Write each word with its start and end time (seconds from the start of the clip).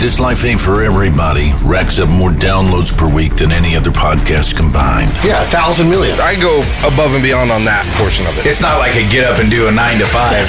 This 0.00 0.18
Life 0.18 0.46
Ain't 0.46 0.58
For 0.58 0.82
Everybody 0.82 1.52
racks 1.62 1.98
up 1.98 2.08
more 2.08 2.30
downloads 2.30 2.96
per 2.96 3.06
week 3.14 3.36
than 3.36 3.52
any 3.52 3.76
other 3.76 3.90
podcast 3.90 4.56
combined. 4.56 5.10
Yeah, 5.22 5.42
a 5.42 5.44
thousand 5.52 5.90
million. 5.90 6.18
I 6.18 6.40
go 6.40 6.60
above 6.88 7.12
and 7.12 7.22
beyond 7.22 7.52
on 7.52 7.64
that 7.66 7.84
portion 8.00 8.24
of 8.24 8.32
it. 8.38 8.46
It's 8.46 8.62
not 8.62 8.78
like 8.78 8.96
a 8.96 9.04
get 9.10 9.28
up 9.28 9.38
and 9.38 9.50
do 9.50 9.68
a 9.68 9.70
nine 9.70 9.98
to 9.98 10.06
five. 10.06 10.48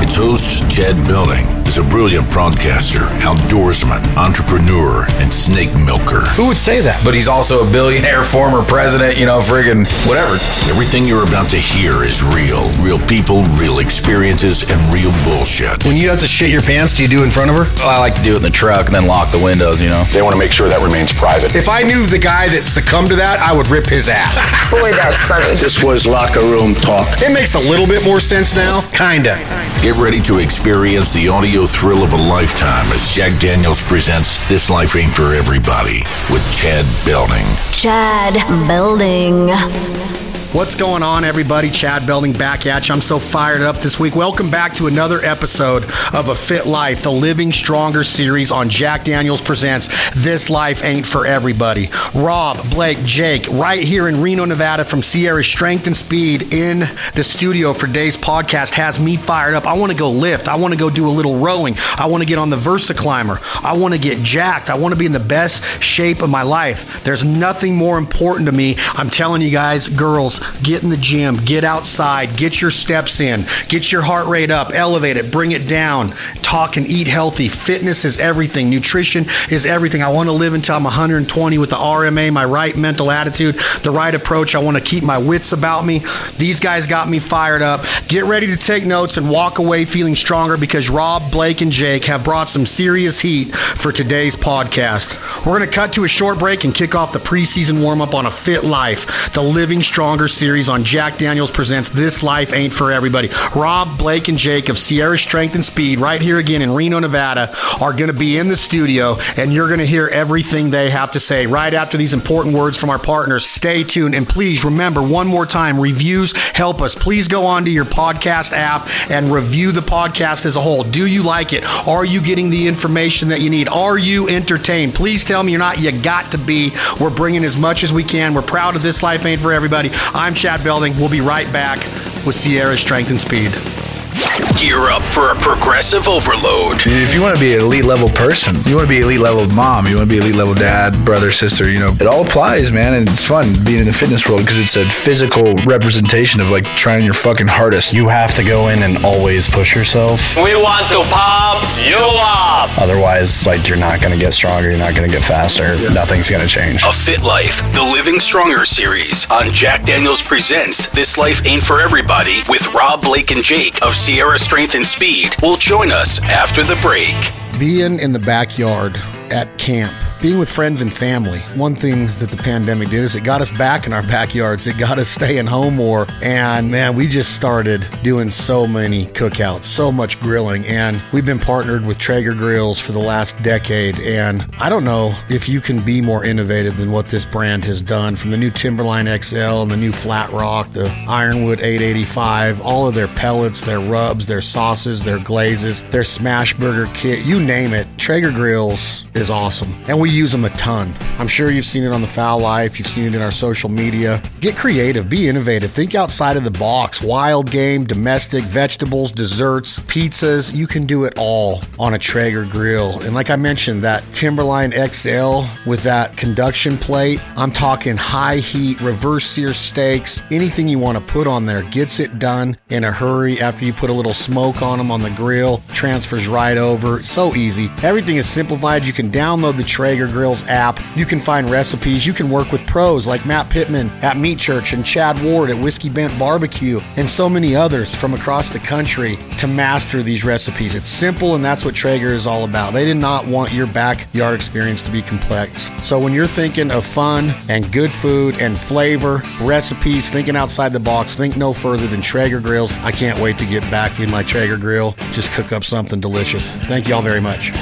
Its 0.00 0.14
host, 0.14 0.70
Chad 0.70 0.94
Belding, 1.08 1.42
is 1.66 1.78
a 1.78 1.82
brilliant 1.84 2.30
broadcaster, 2.30 3.00
outdoorsman, 3.26 4.00
entrepreneur, 4.16 5.04
and 5.20 5.32
snake 5.32 5.74
milker. 5.74 6.20
Who 6.38 6.46
would 6.46 6.56
say 6.56 6.80
that? 6.80 7.02
but 7.04 7.14
he's 7.14 7.28
also 7.28 7.66
a 7.66 7.70
billionaire, 7.70 8.22
former 8.22 8.62
president, 8.64 9.16
you 9.18 9.26
know, 9.26 9.40
friggin' 9.40 9.84
whatever. 10.08 10.34
Everything 10.70 11.04
you're 11.06 11.26
about 11.26 11.50
to 11.50 11.56
hear 11.58 12.02
is 12.04 12.22
real. 12.22 12.70
Real 12.82 12.98
people, 13.06 13.42
real 13.58 13.78
experiences, 13.80 14.68
and 14.70 14.78
real 14.92 15.12
bullshit. 15.24 15.84
When 15.84 15.96
you 15.96 16.08
have 16.10 16.20
to 16.20 16.26
shit 16.26 16.50
your 16.50 16.62
pants, 16.62 16.94
do 16.94 17.02
you 17.02 17.08
do 17.08 17.20
it 17.20 17.24
in 17.24 17.30
front 17.30 17.50
of 17.50 17.56
her? 17.56 17.64
Well, 17.76 17.90
I 17.90 17.98
like 17.98 18.14
to 18.14 18.22
do 18.22 18.34
it 18.34 18.36
in 18.38 18.42
the 18.42 18.50
truck 18.50 18.86
and 18.86 18.94
then 18.94 19.06
lock 19.06 19.30
the 19.30 19.42
windows, 19.42 19.80
you 19.80 19.88
know. 19.88 20.04
They 20.12 20.22
want 20.22 20.32
to 20.34 20.38
make 20.38 20.52
sure 20.52 20.68
that 20.68 20.80
remains 20.80 21.12
private. 21.12 21.54
If 21.54 21.68
I 21.68 21.82
knew 21.82 22.06
the 22.06 22.18
guy 22.18 22.48
that 22.48 22.64
succumbed 22.66 23.10
to 23.10 23.16
that, 23.16 23.40
I 23.40 23.52
would 23.52 23.68
rip 23.68 23.86
his 23.86 24.08
ass. 24.08 24.38
Boy, 24.70 24.92
that's 24.92 25.20
funny. 25.28 25.54
This 25.56 25.82
was 25.82 26.06
locker 26.06 26.40
room 26.40 26.74
talk. 26.74 27.08
it 27.22 27.32
makes 27.32 27.54
a 27.54 27.60
little 27.60 27.86
bit 27.86 28.04
more 28.04 28.20
sense 28.20 28.54
now. 28.54 28.82
Kinda. 28.90 29.36
Get 29.82 29.96
ready 29.96 30.20
to 30.22 30.38
experience 30.38 31.12
the 31.12 31.28
audio 31.28 31.55
thrill 31.64 32.02
of 32.02 32.12
a 32.12 32.16
lifetime 32.16 32.92
as 32.92 33.08
Jack 33.08 33.40
Daniels 33.40 33.82
presents 33.82 34.46
This 34.48 34.68
Life 34.68 34.94
Ain't 34.94 35.12
For 35.12 35.34
Everybody 35.34 36.00
with 36.30 36.44
Chad 36.52 36.84
Belding. 37.06 37.46
Chad 37.72 38.34
Building. 38.68 40.25
What's 40.52 40.74
going 40.74 41.02
on, 41.02 41.24
everybody? 41.24 41.70
Chad 41.70 42.06
Belding 42.06 42.32
back 42.32 42.64
at 42.66 42.88
you. 42.88 42.94
I'm 42.94 43.02
so 43.02 43.18
fired 43.18 43.60
up 43.60 43.76
this 43.76 44.00
week. 44.00 44.16
Welcome 44.16 44.50
back 44.50 44.72
to 44.74 44.86
another 44.86 45.20
episode 45.22 45.84
of 46.14 46.28
A 46.28 46.34
Fit 46.34 46.64
Life, 46.64 47.02
the 47.02 47.12
Living 47.12 47.52
Stronger 47.52 48.02
series 48.04 48.50
on 48.50 48.70
Jack 48.70 49.04
Daniels 49.04 49.42
Presents 49.42 49.90
This 50.14 50.48
Life 50.48 50.82
Ain't 50.82 51.04
For 51.04 51.26
Everybody. 51.26 51.90
Rob, 52.14 52.70
Blake, 52.70 53.02
Jake, 53.04 53.46
right 53.50 53.82
here 53.82 54.08
in 54.08 54.22
Reno, 54.22 54.46
Nevada 54.46 54.86
from 54.86 55.02
Sierra 55.02 55.44
Strength 55.44 55.88
and 55.88 55.96
Speed 55.96 56.54
in 56.54 56.88
the 57.14 57.24
studio 57.24 57.74
for 57.74 57.86
today's 57.86 58.16
podcast 58.16 58.72
has 58.74 58.98
me 58.98 59.16
fired 59.16 59.54
up. 59.54 59.66
I 59.66 59.74
want 59.74 59.92
to 59.92 59.98
go 59.98 60.10
lift. 60.10 60.48
I 60.48 60.56
want 60.56 60.72
to 60.72 60.78
go 60.78 60.88
do 60.88 61.06
a 61.06 61.10
little 61.10 61.36
rowing. 61.36 61.76
I 61.98 62.06
want 62.06 62.22
to 62.22 62.26
get 62.26 62.38
on 62.38 62.48
the 62.48 62.56
Versa 62.56 62.94
Climber. 62.94 63.40
I 63.62 63.76
want 63.76 63.92
to 63.92 64.00
get 64.00 64.22
jacked. 64.22 64.70
I 64.70 64.78
want 64.78 64.94
to 64.94 64.98
be 64.98 65.06
in 65.06 65.12
the 65.12 65.20
best 65.20 65.62
shape 65.82 66.22
of 66.22 66.30
my 66.30 66.42
life. 66.44 67.04
There's 67.04 67.24
nothing 67.24 67.76
more 67.76 67.98
important 67.98 68.46
to 68.46 68.52
me. 68.52 68.76
I'm 68.94 69.10
telling 69.10 69.42
you 69.42 69.50
guys, 69.50 69.88
girls, 69.88 70.35
get 70.62 70.82
in 70.82 70.88
the 70.88 70.96
gym, 70.96 71.36
get 71.36 71.64
outside, 71.64 72.36
get 72.36 72.60
your 72.60 72.70
steps 72.70 73.20
in, 73.20 73.44
get 73.68 73.92
your 73.92 74.02
heart 74.02 74.26
rate 74.26 74.50
up, 74.50 74.72
elevate 74.74 75.16
it, 75.16 75.30
bring 75.30 75.52
it 75.52 75.68
down. 75.68 76.14
Talk 76.42 76.76
and 76.76 76.86
eat 76.86 77.08
healthy. 77.08 77.48
Fitness 77.48 78.04
is 78.04 78.18
everything. 78.18 78.70
Nutrition 78.70 79.26
is 79.50 79.66
everything. 79.66 80.02
I 80.02 80.10
want 80.10 80.28
to 80.28 80.32
live 80.32 80.54
until 80.54 80.76
I'm 80.76 80.84
120 80.84 81.58
with 81.58 81.70
the 81.70 81.76
RMA, 81.76 82.32
my 82.32 82.44
right 82.44 82.76
mental 82.76 83.10
attitude, 83.10 83.56
the 83.82 83.90
right 83.90 84.14
approach. 84.14 84.54
I 84.54 84.60
want 84.60 84.76
to 84.76 84.82
keep 84.82 85.02
my 85.02 85.18
wits 85.18 85.52
about 85.52 85.84
me. 85.84 86.02
These 86.38 86.60
guys 86.60 86.86
got 86.86 87.08
me 87.08 87.18
fired 87.18 87.62
up. 87.62 87.84
Get 88.08 88.24
ready 88.24 88.46
to 88.48 88.56
take 88.56 88.86
notes 88.86 89.16
and 89.16 89.28
walk 89.28 89.58
away 89.58 89.84
feeling 89.84 90.16
stronger 90.16 90.56
because 90.56 90.88
Rob, 90.88 91.32
Blake, 91.32 91.60
and 91.60 91.72
Jake 91.72 92.04
have 92.04 92.22
brought 92.22 92.48
some 92.48 92.66
serious 92.66 93.20
heat 93.20 93.54
for 93.54 93.90
today's 93.90 94.36
podcast. 94.36 95.16
We're 95.44 95.58
going 95.58 95.68
to 95.68 95.74
cut 95.74 95.92
to 95.94 96.04
a 96.04 96.08
short 96.08 96.38
break 96.38 96.64
and 96.64 96.74
kick 96.74 96.94
off 96.94 97.12
the 97.12 97.18
preseason 97.18 97.82
warm 97.82 98.00
up 98.00 98.14
on 98.14 98.26
a 98.26 98.30
fit 98.30 98.64
life, 98.64 99.32
the 99.32 99.42
Living 99.42 99.82
Stronger 99.82 100.25
series 100.28 100.68
on 100.68 100.84
Jack 100.84 101.18
Daniels 101.18 101.50
Presents 101.50 101.88
This 101.88 102.22
Life 102.22 102.52
Ain't 102.52 102.72
For 102.72 102.92
Everybody. 102.92 103.30
Rob, 103.54 103.98
Blake, 103.98 104.28
and 104.28 104.38
Jake 104.38 104.68
of 104.68 104.78
Sierra 104.78 105.18
Strength 105.18 105.54
and 105.54 105.64
Speed, 105.64 105.98
right 105.98 106.20
here 106.20 106.38
again 106.38 106.62
in 106.62 106.72
Reno, 106.72 106.98
Nevada, 106.98 107.54
are 107.80 107.92
going 107.92 108.10
to 108.10 108.18
be 108.18 108.38
in 108.38 108.48
the 108.48 108.56
studio, 108.56 109.16
and 109.36 109.52
you're 109.52 109.68
going 109.68 109.80
to 109.80 109.86
hear 109.86 110.08
everything 110.08 110.70
they 110.70 110.90
have 110.90 111.12
to 111.12 111.20
say 111.20 111.46
right 111.46 111.72
after 111.74 111.96
these 111.96 112.14
important 112.14 112.54
words 112.54 112.78
from 112.78 112.90
our 112.90 112.98
partners. 112.98 113.46
Stay 113.46 113.82
tuned, 113.82 114.14
and 114.14 114.28
please 114.28 114.64
remember 114.64 115.02
one 115.02 115.26
more 115.26 115.46
time 115.46 115.80
reviews 115.80 116.34
help 116.36 116.80
us. 116.80 116.94
Please 116.94 117.28
go 117.28 117.46
onto 117.46 117.70
your 117.70 117.84
podcast 117.84 118.52
app 118.52 118.88
and 119.10 119.32
review 119.32 119.72
the 119.72 119.80
podcast 119.80 120.46
as 120.46 120.56
a 120.56 120.60
whole. 120.60 120.84
Do 120.84 121.06
you 121.06 121.22
like 121.22 121.52
it? 121.52 121.64
Are 121.86 122.04
you 122.04 122.20
getting 122.20 122.50
the 122.50 122.66
information 122.66 123.28
that 123.28 123.40
you 123.40 123.50
need? 123.50 123.68
Are 123.68 123.98
you 123.98 124.28
entertained? 124.28 124.94
Please 124.94 125.24
tell 125.24 125.42
me 125.42 125.52
you're 125.52 125.58
not. 125.58 125.80
You 125.80 125.92
got 125.92 126.32
to 126.32 126.38
be. 126.38 126.72
We're 127.00 127.10
bringing 127.10 127.44
as 127.44 127.56
much 127.56 127.82
as 127.82 127.92
we 127.92 128.04
can. 128.04 128.34
We're 128.34 128.42
proud 128.42 128.76
of 128.76 128.82
this 128.82 129.02
life 129.02 129.24
ain't 129.24 129.40
for 129.40 129.52
everybody. 129.52 129.90
I'm 130.16 130.32
Chad 130.32 130.64
Belding. 130.64 130.96
We'll 130.96 131.10
be 131.10 131.20
right 131.20 131.52
back 131.52 131.78
with 132.24 132.34
Sierra 132.34 132.78
Strength 132.78 133.10
and 133.10 133.20
Speed. 133.20 133.85
Gear 134.16 134.88
up 134.88 135.02
for 135.02 135.30
a 135.30 135.34
progressive 135.34 136.08
overload. 136.08 136.80
If 136.86 137.12
you 137.12 137.20
want 137.20 137.36
to 137.36 137.40
be 137.40 137.54
an 137.54 137.60
elite 137.60 137.84
level 137.84 138.08
person, 138.08 138.56
you 138.64 138.74
want 138.74 138.86
to 138.86 138.88
be 138.88 138.96
an 138.96 139.02
elite 139.04 139.20
level 139.20 139.46
mom, 139.48 139.86
you 139.86 139.96
want 139.96 140.08
to 140.08 140.14
be 140.14 140.18
elite 140.18 140.34
level 140.34 140.54
dad, 140.54 141.04
brother, 141.04 141.30
sister, 141.30 141.70
you 141.70 141.78
know, 141.78 141.90
it 141.90 142.06
all 142.06 142.24
applies, 142.24 142.72
man. 142.72 142.94
And 142.94 143.06
it's 143.08 143.26
fun 143.26 143.52
being 143.66 143.80
in 143.80 143.84
the 143.84 143.92
fitness 143.92 144.26
world 144.26 144.40
because 144.40 144.56
it's 144.56 144.76
a 144.76 144.88
physical 144.88 145.54
representation 145.66 146.40
of 146.40 146.48
like 146.48 146.64
trying 146.76 147.04
your 147.04 147.12
fucking 147.12 147.46
hardest. 147.46 147.92
You 147.92 148.08
have 148.08 148.34
to 148.36 148.42
go 148.42 148.68
in 148.68 148.82
and 148.82 149.04
always 149.04 149.48
push 149.48 149.76
yourself. 149.76 150.34
We 150.36 150.56
want 150.56 150.88
to 150.88 151.04
pump 151.12 151.62
you 151.86 152.00
up. 152.00 152.70
Otherwise, 152.78 153.46
like 153.46 153.68
you're 153.68 153.76
not 153.76 154.00
going 154.00 154.14
to 154.14 154.18
get 154.18 154.32
stronger, 154.32 154.70
you're 154.70 154.78
not 154.78 154.94
going 154.94 155.08
to 155.08 155.14
get 155.14 155.24
faster. 155.24 155.76
Nothing's 155.90 156.30
going 156.30 156.42
to 156.42 156.48
change. 156.48 156.82
A 156.84 156.92
Fit 156.92 157.22
Life, 157.22 157.60
the 157.74 157.86
Living 157.92 158.18
Stronger 158.18 158.64
series 158.64 159.30
on 159.30 159.52
Jack 159.52 159.84
Daniels 159.84 160.22
Presents 160.22 160.88
This 160.88 161.18
Life 161.18 161.46
Ain't 161.46 161.62
For 161.62 161.82
Everybody 161.82 162.40
with 162.48 162.66
Rob, 162.72 163.02
Blake, 163.02 163.30
and 163.30 163.44
Jake 163.44 163.84
of 163.84 163.92
Sierra 164.06 164.38
Strength 164.38 164.76
and 164.76 164.86
Speed 164.86 165.34
will 165.42 165.56
join 165.56 165.90
us 165.90 166.22
after 166.22 166.62
the 166.62 166.78
break. 166.80 167.58
Being 167.58 167.98
in 167.98 168.12
the 168.12 168.20
backyard 168.20 168.96
at 169.32 169.58
camp, 169.58 169.92
being 170.20 170.38
with 170.38 170.50
friends 170.50 170.82
and 170.82 170.92
family. 170.92 171.40
One 171.54 171.74
thing 171.74 172.06
that 172.06 172.30
the 172.30 172.36
pandemic 172.36 172.90
did 172.90 173.00
is 173.00 173.14
it 173.14 173.24
got 173.24 173.40
us 173.40 173.50
back 173.50 173.86
in 173.86 173.92
our 173.92 174.02
backyards. 174.02 174.66
It 174.66 174.78
got 174.78 174.98
us 174.98 175.08
staying 175.16 175.46
home 175.46 175.76
more. 175.76 176.06
And 176.22 176.70
man, 176.70 176.94
we 176.96 177.06
just 177.06 177.34
started 177.34 177.88
doing 178.02 178.30
so 178.30 178.66
many 178.66 179.06
cookouts, 179.06 179.64
so 179.64 179.92
much 179.92 180.18
grilling. 180.20 180.66
And 180.66 181.02
we've 181.12 181.24
been 181.24 181.38
partnered 181.38 181.84
with 181.84 181.98
Traeger 181.98 182.34
Grills 182.34 182.78
for 182.78 182.92
the 182.92 182.98
last 182.98 183.40
decade. 183.42 183.98
And 184.00 184.46
I 184.58 184.68
don't 184.68 184.84
know 184.84 185.14
if 185.28 185.48
you 185.48 185.60
can 185.60 185.80
be 185.84 186.00
more 186.00 186.24
innovative 186.24 186.76
than 186.76 186.90
what 186.90 187.06
this 187.06 187.24
brand 187.24 187.64
has 187.64 187.82
done 187.82 188.16
from 188.16 188.30
the 188.30 188.36
new 188.36 188.50
Timberline 188.50 189.06
XL 189.22 189.62
and 189.62 189.70
the 189.70 189.76
new 189.76 189.92
Flat 189.92 190.30
Rock, 190.30 190.68
the 190.72 190.88
Ironwood 191.08 191.60
885, 191.60 192.60
all 192.60 192.88
of 192.88 192.94
their 192.94 193.08
pellets, 193.08 193.60
their 193.60 193.80
rubs, 193.80 194.26
their 194.26 194.40
sauces, 194.40 195.02
their 195.02 195.18
glazes, 195.18 195.82
their 195.90 196.04
smash 196.04 196.54
burger 196.54 196.90
kit, 196.94 197.24
you 197.24 197.40
name 197.40 197.72
it. 197.72 197.86
Traeger 197.98 198.30
Grills 198.30 199.04
is 199.16 199.30
awesome. 199.30 199.72
And 199.88 199.98
we 200.00 200.10
use 200.10 200.32
them 200.32 200.44
a 200.44 200.50
ton. 200.50 200.94
I'm 201.18 201.28
sure 201.28 201.50
you've 201.50 201.64
seen 201.64 201.84
it 201.84 201.92
on 201.92 202.02
the 202.02 202.08
Fowl 202.08 202.40
Life, 202.40 202.78
you've 202.78 202.88
seen 202.88 203.06
it 203.06 203.14
in 203.14 203.22
our 203.22 203.30
social 203.30 203.68
media. 203.68 204.22
Get 204.40 204.56
creative, 204.56 205.08
be 205.08 205.28
innovative, 205.28 205.70
think 205.70 205.94
outside 205.94 206.36
of 206.36 206.44
the 206.44 206.50
box. 206.50 207.00
Wild 207.00 207.50
game, 207.50 207.84
domestic, 207.84 208.44
vegetables, 208.44 209.12
desserts, 209.12 209.80
pizzas, 209.80 210.54
you 210.54 210.66
can 210.66 210.86
do 210.86 211.04
it 211.04 211.14
all 211.16 211.62
on 211.78 211.94
a 211.94 211.98
Traeger 211.98 212.44
grill. 212.44 213.00
And 213.00 213.14
like 213.14 213.30
I 213.30 213.36
mentioned, 213.36 213.82
that 213.82 214.04
Timberline 214.12 214.72
XL 214.72 215.42
with 215.66 215.82
that 215.82 216.16
conduction 216.16 216.76
plate, 216.76 217.22
I'm 217.36 217.52
talking 217.52 217.96
high 217.96 218.36
heat, 218.36 218.80
reverse 218.80 219.26
sear 219.26 219.54
steaks, 219.54 220.22
anything 220.30 220.68
you 220.68 220.78
want 220.78 220.98
to 220.98 221.04
put 221.04 221.26
on 221.26 221.46
there 221.46 221.62
gets 221.62 222.00
it 222.00 222.18
done 222.18 222.56
in 222.68 222.84
a 222.84 222.92
hurry 222.92 223.40
after 223.40 223.64
you 223.64 223.72
put 223.72 223.90
a 223.90 223.92
little 223.92 224.14
smoke 224.14 224.62
on 224.62 224.78
them 224.78 224.90
on 224.90 225.02
the 225.02 225.10
grill, 225.10 225.62
transfers 225.72 226.28
right 226.28 226.56
over. 226.56 227.00
So 227.00 227.34
easy. 227.34 227.68
Everything 227.82 228.16
is 228.16 228.28
simplified. 228.28 228.86
You 228.86 228.92
can 228.92 229.05
download 229.10 229.56
the 229.56 229.64
Traeger 229.64 230.06
Grills 230.06 230.42
app. 230.44 230.78
You 230.96 231.04
can 231.04 231.20
find 231.20 231.50
recipes. 231.50 232.06
You 232.06 232.12
can 232.12 232.30
work 232.30 232.52
with 232.52 232.66
pros 232.66 233.06
like 233.06 233.26
Matt 233.26 233.50
Pittman 233.50 233.88
at 234.02 234.16
Meat 234.16 234.38
Church 234.38 234.72
and 234.72 234.84
Chad 234.84 235.22
Ward 235.22 235.50
at 235.50 235.58
Whiskey 235.58 235.88
Bent 235.88 236.16
Barbecue 236.18 236.80
and 236.96 237.08
so 237.08 237.28
many 237.28 237.54
others 237.54 237.94
from 237.94 238.14
across 238.14 238.50
the 238.50 238.58
country 238.58 239.18
to 239.38 239.46
master 239.46 240.02
these 240.02 240.24
recipes. 240.24 240.74
It's 240.74 240.88
simple 240.88 241.34
and 241.34 241.44
that's 241.44 241.64
what 241.64 241.74
Traeger 241.74 242.08
is 242.08 242.26
all 242.26 242.44
about. 242.44 242.72
They 242.72 242.84
did 242.84 242.96
not 242.96 243.26
want 243.26 243.52
your 243.52 243.66
backyard 243.66 244.34
experience 244.34 244.82
to 244.82 244.90
be 244.90 245.02
complex. 245.02 245.70
So 245.82 245.98
when 245.98 246.12
you're 246.12 246.26
thinking 246.26 246.70
of 246.70 246.84
fun 246.84 247.34
and 247.48 247.70
good 247.72 247.90
food 247.90 248.36
and 248.40 248.58
flavor, 248.58 249.22
recipes, 249.40 250.08
thinking 250.08 250.36
outside 250.36 250.72
the 250.72 250.80
box, 250.80 251.14
think 251.14 251.36
no 251.36 251.52
further 251.52 251.86
than 251.86 252.00
Traeger 252.00 252.40
Grills. 252.40 252.72
I 252.78 252.92
can't 252.92 253.18
wait 253.18 253.38
to 253.38 253.46
get 253.46 253.62
back 253.70 254.00
in 254.00 254.10
my 254.10 254.22
Traeger 254.22 254.58
grill, 254.58 254.92
just 255.12 255.32
cook 255.32 255.52
up 255.52 255.64
something 255.64 256.00
delicious. 256.00 256.48
Thank 256.48 256.88
you 256.88 256.94
all 256.94 257.02
very 257.02 257.20
much. 257.20 257.52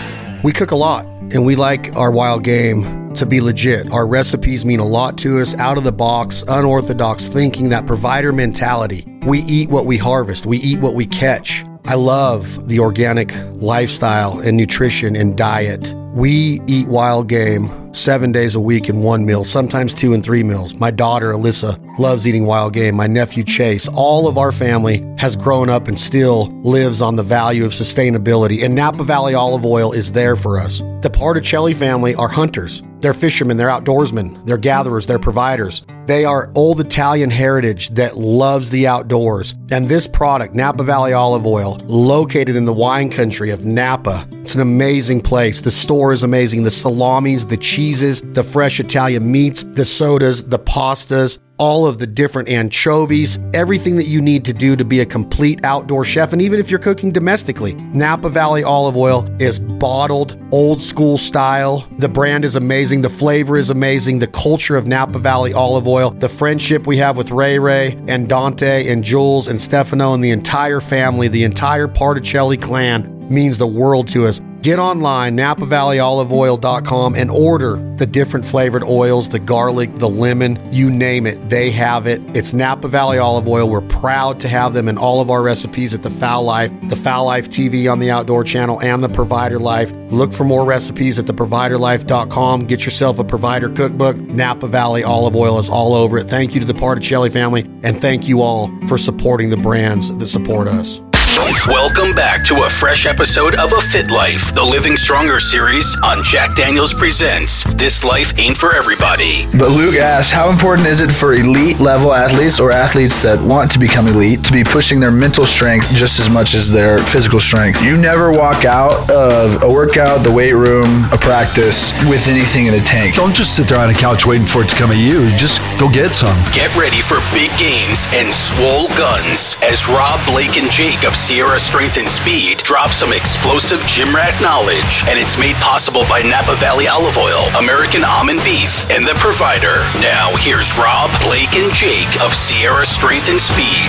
We 0.42 0.52
cook 0.52 0.72
a 0.72 0.76
lot 0.76 1.06
and 1.32 1.44
we 1.44 1.56
like 1.56 1.94
our 1.96 2.10
wild 2.10 2.44
game 2.44 3.12
to 3.14 3.26
be 3.26 3.40
legit. 3.40 3.92
Our 3.92 4.06
recipes 4.06 4.64
mean 4.64 4.80
a 4.80 4.84
lot 4.84 5.16
to 5.18 5.40
us, 5.40 5.54
out 5.58 5.78
of 5.78 5.84
the 5.84 5.92
box, 5.92 6.42
unorthodox 6.48 7.28
thinking, 7.28 7.68
that 7.68 7.86
provider 7.86 8.32
mentality. 8.32 9.04
We 9.26 9.40
eat 9.40 9.70
what 9.70 9.86
we 9.86 9.96
harvest, 9.96 10.46
we 10.46 10.58
eat 10.58 10.80
what 10.80 10.94
we 10.94 11.06
catch. 11.06 11.64
I 11.86 11.94
love 11.94 12.66
the 12.68 12.80
organic 12.80 13.34
lifestyle 13.54 14.40
and 14.40 14.56
nutrition 14.56 15.16
and 15.16 15.36
diet. 15.36 15.94
We 16.14 16.60
eat 16.66 16.88
wild 16.88 17.28
game 17.28 17.83
seven 17.96 18.32
days 18.32 18.54
a 18.54 18.60
week 18.60 18.88
in 18.88 19.02
one 19.02 19.24
meal, 19.24 19.44
sometimes 19.44 19.94
two 19.94 20.12
and 20.12 20.24
three 20.24 20.42
meals. 20.42 20.74
My 20.74 20.90
daughter, 20.90 21.32
Alyssa, 21.32 21.78
loves 21.98 22.26
eating 22.26 22.46
wild 22.46 22.72
game. 22.72 22.94
My 22.94 23.06
nephew, 23.06 23.44
Chase, 23.44 23.88
all 23.88 24.28
of 24.28 24.38
our 24.38 24.52
family 24.52 25.04
has 25.18 25.36
grown 25.36 25.68
up 25.68 25.88
and 25.88 25.98
still 25.98 26.46
lives 26.62 27.00
on 27.00 27.16
the 27.16 27.22
value 27.22 27.64
of 27.64 27.72
sustainability. 27.72 28.64
And 28.64 28.74
Napa 28.74 29.04
Valley 29.04 29.34
olive 29.34 29.64
oil 29.64 29.92
is 29.92 30.12
there 30.12 30.36
for 30.36 30.58
us. 30.58 30.78
The 30.78 31.10
Particelli 31.10 31.74
family 31.74 32.14
are 32.14 32.28
hunters. 32.28 32.82
They're 33.00 33.12
fishermen, 33.12 33.58
they're 33.58 33.68
outdoorsmen, 33.68 34.46
they're 34.46 34.56
gatherers, 34.56 35.06
they're 35.06 35.18
providers. 35.18 35.82
They 36.06 36.24
are 36.24 36.50
old 36.54 36.80
Italian 36.80 37.30
heritage 37.30 37.90
that 37.90 38.16
loves 38.16 38.70
the 38.70 38.86
outdoors. 38.86 39.54
And 39.70 39.90
this 39.90 40.08
product, 40.08 40.54
Napa 40.54 40.84
Valley 40.84 41.12
olive 41.12 41.46
oil, 41.46 41.78
located 41.84 42.56
in 42.56 42.64
the 42.64 42.72
wine 42.72 43.10
country 43.10 43.50
of 43.50 43.66
Napa, 43.66 44.26
it's 44.32 44.54
an 44.54 44.62
amazing 44.62 45.20
place. 45.20 45.60
The 45.60 45.70
store 45.70 46.12
is 46.14 46.22
amazing. 46.22 46.62
The 46.62 46.70
salamis, 46.70 47.46
the 47.46 47.56
cheeses, 47.84 48.22
the 48.32 48.42
fresh 48.42 48.80
Italian 48.80 49.30
meats, 49.30 49.62
the 49.62 49.84
sodas, 49.84 50.48
the 50.48 50.58
pastas, 50.58 51.38
all 51.58 51.86
of 51.86 51.98
the 51.98 52.06
different 52.06 52.48
anchovies, 52.48 53.38
everything 53.52 53.96
that 53.96 54.06
you 54.06 54.22
need 54.22 54.42
to 54.42 54.54
do 54.54 54.74
to 54.74 54.86
be 54.86 55.00
a 55.00 55.06
complete 55.06 55.62
outdoor 55.64 56.02
chef. 56.02 56.32
And 56.32 56.40
even 56.40 56.58
if 56.58 56.70
you're 56.70 56.80
cooking 56.80 57.12
domestically, 57.12 57.74
Napa 57.92 58.30
Valley 58.30 58.64
olive 58.64 58.96
oil 58.96 59.28
is 59.38 59.58
bottled, 59.58 60.42
old 60.50 60.80
school 60.80 61.18
style. 61.18 61.86
The 61.98 62.08
brand 62.08 62.46
is 62.46 62.56
amazing. 62.56 63.02
The 63.02 63.10
flavor 63.10 63.58
is 63.58 63.68
amazing. 63.68 64.18
The 64.18 64.28
culture 64.28 64.76
of 64.76 64.86
Napa 64.86 65.18
Valley 65.18 65.52
olive 65.52 65.86
oil, 65.86 66.10
the 66.10 66.28
friendship 66.28 66.86
we 66.86 66.96
have 66.96 67.18
with 67.18 67.30
Ray 67.30 67.58
Ray 67.58 68.02
and 68.08 68.30
Dante 68.30 68.88
and 68.88 69.04
Jules 69.04 69.46
and 69.46 69.60
Stefano 69.60 70.14
and 70.14 70.24
the 70.24 70.30
entire 70.30 70.80
family, 70.80 71.28
the 71.28 71.44
entire 71.44 71.86
Particelli 71.86 72.60
clan 72.60 73.10
means 73.28 73.58
the 73.58 73.66
world 73.66 74.08
to 74.08 74.26
us. 74.26 74.40
Get 74.64 74.78
online, 74.78 75.36
NapaValleyOliveOil.com, 75.36 77.14
and 77.16 77.30
order 77.30 77.76
the 77.96 78.06
different 78.06 78.46
flavored 78.46 78.82
oils 78.82 79.28
the 79.28 79.38
garlic, 79.38 79.94
the 79.96 80.08
lemon, 80.08 80.58
you 80.72 80.88
name 80.88 81.26
it. 81.26 81.50
They 81.50 81.70
have 81.72 82.06
it. 82.06 82.22
It's 82.34 82.54
Napa 82.54 82.88
Valley 82.88 83.18
Olive 83.18 83.46
Oil. 83.46 83.68
We're 83.68 83.82
proud 83.82 84.40
to 84.40 84.48
have 84.48 84.72
them 84.72 84.88
in 84.88 84.96
all 84.96 85.20
of 85.20 85.28
our 85.28 85.42
recipes 85.42 85.92
at 85.92 86.02
the 86.02 86.08
Fowl 86.08 86.44
Life, 86.44 86.72
the 86.88 86.96
Fowl 86.96 87.26
Life 87.26 87.50
TV 87.50 87.92
on 87.92 87.98
the 87.98 88.10
Outdoor 88.10 88.42
Channel, 88.42 88.80
and 88.80 89.04
the 89.04 89.10
Provider 89.10 89.58
Life. 89.58 89.92
Look 90.08 90.32
for 90.32 90.44
more 90.44 90.64
recipes 90.64 91.18
at 91.18 91.26
theproviderlife.com. 91.26 92.66
Get 92.66 92.86
yourself 92.86 93.18
a 93.18 93.24
provider 93.24 93.68
cookbook. 93.68 94.16
Napa 94.16 94.66
Valley 94.66 95.04
Olive 95.04 95.36
Oil 95.36 95.58
is 95.58 95.68
all 95.68 95.92
over 95.92 96.16
it. 96.16 96.24
Thank 96.24 96.54
you 96.54 96.60
to 96.60 96.66
the 96.66 96.72
Particelli 96.72 97.30
family, 97.30 97.70
and 97.82 98.00
thank 98.00 98.26
you 98.26 98.40
all 98.40 98.70
for 98.88 98.96
supporting 98.96 99.50
the 99.50 99.58
brands 99.58 100.16
that 100.16 100.28
support 100.28 100.68
us. 100.68 101.03
Welcome 101.36 102.14
back 102.14 102.44
to 102.44 102.54
a 102.62 102.70
fresh 102.70 103.06
episode 103.06 103.54
of 103.54 103.72
A 103.72 103.80
Fit 103.80 104.08
Life, 104.08 104.54
the 104.54 104.62
Living 104.62 104.96
Stronger 104.96 105.40
series 105.40 105.98
on 106.04 106.22
Jack 106.22 106.54
Daniels 106.54 106.94
Presents 106.94 107.64
This 107.74 108.04
Life 108.04 108.38
Ain't 108.38 108.56
For 108.56 108.72
Everybody. 108.72 109.44
But 109.58 109.70
Luke 109.70 109.96
asked, 109.96 110.32
how 110.32 110.48
important 110.48 110.86
is 110.86 111.00
it 111.00 111.10
for 111.10 111.34
elite 111.34 111.80
level 111.80 112.12
athletes 112.14 112.60
or 112.60 112.70
athletes 112.70 113.20
that 113.22 113.40
want 113.40 113.72
to 113.72 113.80
become 113.80 114.06
elite 114.06 114.44
to 114.44 114.52
be 114.52 114.62
pushing 114.62 115.00
their 115.00 115.10
mental 115.10 115.44
strength 115.44 115.88
just 115.94 116.20
as 116.20 116.30
much 116.30 116.54
as 116.54 116.70
their 116.70 116.98
physical 116.98 117.40
strength? 117.40 117.82
You 117.82 117.96
never 117.96 118.30
walk 118.30 118.64
out 118.64 119.10
of 119.10 119.60
a 119.64 119.68
workout, 119.68 120.22
the 120.22 120.30
weight 120.30 120.54
room, 120.54 121.04
a 121.10 121.18
practice 121.18 121.92
with 122.08 122.28
anything 122.28 122.66
in 122.66 122.74
the 122.74 122.80
tank. 122.80 123.16
Don't 123.16 123.34
just 123.34 123.56
sit 123.56 123.66
there 123.66 123.78
on 123.78 123.90
a 123.90 123.94
couch 123.94 124.24
waiting 124.24 124.46
for 124.46 124.62
it 124.62 124.68
to 124.68 124.76
come 124.76 124.92
at 124.92 124.98
you. 124.98 125.30
Just 125.36 125.58
go 125.80 125.88
get 125.88 126.12
some. 126.12 126.36
Get 126.52 126.70
ready 126.76 127.00
for 127.00 127.18
big 127.34 127.50
gains 127.58 128.06
and 128.14 128.32
swole 128.32 128.86
guns 128.94 129.58
as 129.64 129.88
Rob, 129.88 130.24
Blake, 130.28 130.56
and 130.56 130.70
Jake 130.70 131.04
of 131.04 131.16
Sierra 131.24 131.58
Strength 131.58 131.96
and 131.96 132.06
Speed 132.06 132.58
drop 132.58 132.92
some 132.92 133.10
explosive 133.10 133.80
gym 133.86 134.14
rat 134.14 134.36
knowledge. 134.42 135.08
And 135.08 135.16
it's 135.18 135.40
made 135.40 135.56
possible 135.56 136.04
by 136.04 136.20
Napa 136.20 136.54
Valley 136.60 136.86
Olive 136.86 137.16
Oil, 137.16 137.48
American 137.56 138.04
Almond 138.04 138.44
Beef, 138.44 138.84
and 138.92 139.08
The 139.08 139.16
Provider. 139.16 139.88
Now, 140.04 140.36
here's 140.36 140.76
Rob, 140.76 141.08
Blake, 141.24 141.56
and 141.56 141.72
Jake 141.72 142.12
of 142.20 142.36
Sierra 142.36 142.84
Strength 142.84 143.32
and 143.32 143.40
Speed. 143.40 143.88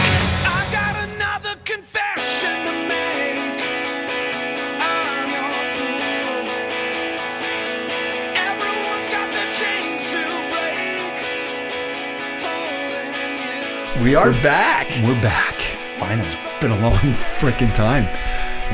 We 14.02 14.16
are 14.16 14.32
back. 14.32 14.88
We're 15.04 15.22
back. 15.22 15.60
Finally. 15.96 16.45
Been 16.62 16.72
a 16.72 16.80
long 16.80 16.98
freaking 16.98 17.74
time. 17.74 18.06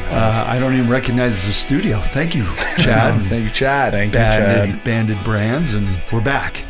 Uh, 0.09 0.43
I 0.47 0.59
don't 0.59 0.73
even 0.73 0.89
recognize 0.89 1.45
the 1.45 1.51
studio. 1.51 1.99
Thank 1.99 2.33
you, 2.35 2.43
Chad. 2.77 3.21
Thank 3.23 3.43
you, 3.45 3.49
Chad. 3.49 3.91
Thank 3.93 4.13
banded, 4.13 4.69
you, 4.69 4.73
Chad. 4.75 4.85
banded 4.85 5.23
brands, 5.23 5.73
and 5.73 5.87
we're 6.13 6.21
back. 6.21 6.63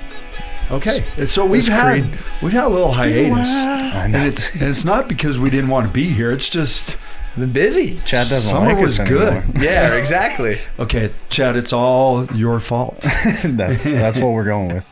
Okay, 0.71 1.03
and 1.17 1.27
so 1.27 1.45
we've 1.45 1.67
had 1.67 2.01
we've 2.41 2.53
had 2.53 2.63
a 2.63 2.69
little 2.69 2.93
hiatus, 2.93 3.49
and 3.53 4.15
it's 4.15 4.53
and 4.53 4.63
it's 4.63 4.85
not 4.85 5.07
because 5.09 5.37
we 5.37 5.49
didn't 5.49 5.69
want 5.69 5.85
to 5.85 5.91
be 5.93 6.05
here. 6.05 6.31
It's 6.31 6.47
just 6.49 6.97
Been 7.35 7.51
busy. 7.51 7.97
Chad 7.99 8.27
doesn't 8.27 8.49
summer 8.49 8.73
like 8.73 8.81
was 8.81 8.99
us 8.99 9.07
good. 9.07 9.43
Yeah, 9.61 9.93
exactly. 9.95 10.59
Okay, 10.79 11.11
Chad, 11.29 11.55
it's 11.57 11.73
all 11.73 12.25
your 12.27 12.59
fault. 12.59 13.01
that's 13.43 13.83
that's 13.83 14.17
what 14.17 14.31
we're 14.31 14.45
going 14.45 14.73
with. 14.75 14.87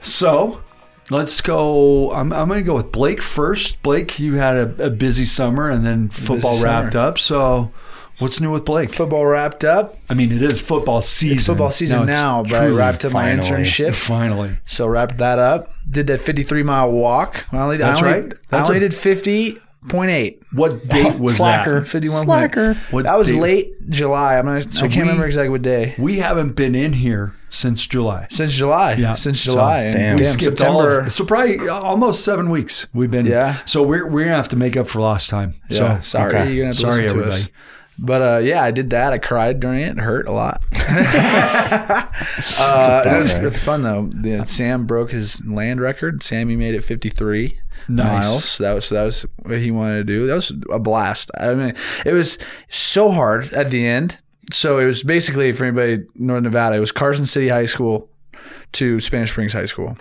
So 0.00 0.62
let's 1.10 1.40
go. 1.40 2.10
I'm, 2.12 2.32
I'm 2.32 2.48
going 2.48 2.60
to 2.60 2.66
go 2.66 2.74
with 2.74 2.92
Blake 2.92 3.20
first. 3.20 3.82
Blake, 3.82 4.18
you 4.18 4.34
had 4.34 4.56
a, 4.56 4.86
a 4.86 4.90
busy 4.90 5.24
summer 5.24 5.68
and 5.68 5.84
then 5.84 6.08
football 6.08 6.62
wrapped 6.62 6.94
up. 6.96 7.18
So 7.18 7.72
what's 8.18 8.40
new 8.40 8.50
with 8.50 8.64
Blake? 8.64 8.90
Football 8.90 9.26
wrapped 9.26 9.64
up. 9.64 9.96
I 10.08 10.14
mean, 10.14 10.32
it 10.32 10.42
is 10.42 10.60
football 10.60 11.02
season. 11.02 11.36
It's 11.38 11.46
football 11.46 11.70
season 11.70 12.08
it's 12.08 12.10
now, 12.18 12.42
but 12.42 12.54
I 12.54 12.68
wrapped 12.68 13.04
up 13.04 13.12
my 13.12 13.28
internship. 13.30 13.94
Finally. 14.06 14.58
So 14.64 14.86
wrapped 14.86 15.18
that 15.18 15.38
up. 15.38 15.72
Did 15.88 16.06
that 16.06 16.20
53 16.20 16.62
mile 16.62 16.90
walk. 16.90 17.46
I 17.52 17.58
only, 17.58 17.76
That's 17.78 18.00
I 18.00 18.06
only, 18.06 18.20
right. 18.22 18.32
I 18.32 18.36
That's 18.48 18.70
only 18.70 18.84
a- 18.84 18.88
did 18.88 18.94
50.8. 19.86 20.42
What 20.52 20.88
date 20.88 21.18
was 21.18 21.36
Slacker. 21.38 21.80
that? 21.80 21.86
51 21.88 22.24
Slacker. 22.24 22.74
What 22.90 23.04
That 23.04 23.18
was 23.18 23.28
date? 23.28 23.40
late 23.40 23.88
July. 23.90 24.38
I'm 24.38 24.46
not, 24.46 24.66
I 24.76 24.80
can't 24.80 24.94
we- 24.94 25.00
remember 25.00 25.26
exactly 25.26 25.48
what 25.48 25.62
day. 25.62 25.94
We 25.98 26.18
haven't 26.18 26.54
been 26.56 26.74
in 26.74 26.92
here 26.94 27.34
since 27.48 27.86
July. 27.86 28.26
Since 28.30 28.52
July. 28.54 28.94
Yeah. 28.94 29.14
Since 29.14 29.40
So, 29.40 29.52
July. 29.52 29.80
and 29.80 29.94
damn. 29.96 30.16
We 30.16 30.22
damn, 30.24 30.32
skipped 30.32 30.62
all 30.62 30.82
of, 30.82 31.12
so 31.12 31.24
probably 31.24 31.66
almost 31.68 32.24
seven 32.24 32.50
weeks 32.50 32.86
we've 32.92 33.10
been. 33.10 33.26
Yeah. 33.26 33.56
So 33.64 33.82
we're 33.82 34.06
we're 34.06 34.24
gonna 34.24 34.36
have 34.36 34.48
to 34.48 34.56
make 34.56 34.76
up 34.76 34.86
for 34.86 35.00
lost 35.00 35.30
time. 35.30 35.54
Yeah, 35.70 36.00
so 36.00 36.02
sorry, 36.02 36.34
okay. 36.34 36.52
you're 36.52 36.64
gonna 36.64 36.66
have 36.68 36.74
to 36.76 36.80
Sorry, 36.80 37.02
listen 37.02 37.08
to 37.18 37.24
everybody. 37.24 37.42
us. 37.44 37.48
But 38.02 38.22
uh, 38.22 38.38
yeah, 38.38 38.62
I 38.62 38.70
did 38.70 38.90
that. 38.90 39.12
I 39.12 39.18
cried 39.18 39.60
during 39.60 39.80
it. 39.82 39.90
It 39.90 39.98
hurt 39.98 40.26
a 40.26 40.32
lot. 40.32 40.62
uh, 40.72 42.06
it 43.06 43.18
was 43.18 43.34
right. 43.34 43.52
fun 43.54 43.82
though. 43.82 44.06
The, 44.06 44.46
Sam 44.46 44.86
broke 44.86 45.10
his 45.12 45.44
land 45.44 45.80
record. 45.80 46.22
Sammy 46.22 46.56
made 46.56 46.74
it 46.74 46.82
53 46.82 47.59
Nice. 47.88 48.24
miles. 48.28 48.58
That 48.58 48.72
was 48.74 48.88
that 48.90 49.04
was 49.04 49.26
what 49.42 49.58
he 49.58 49.70
wanted 49.70 49.98
to 49.98 50.04
do. 50.04 50.26
That 50.26 50.34
was 50.34 50.52
a 50.70 50.78
blast. 50.78 51.30
I 51.38 51.54
mean, 51.54 51.74
it 52.04 52.12
was 52.12 52.38
so 52.68 53.10
hard 53.10 53.52
at 53.52 53.70
the 53.70 53.86
end. 53.86 54.18
So 54.52 54.78
it 54.78 54.86
was 54.86 55.02
basically 55.02 55.52
for 55.52 55.64
anybody 55.64 55.92
in 55.94 56.06
Northern 56.16 56.44
Nevada. 56.44 56.76
It 56.76 56.80
was 56.80 56.90
Carson 56.92 57.26
City 57.26 57.48
High 57.48 57.66
School 57.66 58.08
to 58.72 58.98
Spanish 59.00 59.30
Springs 59.30 59.52
High 59.52 59.66
School. 59.66 59.96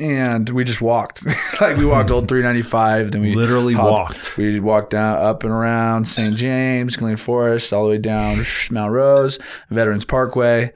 And 0.00 0.48
we 0.50 0.62
just 0.62 0.80
walked, 0.80 1.26
like 1.60 1.76
we 1.76 1.84
walked 1.84 2.10
old 2.12 2.28
395. 2.28 3.10
Then 3.10 3.20
we 3.20 3.34
Literally 3.34 3.74
hopped- 3.74 3.90
walked. 3.90 4.36
We 4.36 4.60
walked 4.60 4.90
down 4.90 5.18
up 5.18 5.42
and 5.42 5.52
around 5.52 6.06
St. 6.06 6.36
James, 6.36 6.94
Galena 6.94 7.16
Forest, 7.16 7.72
all 7.72 7.82
the 7.84 7.90
way 7.90 7.98
down 7.98 8.44
Mount 8.70 8.92
Rose, 8.92 9.40
Veterans 9.70 10.04
Parkway. 10.04 10.72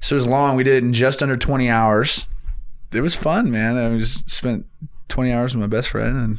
So 0.00 0.14
it 0.14 0.20
was 0.20 0.26
long. 0.26 0.56
We 0.56 0.64
did 0.64 0.74
it 0.76 0.84
in 0.84 0.94
just 0.94 1.22
under 1.22 1.36
20 1.36 1.68
hours. 1.68 2.26
It 2.94 3.02
was 3.02 3.14
fun, 3.14 3.50
man. 3.50 3.76
I 3.76 3.88
was 3.90 4.24
spent 4.26 4.64
20 5.12 5.30
hours 5.30 5.54
with 5.54 5.60
my 5.60 5.66
best 5.66 5.88
friend 5.90 6.16
and 6.16 6.38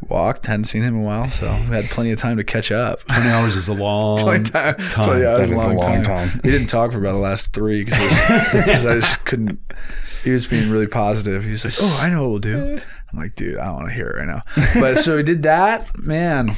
walked. 0.00 0.46
Hadn't 0.46 0.64
seen 0.64 0.82
him 0.82 0.96
in 0.96 1.02
a 1.02 1.04
while, 1.04 1.30
so 1.30 1.46
we 1.70 1.76
had 1.76 1.84
plenty 1.84 2.10
of 2.10 2.18
time 2.18 2.36
to 2.36 2.42
catch 2.42 2.72
up. 2.72 3.04
Twenty 3.06 3.28
hours 3.28 3.54
is 3.54 3.68
a 3.68 3.72
long 3.72 4.18
20, 4.22 4.50
time, 4.50 4.74
20 4.74 5.24
hours 5.24 5.50
is 5.50 5.64
a 5.64 5.70
long, 5.70 6.02
time. 6.02 6.40
We 6.42 6.50
didn't 6.50 6.66
talk 6.66 6.90
for 6.90 6.98
about 6.98 7.12
the 7.12 7.18
last 7.18 7.52
three 7.52 7.84
because 7.84 8.00
I, 8.84 8.98
just 8.98 9.24
couldn't. 9.24 9.60
He 10.24 10.32
was 10.32 10.48
being 10.48 10.70
really 10.70 10.88
positive. 10.88 11.44
He 11.44 11.52
was 11.52 11.64
like, 11.64 11.74
"Oh, 11.80 12.00
I 12.02 12.10
know 12.10 12.22
what 12.22 12.30
we'll 12.30 12.38
do." 12.40 12.80
I'm 13.12 13.18
like, 13.18 13.36
"Dude, 13.36 13.58
I 13.58 13.66
don't 13.66 13.76
want 13.76 13.88
to 13.88 13.94
hear 13.94 14.08
it 14.08 14.16
right 14.18 14.26
now." 14.26 14.42
But 14.80 14.98
so 14.98 15.16
we 15.16 15.22
did 15.22 15.44
that, 15.44 15.96
man. 15.96 16.56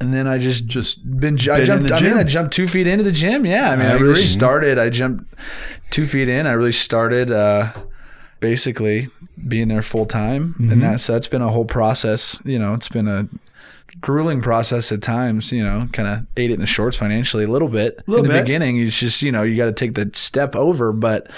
And 0.00 0.14
then 0.14 0.28
I 0.28 0.38
just 0.38 0.66
just 0.66 1.04
been, 1.04 1.34
I 1.34 1.44
Been 1.44 1.60
in 1.60 1.66
jumped. 1.66 1.92
I 1.92 2.00
mean. 2.00 2.16
I 2.16 2.22
jumped 2.22 2.54
two 2.54 2.68
feet 2.68 2.86
into 2.86 3.02
the 3.02 3.12
gym. 3.12 3.44
Yeah, 3.44 3.70
I 3.70 3.76
mean, 3.76 3.86
I 3.86 3.94
I, 3.94 3.98
really 3.98 4.14
started. 4.20 4.78
I 4.78 4.88
jumped 4.88 5.34
two 5.90 6.06
feet 6.06 6.28
in. 6.28 6.46
I 6.46 6.52
really 6.52 6.72
started. 6.72 7.32
uh 7.32 7.72
basically 8.42 9.08
being 9.48 9.68
there 9.68 9.80
full 9.80 10.04
time 10.04 10.54
Mm-hmm. 10.58 10.72
and 10.72 10.82
that's 10.82 11.06
that's 11.06 11.26
been 11.28 11.40
a 11.40 11.48
whole 11.48 11.64
process 11.64 12.38
you 12.44 12.58
know 12.58 12.74
it's 12.74 12.88
been 12.88 13.08
a 13.08 13.28
grueling 14.02 14.42
process 14.42 14.92
at 14.92 15.00
times. 15.00 15.50
You 15.52 15.64
know, 15.64 15.88
kind 15.92 16.06
of 16.08 16.26
ate 16.36 16.50
it 16.50 16.54
in 16.54 16.60
the 16.60 16.66
shorts 16.66 16.96
financially 16.98 17.44
a 17.44 17.48
little 17.48 17.68
bit 17.68 18.02
Little 18.06 18.24
in 18.24 18.28
the 18.30 18.36
bit. 18.38 18.42
beginning. 18.44 18.76
It's 18.78 18.98
just 18.98 19.22
you 19.22 19.32
know 19.32 19.42
you 19.42 19.56
got 19.56 19.66
to 19.66 19.72
take 19.72 19.94
the 19.94 20.10
step 20.12 20.54
over, 20.54 20.92
but 20.92 21.30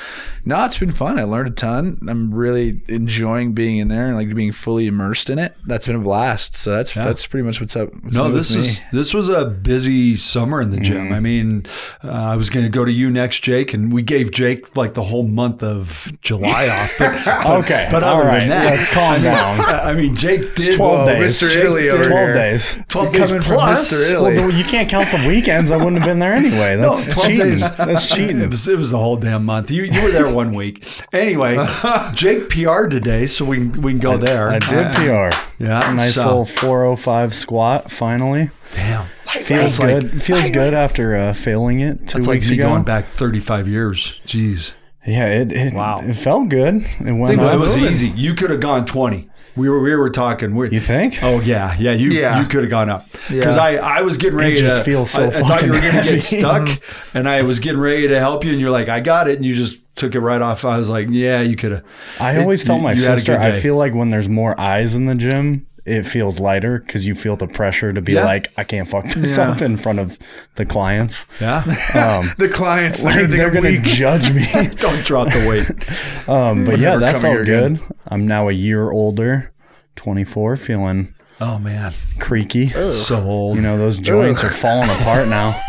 no, 0.44 0.64
it's 0.64 0.78
been 0.78 0.90
fun. 0.92 1.18
I 1.18 1.22
learned 1.22 1.48
a 1.48 1.52
ton. 1.52 1.98
I'm 2.08 2.34
really 2.34 2.82
enjoying 2.88 3.52
being 3.54 3.76
in 3.78 3.88
there 3.88 4.06
and 4.08 4.16
like 4.16 4.34
being 4.34 4.52
fully 4.52 4.86
immersed 4.86 5.30
in 5.30 5.38
it. 5.38 5.54
That's 5.66 5.86
been 5.86 5.96
a 5.96 6.00
blast. 6.00 6.56
So 6.56 6.70
that's 6.74 6.92
that's 6.92 7.26
pretty 7.26 7.46
much 7.46 7.60
what's 7.60 7.76
up. 7.76 7.90
What's 8.02 8.16
No, 8.16 8.24
with 8.24 8.34
this 8.34 8.54
is 8.54 8.82
this 8.92 9.14
was 9.14 9.28
a 9.28 9.44
busy 9.46 10.16
summer 10.16 10.60
in 10.60 10.70
the 10.70 10.80
gym. 10.80 11.12
I 11.12 11.20
mean, 11.20 11.66
uh, 12.02 12.10
I 12.10 12.36
was 12.36 12.50
going 12.50 12.64
to 12.66 12.70
go 12.70 12.84
to 12.84 12.92
you 12.92 13.10
next, 13.10 13.40
Jake, 13.40 13.72
and 13.74 13.92
we 13.92 14.02
gave 14.02 14.32
Jake 14.32 14.76
like 14.76 14.94
the 14.94 15.02
whole 15.04 15.22
month 15.22 15.62
of 15.62 16.12
July 16.20 16.68
off. 16.68 16.92
But, 16.98 17.24
but- 17.24 17.64
Okay, 17.64 17.88
but 17.90 18.02
all 18.02 18.18
other 18.20 18.28
right, 18.28 18.40
than 18.40 18.48
that, 18.50 18.64
let's 18.66 18.90
calm 18.92 19.22
down. 19.22 19.60
I 19.60 19.92
mean, 19.94 20.16
Jake 20.16 20.54
did 20.54 20.76
12 20.76 20.78
well, 20.78 21.06
days. 21.06 21.40
Mr. 21.40 21.50
Jake 21.50 21.64
Italy 21.64 21.82
did- 21.82 21.90
12 22.06 22.08
here. 22.10 22.34
Days. 22.58 22.76
12 22.88 23.04
You're 23.14 23.20
days 23.20 23.28
coming 23.30 23.42
from 23.42 23.54
plus. 23.56 23.92
Mr. 23.92 24.20
Well, 24.22 24.50
you 24.50 24.64
can't 24.64 24.88
count 24.88 25.08
the 25.10 25.26
weekends. 25.28 25.70
I 25.70 25.76
wouldn't 25.76 25.98
have 25.98 26.06
been 26.06 26.18
there 26.18 26.34
anyway. 26.34 26.76
No, 26.80 26.94
That's 26.94 27.12
12 27.12 27.28
cheating. 27.28 27.44
days. 27.46 27.76
That's 27.76 28.08
cheating. 28.14 28.40
It 28.40 28.50
was, 28.50 28.66
it 28.68 28.78
was 28.78 28.90
the 28.90 28.98
whole 28.98 29.16
damn 29.16 29.44
month. 29.44 29.70
You 29.70 29.84
you 29.84 30.02
were 30.02 30.10
there 30.10 30.32
one 30.32 30.54
week. 30.54 30.86
Anyway, 31.12 31.56
Jake 32.14 32.48
PR'd 32.48 32.90
today, 32.90 33.26
so 33.26 33.44
we 33.44 33.56
can, 33.56 33.72
we 33.82 33.92
can 33.92 34.00
go 34.00 34.16
there. 34.16 34.50
I 34.50 34.58
did 34.58 34.94
PR. 34.94 35.36
Yeah, 35.62 35.92
nice 35.94 36.14
so- 36.14 36.26
little 36.26 36.44
405 36.46 37.34
squat 37.34 37.90
finally. 37.90 38.50
Damn. 38.72 39.06
Feels 39.26 39.78
like- 39.78 40.00
good. 40.00 40.22
Feels 40.22 40.50
good 40.50 40.74
after 40.74 41.16
uh, 41.16 41.32
failing 41.32 41.80
it 41.80 42.06
two 42.08 42.18
That's 42.18 42.26
like 42.26 42.36
weeks 42.36 42.50
me 42.50 42.56
ago. 42.58 42.68
going 42.70 42.82
back 42.82 43.08
35 43.08 43.68
years. 43.68 44.20
Jeez. 44.26 44.74
Yeah, 45.06 45.26
it, 45.28 45.52
it 45.52 45.74
Wow. 45.74 45.98
it 46.00 46.14
felt 46.14 46.48
good. 46.48 46.76
It 46.76 47.12
went 47.12 47.38
Well, 47.38 47.48
up. 47.48 47.54
it 47.54 47.58
was 47.58 47.76
easy. 47.76 48.08
You 48.08 48.34
could 48.34 48.50
have 48.50 48.60
gone 48.60 48.86
20. 48.86 49.28
We 49.56 49.68
were 49.68 49.80
we 49.80 49.94
were 49.94 50.10
talking. 50.10 50.54
We, 50.56 50.70
You 50.70 50.80
think? 50.80 51.22
Oh 51.22 51.40
yeah, 51.40 51.76
yeah. 51.78 51.92
You 51.92 52.10
Yeah. 52.10 52.40
you 52.40 52.46
could 52.46 52.62
have 52.62 52.70
gone 52.70 52.90
up 52.90 53.10
because 53.30 53.56
Yeah. 53.56 53.62
I, 53.62 53.98
I 53.98 54.02
was 54.02 54.16
getting 54.16 54.38
ready 54.38 54.56
to 54.56 54.60
just 54.62 54.78
to. 54.78 54.84
feels 54.84 55.10
so 55.10 55.22
I, 55.22 55.26
I 55.26 55.30
thought 55.42 55.62
you 55.62 55.70
were 55.72 55.80
going 55.80 56.04
to 56.04 56.10
get 56.10 56.22
stuck, 56.22 56.68
and 57.14 57.28
I 57.28 57.42
was 57.42 57.60
getting 57.60 57.80
ready 57.80 58.08
to 58.08 58.18
help 58.18 58.44
you, 58.44 58.50
and 58.52 58.60
you're 58.60 58.70
like, 58.70 58.88
I 58.88 59.00
got 59.00 59.28
it, 59.28 59.36
and 59.36 59.44
you 59.44 59.54
just 59.54 59.80
took 59.96 60.14
it 60.16 60.20
right 60.20 60.42
off. 60.42 60.64
I 60.64 60.76
was 60.78 60.88
like, 60.88 61.06
yeah, 61.10 61.40
you 61.40 61.54
could 61.56 61.70
have. 61.72 61.84
I 62.18 62.38
always 62.40 62.64
tell 62.64 62.78
my 62.78 62.92
you 62.94 63.04
had 63.04 63.14
sister, 63.18 63.32
good 63.36 63.40
I 63.40 63.52
feel 63.60 63.76
like 63.76 63.94
when 63.94 64.08
there's 64.08 64.28
more 64.28 64.58
eyes 64.60 64.96
in 64.96 65.04
the 65.06 65.14
gym, 65.14 65.66
it 65.86 66.04
feels 66.04 66.40
lighter 66.40 66.78
because 66.78 67.06
you 67.06 67.14
feel 67.14 67.36
the 67.36 67.46
pressure 67.46 67.92
to 67.92 68.00
be 68.00 68.12
Yeah. 68.14 68.24
like, 68.24 68.50
I 68.56 68.64
can't 68.64 68.88
fuck 68.88 69.04
this 69.06 69.36
Yeah. 69.36 69.50
up 69.50 69.60
in 69.62 69.76
front 69.76 69.98
of 69.98 70.18
the 70.56 70.64
clients. 70.64 71.26
Yeah. 71.40 71.58
Um, 71.94 72.32
the 72.38 72.48
clients 72.48 73.02
they're 73.02 73.12
like 73.22 73.30
gonna 73.30 73.36
they're 73.36 73.50
gonna 73.50 73.82
judge 73.82 74.32
me. 74.32 74.46
Don't 74.76 75.04
drop 75.04 75.28
the 75.32 75.46
weight. 75.48 75.68
Um, 76.28 76.64
but 76.64 76.78
yeah, 76.78 76.90
never 76.96 77.00
that 77.00 77.12
come 77.12 77.20
felt 77.20 77.34
here 77.34 77.44
good. 77.44 77.72
again. 77.72 77.80
I'm 78.06 78.26
now 78.26 78.48
a 78.48 78.52
year 78.52 78.90
older, 78.90 79.52
24, 79.96 80.56
feeling 80.56 81.14
Oh 81.40 81.58
man, 81.58 81.92
creaky. 82.18 82.68
so 82.88 83.22
old. 83.22 83.56
You 83.56 83.62
know, 83.62 83.76
those 83.76 83.98
joints 83.98 84.42
are 84.42 84.48
falling 84.48 84.88
apart 84.88 85.28
now. 85.28 85.60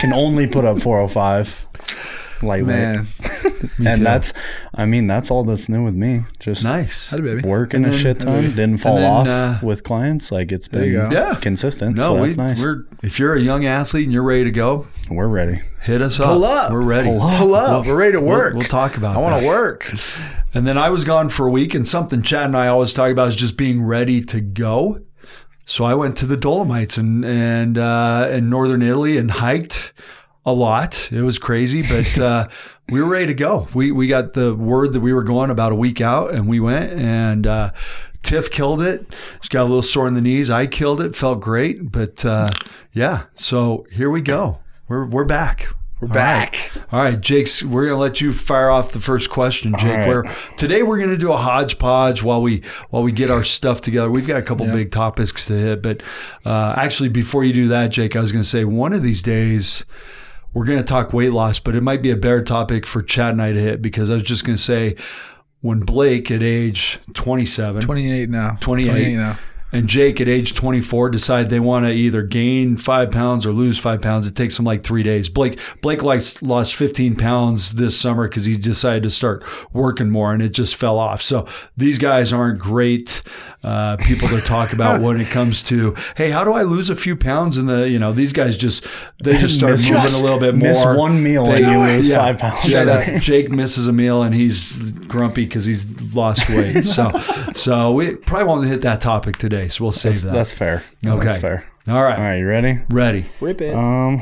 Can 0.00 0.12
only 0.12 0.46
put 0.46 0.64
up 0.66 0.80
405 0.82 1.66
lightweight. 2.42 2.76
Man, 2.76 3.06
and 3.86 4.04
that's, 4.04 4.32
I 4.74 4.84
mean, 4.86 5.06
that's 5.06 5.30
all 5.30 5.44
that's 5.44 5.68
new 5.68 5.84
with 5.84 5.94
me. 5.94 6.24
Just 6.38 6.64
nice. 6.64 7.10
howdy 7.10 7.22
baby. 7.22 7.48
working 7.48 7.84
a 7.84 7.96
shit 7.96 8.20
ton. 8.20 8.50
Didn't 8.50 8.78
fall 8.78 8.96
then, 8.96 9.10
off 9.10 9.26
uh, 9.28 9.58
with 9.62 9.82
clients. 9.82 10.32
Like 10.32 10.52
it's 10.52 10.68
been. 10.68 10.92
Yeah. 10.92 11.38
consistent. 11.40 11.96
No, 11.96 12.16
so 12.16 12.22
we, 12.22 12.34
nice. 12.34 12.60
We're 12.60 12.84
if 13.02 13.18
you're 13.18 13.34
a 13.34 13.40
young 13.40 13.64
athlete 13.64 14.04
and 14.04 14.12
you're 14.12 14.22
ready 14.22 14.44
to 14.44 14.50
go, 14.50 14.86
We're 15.10 15.28
ready. 15.28 15.62
hit 15.82 16.02
us 16.02 16.18
up. 16.20 16.26
Pull 16.26 16.44
up. 16.44 16.72
We're 16.72 16.80
ready. 16.80 17.08
Pull 17.08 17.22
up. 17.22 17.38
Pull 17.38 17.54
up. 17.54 17.86
We're 17.86 17.96
ready 17.96 18.12
to 18.12 18.20
We'll- 18.20 18.28
work. 18.28 18.54
We'll, 18.54 18.66
talk 18.68 18.96
about. 18.96 19.16
It. 19.16 19.18
I 19.18 19.22
want 19.22 19.40
to 19.42 19.46
work. 19.46 19.92
And 20.54 20.66
then 20.66 20.76
I 20.76 20.90
was 20.90 21.04
gone 21.06 21.30
for 21.30 21.46
a 21.46 21.50
week, 21.50 21.72
and 21.74 21.88
something 21.88 22.20
Chad 22.20 22.44
and 22.44 22.54
I 22.54 22.66
always 22.66 22.92
talk 22.92 23.10
about 23.10 23.28
is 23.28 23.36
just 23.36 23.56
being 23.56 23.82
ready 23.82 24.22
to 24.24 24.42
go. 24.42 25.00
So 25.64 25.84
I 25.84 25.94
went 25.94 26.14
to 26.18 26.26
the 26.26 26.36
Dolomites 26.36 26.98
and 26.98 27.24
and 27.24 27.78
uh, 27.78 28.28
in 28.30 28.50
northern 28.50 28.82
Italy 28.82 29.16
and 29.16 29.30
hiked 29.30 29.94
a 30.44 30.52
lot. 30.52 31.10
It 31.12 31.22
was 31.22 31.38
crazy, 31.38 31.82
but 31.82 32.18
uh, 32.18 32.48
we 32.88 33.00
were 33.00 33.08
ready 33.08 33.26
to 33.26 33.34
go. 33.34 33.68
We 33.74 33.92
we 33.92 34.06
got 34.08 34.34
the 34.34 34.54
word 34.54 34.92
that 34.92 35.00
we 35.00 35.12
were 35.12 35.22
going 35.22 35.50
about 35.50 35.72
a 35.72 35.76
week 35.76 36.00
out, 36.00 36.32
and 36.32 36.48
we 36.48 36.60
went 36.60 36.92
and. 36.92 37.46
Uh, 37.46 37.72
Tiff 38.22 38.52
killed 38.52 38.80
it. 38.80 39.04
She 39.40 39.48
got 39.48 39.62
a 39.62 39.64
little 39.64 39.82
sore 39.82 40.06
in 40.06 40.14
the 40.14 40.20
knees. 40.20 40.48
I 40.48 40.68
killed 40.68 41.00
it. 41.00 41.16
Felt 41.16 41.40
great, 41.40 41.90
but 41.90 42.24
uh, 42.24 42.52
yeah. 42.92 43.24
So 43.34 43.84
here 43.90 44.10
we 44.10 44.20
go. 44.20 44.60
We're 44.86 45.04
we're 45.04 45.24
back. 45.24 45.66
We're 46.00 46.08
back. 46.08 46.72
All 46.90 47.00
right, 47.00 47.20
Jake's. 47.20 47.62
We're 47.62 47.86
gonna 47.86 47.98
let 47.98 48.20
you 48.20 48.32
fire 48.32 48.70
off 48.70 48.90
the 48.90 49.00
first 49.00 49.30
question, 49.30 49.74
Jake. 49.78 49.98
right. 49.98 50.08
Where 50.08 50.24
today 50.56 50.82
we're 50.82 50.98
gonna 50.98 51.16
do 51.16 51.32
a 51.32 51.36
hodgepodge 51.36 52.22
while 52.22 52.42
we 52.42 52.62
while 52.90 53.02
we 53.04 53.12
get 53.12 53.30
our 53.30 53.44
stuff 53.44 53.80
together. 53.80 54.10
We've 54.10 54.26
got 54.26 54.38
a 54.38 54.42
couple 54.42 54.66
big 54.66 54.90
topics 54.90 55.46
to 55.46 55.52
hit, 55.52 55.82
but 55.82 56.02
uh, 56.44 56.74
actually, 56.76 57.08
before 57.08 57.44
you 57.44 57.52
do 57.52 57.68
that, 57.68 57.92
Jake, 57.92 58.16
I 58.16 58.20
was 58.20 58.32
gonna 58.32 58.44
say 58.44 58.64
one 58.64 58.92
of 58.92 59.02
these 59.02 59.22
days 59.22 59.84
we're 60.54 60.64
gonna 60.64 60.82
talk 60.82 61.12
weight 61.12 61.32
loss, 61.32 61.58
but 61.58 61.74
it 61.74 61.82
might 61.82 62.02
be 62.02 62.10
a 62.10 62.16
better 62.16 62.42
topic 62.42 62.86
for 62.86 63.02
Chad 63.02 63.32
and 63.32 63.42
I 63.42 63.52
to 63.52 63.60
hit 63.60 63.82
because 63.82 64.10
I 64.10 64.14
was 64.14 64.22
just 64.22 64.44
gonna 64.44 64.58
say 64.58 64.96
when 65.60 65.80
Blake 65.80 66.30
at 66.30 66.42
age 66.42 66.98
27, 67.14 67.82
28 67.82 68.28
now. 68.28 68.58
28, 68.60 69.14
now. 69.16 69.38
And 69.72 69.88
Jake 69.88 70.20
at 70.20 70.28
age 70.28 70.54
24 70.54 71.08
decide 71.10 71.48
they 71.48 71.58
want 71.60 71.86
to 71.86 71.92
either 71.92 72.22
gain 72.22 72.76
five 72.76 73.10
pounds 73.10 73.46
or 73.46 73.52
lose 73.52 73.78
five 73.78 74.02
pounds. 74.02 74.26
It 74.26 74.36
takes 74.36 74.56
them 74.56 74.66
like 74.66 74.82
three 74.82 75.02
days. 75.02 75.28
Blake 75.28 75.58
Blake 75.80 76.02
likes, 76.02 76.42
lost 76.42 76.74
15 76.76 77.16
pounds 77.16 77.72
this 77.74 77.98
summer 77.98 78.28
because 78.28 78.44
he 78.44 78.56
decided 78.56 79.02
to 79.04 79.10
start 79.10 79.42
working 79.72 80.10
more 80.10 80.32
and 80.34 80.42
it 80.42 80.50
just 80.50 80.76
fell 80.76 80.98
off. 80.98 81.22
So 81.22 81.46
these 81.76 81.98
guys 81.98 82.32
aren't 82.32 82.58
great 82.58 83.22
uh, 83.64 83.96
people 83.96 84.28
to 84.28 84.40
talk 84.40 84.72
about 84.72 85.00
when 85.00 85.20
it 85.20 85.28
comes 85.28 85.62
to 85.64 85.94
hey, 86.16 86.30
how 86.30 86.44
do 86.44 86.52
I 86.52 86.62
lose 86.62 86.90
a 86.90 86.96
few 86.96 87.16
pounds? 87.16 87.56
In 87.58 87.66
the 87.66 87.88
you 87.88 87.98
know 87.98 88.12
these 88.12 88.32
guys 88.32 88.56
just 88.56 88.86
they 89.22 89.38
just 89.38 89.54
start 89.56 89.72
moving 89.78 89.92
just 89.94 90.20
a 90.20 90.22
little 90.24 90.40
bit 90.40 90.54
more. 90.54 90.68
miss 90.68 90.84
one 90.84 91.22
meal 91.22 91.46
and 91.48 91.58
you 91.60 91.78
lose 91.78 92.12
five 92.12 92.38
pounds. 92.38 92.68
Yeah, 92.68 92.84
that- 92.84 93.20
Jake 93.22 93.50
misses 93.50 93.86
a 93.86 93.92
meal 93.92 94.22
and 94.22 94.34
he's 94.34 94.92
grumpy 94.92 95.44
because 95.44 95.64
he's 95.64 95.86
lost 96.14 96.48
weight. 96.50 96.84
So, 96.86 97.10
so 97.54 97.92
we 97.92 98.16
probably 98.16 98.46
won't 98.46 98.66
hit 98.66 98.82
that 98.82 99.00
topic 99.00 99.36
today. 99.36 99.61
So 99.68 99.84
we'll 99.84 99.92
save 99.92 100.12
That's, 100.12 100.24
that. 100.24 100.32
that's 100.32 100.54
fair. 100.54 100.84
Okay. 101.06 101.24
That's 101.24 101.38
fair. 101.38 101.64
All 101.88 102.02
right. 102.02 102.16
All 102.16 102.24
right, 102.24 102.38
you 102.38 102.46
ready? 102.46 102.80
Ready. 102.90 103.26
Whip 103.40 103.60
it. 103.60 103.74
Um, 103.74 104.20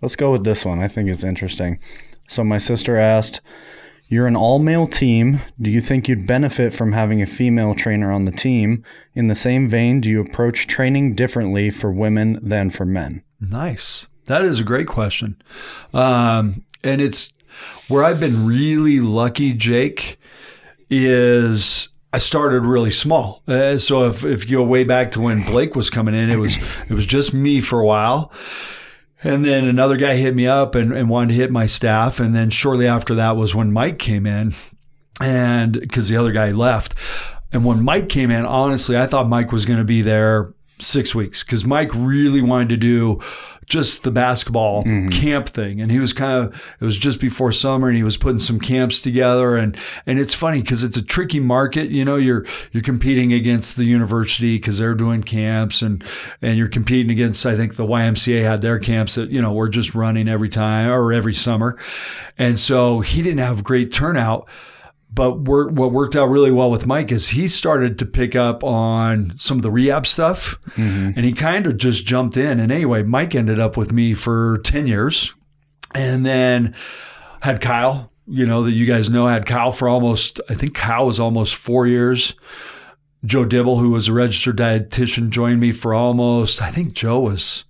let's 0.00 0.16
go 0.16 0.30
with 0.32 0.44
this 0.44 0.64
one. 0.64 0.80
I 0.82 0.88
think 0.88 1.08
it's 1.08 1.24
interesting. 1.24 1.78
So 2.28 2.44
my 2.44 2.58
sister 2.58 2.96
asked, 2.96 3.40
"You're 4.08 4.26
an 4.26 4.36
all-male 4.36 4.86
team. 4.86 5.40
Do 5.60 5.70
you 5.70 5.80
think 5.80 6.08
you'd 6.08 6.26
benefit 6.26 6.72
from 6.72 6.92
having 6.92 7.20
a 7.20 7.26
female 7.26 7.74
trainer 7.74 8.12
on 8.12 8.24
the 8.24 8.32
team? 8.32 8.84
In 9.14 9.26
the 9.28 9.34
same 9.34 9.68
vein, 9.68 10.00
do 10.00 10.08
you 10.08 10.20
approach 10.20 10.66
training 10.66 11.14
differently 11.14 11.70
for 11.70 11.90
women 11.90 12.38
than 12.42 12.70
for 12.70 12.84
men?" 12.86 13.22
Nice. 13.40 14.06
That 14.26 14.44
is 14.44 14.58
a 14.58 14.64
great 14.64 14.86
question. 14.86 15.36
Um, 15.92 16.64
and 16.82 17.00
it's 17.00 17.32
where 17.88 18.02
I've 18.04 18.20
been 18.20 18.46
really 18.46 19.00
lucky, 19.00 19.52
Jake, 19.52 20.18
is 20.88 21.88
I 22.14 22.18
started 22.18 22.60
really 22.60 22.92
small. 22.92 23.42
Uh, 23.48 23.76
so 23.76 24.06
if, 24.06 24.24
if 24.24 24.48
you 24.48 24.58
go 24.58 24.62
way 24.62 24.84
back 24.84 25.10
to 25.12 25.20
when 25.20 25.42
Blake 25.42 25.74
was 25.74 25.90
coming 25.90 26.14
in, 26.14 26.30
it 26.30 26.36
was 26.36 26.56
it 26.88 26.94
was 26.94 27.06
just 27.06 27.34
me 27.34 27.60
for 27.60 27.80
a 27.80 27.84
while. 27.84 28.30
And 29.24 29.44
then 29.44 29.64
another 29.64 29.96
guy 29.96 30.14
hit 30.14 30.32
me 30.32 30.46
up 30.46 30.76
and, 30.76 30.92
and 30.92 31.08
wanted 31.08 31.30
to 31.30 31.34
hit 31.34 31.50
my 31.50 31.66
staff. 31.66 32.20
And 32.20 32.32
then 32.32 32.50
shortly 32.50 32.86
after 32.86 33.16
that 33.16 33.36
was 33.36 33.52
when 33.52 33.72
Mike 33.72 33.98
came 33.98 34.26
in 34.26 34.54
and 35.20 35.72
because 35.72 36.08
the 36.08 36.16
other 36.16 36.30
guy 36.30 36.52
left. 36.52 36.94
And 37.52 37.64
when 37.64 37.82
Mike 37.82 38.08
came 38.08 38.30
in, 38.30 38.46
honestly, 38.46 38.96
I 38.96 39.08
thought 39.08 39.28
Mike 39.28 39.50
was 39.50 39.64
going 39.64 39.80
to 39.80 39.84
be 39.84 40.00
there 40.00 40.54
six 40.78 41.14
weeks 41.14 41.44
because 41.44 41.64
Mike 41.64 41.90
really 41.94 42.42
wanted 42.42 42.68
to 42.68 42.76
do 42.76 43.20
just 43.66 44.02
the 44.02 44.10
basketball 44.10 44.84
mm-hmm. 44.84 45.08
camp 45.08 45.48
thing. 45.48 45.80
And 45.80 45.90
he 45.90 45.98
was 45.98 46.12
kind 46.12 46.44
of, 46.44 46.62
it 46.80 46.84
was 46.84 46.98
just 46.98 47.20
before 47.20 47.52
summer 47.52 47.88
and 47.88 47.96
he 47.96 48.02
was 48.02 48.16
putting 48.16 48.38
some 48.38 48.60
camps 48.60 49.00
together. 49.00 49.56
And, 49.56 49.76
and 50.06 50.18
it's 50.18 50.34
funny 50.34 50.60
because 50.60 50.82
it's 50.82 50.96
a 50.96 51.02
tricky 51.02 51.40
market. 51.40 51.88
You 51.88 52.04
know, 52.04 52.16
you're, 52.16 52.44
you're 52.72 52.82
competing 52.82 53.32
against 53.32 53.76
the 53.76 53.84
university 53.84 54.56
because 54.56 54.78
they're 54.78 54.94
doing 54.94 55.22
camps 55.22 55.80
and, 55.80 56.04
and 56.42 56.58
you're 56.58 56.68
competing 56.68 57.10
against, 57.10 57.46
I 57.46 57.56
think 57.56 57.76
the 57.76 57.86
YMCA 57.86 58.42
had 58.42 58.60
their 58.60 58.78
camps 58.78 59.14
that, 59.14 59.30
you 59.30 59.40
know, 59.40 59.52
were 59.52 59.68
just 59.68 59.94
running 59.94 60.28
every 60.28 60.48
time 60.48 60.90
or 60.90 61.12
every 61.12 61.34
summer. 61.34 61.78
And 62.36 62.58
so 62.58 63.00
he 63.00 63.22
didn't 63.22 63.38
have 63.38 63.64
great 63.64 63.92
turnout. 63.92 64.48
But 65.14 65.42
work, 65.42 65.70
what 65.70 65.92
worked 65.92 66.16
out 66.16 66.28
really 66.28 66.50
well 66.50 66.70
with 66.70 66.86
Mike 66.86 67.12
is 67.12 67.28
he 67.28 67.46
started 67.46 67.98
to 67.98 68.06
pick 68.06 68.34
up 68.34 68.64
on 68.64 69.34
some 69.38 69.58
of 69.58 69.62
the 69.62 69.70
rehab 69.70 70.06
stuff 70.06 70.58
mm-hmm. 70.70 71.10
and 71.14 71.24
he 71.24 71.32
kind 71.32 71.66
of 71.66 71.76
just 71.76 72.04
jumped 72.04 72.36
in. 72.36 72.58
And 72.58 72.72
anyway, 72.72 73.04
Mike 73.04 73.34
ended 73.34 73.60
up 73.60 73.76
with 73.76 73.92
me 73.92 74.14
for 74.14 74.58
10 74.64 74.88
years 74.88 75.32
and 75.94 76.26
then 76.26 76.74
had 77.42 77.60
Kyle, 77.60 78.10
you 78.26 78.44
know, 78.44 78.64
that 78.64 78.72
you 78.72 78.86
guys 78.86 79.08
know, 79.08 79.28
had 79.28 79.46
Kyle 79.46 79.70
for 79.70 79.88
almost, 79.88 80.40
I 80.48 80.54
think 80.54 80.74
Kyle 80.74 81.06
was 81.06 81.20
almost 81.20 81.54
four 81.54 81.86
years. 81.86 82.34
Joe 83.24 83.44
Dibble, 83.44 83.78
who 83.78 83.90
was 83.90 84.08
a 84.08 84.12
registered 84.12 84.58
dietitian, 84.58 85.30
joined 85.30 85.60
me 85.60 85.70
for 85.70 85.94
almost, 85.94 86.60
I 86.60 86.70
think 86.70 86.92
Joe 86.92 87.20
was 87.20 87.64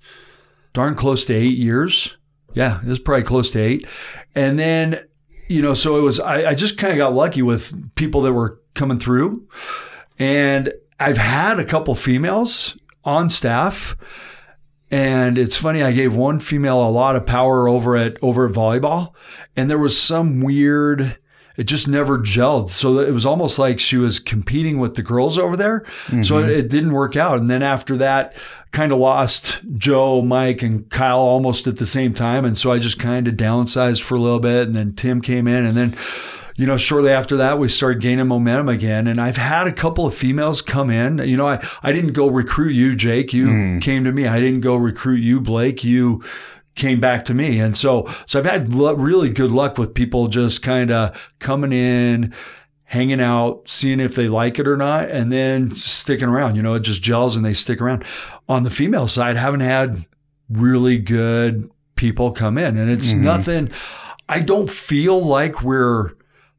darn 0.73 0.95
close 0.95 1.25
to 1.27 1.35
eight 1.35 1.59
years. 1.59 2.17
Yeah, 2.55 2.81
it 2.81 2.89
was 2.89 2.99
probably 2.99 3.25
close 3.25 3.51
to 3.51 3.61
eight. 3.61 3.87
And 4.35 4.59
then, 4.59 5.01
you 5.49 5.63
know, 5.63 5.75
so 5.75 5.97
it 5.97 6.01
was, 6.01 6.21
I, 6.21 6.51
I 6.51 6.55
just 6.55 6.79
kind 6.79 6.93
of 6.93 6.99
got 6.99 7.15
lucky 7.15 7.43
with 7.43 7.95
people 7.95 8.23
that 8.23 8.33
were 8.33 8.61
coming 8.75 8.99
through. 8.99 9.47
And 10.19 10.73
I've 10.99 11.19
had 11.19 11.59
a 11.59 11.65
couple 11.65 11.95
females 11.95 12.77
on 13.05 13.31
staff. 13.31 13.97
And 14.91 15.39
it's 15.39 15.57
funny, 15.57 15.83
I 15.83 15.93
gave 15.93 16.15
one 16.15 16.39
female 16.39 16.87
a 16.87 16.91
lot 16.91 17.17
of 17.17 17.27
power 17.27 17.69
over 17.69 17.97
at 17.97 18.17
over 18.23 18.47
at 18.47 18.55
volleyball, 18.55 19.13
and 19.57 19.69
there 19.69 19.79
was 19.79 20.01
some 20.01 20.41
weird 20.41 21.19
it 21.57 21.65
just 21.65 21.87
never 21.87 22.19
gelled. 22.19 22.71
So 22.71 22.99
it 22.99 23.13
was 23.13 23.25
almost 23.25 23.59
like 23.59 23.79
she 23.79 23.97
was 23.97 24.19
competing 24.19 24.79
with 24.79 24.95
the 24.95 25.03
girls 25.03 25.39
over 25.39 25.57
there. 25.57 25.81
Mm-hmm. 26.07 26.23
So 26.23 26.39
it, 26.39 26.51
it, 26.51 26.69
didn't 26.69 26.93
work 26.93 27.15
out. 27.15 27.39
And 27.39 27.49
then 27.49 27.63
after 27.63 27.97
that, 27.99 28.37
kind 28.75 28.93
of 28.93 28.99
lost 28.99 29.61
Joe, 29.79 30.21
Mike, 30.21 30.61
and 30.63 30.91
Kyle 30.91 31.21
almost 31.21 31.67
at 31.67 31.79
the 31.79 31.87
same 31.87 32.13
time. 32.13 32.45
And 32.45 32.59
so 32.59 32.73
I 32.73 32.79
just 32.79 32.99
kind 32.99 33.29
of 33.29 33.35
downsized 33.35 34.03
for 34.03 34.17
a 34.17 34.21
little 34.21 34.41
bit. 34.41 34.67
And 34.67 34.77
then 34.77 34.95
Tim 34.95 35.23
came 35.23 35.47
in. 35.47 35.65
And 35.65 35.77
then, 35.77 35.97
you 36.57 36.67
know, 36.67 36.77
shortly 36.77 37.13
after 37.13 37.37
that, 37.37 37.59
we 37.59 37.69
started 37.69 38.03
gaining 38.03 38.27
momentum 38.27 38.69
again. 38.69 39.07
And 39.07 39.21
I've 39.21 39.37
had 39.37 39.69
a 39.69 39.73
couple 39.73 40.07
of 40.07 40.15
females 40.15 40.61
come 40.61 40.91
in. 40.91 41.19
You 41.19 41.37
know, 41.37 41.47
I, 41.47 41.65
I 41.83 41.93
didn't 41.93 42.13
go 42.13 42.29
recruit 42.29 42.73
you, 42.73 42.97
Jake. 42.97 43.33
You 43.33 43.47
mm. 43.47 43.83
came 43.83 44.05
to 44.05 44.13
me. 44.13 44.27
I 44.27 44.41
didn't 44.41 44.61
go 44.61 44.75
recruit 44.75 45.21
you, 45.21 45.41
Blake. 45.41 45.85
You 45.85 46.23
came 46.75 46.99
back 46.99 47.25
to 47.27 47.35
me. 47.35 47.61
And 47.61 47.77
so, 47.77 48.13
so 48.27 48.41
I've 48.41 48.45
had 48.45 48.75
lo- 48.75 48.95
really 48.95 49.29
good 49.29 49.53
luck 49.53 49.79
with 49.79 49.95
people 49.95 50.27
just 50.27 50.63
kind 50.63 50.91
of 50.91 51.33
coming 51.39 51.73
in, 51.73 52.35
hanging 52.87 53.21
out, 53.21 53.69
seeing 53.69 54.01
if 54.01 54.15
they 54.15 54.29
like 54.29 54.59
it 54.59 54.67
or 54.67 54.77
not, 54.77 55.09
and 55.09 55.31
then 55.31 55.73
sticking 55.75 56.29
around. 56.29 56.57
You 56.57 56.63
know, 56.63 56.75
it 56.75 56.81
just 56.81 57.03
gels 57.03 57.37
and 57.37 57.45
they 57.45 57.55
stick 57.55 57.81
around. 57.81 58.05
On 58.49 58.63
the 58.63 58.71
female 58.71 59.09
side, 59.09 59.37
haven't 59.37 59.61
had 59.61 60.05
really 60.51 60.99
good 60.99 61.71
people 61.95 62.33
come 62.33 62.59
in, 62.59 62.77
and 62.77 62.91
it's 62.91 63.11
mm-hmm. 63.11 63.23
nothing. 63.23 63.71
I 64.29 64.41
don't 64.41 64.71
feel 64.71 65.23
like 65.23 65.63
we're 65.63 66.13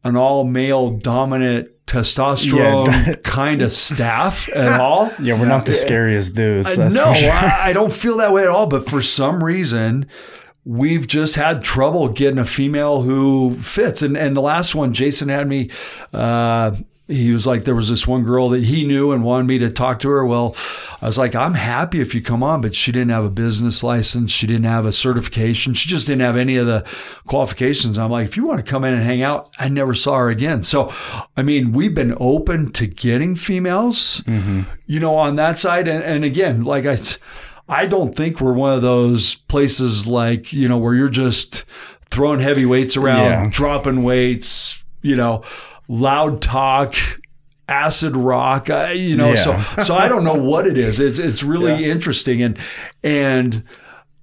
an 0.04 0.16
all 0.16 0.44
male 0.44 0.92
dominant 0.92 1.70
testosterone 1.88 2.88
yeah. 3.08 3.16
kind 3.24 3.62
of 3.62 3.72
staff 3.72 4.50
at 4.56 4.80
all. 4.80 5.12
Yeah, 5.20 5.40
we're 5.40 5.48
not 5.48 5.66
the 5.66 5.74
scariest 5.74 6.36
dudes. 6.36 6.78
no, 6.78 7.14
sure. 7.14 7.32
I, 7.32 7.70
I, 7.70 7.74
don't 7.74 7.94
feel 7.94 8.18
that 8.18 8.34
way 8.34 8.44
at 8.44 8.50
all. 8.50 8.68
But 8.68 8.90
for 8.90 9.02
some 9.02 9.44
reason, 9.44 10.08
we've 10.64 11.08
just 11.08 11.36
had 11.36 11.64
trouble 11.64 12.10
getting 12.10 12.40
a 12.40 12.46
female 12.46 13.02
who 13.02 13.56
fits. 13.56 14.02
And 14.02 14.18
and 14.18 14.36
the 14.36 14.42
last 14.42 14.76
one, 14.76 14.94
Jason 14.94 15.30
had 15.30 15.48
me. 15.48 15.70
Uh, 16.14 16.76
he 17.08 17.32
was 17.32 17.46
like, 17.46 17.66
there 17.66 17.76
was 17.76 17.90
this 17.90 18.08
one 18.08 18.24
girl 18.24 18.50
that 18.50 18.64
he 18.64 18.86
knew 18.86 19.12
and 19.12 19.24
wanted 19.24 19.48
me 19.48 19.60
to 19.60 19.70
talk 19.70 20.00
to 20.00 20.10
her. 20.10 20.26
Well, 20.26 20.56
I 21.06 21.08
was 21.08 21.20
like, 21.20 21.36
I'm 21.36 21.54
happy 21.54 22.02
if 22.02 22.16
you 22.16 22.22
come 22.24 22.42
on, 22.42 22.62
but 22.62 22.74
she 22.74 22.92
didn't 22.92 23.12
have 23.12 23.24
a 23.24 23.30
business 23.30 23.84
license. 23.84 24.32
She 24.32 24.48
didn't 24.48 24.66
have 24.66 24.88
a 24.88 24.92
certification. 24.92 25.76
She 25.76 25.88
just 25.88 26.08
didn't 26.08 26.24
have 26.24 26.36
any 26.36 26.58
of 26.58 26.66
the 26.66 26.84
qualifications. 27.28 28.00
I'm 28.00 28.10
like, 28.10 28.26
if 28.26 28.36
you 28.36 28.44
want 28.44 28.58
to 28.58 28.68
come 28.68 28.84
in 28.84 28.92
and 28.92 29.04
hang 29.04 29.22
out, 29.22 29.56
I 29.60 29.70
never 29.70 29.94
saw 29.94 30.18
her 30.18 30.30
again. 30.30 30.64
So, 30.64 30.92
I 31.38 31.44
mean, 31.44 31.74
we've 31.74 31.94
been 31.94 32.18
open 32.20 32.72
to 32.72 32.88
getting 32.88 33.36
females, 33.36 34.22
mm-hmm. 34.22 34.62
you 34.88 35.00
know, 35.00 35.14
on 35.16 35.36
that 35.36 35.60
side. 35.60 35.88
And, 35.88 36.04
and 36.04 36.24
again, 36.24 36.64
like 36.64 36.88
I, 36.88 36.98
I 37.70 37.86
don't 37.86 38.16
think 38.16 38.42
we're 38.42 38.54
one 38.54 38.74
of 38.74 38.82
those 38.82 39.36
places 39.36 40.08
like, 40.08 40.54
you 40.54 40.68
know, 40.68 40.80
where 40.80 40.96
you're 40.96 41.10
just 41.10 41.66
throwing 42.06 42.40
heavy 42.40 42.66
weights 42.66 42.98
around, 42.98 43.26
yeah. 43.26 43.50
dropping 43.52 44.02
weights, 44.02 44.84
you 45.04 45.16
know, 45.16 45.44
loud 45.88 46.42
talk, 46.42 46.96
acid 47.68 48.16
rock, 48.16 48.70
uh, 48.70 48.92
you 48.94 49.16
know. 49.16 49.34
Yeah. 49.34 49.64
So 49.76 49.82
so 49.82 49.96
I 49.96 50.08
don't 50.08 50.24
know 50.24 50.36
what 50.36 50.68
it 50.68 50.78
is. 50.78 51.00
It's 51.00 51.20
it's 51.20 51.44
really 51.44 51.84
yeah. 51.84 51.92
interesting 51.92 52.42
and 52.42 52.58
and 53.04 53.64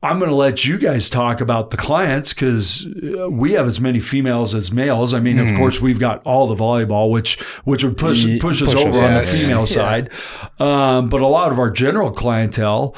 I'm 0.04 0.18
going 0.18 0.30
to 0.30 0.36
let 0.36 0.64
you 0.64 0.78
guys 0.78 1.08
talk 1.08 1.40
about 1.40 1.70
the 1.70 1.76
clients 1.76 2.32
because 2.32 2.84
uh, 3.16 3.30
we 3.30 3.52
have 3.52 3.68
as 3.68 3.80
many 3.80 4.00
females 4.00 4.52
as 4.52 4.72
males. 4.72 5.14
I 5.14 5.20
mean, 5.20 5.36
mm. 5.36 5.44
of 5.44 5.50
hmm. 5.50 5.56
course, 5.56 5.80
we've 5.80 6.00
got 6.00 6.20
all 6.24 6.48
the 6.48 6.56
volleyball, 6.56 7.08
which 7.08 7.40
which 7.64 7.84
would 7.84 7.96
push 7.96 8.24
push, 8.24 8.40
push 8.40 8.62
us 8.62 8.74
over 8.74 9.00
on 9.02 9.14
the 9.14 9.22
female 9.22 9.60
yeah. 9.60 9.64
side. 9.64 10.10
Um, 10.58 11.08
but 11.08 11.20
a 11.20 11.26
lot 11.28 11.52
of 11.52 11.60
our 11.60 11.70
general 11.70 12.10
clientele, 12.10 12.96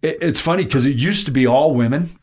it, 0.00 0.16
it's 0.22 0.40
funny 0.40 0.64
because 0.64 0.86
it 0.86 0.96
used 0.96 1.26
to 1.26 1.30
be 1.30 1.46
all 1.46 1.74
women. 1.74 2.18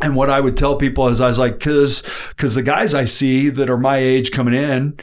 And 0.00 0.16
what 0.16 0.28
I 0.28 0.40
would 0.40 0.56
tell 0.56 0.76
people 0.76 1.08
is 1.08 1.20
I 1.20 1.28
was 1.28 1.38
like, 1.38 1.58
cause, 1.58 2.02
cause 2.36 2.54
the 2.54 2.62
guys 2.62 2.94
I 2.94 3.06
see 3.06 3.48
that 3.48 3.70
are 3.70 3.78
my 3.78 3.96
age 3.96 4.30
coming 4.30 4.52
in, 4.52 4.98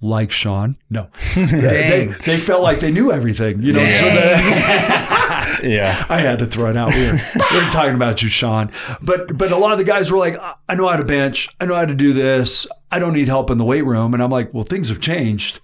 like 0.00 0.30
Sean, 0.30 0.76
no, 0.90 1.08
they, 1.34 2.14
they 2.24 2.38
felt 2.38 2.62
like 2.62 2.80
they 2.80 2.90
knew 2.90 3.10
everything, 3.10 3.62
you 3.62 3.72
know. 3.72 3.80
Dang. 3.80 3.92
So 3.92 4.04
that, 4.04 5.60
yeah, 5.62 6.04
I 6.10 6.18
had 6.18 6.38
to 6.38 6.46
throw 6.46 6.70
it 6.70 6.76
out. 6.76 6.94
We 6.94 7.06
were, 7.06 7.12
we 7.12 7.56
were 7.56 7.70
talking 7.70 7.94
about 7.94 8.22
you, 8.22 8.28
Sean, 8.28 8.70
but 9.02 9.36
but 9.36 9.50
a 9.50 9.56
lot 9.56 9.72
of 9.72 9.78
the 9.78 9.84
guys 9.84 10.10
were 10.12 10.18
like, 10.18 10.36
I 10.68 10.74
know 10.74 10.86
how 10.86 10.96
to 10.96 11.04
bench, 11.04 11.48
I 11.60 11.66
know 11.66 11.74
how 11.74 11.84
to 11.84 11.94
do 11.94 12.12
this, 12.12 12.66
I 12.92 12.98
don't 12.98 13.12
need 13.12 13.28
help 13.28 13.50
in 13.50 13.58
the 13.58 13.64
weight 13.64 13.84
room, 13.84 14.14
and 14.14 14.22
I'm 14.22 14.30
like, 14.30 14.54
well, 14.54 14.64
things 14.64 14.88
have 14.88 15.00
changed. 15.00 15.60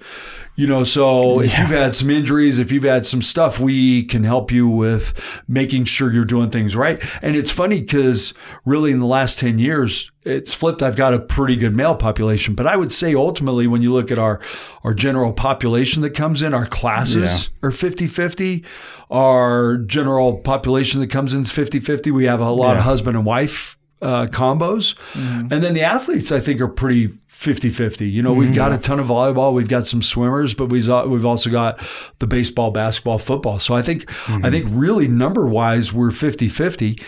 You 0.57 0.69
know, 0.69 0.85
so 0.85 1.41
if 1.41 1.59
you've 1.59 1.71
had 1.71 1.97
some 1.97 2.11
injuries, 2.11 2.61
if 2.61 2.71
you've 2.71 2.85
had 2.85 3.05
some 3.05 3.23
stuff, 3.23 3.59
we 3.59 4.05
can 4.05 4.23
help 4.23 4.53
you 4.53 4.69
with 4.69 5.43
making 5.49 5.87
sure 5.87 6.13
you're 6.13 6.25
doing 6.25 6.51
things 6.51 6.77
right. 6.77 7.03
And 7.23 7.35
it's 7.35 7.51
funny 7.51 7.81
because 7.81 8.35
really 8.65 8.93
in 8.93 9.01
the 9.01 9.07
last 9.07 9.41
10 9.41 9.59
years, 9.59 10.13
it's 10.23 10.55
flipped. 10.55 10.81
I've 10.81 10.95
got 10.95 11.13
a 11.13 11.19
pretty 11.19 11.57
good 11.57 11.75
male 11.75 11.97
population, 11.97 12.55
but 12.55 12.69
I 12.69 12.77
would 12.77 12.93
say 12.93 13.17
ultimately 13.17 13.67
when 13.67 13.83
you 13.83 13.93
look 13.93 14.13
at 14.13 14.19
our, 14.19 14.41
our 14.85 14.95
general 14.95 15.33
population 15.33 16.03
that 16.03 16.11
comes 16.11 16.41
in, 16.41 16.55
our 16.55 16.67
classes 16.67 17.51
yeah. 17.63 17.69
are 17.69 17.73
50 17.73 18.07
50. 18.07 18.65
Our 19.11 19.79
general 19.79 20.39
population 20.39 21.01
that 21.01 21.09
comes 21.09 21.35
in 21.35 21.43
is 21.43 21.51
50 21.51 21.81
50. 21.81 22.13
We 22.13 22.27
have 22.27 22.41
a 22.41 22.51
lot 22.51 22.73
yeah. 22.73 22.79
of 22.79 22.85
husband 22.85 23.17
and 23.17 23.27
wife 23.27 23.77
uh, 24.05 24.27
combos. 24.27 24.95
Mm-hmm. 25.15 25.53
And 25.53 25.65
then 25.65 25.75
the 25.75 25.83
athletes, 25.83 26.31
I 26.31 26.41
think, 26.41 26.61
are 26.61 26.69
pretty 26.69 27.09
50 27.29 27.71
50. 27.71 28.09
You 28.09 28.23
know, 28.23 28.31
mm-hmm. 28.31 28.39
we've 28.39 28.55
got 28.55 28.73
a 28.73 28.79
ton 28.79 29.01
of 29.01 29.09
volleyball, 29.09 29.53
we've 29.53 29.69
got 29.69 29.87
some 29.87 30.03
swimmers, 30.03 30.55
but 30.55 30.67
we've, 30.67 30.89
we've 31.07 31.27
also 31.27 31.51
got 31.51 31.81
the 32.19 32.27
baseball, 32.27 32.71
basketball, 32.71 33.19
football. 33.19 33.59
So 33.59 33.75
I 33.75 33.83
think, 33.83 34.07
mm-hmm. 34.07 34.45
I 34.45 34.51
think 34.51 34.67
really 34.69 35.09
number 35.09 35.47
wise, 35.47 35.93
we're 35.93 36.11
50 36.11 36.49
50. 36.49 37.01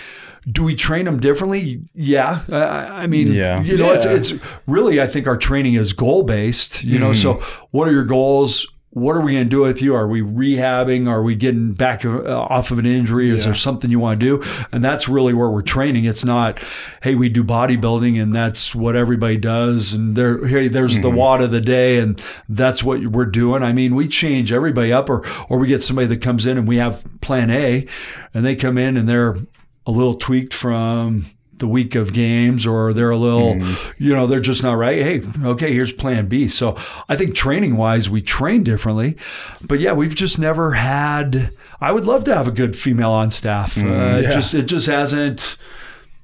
Do 0.50 0.62
we 0.62 0.76
train 0.76 1.06
them 1.06 1.18
differently? 1.18 1.82
Yeah. 1.94 2.42
I, 2.50 3.02
I 3.02 3.06
mean, 3.06 3.32
yeah. 3.32 3.62
you 3.62 3.76
know, 3.76 3.92
yeah. 3.92 4.12
It's, 4.12 4.30
it's 4.30 4.44
really, 4.66 5.00
I 5.00 5.06
think 5.06 5.26
our 5.26 5.36
training 5.36 5.74
is 5.74 5.92
goal 5.92 6.22
based, 6.22 6.84
you 6.84 6.98
know, 6.98 7.12
so 7.12 7.34
mm-hmm. 7.34 7.66
what 7.72 7.88
are 7.88 7.92
your 7.92 8.04
goals? 8.04 8.66
What 8.90 9.14
are 9.14 9.20
we 9.20 9.32
going 9.32 9.44
to 9.44 9.50
do 9.50 9.60
with 9.60 9.82
you? 9.82 9.94
Are 9.94 10.08
we 10.08 10.22
rehabbing? 10.22 11.06
Are 11.06 11.22
we 11.22 11.34
getting 11.34 11.74
back 11.74 12.04
uh, 12.04 12.40
off 12.40 12.70
of 12.70 12.78
an 12.78 12.86
injury? 12.86 13.28
Is 13.28 13.42
yeah. 13.42 13.48
there 13.50 13.54
something 13.54 13.90
you 13.90 13.98
want 13.98 14.20
to 14.20 14.38
do? 14.38 14.66
And 14.72 14.82
that's 14.82 15.06
really 15.06 15.34
where 15.34 15.50
we're 15.50 15.60
training. 15.60 16.06
It's 16.06 16.24
not, 16.24 16.58
hey, 17.02 17.14
we 17.14 17.28
do 17.28 17.44
bodybuilding 17.44 18.20
and 18.20 18.34
that's 18.34 18.74
what 18.74 18.96
everybody 18.96 19.36
does. 19.36 19.92
And 19.92 20.16
there, 20.16 20.46
hey, 20.46 20.68
there's 20.68 20.94
mm-hmm. 20.94 21.02
the 21.02 21.10
WOD 21.10 21.42
of 21.42 21.50
the 21.50 21.60
day 21.60 21.98
and 21.98 22.22
that's 22.48 22.82
what 22.82 23.06
we're 23.08 23.26
doing. 23.26 23.62
I 23.62 23.72
mean, 23.72 23.94
we 23.94 24.08
change 24.08 24.50
everybody 24.50 24.94
up 24.94 25.10
or, 25.10 25.26
or 25.50 25.58
we 25.58 25.68
get 25.68 25.82
somebody 25.82 26.06
that 26.06 26.22
comes 26.22 26.46
in 26.46 26.56
and 26.56 26.66
we 26.66 26.78
have 26.78 27.04
plan 27.20 27.50
A 27.50 27.86
and 28.32 28.46
they 28.46 28.56
come 28.56 28.78
in 28.78 28.96
and 28.96 29.06
they're 29.06 29.36
a 29.84 29.90
little 29.90 30.14
tweaked 30.14 30.54
from 30.54 31.26
the 31.58 31.66
week 31.66 31.94
of 31.94 32.12
games 32.12 32.66
or 32.66 32.92
they're 32.92 33.10
a 33.10 33.16
little, 33.16 33.54
mm. 33.54 33.94
you 33.98 34.14
know, 34.14 34.26
they're 34.26 34.40
just 34.40 34.62
not 34.62 34.74
right. 34.74 35.02
Hey, 35.02 35.22
okay, 35.44 35.72
here's 35.72 35.92
plan 35.92 36.26
B. 36.26 36.48
So 36.48 36.76
I 37.08 37.16
think 37.16 37.34
training 37.34 37.76
wise, 37.76 38.10
we 38.10 38.22
train 38.22 38.62
differently. 38.62 39.16
But 39.62 39.80
yeah, 39.80 39.92
we've 39.92 40.14
just 40.14 40.38
never 40.38 40.72
had, 40.72 41.52
I 41.80 41.92
would 41.92 42.04
love 42.04 42.24
to 42.24 42.34
have 42.34 42.48
a 42.48 42.52
good 42.52 42.76
female 42.76 43.12
on 43.12 43.30
staff. 43.30 43.74
Mm, 43.74 43.84
uh, 43.84 44.18
yeah. 44.20 44.28
it 44.28 44.32
just, 44.32 44.54
it 44.54 44.66
just 44.66 44.86
hasn't, 44.86 45.56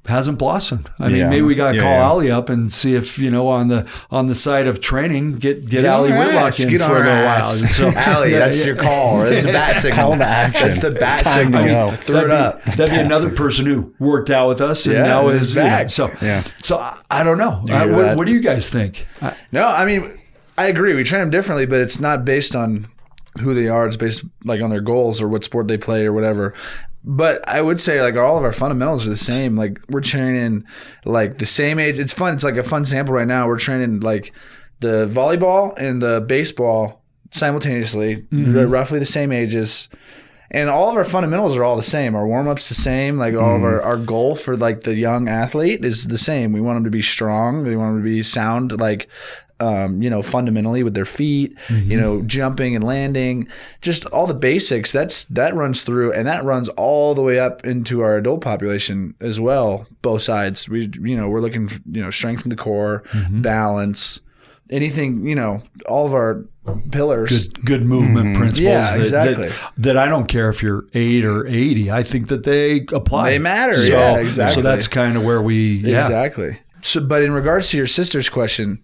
hasn't 0.06 0.38
blossomed. 0.38 0.90
I 0.98 1.08
mean, 1.08 1.16
yeah. 1.16 1.28
maybe 1.28 1.42
we 1.42 1.54
got 1.54 1.72
to 1.72 1.76
yeah, 1.76 1.82
call 1.82 1.92
yeah. 1.92 2.08
Ali 2.08 2.30
up 2.30 2.48
and 2.48 2.72
see 2.72 2.94
if 2.94 3.18
you 3.18 3.30
know 3.30 3.46
on 3.48 3.68
the 3.68 3.88
on 4.10 4.26
the 4.26 4.34
side 4.34 4.66
of 4.66 4.80
training 4.80 5.38
get 5.38 5.60
get, 5.62 5.82
get 5.82 5.86
Ali 5.86 6.10
Whitlock 6.10 6.58
in 6.58 6.78
for 6.78 6.96
a 6.96 7.06
little 7.06 7.24
while. 7.24 7.44
So 7.44 7.86
Ali, 7.96 8.32
that's 8.32 8.66
your 8.66 8.74
call. 8.74 9.20
That's 9.20 9.44
the 9.44 9.52
bat 9.52 9.76
signal. 9.76 10.04
Call 10.04 10.16
to 10.16 10.24
action. 10.24 10.62
That's 10.62 10.80
the 10.80 10.90
bat 10.90 11.24
signal. 11.24 11.62
I 11.62 11.90
mean, 11.90 11.96
Throw 11.98 12.24
it 12.24 12.30
up. 12.30 12.64
That'd 12.64 12.90
be 12.90 13.00
another 13.00 13.30
person 13.30 13.66
who 13.66 13.94
worked 14.00 14.30
out 14.30 14.48
with 14.48 14.60
us 14.60 14.86
and 14.86 14.96
now 14.96 15.28
is 15.28 15.54
back. 15.54 15.84
Know, 15.84 15.88
so 15.88 16.12
yeah. 16.20 16.42
So 16.62 16.78
I, 16.78 16.98
I 17.10 17.22
don't 17.22 17.38
know. 17.38 17.64
I, 17.70 17.86
what, 17.86 18.16
what, 18.16 18.26
do 18.26 18.32
you 18.32 18.40
guys 18.40 18.68
think? 18.70 19.06
No, 19.50 19.66
I 19.66 19.84
mean. 19.84 20.18
I 20.58 20.66
agree. 20.66 20.94
We 20.94 21.02
train 21.02 21.22
them 21.22 21.30
differently, 21.30 21.64
but 21.64 21.80
it's 21.80 21.98
not 21.98 22.26
based 22.26 22.54
on 22.54 22.86
who 23.40 23.54
they 23.54 23.68
are. 23.68 23.86
It's 23.86 23.96
based 23.96 24.22
like 24.44 24.60
on 24.60 24.68
their 24.68 24.82
goals 24.82 25.22
or 25.22 25.26
what 25.26 25.44
sport 25.44 25.66
they 25.66 25.78
play 25.78 26.04
or 26.04 26.12
whatever 26.12 26.54
but 27.04 27.46
I 27.48 27.60
would 27.60 27.80
say 27.80 28.00
like 28.00 28.16
all 28.16 28.38
of 28.38 28.44
our 28.44 28.52
fundamentals 28.52 29.06
are 29.06 29.10
the 29.10 29.16
same. 29.16 29.56
Like 29.56 29.80
we're 29.88 30.00
training 30.00 30.64
like 31.04 31.38
the 31.38 31.46
same 31.46 31.78
age. 31.78 31.98
It's 31.98 32.12
fun. 32.12 32.34
It's 32.34 32.44
like 32.44 32.56
a 32.56 32.62
fun 32.62 32.84
sample 32.84 33.14
right 33.14 33.26
now. 33.26 33.46
We're 33.46 33.58
training 33.58 34.00
like 34.00 34.32
the 34.80 35.06
volleyball 35.06 35.74
and 35.76 36.00
the 36.00 36.20
baseball 36.20 37.02
simultaneously, 37.30 38.16
mm-hmm. 38.16 38.70
roughly 38.70 38.98
the 38.98 39.06
same 39.06 39.32
ages. 39.32 39.88
And 40.54 40.68
all 40.68 40.90
of 40.90 40.96
our 40.96 41.04
fundamentals 41.04 41.56
are 41.56 41.64
all 41.64 41.76
the 41.76 41.82
same. 41.82 42.14
Our 42.14 42.26
warm 42.26 42.46
ups 42.46 42.68
the 42.68 42.74
same. 42.74 43.18
Like 43.18 43.34
all 43.34 43.56
mm-hmm. 43.56 43.64
of 43.64 43.72
our, 43.72 43.82
our 43.82 43.96
goal 43.96 44.36
for 44.36 44.56
like 44.56 44.82
the 44.82 44.94
young 44.94 45.28
athlete 45.28 45.84
is 45.84 46.08
the 46.08 46.18
same. 46.18 46.52
We 46.52 46.60
want 46.60 46.76
them 46.76 46.84
to 46.84 46.90
be 46.90 47.02
strong. 47.02 47.64
We 47.64 47.74
want 47.74 47.94
them 47.94 48.02
to 48.02 48.08
be 48.08 48.22
sound, 48.22 48.78
like 48.78 49.08
um, 49.62 50.02
you 50.02 50.10
know, 50.10 50.22
fundamentally 50.22 50.82
with 50.82 50.94
their 50.94 51.04
feet, 51.04 51.56
mm-hmm. 51.68 51.90
you 51.90 51.96
know, 51.96 52.22
jumping 52.22 52.74
and 52.74 52.84
landing, 52.84 53.46
just 53.80 54.04
all 54.06 54.26
the 54.26 54.34
basics. 54.34 54.90
That's 54.90 55.24
that 55.24 55.54
runs 55.54 55.82
through, 55.82 56.12
and 56.12 56.26
that 56.26 56.42
runs 56.42 56.68
all 56.70 57.14
the 57.14 57.22
way 57.22 57.38
up 57.38 57.64
into 57.64 58.00
our 58.00 58.16
adult 58.16 58.40
population 58.40 59.14
as 59.20 59.38
well. 59.38 59.86
Both 60.02 60.22
sides. 60.22 60.68
We, 60.68 60.90
you 61.00 61.16
know, 61.16 61.28
we're 61.28 61.40
looking, 61.40 61.70
you 61.90 62.02
know, 62.02 62.10
strengthen 62.10 62.50
the 62.50 62.56
core, 62.56 63.04
mm-hmm. 63.12 63.40
balance, 63.40 64.20
anything, 64.68 65.26
you 65.26 65.36
know, 65.36 65.62
all 65.86 66.06
of 66.06 66.14
our 66.14 66.44
pillars. 66.90 67.48
Good, 67.48 67.64
good 67.64 67.82
movement 67.84 68.36
principles. 68.36 68.66
Mm-hmm. 68.66 68.66
Yeah, 68.66 68.90
that, 68.92 69.00
exactly. 69.00 69.48
That, 69.48 69.72
that 69.78 69.96
I 69.96 70.08
don't 70.08 70.26
care 70.26 70.50
if 70.50 70.62
you're 70.62 70.84
eight 70.94 71.24
or 71.24 71.46
eighty. 71.46 71.90
I 71.90 72.02
think 72.02 72.28
that 72.28 72.42
they 72.42 72.86
apply. 72.92 73.30
They 73.30 73.38
matter, 73.38 73.74
So, 73.74 73.92
yeah, 73.92 74.18
exactly. 74.18 74.54
So 74.54 74.60
that's 74.62 74.88
kind 74.88 75.16
of 75.16 75.22
where 75.22 75.40
we. 75.40 75.76
Yeah. 75.76 76.00
Exactly. 76.00 76.58
So, 76.84 77.00
but 77.00 77.22
in 77.22 77.30
regards 77.30 77.70
to 77.70 77.76
your 77.76 77.86
sister's 77.86 78.28
question, 78.28 78.82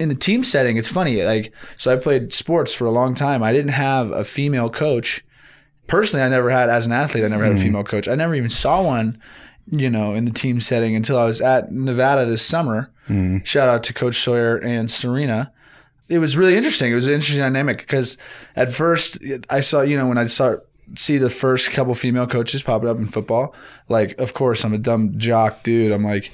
in 0.00 0.08
the 0.08 0.14
team 0.14 0.42
setting, 0.42 0.78
it's 0.78 0.88
funny. 0.88 1.22
Like, 1.22 1.52
so 1.76 1.92
I 1.92 1.96
played 1.96 2.32
sports 2.32 2.72
for 2.72 2.86
a 2.86 2.90
long 2.90 3.14
time. 3.14 3.42
I 3.42 3.52
didn't 3.52 3.72
have 3.72 4.10
a 4.10 4.24
female 4.24 4.70
coach. 4.70 5.22
Personally, 5.86 6.24
I 6.24 6.28
never 6.30 6.48
had 6.48 6.70
as 6.70 6.86
an 6.86 6.92
athlete. 6.92 7.22
I 7.22 7.28
never 7.28 7.44
had 7.44 7.52
a 7.52 7.56
hmm. 7.56 7.62
female 7.62 7.84
coach. 7.84 8.08
I 8.08 8.14
never 8.14 8.34
even 8.34 8.48
saw 8.48 8.82
one, 8.82 9.20
you 9.66 9.90
know, 9.90 10.14
in 10.14 10.24
the 10.24 10.30
team 10.30 10.58
setting 10.62 10.96
until 10.96 11.18
I 11.18 11.26
was 11.26 11.42
at 11.42 11.70
Nevada 11.70 12.24
this 12.24 12.40
summer. 12.42 12.90
Hmm. 13.08 13.38
Shout 13.44 13.68
out 13.68 13.84
to 13.84 13.92
Coach 13.92 14.16
Sawyer 14.16 14.56
and 14.56 14.90
Serena. 14.90 15.52
It 16.08 16.18
was 16.18 16.34
really 16.34 16.56
interesting. 16.56 16.90
It 16.90 16.94
was 16.94 17.06
an 17.06 17.12
interesting 17.12 17.42
dynamic 17.42 17.78
because 17.78 18.16
at 18.56 18.72
first 18.72 19.18
I 19.50 19.60
saw, 19.60 19.82
you 19.82 19.98
know, 19.98 20.06
when 20.06 20.18
I 20.18 20.26
saw 20.28 20.56
see 20.96 21.18
the 21.18 21.30
first 21.30 21.70
couple 21.70 21.94
female 21.94 22.26
coaches 22.26 22.62
popping 22.62 22.88
up 22.88 22.96
in 22.96 23.06
football, 23.06 23.54
like 23.88 24.18
of 24.18 24.32
course 24.32 24.64
I'm 24.64 24.72
a 24.72 24.78
dumb 24.78 25.18
jock 25.18 25.62
dude. 25.62 25.92
I'm 25.92 26.04
like, 26.04 26.32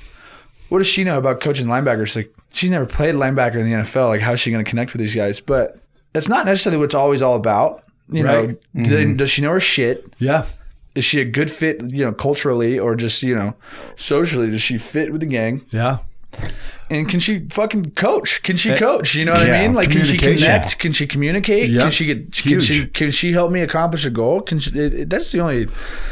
what 0.68 0.78
does 0.78 0.86
she 0.86 1.02
know 1.02 1.18
about 1.18 1.40
coaching 1.40 1.66
linebackers? 1.66 2.14
Like 2.14 2.32
she's 2.56 2.70
never 2.70 2.86
played 2.86 3.14
linebacker 3.14 3.56
in 3.56 3.66
the 3.66 3.72
NFL. 3.72 4.08
Like 4.08 4.20
how's 4.20 4.40
she 4.40 4.50
going 4.50 4.64
to 4.64 4.68
connect 4.68 4.92
with 4.92 5.00
these 5.00 5.14
guys? 5.14 5.40
But 5.40 5.78
that's 6.12 6.28
not 6.28 6.46
necessarily 6.46 6.78
what 6.78 6.84
it's 6.84 6.94
always 6.94 7.22
all 7.22 7.36
about. 7.36 7.84
You 8.08 8.22
know, 8.22 8.44
Right. 8.46 8.60
do 8.74 8.90
mm-hmm. 8.90 9.16
does 9.16 9.30
she 9.30 9.42
know 9.42 9.50
her 9.50 9.60
shit? 9.60 10.06
Yeah. 10.18 10.46
Is 10.94 11.04
she 11.04 11.20
a 11.20 11.24
good 11.24 11.50
fit, 11.50 11.82
you 11.90 12.04
know, 12.04 12.12
culturally 12.12 12.78
or 12.78 12.96
just, 12.96 13.22
you 13.22 13.34
know, 13.34 13.54
socially? 13.96 14.48
Does 14.50 14.62
she 14.62 14.78
fit 14.78 15.12
with 15.12 15.20
the 15.20 15.26
gang? 15.26 15.62
Yeah. 15.70 15.98
And 16.88 17.08
can 17.08 17.18
she 17.18 17.46
fucking 17.48 17.90
coach? 17.92 18.42
Can 18.44 18.56
she 18.56 18.70
eh, 18.70 18.78
coach? 18.78 19.16
You 19.16 19.24
know 19.24 19.32
what 19.32 19.50
I 19.50 19.60
mean? 19.62 19.74
Like, 19.74 19.90
can 19.90 20.04
she 20.04 20.16
connect? 20.16 20.78
Can 20.78 20.92
she 20.92 21.06
communicate? 21.08 21.68
Yeah, 21.70 21.82
Can 21.82 21.90
she 21.90 22.06
get? 22.06 22.32
Can 22.32 22.50
huge. 22.52 22.62
she? 22.64 22.86
Can 22.86 23.10
she 23.10 23.32
help 23.32 23.50
me 23.50 23.60
accomplish 23.60 24.04
a 24.04 24.10
goal? 24.10 24.40
Can 24.40 24.60
she? 24.60 24.70
It, 24.78 24.94
it- 24.94 25.10
that's 25.10 25.32
the 25.32 25.40
only. 25.40 25.66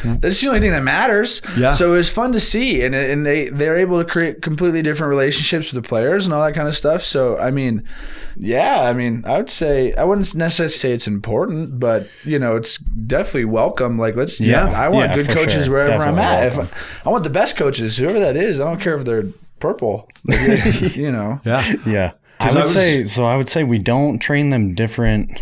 That's 0.05 0.41
the 0.41 0.49
only 0.49 0.59
thing 0.61 0.73
that 0.73 0.83
matters. 0.83 1.41
Yeah. 1.57 1.75
So 1.75 1.93
it 1.95 1.97
was 1.99 2.11
fun 2.11 2.33
to 2.33 2.41
see, 2.41 2.83
and 2.83 2.93
and 2.95 3.25
they 3.25 3.51
they're 3.51 3.79
able 3.79 4.03
to 4.03 4.09
create 4.09 4.43
completely 4.43 4.83
different 4.83 5.11
relationships 5.11 5.73
with 5.73 5.81
the 5.81 5.89
players 5.89 6.27
and 6.27 6.35
all 6.35 6.45
that 6.45 6.55
kind 6.55 6.67
of 6.67 6.77
stuff. 6.77 7.03
So 7.03 7.39
I 7.39 7.53
mean, 7.53 7.85
yeah, 8.37 8.83
I 8.83 8.93
mean, 8.95 9.23
I 9.27 9.37
would 9.37 9.51
say 9.51 9.95
I 9.95 10.03
wouldn't 10.03 10.35
necessarily 10.35 10.71
say 10.73 10.93
it's 10.93 11.07
important, 11.07 11.79
but 11.79 12.09
you 12.25 12.39
know, 12.41 12.57
it's 12.57 12.79
definitely 12.79 13.45
welcome. 13.45 13.97
Like, 13.97 14.17
let's 14.17 14.41
yeah, 14.41 14.69
Yeah. 14.71 14.81
I 14.83 14.89
want 14.89 15.11
Yeah, 15.11 15.17
good 15.23 15.29
coaches 15.29 15.67
sure. 15.67 15.75
wherever 15.75 16.03
I'm 16.03 16.17
Definitely 16.17 16.65
at. 16.65 16.67
If. 16.67 16.77
I, 17.07 17.09
I 17.09 17.13
want 17.13 17.23
the 17.23 17.31
best 17.31 17.57
coaches, 17.57 17.97
whoever 17.97 18.19
that 18.19 18.37
is. 18.37 18.59
I 18.59 18.65
don't 18.65 18.81
care 18.81 18.97
if 18.97 19.05
they're 19.05 19.29
purple. 19.64 20.09
You 20.94 21.11
know. 21.11 21.40
Yeah. 21.44 21.72
Yeah. 21.87 22.12
I 22.38 22.48
would 22.48 22.57
I 22.57 22.62
was- 22.64 22.74
say 22.74 23.05
so 23.05 23.24
I 23.24 23.37
would 23.37 23.48
say 23.48 23.64
we 23.64 23.79
don't 23.79 24.18
train 24.18 24.50
them 24.50 24.74
different 24.74 25.40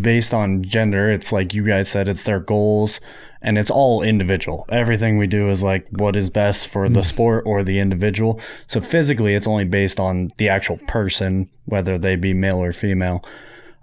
based 0.00 0.32
on 0.32 0.62
gender. 0.62 1.10
It's 1.10 1.32
like 1.32 1.52
you 1.52 1.64
guys 1.66 1.88
said, 1.90 2.08
it's 2.08 2.24
their 2.24 2.40
goals 2.40 3.00
and 3.42 3.58
it's 3.58 3.70
all 3.70 4.02
individual. 4.02 4.64
Everything 4.70 5.18
we 5.18 5.26
do 5.26 5.50
is 5.50 5.62
like 5.62 5.86
what 5.90 6.16
is 6.16 6.30
best 6.30 6.68
for 6.68 6.88
the 6.88 7.00
mm. 7.00 7.04
sport 7.04 7.44
or 7.44 7.62
the 7.62 7.78
individual. 7.80 8.40
So 8.66 8.80
physically 8.80 9.34
it's 9.34 9.46
only 9.46 9.64
based 9.64 9.98
on 9.98 10.30
the 10.38 10.48
actual 10.48 10.78
person, 10.86 11.50
whether 11.66 11.98
they 11.98 12.16
be 12.16 12.32
male 12.32 12.62
or 12.62 12.72
female. 12.72 13.24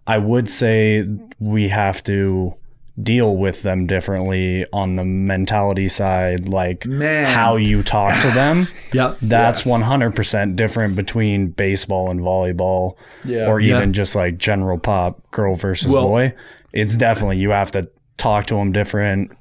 I 0.07 0.17
would 0.17 0.49
say 0.49 1.07
we 1.39 1.67
have 1.67 2.03
to 2.05 2.55
deal 3.01 3.35
with 3.37 3.61
them 3.63 3.85
differently 3.87 4.65
on 4.73 4.95
the 4.95 5.05
mentality 5.05 5.87
side, 5.87 6.49
like 6.49 6.85
Man. 6.85 7.27
how 7.27 7.55
you 7.55 7.81
talk 7.83 8.19
to 8.21 8.29
them. 8.31 8.67
Yeah. 8.93 9.13
That's 9.21 9.61
100% 9.61 10.55
different 10.55 10.95
between 10.95 11.49
baseball 11.49 12.09
and 12.09 12.19
volleyball 12.19 12.95
Yeah. 13.23 13.45
or 13.47 13.59
Yeah. 13.59 13.77
even 13.77 13.93
just 13.93 14.15
like 14.15 14.37
general 14.39 14.79
pop 14.79 15.29
girl 15.31 15.55
versus 15.55 15.93
Well- 15.93 16.07
boy. 16.07 16.33
It's 16.73 16.95
definitely, 16.95 17.37
you 17.37 17.51
have 17.51 17.71
to 17.71 17.89
talk 18.17 18.45
to 18.47 18.55
them 18.55 18.71
different, 18.71 19.31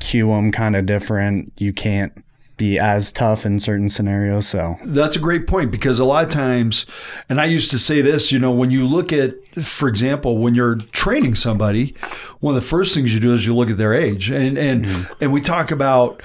cue 0.00 0.28
them 0.28 0.50
kind 0.52 0.74
of 0.76 0.86
different. 0.86 1.52
You 1.56 1.72
can't 1.72 2.12
be 2.56 2.78
as 2.78 3.10
tough 3.10 3.44
in 3.44 3.58
certain 3.58 3.88
scenarios. 3.88 4.46
So, 4.46 4.76
That's 4.84 5.16
a 5.16 5.20
great 5.20 5.46
point 5.46 5.70
because 5.70 5.98
a 5.98 6.04
lot 6.04 6.24
of 6.24 6.30
times, 6.30 6.86
and 7.28 7.40
I 7.40 7.46
used 7.46 7.70
to 7.72 7.78
say 7.78 8.00
this, 8.00 8.30
you 8.30 8.38
know, 8.38 8.52
when 8.52 8.70
you 8.70 8.86
look 8.86 9.12
at, 9.12 9.34
for 9.56 9.88
example, 9.88 10.38
when 10.38 10.54
you're 10.54 10.76
training 10.92 11.34
somebody, 11.34 11.94
one 12.40 12.54
of 12.54 12.62
the 12.62 12.66
first 12.66 12.94
things 12.94 13.12
you 13.12 13.20
do 13.20 13.34
is 13.34 13.46
you 13.46 13.54
look 13.54 13.70
at 13.70 13.76
their 13.76 13.94
age, 13.94 14.30
and 14.30 14.56
and 14.56 14.84
mm-hmm. 14.84 15.12
and 15.20 15.32
we 15.32 15.40
talk 15.40 15.70
about 15.70 16.22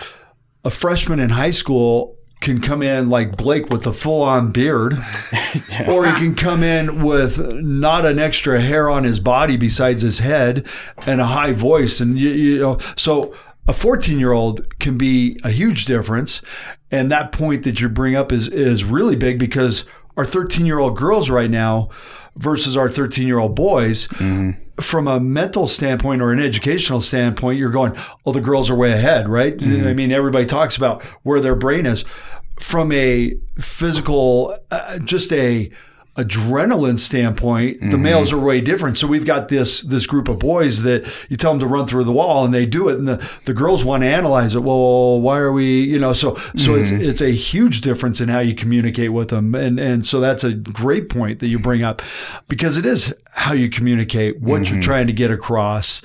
a 0.64 0.70
freshman 0.70 1.20
in 1.20 1.30
high 1.30 1.52
school 1.52 2.16
can 2.42 2.62
come 2.62 2.82
in 2.82 3.10
like 3.10 3.36
Blake 3.36 3.70
with 3.70 3.86
a 3.86 3.94
full 3.94 4.22
on 4.22 4.52
beard, 4.52 4.94
or 5.88 6.06
he 6.06 6.14
can 6.14 6.36
come 6.36 6.64
in 6.64 7.04
with 7.04 7.38
not 7.56 8.06
an 8.06 8.18
extra 8.18 8.62
hair 8.62 8.90
on 8.90 9.04
his 9.04 9.20
body 9.20 9.58
besides 9.58 10.02
his 10.02 10.20
head 10.20 10.66
and 11.06 11.20
a 11.20 11.26
high 11.26 11.52
voice. 11.52 12.00
And, 12.00 12.18
you, 12.18 12.30
you 12.30 12.60
know, 12.60 12.78
so 12.96 13.36
a 13.70 13.74
14 13.74 14.20
year 14.20 14.32
old 14.32 14.80
can 14.80 14.98
be 14.98 15.40
a 15.44 15.52
huge 15.52 15.86
difference. 15.86 16.42
And 16.90 17.12
that 17.12 17.32
point 17.32 17.64
that 17.64 17.80
you 17.80 17.88
bring 17.88 18.16
up 18.16 18.32
is, 18.32 18.48
is 18.48 18.84
really 18.84 19.16
big 19.16 19.38
because 19.38 19.86
our 20.18 20.26
13 20.26 20.66
year 20.66 20.80
old 20.80 20.98
girls 20.98 21.30
right 21.30 21.52
now 21.52 21.90
versus 22.36 22.76
our 22.76 22.90
13 22.90 23.28
year 23.28 23.38
old 23.38 23.56
boys, 23.56 24.08
from 24.82 25.08
a 25.08 25.20
mental 25.20 25.68
standpoint 25.68 26.20
or 26.22 26.32
an 26.32 26.40
educational 26.40 27.00
standpoint, 27.00 27.60
you're 27.60 27.70
going, 27.70 27.96
oh, 28.26 28.32
the 28.32 28.42
girls 28.42 28.70
are 28.72 28.76
way 28.76 28.92
ahead, 28.92 29.30
right? 29.30 29.54
I 29.88 29.94
mean, 29.94 30.12
everybody 30.12 30.46
talks 30.48 30.76
about 30.76 31.04
where 31.24 31.40
their 31.40 31.56
brain 31.56 31.86
is. 31.86 32.04
From 32.60 32.92
a 32.92 33.36
physical, 33.60 34.58
uh, 34.72 34.98
just 35.00 35.32
a 35.32 35.70
adrenaline 36.24 37.00
standpoint, 37.00 37.80
the 37.80 37.88
mm-hmm. 37.88 38.02
males 38.02 38.34
are 38.34 38.38
way 38.38 38.60
different. 38.62 38.98
So 38.98 39.08
we've 39.08 39.26
got 39.26 39.48
this 39.48 39.82
this 39.82 40.06
group 40.06 40.28
of 40.28 40.40
boys 40.40 40.84
that 40.84 41.10
you 41.30 41.38
tell 41.38 41.52
them 41.52 41.60
to 41.62 41.68
run 41.68 41.88
through 41.88 42.04
the 42.04 42.12
wall 42.12 42.44
and 42.46 42.54
they 42.54 42.66
do 42.66 42.90
it, 42.90 42.98
and 42.98 43.08
the, 43.08 43.30
the 43.46 43.54
girls 43.54 43.86
want 43.86 44.04
to 44.04 44.08
analyze 44.08 44.56
it. 44.56 44.64
Well, 44.64 45.22
why 45.22 45.40
are 45.40 45.52
we, 45.52 45.82
you 45.82 46.00
know? 46.00 46.14
So 46.14 46.36
so 46.56 46.76
it's 46.76 46.92
mm-hmm. 46.92 47.02
it's 47.02 47.22
a 47.22 47.32
huge 47.32 47.82
difference 47.82 48.20
in 48.20 48.30
how 48.30 48.40
you 48.40 48.54
communicate 48.54 49.14
with 49.14 49.30
them, 49.30 49.56
and 49.56 49.80
and 49.80 50.06
so 50.06 50.20
that's 50.20 50.44
a 50.44 50.54
great 50.54 51.10
point 51.10 51.40
that 51.40 51.48
you 51.48 51.60
bring 51.60 51.84
up 51.84 52.02
because 52.48 52.78
it 52.78 52.86
is 52.86 53.14
how 53.32 53.54
you 53.54 53.70
communicate, 53.70 54.40
what 54.42 54.70
you're 54.70 54.74
mm-hmm. 54.74 54.82
trying 54.82 55.08
to 55.08 55.14
get 55.14 55.32
across, 55.32 56.02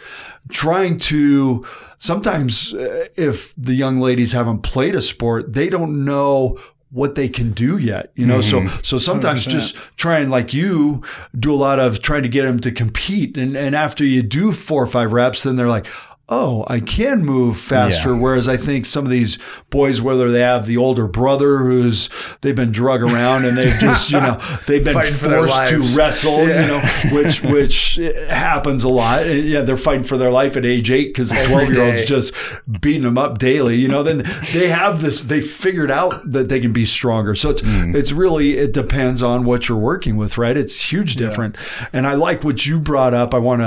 trying 0.50 0.98
to. 0.98 1.66
Sometimes, 1.96 2.74
uh, 2.74 3.06
if 3.16 3.54
the 3.56 3.72
young 3.72 3.98
ladies 3.98 4.32
haven't 4.32 4.58
played 4.58 4.94
a 4.94 5.00
sport, 5.00 5.54
they 5.54 5.70
don't 5.70 6.04
know 6.04 6.58
what 6.94 7.16
they 7.16 7.28
can 7.28 7.50
do 7.50 7.76
yet, 7.76 8.12
you 8.14 8.24
know. 8.24 8.40
So 8.40 8.60
mm-hmm. 8.60 8.80
so 8.82 8.98
sometimes 8.98 9.44
just 9.44 9.74
trying 9.96 10.30
like 10.30 10.54
you 10.54 11.02
do 11.36 11.52
a 11.52 11.56
lot 11.56 11.80
of 11.80 12.00
trying 12.00 12.22
to 12.22 12.28
get 12.28 12.44
them 12.44 12.60
to 12.60 12.70
compete, 12.70 13.36
and 13.36 13.56
and 13.56 13.74
after 13.74 14.04
you 14.04 14.22
do 14.22 14.52
four 14.52 14.80
or 14.82 14.86
five 14.86 15.12
reps, 15.12 15.42
then 15.42 15.56
they're 15.56 15.68
like. 15.68 15.86
Oh, 16.26 16.64
I 16.68 16.80
can 16.80 17.22
move 17.22 17.58
faster. 17.58 18.14
Yeah. 18.14 18.18
Whereas 18.20 18.48
I 18.48 18.56
think 18.56 18.86
some 18.86 19.04
of 19.04 19.10
these 19.10 19.38
boys, 19.68 20.00
whether 20.00 20.30
they 20.30 20.40
have 20.40 20.64
the 20.64 20.78
older 20.78 21.06
brother 21.06 21.58
who's 21.58 22.08
they've 22.40 22.56
been 22.56 22.72
drug 22.72 23.02
around 23.02 23.44
and 23.44 23.58
they've 23.58 23.78
just 23.78 24.10
you 24.10 24.18
know 24.20 24.40
they've 24.66 24.82
been 24.82 24.94
forced 24.94 25.68
to 25.68 25.80
wrestle, 25.94 26.48
Yeah. 26.48 26.62
you 26.62 26.66
know, 26.66 26.80
which 27.14 27.42
which 27.42 27.96
happens 28.28 28.84
a 28.84 28.88
lot. 28.88 29.26
Yeah, 29.26 29.60
they're 29.60 29.76
fighting 29.76 30.04
for 30.04 30.16
their 30.16 30.30
life 30.30 30.56
at 30.56 30.64
age 30.64 30.90
eight 30.90 31.08
because 31.08 31.28
the 31.28 31.44
twelve 31.44 31.70
year 31.70 31.84
old's 31.84 32.04
just 32.04 32.32
beating 32.80 33.02
them 33.02 33.18
up 33.18 33.36
daily. 33.36 33.76
You 33.76 33.88
know, 33.88 34.02
then 34.02 34.22
they 34.52 34.68
have 34.68 35.02
this. 35.02 35.24
They 35.24 35.42
figured 35.42 35.90
out 35.90 36.30
that 36.30 36.48
they 36.48 36.58
can 36.58 36.72
be 36.72 36.86
stronger. 36.86 37.34
So 37.34 37.50
it's 37.50 37.60
it's 37.64 38.12
really 38.12 38.54
it 38.56 38.72
depends 38.72 39.22
on 39.22 39.44
what 39.44 39.68
you're 39.68 39.76
working 39.76 40.16
with, 40.16 40.38
right? 40.38 40.56
It's 40.56 40.90
huge 40.90 41.16
different. 41.16 41.56
And 41.92 42.06
I 42.06 42.14
like 42.14 42.42
what 42.44 42.64
you 42.64 42.78
brought 42.80 43.12
up. 43.12 43.34
I 43.34 43.38
want 43.38 43.60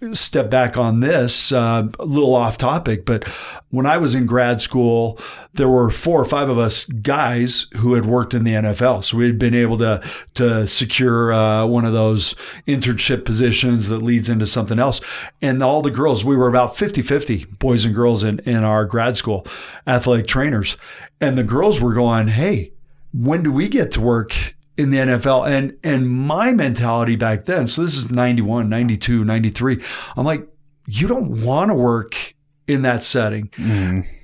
to 0.00 0.14
step 0.14 0.48
back 0.48 0.76
on 0.76 1.00
this 1.00 1.50
uh, 1.50 1.88
a 2.04 2.06
little 2.06 2.34
off 2.34 2.58
topic, 2.58 3.04
but 3.04 3.24
when 3.70 3.86
I 3.86 3.96
was 3.96 4.14
in 4.14 4.26
grad 4.26 4.60
school, 4.60 5.18
there 5.54 5.68
were 5.68 5.90
four 5.90 6.20
or 6.20 6.24
five 6.24 6.48
of 6.48 6.58
us 6.58 6.84
guys 6.84 7.66
who 7.76 7.94
had 7.94 8.06
worked 8.06 8.34
in 8.34 8.44
the 8.44 8.52
NFL. 8.52 9.04
So 9.04 9.16
we 9.16 9.26
had 9.26 9.38
been 9.38 9.54
able 9.54 9.78
to 9.78 10.02
to 10.34 10.68
secure 10.68 11.32
uh, 11.32 11.66
one 11.66 11.84
of 11.84 11.92
those 11.92 12.34
internship 12.66 13.24
positions 13.24 13.88
that 13.88 13.98
leads 13.98 14.28
into 14.28 14.46
something 14.46 14.78
else. 14.78 15.00
And 15.40 15.62
all 15.62 15.82
the 15.82 15.90
girls, 15.90 16.24
we 16.24 16.36
were 16.36 16.48
about 16.48 16.70
50-50, 16.70 17.58
boys 17.58 17.84
and 17.84 17.94
girls 17.94 18.22
in, 18.22 18.40
in 18.40 18.64
our 18.64 18.84
grad 18.84 19.16
school, 19.16 19.46
athletic 19.86 20.26
trainers. 20.26 20.76
And 21.20 21.38
the 21.38 21.44
girls 21.44 21.80
were 21.80 21.94
going, 21.94 22.28
Hey, 22.28 22.72
when 23.12 23.42
do 23.42 23.52
we 23.52 23.68
get 23.68 23.90
to 23.92 24.00
work 24.00 24.54
in 24.76 24.90
the 24.90 24.98
NFL? 24.98 25.48
And 25.48 25.78
and 25.82 26.08
my 26.08 26.52
mentality 26.52 27.16
back 27.16 27.44
then, 27.44 27.66
so 27.66 27.82
this 27.82 27.96
is 27.96 28.10
91, 28.10 28.68
92, 28.68 29.24
93. 29.24 29.82
I'm 30.16 30.24
like, 30.24 30.48
you 30.86 31.08
don't 31.08 31.42
want 31.42 31.70
to 31.70 31.74
work 31.74 32.34
in 32.66 32.82
that 32.82 33.02
setting. 33.04 33.50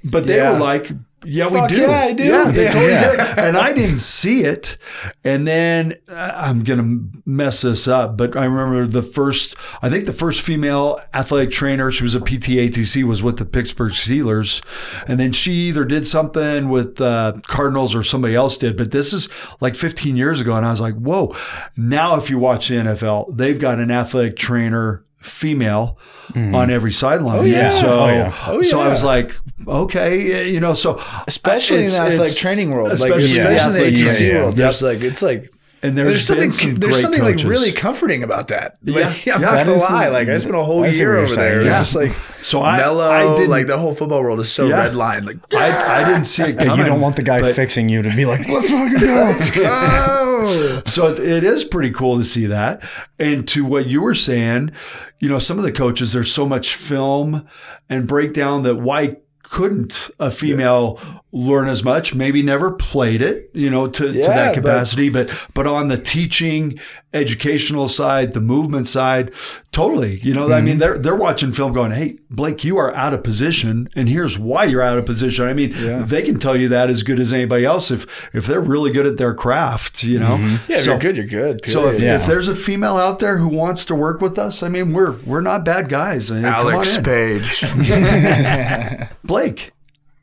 But 0.05 0.27
they 0.27 0.37
Yeah. 0.37 0.53
were 0.53 0.59
like, 0.59 0.91
Yeah, 1.23 1.51
Fuck 1.51 1.69
we 1.71 1.77
do. 1.77 1.83
yeah, 1.83 1.91
I 2.01 2.13
do. 2.15 2.25
Yeah, 2.25 2.51
they 2.51 2.63
Yeah. 2.65 2.71
totally 2.71 2.93
Yeah. 2.93 3.35
do. 3.35 3.41
And 3.43 3.57
I 3.59 3.75
didn't 3.75 3.99
see 3.99 4.43
it. 4.45 4.79
And 5.23 5.47
then 5.47 5.97
uh, 6.09 6.33
I'm 6.35 6.65
going 6.65 6.79
to 6.79 7.21
mess 7.27 7.61
this 7.61 7.87
up, 7.87 8.17
but 8.17 8.35
I 8.39 8.47
remember 8.47 8.87
the 8.87 9.03
first, 9.03 9.55
I 9.83 9.91
think 9.91 10.07
the 10.07 10.15
first 10.15 10.41
female 10.41 10.99
athletic 11.13 11.51
trainer, 11.51 11.91
she 11.91 12.05
was 12.05 12.15
a 12.15 12.21
PTATC, 12.21 13.05
was 13.05 13.23
with 13.23 13.37
the 13.37 13.45
Pittsburgh 13.45 13.93
Steelers. 13.93 14.63
And 15.07 15.21
then 15.21 15.33
she 15.33 15.53
either 15.69 15.85
did 15.85 16.07
something 16.07 16.71
with 16.71 16.99
uh, 17.03 17.35
Cardinals 17.47 17.95
or 17.95 18.03
somebody 18.03 18.35
else 18.35 18.57
did. 18.57 18.79
But 18.79 18.91
this 18.91 19.13
is 19.13 19.29
like 19.61 19.75
15 19.75 20.17
years 20.17 20.41
ago. 20.41 20.55
And 20.55 20.65
I 20.65 20.71
was 20.71 20.81
like, 20.81 20.95
whoa. 20.95 21.37
Now, 21.77 22.17
if 22.17 22.31
you 22.31 22.39
watch 22.39 22.69
the 22.69 22.77
NFL, 22.77 23.37
they've 23.37 23.61
got 23.61 23.79
an 23.79 23.91
athletic 23.91 24.37
trainer 24.39 25.05
female 25.21 25.99
mm-hmm. 26.33 26.55
on 26.55 26.71
every 26.71 26.93
sideline. 26.93 27.39
Oh, 27.41 27.43
yeah. 27.43 27.65
And 27.65 27.73
so, 27.73 28.01
Oh, 28.01 28.07
yeah. 28.07 28.35
Oh, 28.47 28.63
so 28.63 28.81
I 28.81 28.89
was 28.89 29.05
like, 29.05 29.35
okay, 29.67 30.51
you 30.51 30.61
know, 30.61 30.75
so 30.75 30.95
uh, 30.95 31.25
especially 31.29 31.85
in 31.85 31.91
the 31.91 32.01
athletic 32.01 32.37
training 32.37 32.71
world, 32.71 32.89
like 32.89 33.13
especially 33.13 33.41
especially, 33.41 33.47
in 33.47 33.55
the 33.55 33.61
athletic 33.61 33.95
ATC 33.95 34.17
training. 34.19 34.37
world. 34.37 34.57
Yep. 34.57 34.57
There's 34.57 34.83
like 34.83 35.01
it's 35.01 35.23
like 35.23 35.53
And 35.83 35.97
there's, 35.97 36.09
there's 36.09 36.27
something 36.27 36.51
some 36.51 36.75
there's 36.75 36.93
great 36.95 37.01
something 37.03 37.21
coaches. 37.23 37.45
like 37.45 37.51
really 37.51 37.73
comforting 37.73 38.23
about 38.23 38.49
that. 38.49 38.77
Like, 38.85 39.25
Yeah. 39.25 39.35
I'm 39.37 39.41
Yeah. 39.43 39.47
not 39.51 39.65
gonna 39.67 39.77
is- 39.79 39.83
lie. 39.83 40.09
Like 40.09 40.29
I 40.29 40.37
spent 40.39 40.55
a 40.55 40.63
whole 40.63 40.87
year 40.87 41.17
over 41.17 41.35
there. 41.35 41.37
saying. 41.37 41.57
It's 41.59 41.65
Yeah. 41.67 41.79
just 41.81 41.95
like 41.95 42.13
So 42.43 42.63
I- 42.63 42.77
mellow. 42.77 43.11
I 43.11 43.35
didn't- 43.37 43.49
like 43.51 43.67
the 43.67 43.79
whole 43.79 43.95
football 43.95 44.23
world 44.23 44.41
is 44.41 44.53
so 44.53 44.67
Yeah. 44.69 44.77
red 44.85 44.95
line. 44.95 45.25
Like 45.25 45.39
I, 45.55 46.03
I 46.03 46.05
didn't 46.05 46.25
see 46.27 46.43
it 46.43 46.59
Hey, 46.59 46.67
coming. 46.67 46.81
you 46.81 46.85
don't 46.85 47.01
want 47.01 47.17
the 47.17 47.23
guy 47.23 47.41
but- 47.41 47.55
fixing 47.55 47.89
you 47.89 48.03
to 48.03 48.15
be 48.15 48.27
like, 48.27 48.47
let's 48.49 48.71
fucking 48.71 48.99
go. 49.01 49.35
oh, 49.67 50.83
So 50.87 51.09
it, 51.09 51.19
it 51.19 51.45
is 51.45 51.65
pretty 51.65 51.91
cool 51.91 52.19
to 52.19 52.25
see 52.25 52.47
that. 52.47 52.83
And 53.19 53.47
to 53.49 53.65
what 53.65 53.87
you 53.87 54.01
were 54.03 54.15
saying, 54.15 54.73
you 55.19 55.29
know, 55.29 55.39
some 55.39 55.59
of 55.59 55.65
the 55.65 55.73
coaches, 55.73 56.13
there's 56.13 56.33
so 56.33 56.47
much 56.47 56.75
film 56.75 57.47
and 57.89 58.07
breakdown 58.07 58.63
that 58.65 58.77
why 58.77 59.17
couldn't 59.51 60.11
a 60.19 60.31
female 60.31 60.99
learn 61.33 61.69
as 61.69 61.83
much? 61.85 62.15
Maybe 62.15 62.43
never 62.43 62.71
played 62.71 63.21
it, 63.23 63.51
you 63.53 63.69
know, 63.71 63.87
to, 63.89 64.13
to 64.13 64.19
that 64.21 64.55
capacity, 64.55 65.09
but, 65.11 65.29
but 65.55 65.67
on 65.67 65.89
the 65.89 65.97
teaching, 65.99 66.79
educational 67.13 67.89
side, 67.89 68.33
the 68.33 68.41
movement 68.41 68.87
side, 68.89 69.33
totally. 69.73 70.21
You 70.21 70.35
know, 70.35 70.47
I 70.47 70.57
Mm-hmm. 70.57 70.65
mean, 70.65 70.79
they're 70.79 70.99
they're 70.99 71.15
watching 71.17 71.53
film, 71.53 71.73
going, 71.73 71.91
"Hey, 71.93 72.19
Blake, 72.31 72.63
you 72.65 72.77
are 72.79 72.95
out 72.95 73.13
of 73.15 73.23
position, 73.25 73.89
and 73.97 74.09
here's 74.09 74.39
why 74.39 74.65
you're 74.65 74.83
out 74.83 74.99
of 74.99 75.07
position." 75.07 75.47
I 75.47 75.55
mean, 75.55 75.73
they 76.07 76.23
can 76.23 76.39
tell 76.39 76.57
you 76.57 76.69
that 76.69 76.89
as 76.91 77.03
good 77.03 77.19
as 77.21 77.33
anybody 77.33 77.65
else 77.65 77.91
if 77.91 78.07
if 78.35 78.47
they're 78.47 78.61
really 78.61 78.91
good 78.93 79.07
at 79.07 79.17
their 79.17 79.35
craft. 79.35 80.03
You 80.05 80.19
know, 80.21 80.37
yeah, 80.37 80.59
if 80.69 80.81
So- 80.81 80.91
you're 80.93 81.01
good, 81.01 81.17
you're 81.17 81.27
good. 81.27 81.67
so 81.67 81.89
if, 81.89 81.99
period. 81.99 82.17
if 82.21 82.27
there's 82.27 82.49
a 82.49 82.55
female 82.57 82.97
out 82.97 83.19
there 83.21 83.39
who 83.39 83.49
wants 83.49 83.85
to 83.87 83.95
work 83.95 84.21
with 84.21 84.39
us, 84.39 84.63
I 84.63 84.69
mean, 84.69 84.93
we're 84.93 85.13
we're 85.27 85.41
not 85.41 85.65
bad 85.65 85.89
guys. 85.89 86.31
I 86.31 86.37
mean, 86.37 86.45
Alex. 86.45 86.99
Page. 86.99 87.65
Blake, 89.25 89.40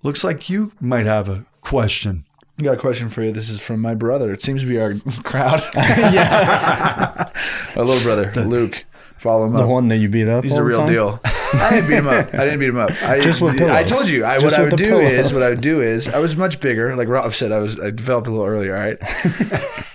looks 0.04 0.24
like 0.24 0.50
you 0.50 0.72
might 0.80 1.06
have 1.06 1.28
a 1.30 1.46
question. 1.62 2.26
I 2.60 2.64
got 2.64 2.74
a 2.74 2.78
question 2.78 3.10
for 3.10 3.22
you. 3.22 3.32
This 3.32 3.50
is 3.50 3.62
from 3.62 3.82
my 3.82 3.94
brother. 3.94 4.34
It 4.34 4.42
seems 4.42 4.62
to 4.62 4.68
be 4.68 4.80
our 4.80 4.96
crowd. 5.24 5.64
yeah. 5.76 7.30
my 7.76 7.82
little 7.82 8.02
brother, 8.04 8.32
Luke. 8.46 8.84
Follow 9.18 9.46
him 9.46 9.54
the 9.54 9.60
up. 9.60 9.66
The 9.66 9.74
one 9.74 9.88
that 9.88 9.98
you 9.98 10.10
beat 10.10 10.28
up. 10.28 10.44
He's 10.44 10.58
a 10.58 10.64
real 10.64 10.80
time? 10.80 10.92
deal. 10.92 11.20
I 11.24 11.70
didn't 11.72 11.88
beat 11.90 11.96
him 11.96 12.08
up. 12.08 12.34
I 12.34 12.46
didn't 12.46 12.60
beat 12.60 12.70
him 12.70 12.78
up. 12.78 12.92
I, 13.04 13.20
Just 13.20 13.42
with 13.42 13.58
pillows. 13.58 13.74
I 13.74 13.84
told 13.84 14.08
you. 14.08 14.24
I, 14.26 14.38
Just 14.38 14.46
what 14.46 14.54
I 14.54 14.64
would 14.64 14.74
the 14.74 14.78
do 14.78 15.00
is 15.00 15.34
what 15.34 15.42
I 15.42 15.50
would 15.50 15.62
do 15.62 15.82
is 15.82 16.08
I 16.08 16.20
was 16.20 16.36
much 16.36 16.60
bigger. 16.60 16.96
Like 16.96 17.08
Rob 17.08 17.34
said, 17.34 17.52
I 17.52 17.60
was 17.60 17.80
I 17.80 17.90
developed 17.90 18.28
a 18.28 18.32
little 18.32 18.46
earlier. 18.46 18.74
Right. 18.74 18.98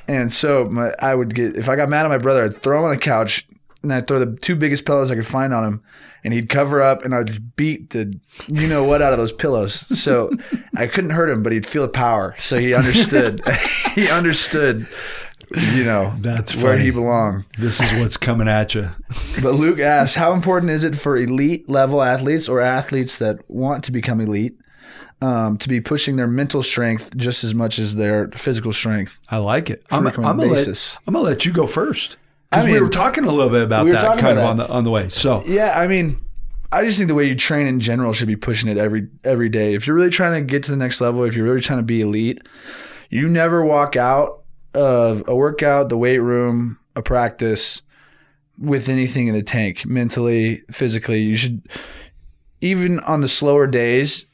and 0.08 0.32
so 0.32 0.64
my 0.64 0.92
I 0.98 1.14
would 1.14 1.34
get 1.34 1.56
if 1.56 1.68
I 1.68 1.76
got 1.76 1.88
mad 1.88 2.04
at 2.04 2.08
my 2.08 2.18
brother, 2.18 2.44
I'd 2.44 2.62
throw 2.62 2.80
him 2.80 2.84
on 2.86 2.90
the 2.90 3.00
couch 3.00 3.46
and 3.82 3.92
I'd 3.92 4.06
throw 4.06 4.18
the 4.18 4.36
two 4.36 4.56
biggest 4.56 4.84
pillows 4.84 5.10
I 5.10 5.14
could 5.14 5.26
find 5.26 5.52
on 5.52 5.64
him, 5.64 5.82
and 6.24 6.32
he'd 6.32 6.48
cover 6.48 6.82
up 6.82 7.04
and 7.04 7.14
I'd 7.14 7.26
just 7.26 7.56
beat 7.56 7.90
the 7.90 8.18
you 8.48 8.68
know 8.68 8.84
what 8.84 9.02
out 9.02 9.12
of 9.12 9.18
those 9.18 9.32
pillows. 9.32 9.86
So 9.98 10.30
I 10.76 10.86
couldn't 10.86 11.10
hurt 11.10 11.30
him, 11.30 11.42
but 11.42 11.52
he'd 11.52 11.66
feel 11.66 11.82
the 11.82 11.88
power. 11.88 12.34
So 12.38 12.58
he 12.58 12.74
understood. 12.74 13.42
he 13.94 14.08
understood. 14.08 14.86
You 15.74 15.84
know 15.84 16.14
That's 16.18 16.56
where 16.56 16.78
he 16.78 16.90
belonged. 16.90 17.44
This 17.58 17.78
is 17.78 18.00
what's 18.00 18.16
coming 18.16 18.48
at 18.48 18.74
you. 18.74 18.88
But 19.42 19.52
Luke 19.52 19.80
asks, 19.80 20.16
how 20.16 20.32
important 20.32 20.72
is 20.72 20.82
it 20.82 20.96
for 20.96 21.18
elite 21.18 21.68
level 21.68 22.00
athletes 22.00 22.48
or 22.48 22.60
athletes 22.60 23.18
that 23.18 23.38
want 23.50 23.84
to 23.84 23.92
become 23.92 24.18
elite 24.22 24.58
um, 25.20 25.58
to 25.58 25.68
be 25.68 25.78
pushing 25.78 26.16
their 26.16 26.26
mental 26.26 26.62
strength 26.62 27.14
just 27.18 27.44
as 27.44 27.54
much 27.54 27.78
as 27.78 27.96
their 27.96 28.28
physical 28.28 28.72
strength? 28.72 29.20
I 29.28 29.38
like 29.38 29.68
it. 29.68 29.84
I'm, 29.90 30.06
I'm 30.06 30.14
gonna 30.14 30.46
let. 30.46 30.96
I'm 31.06 31.12
gonna 31.12 31.26
let 31.26 31.44
you 31.44 31.52
go 31.52 31.66
first 31.66 32.16
I 32.52 32.56
because 32.56 32.72
we 32.72 32.80
were 32.80 32.88
talking 32.88 33.24
a 33.24 33.30
little 33.30 33.50
bit 33.50 33.62
about 33.62 33.84
we 33.84 33.92
that 33.92 34.18
kind 34.18 34.38
of 34.38 34.44
about 34.44 34.50
on 34.50 34.56
the 34.58 34.68
on 34.68 34.84
the 34.84 34.90
way. 34.90 35.08
So 35.08 35.42
Yeah, 35.46 35.78
I 35.78 35.86
mean, 35.86 36.20
I 36.70 36.84
just 36.84 36.98
think 36.98 37.08
the 37.08 37.14
way 37.14 37.24
you 37.24 37.34
train 37.34 37.66
in 37.66 37.80
general 37.80 38.12
should 38.12 38.28
be 38.28 38.36
pushing 38.36 38.70
it 38.70 38.78
every 38.78 39.08
every 39.24 39.48
day. 39.48 39.74
If 39.74 39.86
you're 39.86 39.96
really 39.96 40.10
trying 40.10 40.34
to 40.34 40.40
get 40.40 40.62
to 40.64 40.70
the 40.70 40.76
next 40.76 41.00
level, 41.00 41.24
if 41.24 41.34
you're 41.34 41.44
really 41.44 41.60
trying 41.60 41.78
to 41.80 41.84
be 41.84 42.00
elite, 42.00 42.40
you 43.10 43.28
never 43.28 43.64
walk 43.64 43.96
out 43.96 44.42
of 44.74 45.22
a 45.26 45.34
workout, 45.34 45.88
the 45.88 45.98
weight 45.98 46.18
room, 46.18 46.78
a 46.96 47.02
practice 47.02 47.82
with 48.58 48.88
anything 48.88 49.26
in 49.26 49.34
the 49.34 49.42
tank, 49.42 49.84
mentally, 49.84 50.62
physically. 50.70 51.20
You 51.20 51.36
should 51.36 51.62
even 52.60 53.00
on 53.00 53.20
the 53.20 53.28
slower 53.28 53.66
days, 53.66 54.26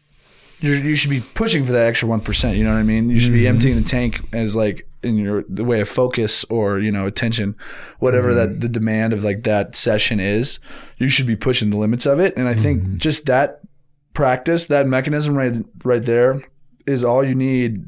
you 0.61 0.73
you 0.73 0.95
should 0.97 1.11
be 1.11 1.21
pushing 1.21 1.65
for 1.65 1.73
that 1.73 1.87
extra 1.87 2.09
one 2.09 2.21
percent. 2.21 2.57
You 2.57 2.65
know 2.65 2.73
what 2.73 2.79
I 2.79 2.85
mean? 2.85 3.11
You 3.11 3.21
should 3.21 3.33
be 3.33 3.41
mm-hmm. 3.41 3.57
emptying 3.57 3.77
the 3.77 3.89
tank 3.89 4.21
as 4.33 4.55
like 4.55 4.88
in 5.03 5.17
your 5.17 5.45
the 5.49 5.65
way 5.65 5.81
of 5.81 5.89
focus 5.89 6.45
or 6.45 6.79
you 6.79 6.93
know 6.93 7.07
attention, 7.07 7.57
whatever 7.99 8.35
that 8.35 8.51
mm-hmm. 8.51 8.61
the 8.61 8.69
demand 8.69 9.13
of 9.13 9.25
like 9.25 9.45
that 9.45 9.75
session 9.75 10.21
is. 10.21 10.59
You 10.97 11.09
should 11.09 11.27
be 11.27 11.37
pushing 11.37 11.71
the 11.71 11.77
limits 11.77 12.07
of 12.07 12.21
it, 12.21 12.37
and 12.37 12.49
I 12.49 12.55
think 12.55 12.83
mm-hmm. 12.83 12.97
just 12.97 13.27
that 13.27 13.61
practice, 14.15 14.67
that 14.67 14.87
mechanism 14.87 15.37
right 15.37 15.65
right 15.85 16.03
there, 16.03 16.43
is 16.87 17.05
all 17.05 17.25
you 17.25 17.35
need 17.35 17.85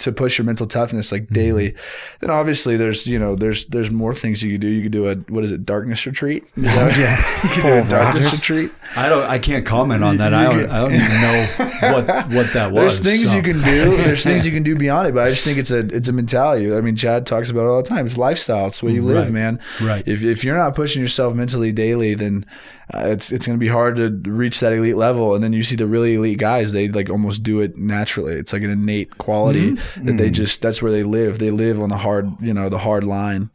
to 0.00 0.12
push 0.12 0.38
your 0.38 0.44
mental 0.44 0.66
toughness 0.66 1.12
like 1.12 1.24
mm-hmm. 1.24 1.34
daily. 1.34 1.74
Then 2.20 2.30
obviously 2.30 2.76
there's 2.76 3.06
you 3.06 3.18
know 3.18 3.36
there's 3.36 3.66
there's 3.66 3.90
more 3.90 4.14
things 4.14 4.42
you 4.42 4.52
could 4.52 4.60
do. 4.60 4.68
You 4.68 4.82
could 4.82 4.92
do 4.92 5.08
a 5.08 5.14
what 5.14 5.44
is 5.44 5.50
it 5.50 5.64
darkness 5.64 6.04
retreat? 6.06 6.44
Is 6.56 6.64
that- 6.64 7.40
you 7.44 7.48
could 7.50 7.62
do 7.62 7.86
a 7.86 7.88
darkness 7.88 8.32
retreat. 8.32 8.72
I 8.96 9.08
don't. 9.08 9.22
I 9.28 9.38
can't 9.38 9.64
comment 9.64 10.02
on 10.02 10.16
that. 10.16 10.34
I 10.34 10.44
don't. 10.44 10.70
I 10.70 10.80
don't 10.80 10.94
even 10.94 11.08
know 11.08 11.92
what 11.92 12.28
what 12.34 12.52
that 12.54 12.72
was. 12.72 13.00
There's 13.00 13.18
things 13.18 13.30
so. 13.30 13.36
you 13.36 13.42
can 13.42 13.62
do. 13.62 13.96
There's 13.96 14.24
things 14.24 14.44
you 14.44 14.52
can 14.52 14.62
do 14.62 14.74
beyond 14.74 15.08
it, 15.08 15.14
but 15.14 15.26
I 15.26 15.30
just 15.30 15.44
think 15.44 15.58
it's 15.58 15.70
a 15.70 15.78
it's 15.78 16.08
a 16.08 16.12
mentality. 16.12 16.74
I 16.74 16.80
mean, 16.80 16.96
Chad 16.96 17.26
talks 17.26 17.50
about 17.50 17.62
it 17.62 17.68
all 17.68 17.82
the 17.82 17.88
time. 17.88 18.06
It's 18.06 18.18
lifestyle. 18.18 18.66
It's 18.66 18.80
the 18.80 18.86
way 18.86 18.92
you 18.92 19.02
live, 19.02 19.26
Right. 19.26 19.32
man. 19.32 19.60
Right. 19.80 20.06
If 20.06 20.24
if 20.24 20.42
you're 20.42 20.56
not 20.56 20.74
pushing 20.74 21.02
yourself 21.02 21.34
mentally 21.34 21.72
daily, 21.72 22.14
then 22.14 22.44
uh, 22.94 23.06
it's 23.06 23.30
it's 23.32 23.46
going 23.46 23.58
to 23.58 23.60
be 23.60 23.68
hard 23.68 23.96
to 23.96 24.10
reach 24.30 24.60
that 24.60 24.72
elite 24.72 24.96
level. 24.96 25.34
And 25.34 25.42
then 25.44 25.52
you 25.52 25.62
see 25.62 25.76
the 25.76 25.86
really 25.86 26.14
elite 26.14 26.38
guys; 26.38 26.72
they 26.72 26.88
like 26.88 27.08
almost 27.10 27.42
do 27.42 27.60
it 27.60 27.76
naturally. 27.76 28.34
It's 28.34 28.52
like 28.52 28.62
an 28.62 28.70
innate 28.70 29.18
quality 29.18 29.72
Mm-hmm. 29.72 30.04
that 30.06 30.16
they 30.18 30.30
just 30.30 30.60
that's 30.62 30.82
where 30.82 30.92
they 30.92 31.02
live. 31.02 31.38
They 31.38 31.50
live 31.50 31.80
on 31.80 31.88
the 31.88 31.98
hard, 31.98 32.30
you 32.40 32.52
know, 32.54 32.68
the 32.68 32.78
hard 32.78 33.04
line. 33.04 33.50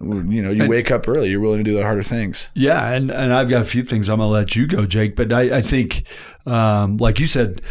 You 0.00 0.42
know, 0.42 0.50
you 0.50 0.68
wake 0.68 0.90
up 0.90 1.06
early. 1.06 1.30
You're 1.30 1.38
willing 1.38 1.58
to 1.62 1.70
do 1.70 1.76
the 1.76 1.82
harder 1.82 2.02
things. 2.02 2.48
Yeah, 2.54 2.88
and 2.90 3.10
and 3.10 3.32
I've 3.32 3.48
got 3.48 3.62
a 3.62 3.64
few 3.64 3.82
things 3.84 4.08
I'm 4.08 4.18
gonna 4.18 4.30
let 4.30 4.56
you 4.56 4.66
go, 4.66 4.84
Jake. 4.84 5.14
But 5.14 5.32
I, 5.32 5.58
I 5.58 5.60
think, 5.60 6.04
um, 6.44 6.96
like 6.96 7.20
you 7.20 7.28
said, 7.28 7.62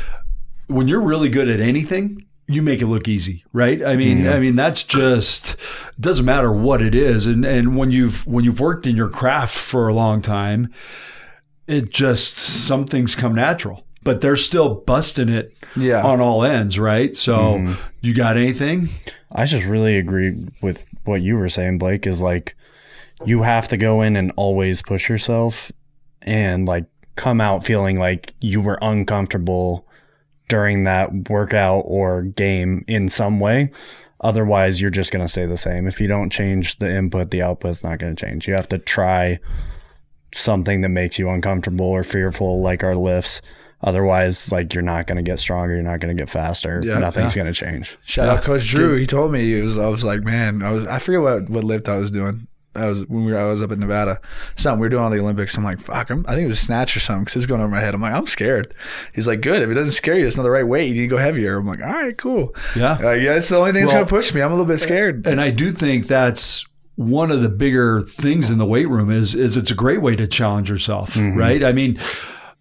when 0.67 0.87
you're 0.87 1.01
really 1.01 1.27
good 1.27 1.49
at 1.49 1.59
anything, 1.59 2.25
you 2.53 2.61
make 2.61 2.81
it 2.81 2.87
look 2.87 3.07
easy, 3.07 3.43
right? 3.53 3.83
I 3.83 3.95
mean, 3.95 4.27
I 4.27 4.39
mean 4.39 4.55
that's 4.55 4.83
just 4.83 5.53
it 5.53 6.01
doesn't 6.01 6.25
matter 6.25 6.51
what 6.51 6.81
it 6.81 6.95
is, 6.95 7.27
and 7.27 7.45
and 7.45 7.75
when 7.77 7.91
you've 7.91 8.25
when 8.27 8.43
you've 8.45 8.59
worked 8.59 8.87
in 8.87 8.95
your 8.95 9.09
craft 9.09 9.55
for 9.57 9.87
a 9.87 9.93
long 9.93 10.21
time, 10.21 10.73
it 11.67 11.89
just 11.89 12.35
some 12.35 12.85
things 12.85 13.15
come 13.15 13.33
natural. 13.35 13.85
But 14.03 14.21
they're 14.21 14.35
still 14.35 14.75
busting 14.75 15.29
it 15.29 15.53
Yeah. 15.75 16.01
on 16.01 16.19
all 16.19 16.43
ends, 16.43 16.79
right? 16.79 17.15
So 17.15 17.37
mm-hmm. 17.37 17.73
you 18.01 18.13
got 18.15 18.35
anything? 18.35 18.89
I 19.31 19.45
just 19.45 19.65
really 19.65 19.97
agree 19.97 20.47
with 20.61 20.85
what 21.03 21.21
you 21.21 21.37
were 21.37 21.49
saying, 21.49 21.77
Blake, 21.77 22.07
is 22.07 22.21
like 22.21 22.55
you 23.25 23.43
have 23.43 23.67
to 23.67 23.77
go 23.77 24.01
in 24.01 24.15
and 24.15 24.31
always 24.35 24.81
push 24.81 25.07
yourself 25.07 25.71
and 26.23 26.67
like 26.67 26.85
come 27.15 27.39
out 27.39 27.63
feeling 27.63 27.99
like 27.99 28.33
you 28.41 28.59
were 28.59 28.79
uncomfortable 28.81 29.85
during 30.51 30.83
that 30.83 31.29
workout 31.29 31.83
or 31.87 32.23
game 32.23 32.83
in 32.89 33.07
some 33.07 33.39
way. 33.39 33.71
Otherwise, 34.19 34.81
you're 34.81 34.89
just 34.89 35.09
going 35.09 35.25
to 35.25 35.31
stay 35.31 35.45
the 35.45 35.55
same. 35.55 35.87
If 35.87 36.01
you 36.01 36.07
don't 36.07 36.29
change 36.29 36.77
the 36.77 36.93
input, 36.93 37.31
the 37.31 37.41
output's 37.41 37.85
not 37.85 37.99
going 37.99 38.13
to 38.13 38.25
change. 38.25 38.49
You 38.49 38.53
have 38.55 38.67
to 38.67 38.77
try 38.77 39.39
something 40.35 40.81
that 40.81 40.89
makes 40.89 41.17
you 41.17 41.29
uncomfortable 41.29 41.85
or 41.85 42.03
fearful, 42.03 42.61
like 42.61 42.83
our 42.83 42.97
lifts. 42.97 43.41
Otherwise, 43.81 44.51
like 44.51 44.73
you're 44.73 44.83
not 44.83 45.07
going 45.07 45.15
to 45.15 45.23
get 45.23 45.39
stronger. 45.39 45.73
You're 45.73 45.83
not 45.83 46.01
going 46.01 46.15
to 46.15 46.21
get 46.21 46.29
faster. 46.29 46.81
Yeah. 46.83 46.99
Nothing's 46.99 47.33
going 47.33 47.47
to 47.47 47.53
change. 47.53 47.97
Shout 48.03 48.27
out 48.27 48.43
Coach 48.43 48.67
Drew. 48.67 48.97
He 48.97 49.07
told 49.07 49.31
me 49.31 49.55
he 49.55 49.61
was. 49.61 49.77
I 49.77 49.87
was 49.87 50.03
like, 50.03 50.21
man, 50.21 50.61
I 50.61 50.71
was. 50.71 50.85
I 50.85 50.99
forget 50.99 51.21
what 51.21 51.49
what 51.49 51.63
lift 51.63 51.87
I 51.87 51.95
was 51.95 52.11
doing. 52.11 52.45
I 52.73 52.88
was 52.88 53.05
when 53.07 53.25
we 53.25 53.34
were. 53.34 53.38
I 53.38 53.45
was 53.45 53.62
up 53.62 53.71
in 53.71 53.79
Nevada. 53.79 54.21
Something 54.55 54.79
we 54.79 54.86
were 54.86 54.89
doing 54.89 55.03
on 55.03 55.12
the 55.12 55.19
Olympics. 55.19 55.57
I'm 55.57 55.63
like, 55.63 55.79
fuck. 55.79 56.10
I'm, 56.10 56.25
I 56.27 56.36
think 56.36 56.45
it 56.45 56.49
was 56.49 56.60
snatch 56.60 56.95
or 56.95 56.99
something 57.01 57.23
because 57.23 57.36
it 57.36 57.39
was 57.39 57.45
going 57.47 57.60
over 57.62 57.69
my 57.69 57.81
head. 57.81 57.93
I'm 57.93 58.01
like, 58.01 58.13
I'm 58.13 58.25
scared. 58.25 58.73
He's 59.13 59.27
like, 59.27 59.41
good. 59.41 59.62
If 59.62 59.69
it 59.69 59.73
doesn't 59.73 59.91
scare 59.91 60.17
you, 60.17 60.25
it's 60.25 60.38
not 60.38 60.43
the 60.43 60.51
right 60.51 60.65
weight. 60.65 60.88
You 60.88 60.93
need 60.93 61.01
to 61.01 61.07
go 61.07 61.17
heavier. 61.17 61.57
I'm 61.57 61.67
like, 61.67 61.81
all 61.81 61.88
right, 61.91 62.17
cool. 62.17 62.55
Yeah. 62.75 62.97
Uh, 63.01 63.12
yeah, 63.12 63.36
it's 63.36 63.49
the 63.49 63.57
only 63.57 63.73
thing 63.73 63.81
that's 63.81 63.93
Well- 63.93 64.03
gonna 64.05 64.10
push 64.10 64.34
me. 64.34 64.41
I'm 64.41 64.51
a 64.51 64.55
little 64.55 64.65
bit 64.65 64.79
scared. 64.79 65.25
And 65.25 65.41
I 65.41 65.49
do 65.51 65.71
think 65.71 66.07
that's 66.07 66.65
one 66.95 67.31
of 67.31 67.41
the 67.41 67.49
bigger 67.49 68.01
things 68.01 68.49
in 68.49 68.57
the 68.57 68.65
weight 68.65 68.88
room 68.88 69.10
is 69.10 69.34
is 69.34 69.57
it's 69.57 69.71
a 69.71 69.75
great 69.75 70.01
way 70.01 70.15
to 70.15 70.27
challenge 70.27 70.69
yourself, 70.69 71.17
right? 71.17 71.63
I 71.63 71.71
mean, 71.73 71.99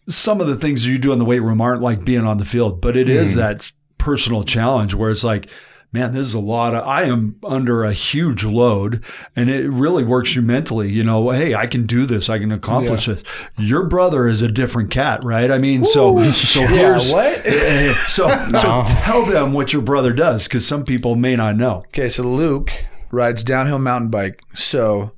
some 0.09 0.41
of 0.41 0.47
the 0.47 0.57
things 0.57 0.87
you 0.87 0.99
do 0.99 1.13
in 1.13 1.19
the 1.19 1.25
weight 1.25 1.41
room 1.41 1.61
aren't 1.61 1.83
like 1.83 2.05
being 2.05 2.25
on 2.25 2.39
the 2.39 2.45
field, 2.45 2.81
but 2.81 2.97
it 2.97 3.09
is 3.09 3.35
that 3.35 3.71
personal 3.99 4.43
challenge 4.45 4.95
where 4.95 5.11
it's 5.11 5.25
like, 5.25 5.51
man, 5.93 6.13
this 6.13 6.27
is 6.29 6.35
a 6.35 6.41
lot 6.41 6.75
of, 6.75 6.87
I 6.87 7.03
am 7.05 7.37
under 7.45 7.85
a 7.85 7.93
huge 7.93 8.45
load 8.45 9.05
and 9.35 9.51
it 9.51 9.69
really 9.69 10.05
works 10.05 10.37
you 10.37 10.43
mentally. 10.43 10.91
You 10.91 11.03
know, 11.03 11.31
hey, 11.31 11.55
I 11.55 11.67
can 11.67 11.87
do 11.87 12.07
this. 12.07 12.29
I 12.29 12.39
can 12.39 12.53
accomplish 12.53 13.07
this. 13.07 13.23
Your 13.59 13.85
brother 13.87 14.29
is 14.29 14.43
a 14.43 14.49
different 14.49 14.91
cat, 14.91 15.25
right? 15.25 15.51
I 15.51 15.59
mean, 15.59 15.85
so, 15.85 16.31
so 16.33 16.67
here's, 16.67 17.13
what? 17.13 17.45
so, 18.09 18.29
so 18.53 18.85
tell 18.87 19.27
them 19.27 19.53
what 19.53 19.73
your 19.73 19.83
brother 19.83 20.13
does 20.13 20.47
because 20.47 20.67
some 20.67 20.85
people 20.85 21.17
may 21.17 21.35
not 21.35 21.57
know. 21.57 21.79
Okay, 21.89 22.09
so 22.09 22.23
Luke 22.23 22.85
rides 23.11 23.43
downhill 23.43 23.79
mountain 23.79 24.11
bike. 24.11 24.43
So 24.55 25.13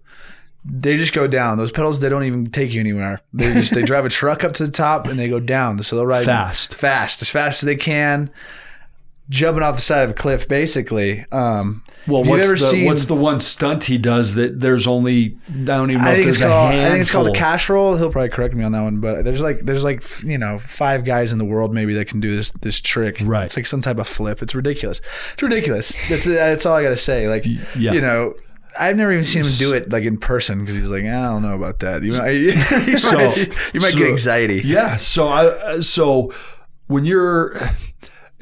they 0.65 0.97
just 0.97 1.13
go 1.13 1.27
down. 1.27 1.59
Those 1.59 1.73
pedals 1.73 2.01
they 2.01 2.09
don't 2.09 2.25
even 2.25 2.47
take 2.47 2.73
you 2.73 2.81
anywhere. 2.81 3.21
They 3.33 3.53
just 3.53 3.75
they 3.75 3.83
drive 3.83 4.05
a 4.05 4.09
truck 4.09 4.45
up 4.45 4.53
to 4.55 4.67
the 4.67 4.73
top 4.73 5.07
and 5.07 5.19
they 5.19 5.29
go 5.29 5.41
down. 5.41 5.83
So 5.83 5.97
they'll 5.97 6.07
ride 6.07 6.25
Fast. 6.25 6.75
fast, 6.75 7.21
as 7.21 7.29
fast 7.29 7.63
as 7.63 7.67
they 7.67 7.77
can, 7.77 8.31
jumping 9.33 9.63
off 9.63 9.77
the 9.77 9.81
side 9.81 10.03
of 10.05 10.11
a 10.11 10.15
cliff, 10.15 10.47
basically. 10.47 11.25
Um, 11.33 11.83
Well, 12.07 12.23
what's 12.23 12.51
the, 12.51 12.59
seen- 12.59 12.85
what's 12.85 13.07
the 13.07 13.15
one 13.15 13.41
stunt 13.41 13.85
he 13.85 13.97
does 13.97 14.35
that 14.35 14.61
there's 14.61 14.87
only, 14.87 15.39
I 15.49 15.53
don't 15.65 15.91
even 15.91 16.03
know 16.03 16.09
I 16.09 16.13
if 16.13 16.17
think 16.19 16.29
it's 16.29 16.39
there's 16.39 16.51
a 16.51 16.53
called. 16.55 16.75
I 16.75 16.89
think 16.91 17.01
it's 17.01 17.11
called 17.11 17.29
a 17.29 17.33
cash 17.33 17.71
roll. 17.71 17.97
He'll 17.97 18.11
probably 18.13 18.29
correct 18.29 18.55
me 18.55 18.63
on 18.63 18.73
that 18.73 18.83
one, 18.83 19.01
but 19.01 19.25
there's 19.25 19.41
like 19.41 19.61
there's 19.61 19.85
like 19.85 20.05
you 20.23 20.37
know 20.37 20.59
five 20.59 21.05
guys 21.05 21.33
in 21.33 21.39
the 21.39 21.45
world 21.47 21.73
maybe 21.73 21.95
that 21.95 22.07
can 22.09 22.21
do 22.21 22.37
this 22.37 22.51
this 22.61 22.79
trick. 22.81 23.19
Right. 23.23 23.45
It's 23.45 23.57
like 23.57 23.67
some 23.67 23.81
type 23.81 23.99
of 23.99 24.07
flip. 24.07 24.43
It's 24.43 24.55
ridiculous. 24.55 25.01
It's 25.33 25.43
ridiculous. 25.43 25.97
That's 26.11 26.27
that's 26.27 26.67
all 26.67 26.75
I 26.77 26.83
got 26.83 26.91
to 26.91 26.97
say. 26.97 27.29
Like 27.29 27.45
yeah. 27.47 27.93
you 27.93 28.01
know. 28.03 28.35
I've 28.81 28.97
never 28.97 29.13
even 29.13 29.25
seen 29.27 29.45
him 29.45 29.53
do 29.59 29.75
it 29.75 29.91
like 29.93 30.05
in 30.05 30.17
person 30.17 30.61
because 30.61 30.75
he's 30.77 30.89
like, 30.89 31.05
I 31.05 31.11
don't 31.25 31.43
know 31.43 31.55
about 31.55 31.81
that. 31.81 32.03
You 32.03 32.13
might, 32.13 32.31
you 32.87 32.97
So- 32.97 33.17
might, 33.19 33.37
you 33.75 33.81
might 33.81 33.93
so- 33.93 33.99
get 33.99 34.09
anxiety. 34.09 34.63
Yeah. 34.65 34.97
So 34.97 35.29
I 35.29 35.81
so 35.81 36.33
when 36.87 37.05
you're 37.05 37.55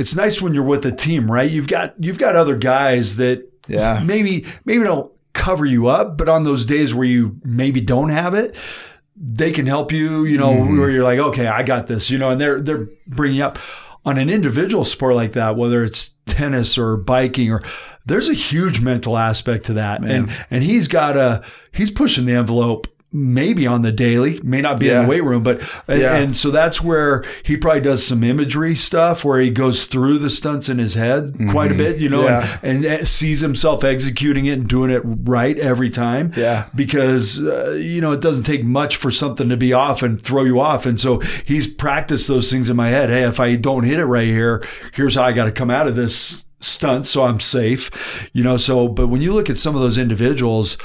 it's 0.00 0.14
nice 0.16 0.40
when 0.42 0.54
you're 0.54 0.64
with 0.64 0.84
a 0.86 0.92
team, 0.92 1.30
right? 1.30 1.50
You've 1.50 1.68
got 1.68 1.94
you've 2.02 2.18
got 2.18 2.34
other 2.36 2.56
guys 2.56 3.16
that 3.16 3.46
Yeah. 3.68 4.00
maybe 4.04 4.46
maybe 4.64 4.82
don't 4.84 5.12
cover 5.32 5.64
you 5.64 5.86
up, 5.86 6.16
but 6.18 6.28
on 6.28 6.44
those 6.44 6.64
days 6.66 6.92
where 6.94 7.06
you 7.06 7.38
maybe 7.44 7.80
don't 7.80 8.08
have 8.08 8.34
it, 8.34 8.54
they 9.16 9.52
can 9.52 9.66
help 9.66 9.92
you, 9.92 10.24
you 10.24 10.38
know, 10.38 10.50
Mm-hmm. 10.52 10.78
where 10.78 10.90
you're 10.90 11.04
like, 11.04 11.18
okay, 11.18 11.46
I 11.46 11.62
got 11.62 11.86
this, 11.86 12.10
you 12.10 12.18
know, 12.18 12.30
and 12.30 12.40
they're 12.40 12.60
they're 12.60 12.88
bringing 13.06 13.42
up 13.42 13.58
on 14.06 14.16
an 14.18 14.30
individual 14.30 14.84
sport 14.84 15.14
like 15.14 15.32
that, 15.34 15.56
whether 15.56 15.84
it's 15.84 16.14
tennis 16.26 16.78
or 16.78 16.96
biking 16.96 17.52
or 17.52 17.62
there's 18.06 18.30
a 18.30 18.34
huge 18.34 18.80
mental 18.80 19.18
aspect 19.18 19.66
to 19.66 19.74
that. 19.74 20.02
And 20.02 20.30
and 20.50 20.64
he's 20.64 20.88
got 20.88 21.16
a 21.18 21.42
he's 21.72 21.90
pushing 21.90 22.24
the 22.26 22.32
envelope 22.32 22.86
maybe 23.12 23.66
on 23.66 23.82
the 23.82 23.90
daily, 23.90 24.38
may 24.44 24.60
not 24.60 24.78
be 24.78 24.88
in 24.88 25.02
the 25.02 25.08
weight 25.08 25.24
room, 25.24 25.42
but 25.42 25.60
Yeah. 25.88 26.14
and 26.16 26.36
so 26.36 26.50
that's 26.50 26.80
where 26.80 27.24
he 27.42 27.56
probably 27.56 27.80
does 27.80 28.06
some 28.06 28.22
imagery 28.22 28.76
stuff 28.76 29.24
where 29.24 29.40
he 29.40 29.50
goes 29.50 29.86
through 29.86 30.18
the 30.18 30.30
stunts 30.30 30.68
in 30.68 30.78
his 30.78 30.94
head 30.94 31.32
quite 31.50 31.72
a 31.72 31.74
bit, 31.74 31.98
you 31.98 32.08
know, 32.08 32.24
Yeah. 32.24 32.58
and, 32.62 32.84
and 32.84 33.08
sees 33.08 33.40
himself 33.40 33.82
executing 33.82 34.46
it 34.46 34.52
and 34.60 34.68
doing 34.68 34.90
it 34.92 35.02
right 35.04 35.58
every 35.58 35.90
time. 35.90 36.32
Yeah. 36.36 36.66
Because, 36.74 37.40
uh, 37.40 37.72
you 37.80 38.00
know, 38.00 38.12
it 38.12 38.20
doesn't 38.20 38.44
take 38.44 38.64
much 38.64 38.94
for 38.96 39.10
something 39.10 39.48
to 39.48 39.56
be 39.56 39.72
off 39.72 40.02
and 40.04 40.20
throw 40.22 40.44
you 40.44 40.60
off. 40.60 40.86
And 40.86 41.00
so 41.00 41.18
he's 41.44 41.66
practiced 41.66 42.28
those 42.28 42.48
things 42.50 42.70
in 42.70 42.76
my 42.76 42.90
head. 42.90 43.10
Hey, 43.10 43.24
if 43.24 43.40
I 43.40 43.56
don't 43.56 43.82
hit 43.84 43.98
it 43.98 44.06
right 44.06 44.28
here, 44.28 44.62
here's 44.94 45.16
how 45.16 45.24
I 45.24 45.32
got 45.32 45.46
to 45.46 45.52
come 45.52 45.70
out 45.70 45.88
of 45.88 45.96
this 45.96 46.46
stunt 46.60 47.06
so 47.06 47.24
I'm 47.24 47.40
safe, 47.40 47.90
you 48.34 48.44
know. 48.44 48.56
So, 48.56 48.86
but 48.86 49.08
when 49.08 49.20
you 49.22 49.32
look 49.32 49.48
at 49.50 49.56
some 49.56 49.74
of 49.74 49.80
those 49.80 49.96
individuals, 49.98 50.76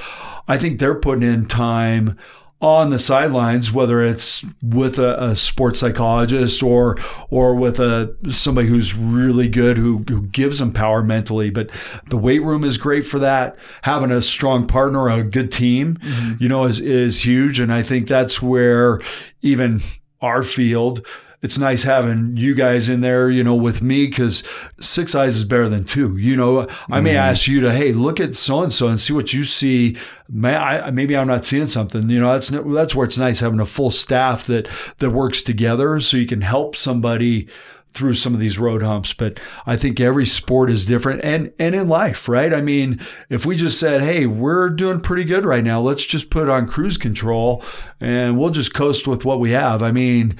I 0.47 0.57
think 0.57 0.79
they're 0.79 0.95
putting 0.95 1.27
in 1.27 1.45
time 1.45 2.17
on 2.61 2.89
the 2.89 2.97
sidelines, 2.97 3.71
whether 3.71 4.01
it's 4.01 4.43
with 4.63 4.97
a, 4.97 5.21
a 5.21 5.35
sports 5.35 5.79
psychologist 5.79 6.63
or 6.63 6.97
or 7.29 7.53
with 7.53 7.79
a 7.79 8.15
somebody 8.31 8.67
who's 8.67 8.95
really 8.95 9.49
good 9.49 9.77
who, 9.77 10.03
who 10.07 10.23
gives 10.27 10.59
them 10.59 10.71
power 10.71 11.03
mentally. 11.03 11.49
But 11.49 11.69
the 12.09 12.17
weight 12.17 12.41
room 12.41 12.63
is 12.63 12.77
great 12.77 13.05
for 13.05 13.19
that. 13.19 13.57
Having 13.83 14.11
a 14.11 14.21
strong 14.21 14.67
partner, 14.67 15.09
a 15.09 15.23
good 15.23 15.51
team, 15.51 15.97
mm-hmm. 15.97 16.41
you 16.41 16.49
know, 16.49 16.63
is 16.63 16.79
is 16.79 17.25
huge. 17.25 17.59
And 17.59 17.71
I 17.73 17.83
think 17.83 18.07
that's 18.07 18.41
where 18.41 18.99
even 19.41 19.81
our 20.21 20.43
field. 20.43 21.05
It's 21.45 21.59
nice 21.59 21.83
having 21.83 22.37
you 22.37 22.55
guys 22.55 22.89
in 22.89 23.01
there, 23.01 23.29
you 23.29 23.43
know, 23.43 23.53
with 23.53 23.83
me 23.83 24.07
because 24.07 24.43
six 24.79 25.13
eyes 25.13 25.37
is 25.37 25.45
better 25.45 25.69
than 25.69 25.83
two. 25.83 26.17
You 26.17 26.35
know, 26.35 26.67
I 26.89 27.01
may 27.01 27.11
mm-hmm. 27.11 27.19
ask 27.19 27.47
you 27.47 27.61
to, 27.61 27.71
hey, 27.71 27.93
look 27.93 28.19
at 28.19 28.33
so 28.33 28.63
and 28.63 28.73
so 28.73 28.87
and 28.87 28.99
see 28.99 29.13
what 29.13 29.31
you 29.31 29.43
see. 29.43 29.95
May 30.27 30.55
I, 30.55 30.89
maybe 30.89 31.15
I'm 31.15 31.27
not 31.27 31.45
seeing 31.45 31.67
something. 31.67 32.09
You 32.09 32.19
know, 32.19 32.33
that's 32.33 32.47
that's 32.49 32.95
where 32.95 33.05
it's 33.05 33.19
nice 33.19 33.41
having 33.41 33.59
a 33.59 33.65
full 33.67 33.91
staff 33.91 34.47
that 34.47 34.67
that 34.97 35.11
works 35.11 35.43
together, 35.43 35.99
so 35.99 36.17
you 36.17 36.25
can 36.25 36.41
help 36.41 36.75
somebody 36.75 37.47
through 37.93 38.15
some 38.15 38.33
of 38.33 38.39
these 38.39 38.57
road 38.57 38.81
humps. 38.81 39.13
But 39.13 39.39
I 39.67 39.77
think 39.77 39.99
every 39.99 40.25
sport 40.25 40.71
is 40.71 40.87
different, 40.87 41.23
and 41.23 41.53
and 41.59 41.75
in 41.75 41.87
life, 41.87 42.27
right? 42.27 42.55
I 42.55 42.61
mean, 42.61 42.99
if 43.29 43.45
we 43.45 43.55
just 43.55 43.79
said, 43.79 44.01
hey, 44.01 44.25
we're 44.25 44.71
doing 44.71 44.99
pretty 44.99 45.25
good 45.25 45.45
right 45.45 45.63
now, 45.63 45.79
let's 45.79 46.05
just 46.05 46.31
put 46.31 46.49
on 46.49 46.67
cruise 46.67 46.97
control, 46.97 47.63
and 47.99 48.35
we'll 48.39 48.49
just 48.49 48.73
coast 48.73 49.07
with 49.07 49.25
what 49.25 49.39
we 49.39 49.51
have. 49.51 49.83
I 49.83 49.91
mean 49.91 50.39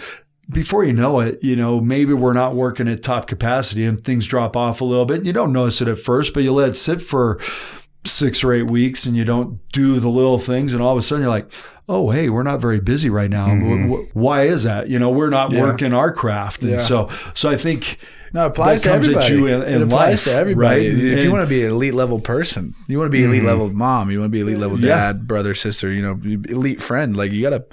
before 0.49 0.83
you 0.83 0.93
know 0.93 1.19
it, 1.21 1.43
you 1.43 1.55
know, 1.55 1.79
maybe 1.81 2.13
we're 2.13 2.33
not 2.33 2.55
working 2.55 2.87
at 2.87 3.01
top 3.01 3.27
capacity 3.27 3.83
and 3.85 3.99
things 4.03 4.27
drop 4.27 4.55
off 4.55 4.79
a 4.81 4.85
little 4.85 5.05
bit. 5.05 5.25
You 5.25 5.33
don't 5.33 5.51
notice 5.51 5.81
it 5.81 5.87
at 5.87 5.99
first, 5.99 6.33
but 6.33 6.43
you 6.43 6.53
let 6.53 6.69
it 6.69 6.75
sit 6.75 7.01
for 7.01 7.39
six 8.05 8.43
or 8.43 8.53
eight 8.53 8.69
weeks 8.69 9.05
and 9.07 9.17
you 9.17 9.25
don't 9.25 9.59
do 9.71 9.99
the 9.99 10.09
little 10.09 10.37
things. 10.37 10.73
And 10.73 10.81
all 10.83 10.91
of 10.91 10.97
a 10.97 11.01
sudden 11.01 11.23
you're 11.23 11.29
like, 11.31 11.51
oh, 11.89 12.11
hey, 12.11 12.29
we're 12.29 12.43
not 12.43 12.61
very 12.61 12.79
busy 12.79 13.09
right 13.09 13.29
now. 13.29 13.47
Mm-hmm. 13.47 13.91
Wh- 13.91 13.95
wh- 14.11 14.15
Why 14.15 14.41
is 14.43 14.63
that? 14.63 14.87
You 14.89 14.99
know, 14.99 15.09
we're 15.09 15.29
not 15.29 15.51
Yeah. 15.51 15.61
working 15.61 15.93
our 15.93 16.11
craft. 16.11 16.61
And 16.61 16.71
Yeah. 16.71 16.77
so, 16.77 17.09
so 17.33 17.49
I 17.49 17.57
think 17.57 17.97
No, 18.35 18.43
it 18.45 18.47
applies 18.49 18.81
to 18.83 18.91
everybody. 18.91 19.25
at 19.25 19.31
you 19.31 19.47
in, 19.47 19.63
in 19.63 19.73
it 19.73 19.81
applies 19.81 20.11
life, 20.11 20.23
to 20.25 20.33
everybody. 20.33 20.67
right? 20.67 20.85
If 20.85 20.97
you 20.99 21.09
And- 21.11 21.19
Mm-hmm. 21.19 21.31
want 21.31 21.43
to 21.43 21.49
be 21.49 21.63
an 21.63 21.71
elite 21.71 21.93
level 21.95 22.19
person, 22.19 22.75
you 22.87 22.99
want 22.99 23.07
to 23.11 23.17
be 23.17 23.23
an 23.23 23.29
elite 23.29 23.43
level 23.43 23.69
mom, 23.71 24.11
you 24.11 24.19
want 24.19 24.27
to 24.29 24.31
be 24.31 24.41
an 24.41 24.47
elite 24.47 24.59
level 24.59 24.79
Yeah. 24.79 24.95
dad, 24.95 25.27
brother, 25.27 25.53
sister, 25.53 25.91
you 25.91 26.01
know, 26.01 26.19
elite 26.49 26.81
friend. 26.81 27.15
Like 27.17 27.31
you 27.31 27.41
gotta, 27.41 27.63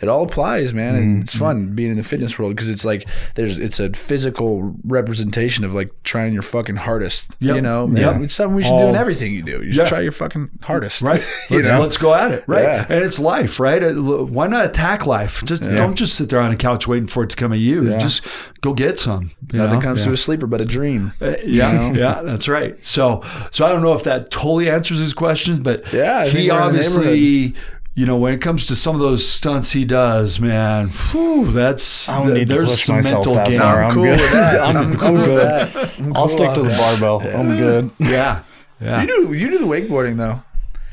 it 0.00 0.08
all 0.08 0.24
applies, 0.24 0.72
man. 0.74 0.94
And 0.96 1.22
it's 1.22 1.34
Mm-hmm. 1.34 1.44
fun 1.44 1.74
being 1.74 1.90
in 1.90 1.96
the 1.96 2.02
fitness 2.02 2.38
world 2.38 2.56
because 2.56 2.68
it's 2.68 2.84
like 2.84 3.06
there's 3.36 3.58
it's 3.58 3.78
a 3.80 3.90
physical 3.90 4.74
representation 4.84 5.64
of 5.64 5.74
like 5.74 5.90
trying 6.04 6.32
your 6.32 6.42
fucking 6.42 6.76
hardest. 6.76 7.30
Yep. 7.40 7.56
You 7.56 7.60
know, 7.62 7.86
Yep. 7.88 8.22
It's 8.22 8.34
something 8.34 8.54
we 8.56 8.62
should 8.62 8.72
All- 8.72 8.84
do 8.84 8.88
in 8.88 8.96
everything 8.96 9.34
you 9.34 9.42
do. 9.42 9.62
You 9.62 9.72
should 9.72 9.82
Yeah. 9.82 9.84
try 9.86 10.00
your 10.00 10.12
fucking 10.12 10.48
hardest. 10.62 11.02
Right. 11.02 11.22
you 11.50 11.56
Let's, 11.58 11.70
know? 11.70 11.80
let's 11.80 11.96
go 11.98 12.14
at 12.14 12.32
it. 12.32 12.44
Right. 12.46 12.62
Yeah. 12.62 12.86
And 12.88 13.04
it's 13.04 13.18
life, 13.18 13.60
right? 13.60 13.82
Uh, 13.82 13.92
Why 13.94 14.46
not 14.46 14.64
attack 14.64 15.04
life? 15.06 15.44
Just 15.44 15.62
don't 15.62 15.96
just 15.96 16.14
sit 16.16 16.30
there 16.30 16.40
on 16.40 16.50
a 16.50 16.56
couch 16.56 16.86
waiting 16.88 17.06
for 17.08 17.24
it 17.24 17.30
to 17.30 17.36
come 17.36 17.52
at 17.52 17.58
you. 17.58 17.90
Just 17.98 18.22
go 18.62 18.72
get 18.72 18.98
some. 18.98 19.32
You 19.52 19.58
know? 19.58 19.80
Comes 19.98 20.02
Yeah. 20.02 20.06
to 20.06 20.12
a 20.12 20.16
sleeper 20.16 20.46
but 20.46 20.60
a 20.60 20.64
dream. 20.64 21.12
Uh, 21.20 21.34
yeah, 21.44 21.92
yeah, 21.92 22.22
that's 22.22 22.48
right. 22.48 22.76
So, 22.84 23.22
so 23.50 23.66
I 23.66 23.70
don't 23.72 23.82
know 23.82 23.94
if 23.94 24.04
that 24.04 24.30
totally 24.30 24.70
answers 24.70 24.98
his 24.98 25.12
question, 25.14 25.62
but 25.62 25.92
Yeah, 25.92 26.18
I 26.20 26.28
he 26.28 26.36
we're 26.36 26.40
in 26.42 26.46
the 26.48 26.62
obviously, 26.62 27.54
you 27.94 28.06
know, 28.06 28.16
when 28.16 28.32
it 28.32 28.40
comes 28.40 28.66
to 28.68 28.76
some 28.76 28.94
of 28.94 29.00
those 29.00 29.28
stunts 29.28 29.72
he 29.72 29.84
does, 29.84 30.38
man, 30.38 30.88
whew, 31.10 31.50
that's 31.50 32.08
I 32.08 32.18
don't 32.22 32.34
need 32.34 32.48
to 32.48 32.54
there's 32.54 32.70
push 32.70 32.84
some 32.84 32.96
myself 32.96 33.14
mental 33.26 33.34
that 33.34 33.48
game. 33.48 33.58
far. 33.60 33.82
I'm 33.82 33.88
I'm 33.90 33.94
cool 33.94 34.04
good. 34.04 34.20
with 34.20 34.32
that. 34.32 34.60
I'm, 34.60 34.76
I'm 34.76 34.92
I'm 34.92 34.98
cool 34.98 35.12
with 35.14 35.24
good. 35.24 35.48
that. 35.74 35.98
I'm 35.98 36.16
I'll 36.16 36.28
stick 36.28 36.54
to 36.54 36.62
the 36.62 36.68
that. 36.68 37.00
barbell. 37.00 37.20
I'm 37.36 37.56
good. 37.56 37.90
Yeah, 37.98 38.42
yeah. 38.80 39.00
You 39.02 39.06
do 39.08 39.32
you 39.32 39.50
do 39.50 39.58
the 39.58 39.66
wakeboarding 39.66 40.16
though. 40.16 40.42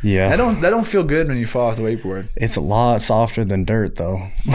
Yeah. 0.03 0.29
I 0.31 0.35
don't 0.35 0.61
that 0.61 0.69
don't 0.69 0.85
feel 0.85 1.03
good 1.03 1.27
when 1.27 1.37
you 1.37 1.47
fall 1.47 1.69
off 1.69 1.77
the 1.77 1.81
wakeboard. 1.81 2.27
It's 2.35 2.55
a 2.55 2.61
lot 2.61 3.01
softer 3.01 3.43
than 3.43 3.63
dirt, 3.65 3.95
though. 3.95 4.27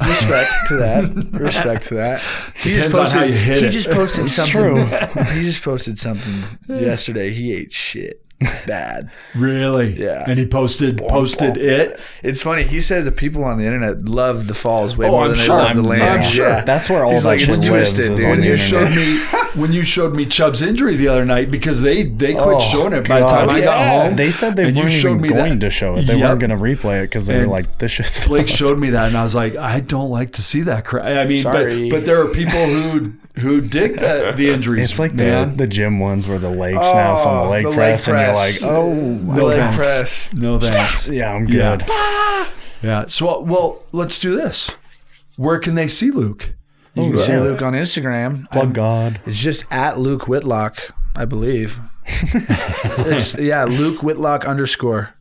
Respect 0.00 0.50
to 0.68 0.76
that. 0.76 1.30
Respect 1.40 1.86
to 1.88 1.94
that. 1.94 2.22
He 2.58 2.74
Depends 2.74 2.96
on 2.96 3.06
how 3.08 3.22
you 3.22 3.32
hit 3.34 3.60
he 3.60 3.66
it. 3.66 3.70
just 3.70 3.88
posted 3.90 4.24
It's 4.24 4.34
something. 4.34 4.86
he 5.34 5.42
just 5.42 5.62
posted 5.62 5.98
something 5.98 6.42
yesterday. 6.68 7.30
He 7.32 7.52
ate 7.54 7.72
shit 7.72 8.24
bad. 8.66 9.10
Really? 9.34 10.00
Yeah. 10.00 10.24
And 10.26 10.38
he 10.38 10.46
posted 10.46 10.98
posted 10.98 11.56
it. 11.56 11.98
It's 12.22 12.42
funny. 12.42 12.64
He 12.64 12.80
says 12.80 13.04
that 13.04 13.16
people 13.16 13.42
on 13.44 13.58
the 13.58 13.64
internet 13.64 14.08
love 14.08 14.46
the 14.48 14.54
falls 14.54 14.96
way 14.96 15.06
Oh, 15.06 15.12
more 15.12 15.22
I'm 15.24 15.28
than 15.30 15.38
sure. 15.38 15.56
they 15.56 15.62
love 15.64 15.74
the 15.76 15.80
I'm- 15.82 15.88
land. 15.88 16.02
I'm 16.02 16.22
sure. 16.22 16.48
Yeah. 16.48 16.60
That's 16.62 16.90
where 16.90 17.04
all 17.04 17.12
He's 17.12 17.22
that 17.22 17.28
like, 17.28 17.40
shit 17.40 17.48
it's 17.50 17.66
twisted, 17.66 18.00
is 18.00 18.08
dude. 18.10 18.28
When 18.28 18.42
you 18.42 18.52
internet. 18.52 18.58
showed 18.60 18.90
me 18.96 19.47
when 19.58 19.72
you 19.72 19.84
showed 19.84 20.14
me 20.14 20.24
Chubb's 20.26 20.62
injury 20.62 20.96
the 20.96 21.08
other 21.08 21.24
night 21.24 21.50
because 21.50 21.82
they 21.82 22.04
they 22.04 22.32
quit 22.34 22.56
Oh, 22.56 22.60
showing 22.60 22.92
it 22.92 23.08
by 23.08 23.20
the 23.20 23.26
God. 23.26 23.30
time 23.46 23.50
I 23.50 23.60
got 23.60 23.86
home. 24.06 24.16
They 24.16 24.30
said 24.30 24.56
they 24.56 24.68
and 24.68 24.76
weren't 24.76 24.90
showed 24.90 25.10
even 25.16 25.20
me 25.22 25.28
going 25.28 25.50
that. 25.58 25.60
to 25.60 25.70
show 25.70 25.94
it. 25.96 26.02
They 26.02 26.16
Yep. 26.16 26.28
weren't 26.28 26.40
going 26.40 26.50
to 26.50 26.56
replay 26.56 26.98
it 27.00 27.10
because 27.10 27.26
they 27.26 27.34
And 27.38 27.46
were 27.46 27.52
like, 27.52 27.78
"This 27.78 27.90
shit's." 27.92 28.26
Blake 28.26 28.48
fucked. 28.48 28.58
showed 28.58 28.78
me 28.78 28.90
that, 28.90 29.08
and 29.08 29.16
I 29.16 29.22
was 29.24 29.34
like, 29.34 29.56
I 29.56 29.80
don't 29.80 30.10
like 30.10 30.32
to 30.32 30.42
see 30.42 30.62
that 30.62 30.84
crap. 30.84 31.04
I 31.06 31.24
mean, 31.26 31.42
Sorry. 31.42 31.90
but 31.90 31.98
but 31.98 32.06
there 32.06 32.20
are 32.22 32.28
people 32.28 32.58
who 32.66 33.12
who 33.40 33.60
dig 33.60 33.98
the, 34.00 34.32
the 34.36 34.50
injuries. 34.54 34.90
It's 34.90 34.98
like 34.98 35.14
man. 35.14 35.50
the 35.50 35.56
the 35.58 35.66
gym 35.66 36.00
ones 36.00 36.26
where 36.26 36.38
the 36.38 36.50
leg 36.50 36.74
snaps 36.74 37.24
on 37.24 37.36
the 37.38 37.44
oh, 37.44 37.50
leg 37.50 37.62
the 37.64 37.68
leg 37.70 37.76
press, 37.78 38.08
and 38.08 38.18
you're 38.18 38.26
like, 38.28 38.36
press. 38.36 38.64
"Oh, 38.64 38.92
no 38.94 39.44
leg 39.46 39.58
thanks. 39.58 39.76
press. 39.76 40.32
No 40.34 40.58
thanks. 40.58 41.08
yeah, 41.10 41.32
I'm 41.34 41.46
Yeah. 41.48 41.76
good." 41.76 42.52
Yeah. 42.82 43.06
So 43.06 43.40
well, 43.42 43.82
let's 43.92 44.18
do 44.18 44.36
this. 44.36 44.70
Where 45.36 45.58
can 45.58 45.74
they 45.76 45.86
see 45.88 46.10
Luke? 46.10 46.52
You 46.98 47.04
oh, 47.04 47.10
can 47.10 47.18
see 47.18 47.36
Luke 47.36 47.62
on 47.62 47.74
Instagram. 47.74 48.50
Plug 48.50 48.64
I'm- 48.64 48.72
God. 48.72 49.20
It's 49.24 49.38
just 49.38 49.64
at 49.70 50.00
Luke 50.00 50.26
Whitlock, 50.26 50.94
I 51.14 51.24
believe. 51.24 51.80
it's 52.06 53.38
yeah, 53.38 53.64
Luke 53.64 54.02
Whitlock 54.02 54.44
underscore. 54.44 55.14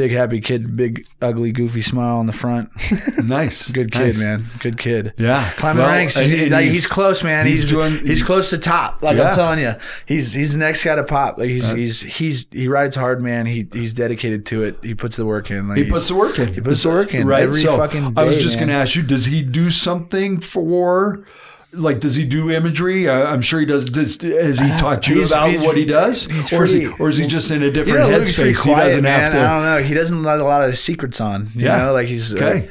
Big 0.00 0.12
happy 0.12 0.40
kid, 0.40 0.74
big 0.78 1.06
ugly 1.20 1.52
goofy 1.52 1.82
smile 1.82 2.16
on 2.16 2.24
the 2.26 2.32
front. 2.32 2.70
nice, 3.22 3.70
good 3.70 3.92
kid, 3.92 4.06
Nice. 4.14 4.18
man. 4.18 4.46
Good 4.60 4.78
kid. 4.78 5.12
Yeah. 5.18 5.46
climbing 5.58 5.82
Well, 5.82 5.92
ranks. 5.92 6.16
He's, 6.16 6.30
he's- 6.30 6.62
he's 6.72 6.86
close, 6.86 7.22
man. 7.22 7.44
He's 7.46 7.60
he's 7.60 7.68
doing- 7.70 7.98
he's 7.98 8.22
close 8.22 8.48
to 8.48 8.56
top. 8.56 9.02
Like 9.02 9.18
Yeah. 9.18 9.28
I'm 9.28 9.34
telling 9.34 9.58
you, 9.58 9.74
he's 10.06 10.32
he's 10.32 10.54
the 10.54 10.58
next 10.58 10.82
guy 10.84 10.94
to 10.94 11.04
pop. 11.04 11.36
Like 11.36 11.48
he's 11.50 11.68
he's 11.70 12.00
he's 12.00 12.46
he 12.50 12.66
rides 12.66 12.96
hard, 12.96 13.20
man. 13.20 13.44
He 13.44 13.68
he's 13.70 13.92
dedicated 13.92 14.46
to 14.46 14.62
it. 14.62 14.78
He 14.82 14.94
puts 14.94 15.16
the 15.16 15.26
work 15.26 15.50
in. 15.50 15.68
Like 15.68 15.76
He 15.76 15.84
puts 15.84 16.08
the 16.08 16.14
work 16.14 16.38
in. 16.38 16.54
He 16.54 16.62
puts 16.62 16.82
the 16.82 16.88
work 16.88 17.12
in 17.12 17.26
right? 17.26 17.42
every 17.42 17.60
so 17.60 17.76
fucking. 17.76 18.14
I 18.16 18.24
was 18.24 18.38
just 18.38 18.56
man. 18.56 18.68
going 18.68 18.78
to 18.78 18.82
ask 18.82 18.96
you: 18.96 19.02
Does 19.02 19.26
he 19.26 19.42
do 19.42 19.68
something 19.68 20.40
for? 20.40 21.26
Like, 21.72 22.00
does 22.00 22.16
he 22.16 22.24
do 22.24 22.50
imagery? 22.50 23.08
I, 23.08 23.32
I'm 23.32 23.42
sure 23.42 23.60
he 23.60 23.66
does. 23.66 23.88
does 23.88 24.20
has 24.20 24.58
he 24.58 24.68
taught 24.76 25.06
you 25.06 25.16
He's- 25.18 25.30
about 25.30 25.50
he's- 25.50 25.64
what 25.64 25.76
he 25.76 25.84
does, 25.84 26.26
or 26.52 26.64
is 26.64 26.72
he, 26.72 26.88
or 26.88 27.08
is 27.08 27.16
he 27.16 27.26
just 27.28 27.50
in 27.52 27.62
a 27.62 27.66
You 27.66 27.70
different 27.70 28.10
know, 28.10 28.18
pretty 28.18 28.32
headspace? 28.52 28.62
quiet, 28.62 28.76
he 28.78 28.86
doesn't 28.88 29.02
man. 29.04 29.20
have 29.20 29.32
to. 29.32 29.38
I 29.38 29.42
don't 29.42 29.64
know. 29.64 29.82
He 29.88 29.94
doesn't 29.94 30.22
let 30.24 30.40
a 30.40 30.44
lot 30.44 30.62
of 30.64 30.70
his 30.70 30.80
secrets 30.80 31.20
on. 31.20 31.50
You 31.54 31.66
Yeah. 31.66 31.78
know, 31.82 31.92
like 31.92 32.08
he's 32.08 32.32
uh, 32.34 32.36
Okay. 32.38 32.46
okay. 32.46 32.68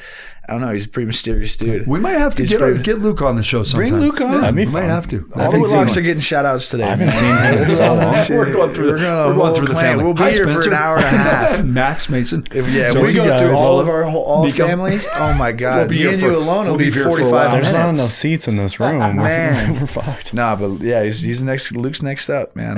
I 0.49 0.53
don't 0.53 0.61
know. 0.61 0.73
He's 0.73 0.85
a 0.85 0.89
pretty 0.89 1.05
mysterious 1.05 1.55
dude. 1.55 1.85
We 1.85 1.99
might 1.99 2.13
have 2.13 2.33
to 2.35 2.41
He's 2.41 2.49
get 2.49 2.59
pretty- 2.59 2.81
get 2.81 2.97
Luke 2.99 3.21
on 3.21 3.35
the 3.35 3.43
show 3.43 3.61
sometime. 3.61 3.89
Bring 3.89 4.01
Luke 4.01 4.19
on. 4.19 4.31
Yeah, 4.33 4.39
That'd 4.39 4.55
we 4.55 4.65
be 4.65 4.71
might 4.71 4.81
fun. 4.81 4.89
have 4.89 5.07
to. 5.09 5.17
All 5.35 5.37
the 5.37 5.43
haven't 5.43 5.65
seen 5.65 5.75
Whitlocks 5.77 5.91
him. 5.95 5.97
are 5.99 6.01
getting 6.01 6.21
shout 6.21 6.45
outs 6.45 6.69
today. 6.69 6.83
I 6.85 6.89
haven't 6.89 7.07
man. 7.07 7.17
seen 7.17 7.53
him 7.59 7.69
in 7.69 7.77
so 7.77 7.93
long. 8.33 8.37
We're 8.39 8.51
going 8.53 8.73
through 8.73 8.85
the 8.87 8.91
We're 8.93 8.97
gonna 8.97 9.27
we're 9.27 9.35
going 9.35 9.53
through 9.53 9.65
the 9.67 9.71
clan. 9.73 9.83
family. 9.83 10.03
We'll 10.05 10.13
be 10.15 10.21
Hi, 10.23 10.31
here 10.31 10.45
for 10.47 10.61
Spencer. 10.61 10.69
an 10.71 10.75
hour 10.75 10.97
and 10.97 11.05
a 11.05 11.09
half. 11.19 11.63
Max 11.65 12.09
Mason. 12.09 12.47
If, 12.51 12.67
yeah, 12.69 12.89
So 12.89 12.99
if 13.01 13.07
we 13.07 13.13
go 13.13 13.27
guys- 13.27 13.39
through 13.41 13.55
all 13.55 13.79
of 13.79 13.87
our 13.87 14.03
whole, 14.05 14.23
all 14.23 14.43
Nico. 14.45 14.65
families, 14.67 15.05
oh 15.15 15.33
my 15.35 15.51
god, 15.51 15.77
We'll 15.77 15.87
be 15.87 15.95
me 15.95 16.01
here 16.01 16.09
and 16.11 16.19
for- 16.19 16.25
you 16.27 16.35
alone 16.37 16.65
will 16.65 16.71
we'll 16.71 16.77
be 16.79 16.85
be 16.85 16.91
here 16.91 17.03
for 17.03 17.09
a 17.09 17.11
45 17.11 17.31
while. 17.31 17.51
There's 17.51 17.71
minutes. 17.71 17.71
not 17.73 17.89
enough 18.03 18.11
seats 18.11 18.47
in 18.47 18.57
this 18.57 18.79
room. 18.79 18.97
We're- 18.99 19.13
Man. 19.13 19.79
we're 19.79 19.85
fucked. 19.87 20.33
Nah, 20.33 20.55
but 20.55 20.81
yeah, 20.81 21.03
he's 21.03 21.21
he's 21.21 21.41
next. 21.43 21.71
Luke's 21.75 22.01
next 22.01 22.29
up, 22.29 22.55
man. 22.55 22.77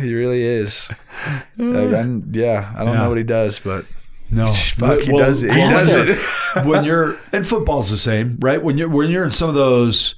he 0.00 0.14
really 0.14 0.42
is. 0.42 0.88
Uh, 1.60 1.64
like, 1.64 1.94
I'm- 1.94 2.30
yeah, 2.32 2.72
I 2.74 2.84
don't 2.84 2.94
Yeah. 2.94 3.02
know 3.02 3.08
what 3.10 3.18
he 3.18 3.24
does, 3.24 3.58
but 3.58 3.84
No, 4.32 4.46
Fuck, 4.52 5.00
he 5.00 5.12
Well, 5.12 5.26
does 5.26 5.42
it. 5.42 5.52
He 5.52 5.58
well, 5.58 5.84
does 5.84 5.94
when 5.94 6.08
it. 6.08 6.08
you're- 6.08 6.68
when 6.70 6.84
you're 6.84 7.16
and 7.32 7.46
football's 7.46 7.90
the 7.90 7.96
same, 7.96 8.38
right? 8.40 8.62
When 8.62 8.78
you're 8.78 8.88
when 8.88 9.10
you're 9.10 9.24
in 9.24 9.30
some 9.30 9.48
of 9.48 9.54
those 9.54 10.14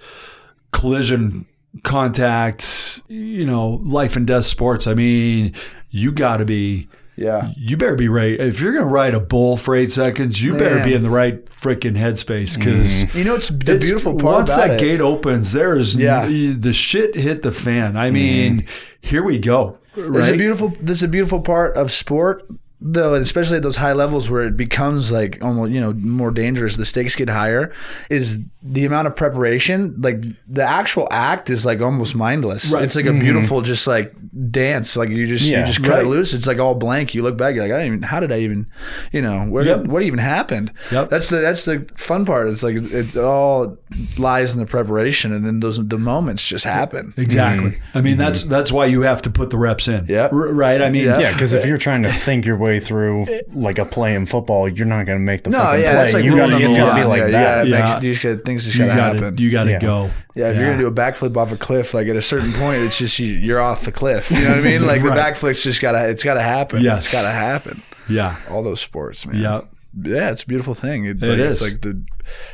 collision 0.73 1.47
contact, 1.83 3.03
you 3.09 3.45
know, 3.47 3.81
life 3.85 4.17
and 4.17 4.27
death 4.27 4.47
sports. 4.47 4.87
I 4.87 4.95
mean, 4.95 5.55
you 5.91 6.12
got 6.12 6.39
to 6.39 6.45
be. 6.45 6.89
yeah. 7.17 7.53
You 7.57 7.77
better 7.77 7.97
be 7.97 8.09
right. 8.09 8.39
If 8.39 8.61
you're 8.61 8.73
going 8.73 8.85
to 8.85 8.91
ride 8.91 9.15
a 9.15 9.21
bull 9.21 9.57
for 9.57 9.75
eight 9.77 9.93
seconds, 9.93 10.43
you 10.43 10.53
better 10.55 10.83
be 10.85 10.95
in 10.95 11.03
the 11.03 11.11
right 11.11 11.45
freaking 11.47 11.97
headspace 11.97 12.57
because 12.59 13.05
mm-hmm. 13.05 13.19
You 13.19 13.25
know, 13.25 13.35
it's 13.37 13.49
the 13.49 13.55
beautiful 13.79 14.12
part 14.15 14.35
once 14.37 14.55
that 14.57 14.73
it. 14.73 14.81
gate 14.81 15.01
opens, 15.01 15.53
there 15.53 15.77
is 15.79 15.97
Yeah. 15.97 16.27
the 16.27 16.73
shit 16.73 17.17
hit 17.17 17.43
the 17.43 17.53
fan. 17.53 17.97
I 17.97 18.11
mean, 18.11 18.67
here 19.01 19.23
we 19.23 19.39
go. 19.39 19.79
There's 19.97 20.09
a 20.29 20.31
Right? 20.33 20.39
beautiful. 20.39 20.73
There's 20.81 21.03
a 21.05 21.09
beautiful 21.09 21.41
part 21.41 21.77
of 21.77 21.91
sport, 21.93 22.45
though, 22.87 23.14
especially 23.14 23.57
at 23.57 23.62
those 23.62 23.76
high 23.76 23.95
levels 23.95 24.28
where 24.28 24.47
it 24.47 24.57
becomes 24.57 25.11
like 25.11 25.43
almost 25.43 25.72
you 25.72 25.80
know 25.80 25.95
more 25.95 26.30
dangerous. 26.30 26.76
The 26.76 26.85
stakes 26.85 27.16
get 27.16 27.30
higher. 27.30 27.72
Is 28.11 28.39
the 28.62 28.85
amount 28.85 29.07
of 29.07 29.16
preparation 29.16 29.95
like 30.01 30.22
the 30.47 30.62
actual 30.62 31.09
act 31.11 31.51
is 31.51 31.66
like 31.66 31.80
almost 31.80 32.14
mindless. 32.14 32.70
Right. 32.70 32.85
It's 32.85 32.95
like 32.97 33.07
a 33.07 33.09
mm-hmm. 33.09 33.20
beautiful 33.20 33.62
just 33.62 33.87
like 33.87 34.12
dance. 34.51 34.97
Like 34.97 35.09
you 35.09 35.26
just 35.26 35.47
Yeah. 35.47 35.61
you 35.61 35.66
just 35.66 35.82
cut 35.82 35.95
Right. 35.95 36.05
it 36.05 36.09
loose. 36.09 36.35
It's 36.35 36.47
like 36.47 36.59
all 36.59 36.74
blank. 36.74 37.14
You 37.14 37.22
look 37.22 37.37
back. 37.37 37.55
You're 37.55 37.64
like, 37.64 37.72
I 37.72 37.78
didn't 37.78 37.87
even. 37.89 38.03
How 38.03 38.20
did 38.20 38.32
I 38.32 38.41
even? 38.41 38.66
You 39.12 39.22
know, 39.22 39.41
where 39.45 39.64
Yep. 39.64 39.87
what 39.87 40.03
even 40.03 40.18
happened? 40.18 40.72
Yep. 40.93 41.09
That's 41.09 41.28
the 41.28 41.37
that's 41.37 41.64
the 41.64 41.87
fun 41.97 42.26
part. 42.26 42.49
It's 42.49 42.62
like 42.62 42.76
it 42.76 43.16
all 43.16 43.78
lies 44.18 44.53
in 44.53 44.59
the 44.59 44.66
preparation, 44.66 45.32
and 45.32 45.45
then 45.45 45.61
those 45.61 45.87
the 45.87 45.99
moments 45.99 46.45
just 46.45 46.64
happen. 46.64 47.14
Exactly. 47.16 47.78
I 47.95 48.01
mean, 48.01 48.12
mm-hmm. 48.12 48.20
that's 48.20 48.45
that's 48.45 48.70
why 48.72 48.87
you 48.87 49.03
have 49.03 49.22
to 49.22 49.30
put 49.30 49.51
the 49.51 49.59
reps 49.59 49.89
in. 49.89 50.07
Yeah. 50.09 50.28
R- 50.30 50.53
right. 50.53 50.82
I 50.82 50.91
mean, 50.91 51.05
Yeah. 51.05 51.18
Yeah, 51.18 51.32
because 51.32 51.53
if 51.55 51.64
you're 51.64 51.78
trying 51.78 52.03
to 52.03 52.12
think 52.26 52.45
your 52.45 52.57
way 52.57 52.74
through 52.81 53.27
like 53.53 53.79
a 53.79 53.85
play 53.85 54.14
in 54.14 54.27
football, 54.27 54.68
you're 54.68 54.87
not 54.87 55.07
going 55.07 55.18
to 55.18 55.25
make 55.25 55.43
the 55.45 55.51
No, 55.51 55.59
fucking 55.59 55.81
yeah, 55.83 55.93
play. 55.93 56.01
that's 56.03 56.14
like 56.14 56.25
you 56.25 56.37
gotta, 56.37 56.53
number 56.53 56.68
it's 56.68 56.77
got 56.77 56.97
to 56.97 57.03
be 57.03 57.05
like 57.09 57.18
yeah, 57.22 57.27
that. 57.31 57.66
You, 57.66 57.72
gotta 57.72 57.89
Yeah. 57.89 57.95
make, 57.95 58.03
you 58.03 58.12
just 58.12 58.22
gotta, 58.22 58.37
things 58.39 58.64
just 58.64 58.79
gotta 58.79 58.93
happen. 58.93 59.39
you 59.39 59.51
got 59.51 59.64
to 59.64 59.70
Yeah. 59.72 59.79
go. 59.81 60.11
yeah, 60.35 60.51
if 60.51 60.57
you're 60.57 60.66
gonna 60.66 60.79
do 60.79 60.87
a 60.87 60.93
backflip 60.93 61.37
off 61.37 61.53
a 61.53 61.57
cliff, 61.57 61.95
like 61.95 62.07
at 62.09 62.16
a 62.16 62.22
certain 62.22 62.53
point, 62.53 62.79
it's 62.83 62.99
just 62.99 63.18
you, 63.18 63.27
you're 63.33 63.61
off 63.61 63.85
the 63.85 63.93
cliff. 63.93 64.31
You 64.31 64.41
know 64.43 64.51
what 64.51 64.59
I 64.59 64.62
mean? 64.62 64.83
Like 64.87 65.03
Right. 65.03 65.14
the 65.14 65.20
backflip's 65.47 65.62
just 65.62 65.81
gotta, 65.81 66.09
it's 66.09 66.25
gotta 66.25 66.43
happen. 66.43 66.83
Yes. 66.83 67.05
It's 67.05 67.12
gotta 67.12 67.31
happen. 67.31 67.83
Yeah. 68.09 68.37
All 68.51 68.62
those 68.62 68.81
sports, 68.81 69.27
man. 69.27 69.41
Yeah. 69.41 69.61
yeah, 70.03 70.31
it's 70.31 70.43
a 70.43 70.47
beautiful 70.47 70.75
thing. 70.75 71.05
It, 71.07 71.22
It 71.22 71.29
like, 71.29 71.39
is. 71.39 71.53
It's 71.53 71.72
like 71.72 71.81
the, 71.83 72.03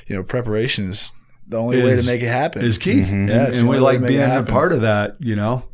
you 0.06 0.16
know, 0.16 0.22
preparation 0.22 0.88
is 0.90 1.12
the 1.48 1.56
only 1.56 1.82
way 1.82 1.96
to 1.96 2.02
make 2.06 2.22
it 2.22 2.28
happen. 2.28 2.64
Is 2.64 2.78
key. 2.78 2.96
Mm-hmm. 2.96 3.28
Yeah, 3.28 3.34
And, 3.34 3.48
it's 3.48 3.58
and 3.60 3.68
we 3.68 3.78
like 3.78 4.06
being 4.06 4.20
a 4.22 4.42
part 4.44 4.72
of 4.72 4.82
that. 4.82 5.16
You 5.18 5.34
know, 5.36 5.64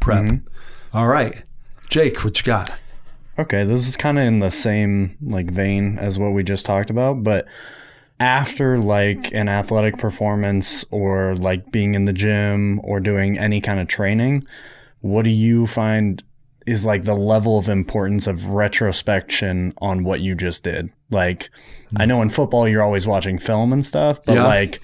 prep. 0.00 0.24
Mm-hmm. 0.24 0.96
All 0.96 1.08
right, 1.08 1.42
Jake, 1.90 2.22
what 2.24 2.38
you 2.38 2.44
got? 2.44 2.70
Okay, 3.38 3.64
this 3.64 3.88
is 3.88 3.96
kind 3.96 4.18
of 4.18 4.24
in 4.24 4.38
the 4.38 4.50
same 4.50 5.16
like 5.20 5.50
vein 5.50 5.98
as 5.98 6.18
what 6.18 6.32
we 6.32 6.42
just 6.44 6.64
talked 6.66 6.90
about, 6.90 7.22
but 7.24 7.46
after 8.20 8.78
like 8.78 9.32
an 9.34 9.48
athletic 9.48 9.98
performance 9.98 10.84
or 10.90 11.34
like 11.34 11.72
being 11.72 11.94
in 11.94 12.04
the 12.04 12.12
gym 12.12 12.80
or 12.84 13.00
doing 13.00 13.36
any 13.38 13.60
kind 13.60 13.80
of 13.80 13.88
training, 13.88 14.46
what 15.00 15.22
do 15.22 15.30
you 15.30 15.66
find 15.66 16.22
is 16.64 16.84
like 16.84 17.04
the 17.04 17.14
level 17.14 17.58
of 17.58 17.68
importance 17.68 18.26
of 18.26 18.46
retrospection 18.46 19.74
on 19.78 20.04
what 20.04 20.20
you 20.20 20.36
just 20.36 20.62
did? 20.62 20.90
Like 21.10 21.50
I 21.96 22.06
know 22.06 22.22
in 22.22 22.28
football 22.28 22.68
you're 22.68 22.82
always 22.84 23.06
watching 23.06 23.38
film 23.38 23.72
and 23.72 23.84
stuff, 23.84 24.24
but 24.24 24.34
Yeah. 24.34 24.46
like 24.46 24.80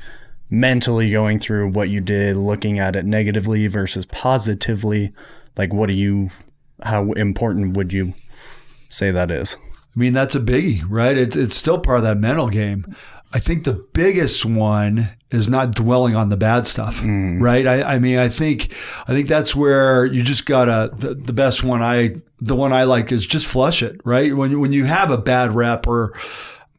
mentally 0.51 1.13
going 1.13 1.39
through 1.39 1.71
what 1.71 1.89
you 1.89 2.01
did, 2.01 2.37
looking 2.37 2.81
at 2.81 2.97
it 2.97 3.05
negatively 3.07 3.69
versus 3.69 4.07
positively, 4.07 5.13
like 5.57 5.73
what 5.73 5.87
do 5.87 5.93
you 5.95 6.31
how 6.83 7.13
important 7.13 7.77
would 7.77 7.93
you 7.93 8.15
say 8.91 9.11
that 9.11 9.31
is? 9.31 9.57
I 9.97 9.99
mean, 9.99 10.13
that's 10.13 10.35
a 10.35 10.41
biggie, 10.41 10.85
right? 10.87 11.17
It's 11.17 11.37
it's 11.37 11.57
still 11.57 11.79
part 11.79 11.99
of 11.99 12.05
that 12.05 12.19
mental 12.19 12.49
game. 12.49 12.95
I 13.33 13.39
think 13.39 13.65
the 13.65 13.85
biggest 13.93 14.45
one 14.45 15.11
is 15.31 15.49
not 15.49 15.75
dwelling 15.75 16.17
on 16.17 16.29
the 16.29 16.37
bad 16.37 16.67
stuff, 16.67 16.99
mm. 16.99 17.41
right? 17.41 17.67
I, 17.67 17.95
I 17.95 17.99
mean, 17.99 18.19
I 18.19 18.29
think 18.29 18.75
I 19.07 19.13
think 19.13 19.29
that's 19.29 19.55
where 19.55 20.05
you 20.05 20.23
just 20.23 20.47
gotta 20.47 20.95
the, 20.95 21.15
the 21.15 21.33
best 21.33 21.65
one 21.65 21.83
I 21.83 22.17
the 22.41 22.57
one 22.57 22.73
I 22.73 22.85
like 22.85 23.13
is 23.13 23.27
just 23.27 23.47
flush 23.47 23.83
it, 23.83 24.01
right? 24.05 24.35
When 24.35 24.51
you, 24.51 24.61
when 24.61 24.73
you 24.73 24.85
have 24.85 25.11
a 25.11 25.19
bad 25.19 25.55
rep 25.55 25.87
or 25.87 26.13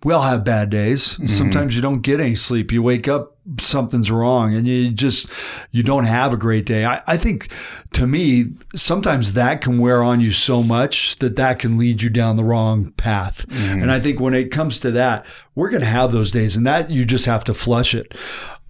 we 0.03 0.13
all 0.13 0.23
have 0.23 0.43
bad 0.43 0.69
days. 0.69 1.13
Mm-hmm. 1.13 1.27
Sometimes 1.27 1.75
you 1.75 1.81
don't 1.81 2.01
get 2.01 2.19
any 2.19 2.35
sleep. 2.35 2.71
You 2.71 2.81
wake 2.81 3.07
up, 3.07 3.30
something's 3.59 4.11
wrong, 4.11 4.53
and 4.53 4.67
you 4.67 4.91
just 4.91 5.29
you 5.71 5.83
don't 5.83 6.05
have 6.05 6.33
a 6.33 6.37
great 6.37 6.65
day. 6.65 6.85
I, 6.85 7.01
I 7.07 7.17
think 7.17 7.51
to 7.93 8.07
me, 8.07 8.53
sometimes 8.75 9.33
that 9.33 9.61
can 9.61 9.79
wear 9.79 10.03
on 10.03 10.21
you 10.21 10.31
so 10.31 10.63
much 10.63 11.17
that 11.17 11.35
that 11.35 11.59
can 11.59 11.77
lead 11.77 12.01
you 12.01 12.09
down 12.09 12.37
the 12.37 12.43
wrong 12.43 12.91
path. 12.91 13.47
Mm-hmm. 13.47 13.81
And 13.81 13.91
I 13.91 13.99
think 13.99 14.19
when 14.19 14.33
it 14.33 14.51
comes 14.51 14.79
to 14.81 14.91
that, 14.91 15.25
we're 15.55 15.69
going 15.69 15.81
to 15.81 15.87
have 15.87 16.11
those 16.11 16.31
days, 16.31 16.55
and 16.55 16.65
that 16.65 16.89
you 16.89 17.05
just 17.05 17.25
have 17.25 17.43
to 17.45 17.53
flush 17.53 17.93
it. 17.93 18.13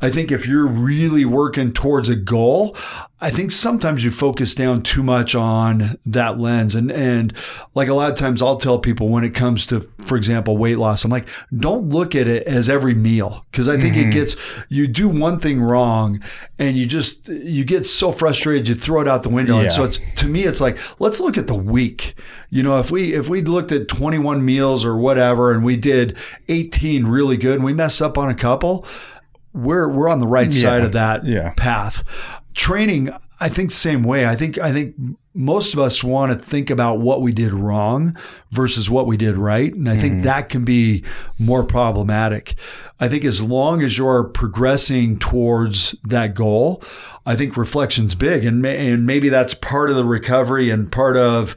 I 0.01 0.09
think 0.09 0.31
if 0.31 0.47
you're 0.47 0.65
really 0.65 1.25
working 1.25 1.73
towards 1.73 2.09
a 2.09 2.15
goal, 2.15 2.75
I 3.23 3.29
think 3.29 3.51
sometimes 3.51 4.03
you 4.03 4.09
focus 4.09 4.55
down 4.55 4.81
too 4.81 5.03
much 5.03 5.35
on 5.35 5.99
that 6.07 6.39
lens. 6.39 6.73
And, 6.73 6.91
and 6.91 7.33
like 7.75 7.87
a 7.87 7.93
lot 7.93 8.09
of 8.11 8.17
times 8.17 8.41
I'll 8.41 8.57
tell 8.57 8.79
people 8.79 9.09
when 9.09 9.23
it 9.23 9.35
comes 9.35 9.67
to, 9.67 9.81
for 9.99 10.17
example, 10.17 10.57
weight 10.57 10.77
loss, 10.77 11.05
I'm 11.05 11.11
like, 11.11 11.27
don't 11.55 11.89
look 11.89 12.15
at 12.15 12.27
it 12.27 12.47
as 12.47 12.67
every 12.67 12.95
meal. 12.95 13.45
Cause 13.53 13.67
I 13.67 13.77
think 13.77 13.95
it 13.95 14.01
mm-hmm. 14.01 14.09
gets, 14.09 14.35
you 14.69 14.87
do 14.87 15.07
one 15.07 15.39
thing 15.39 15.61
wrong 15.61 16.19
and 16.57 16.75
you 16.75 16.87
just, 16.87 17.27
you 17.27 17.63
get 17.63 17.85
so 17.85 18.11
frustrated, 18.11 18.67
you 18.67 18.73
throw 18.73 19.01
it 19.01 19.07
out 19.07 19.21
the 19.21 19.29
window. 19.29 19.57
Yeah. 19.57 19.63
And 19.63 19.71
so 19.71 19.83
it's, 19.83 19.99
to 20.15 20.25
me, 20.25 20.45
it's 20.45 20.59
like, 20.59 20.79
let's 20.99 21.19
look 21.19 21.37
at 21.37 21.45
the 21.45 21.53
week. 21.53 22.15
You 22.49 22.63
know, 22.63 22.79
if 22.79 22.89
we, 22.89 23.13
if 23.13 23.29
we 23.29 23.43
looked 23.43 23.71
at 23.71 23.87
21 23.87 24.43
meals 24.43 24.83
or 24.83 24.97
whatever 24.97 25.51
and 25.51 25.63
we 25.63 25.77
did 25.77 26.17
18 26.49 27.05
really 27.05 27.37
good 27.37 27.55
and 27.55 27.63
we 27.63 27.73
messed 27.73 28.01
up 28.01 28.17
on 28.17 28.29
a 28.29 28.35
couple, 28.35 28.83
we're 29.53 29.87
we're 29.87 30.09
on 30.09 30.19
the 30.19 30.27
right 30.27 30.51
side 30.53 30.83
of 30.83 30.91
that 30.93 31.25
Yeah. 31.25 31.53
path. 31.57 32.03
Training, 32.53 33.09
I 33.39 33.49
think 33.49 33.69
the 33.69 33.75
same 33.75 34.03
way. 34.03 34.25
I 34.25 34.35
think 34.35 34.57
I 34.57 34.71
think 34.71 34.95
most 35.33 35.73
of 35.73 35.79
us 35.79 36.03
want 36.03 36.31
to 36.31 36.37
think 36.37 36.69
about 36.69 36.99
what 36.99 37.21
we 37.21 37.31
did 37.31 37.53
wrong 37.53 38.17
versus 38.51 38.89
what 38.89 39.07
we 39.07 39.15
did 39.15 39.37
right, 39.37 39.73
and 39.73 39.89
I 39.89 39.95
think 39.97 40.15
mm-hmm. 40.15 40.23
that 40.23 40.49
can 40.49 40.65
be 40.65 41.03
more 41.39 41.63
problematic. 41.63 42.55
I 42.99 43.07
think 43.07 43.23
as 43.23 43.41
long 43.41 43.81
as 43.81 43.97
you're 43.97 44.25
progressing 44.25 45.17
towards 45.19 45.95
that 46.03 46.35
goal, 46.35 46.83
I 47.25 47.35
think 47.35 47.55
reflection's 47.55 48.13
big, 48.13 48.43
and 48.43 48.61
may, 48.61 48.91
and 48.91 49.05
maybe 49.05 49.29
that's 49.29 49.53
part 49.53 49.89
of 49.89 49.95
the 49.95 50.05
recovery 50.05 50.69
and 50.69 50.91
part 50.91 51.15
of 51.15 51.55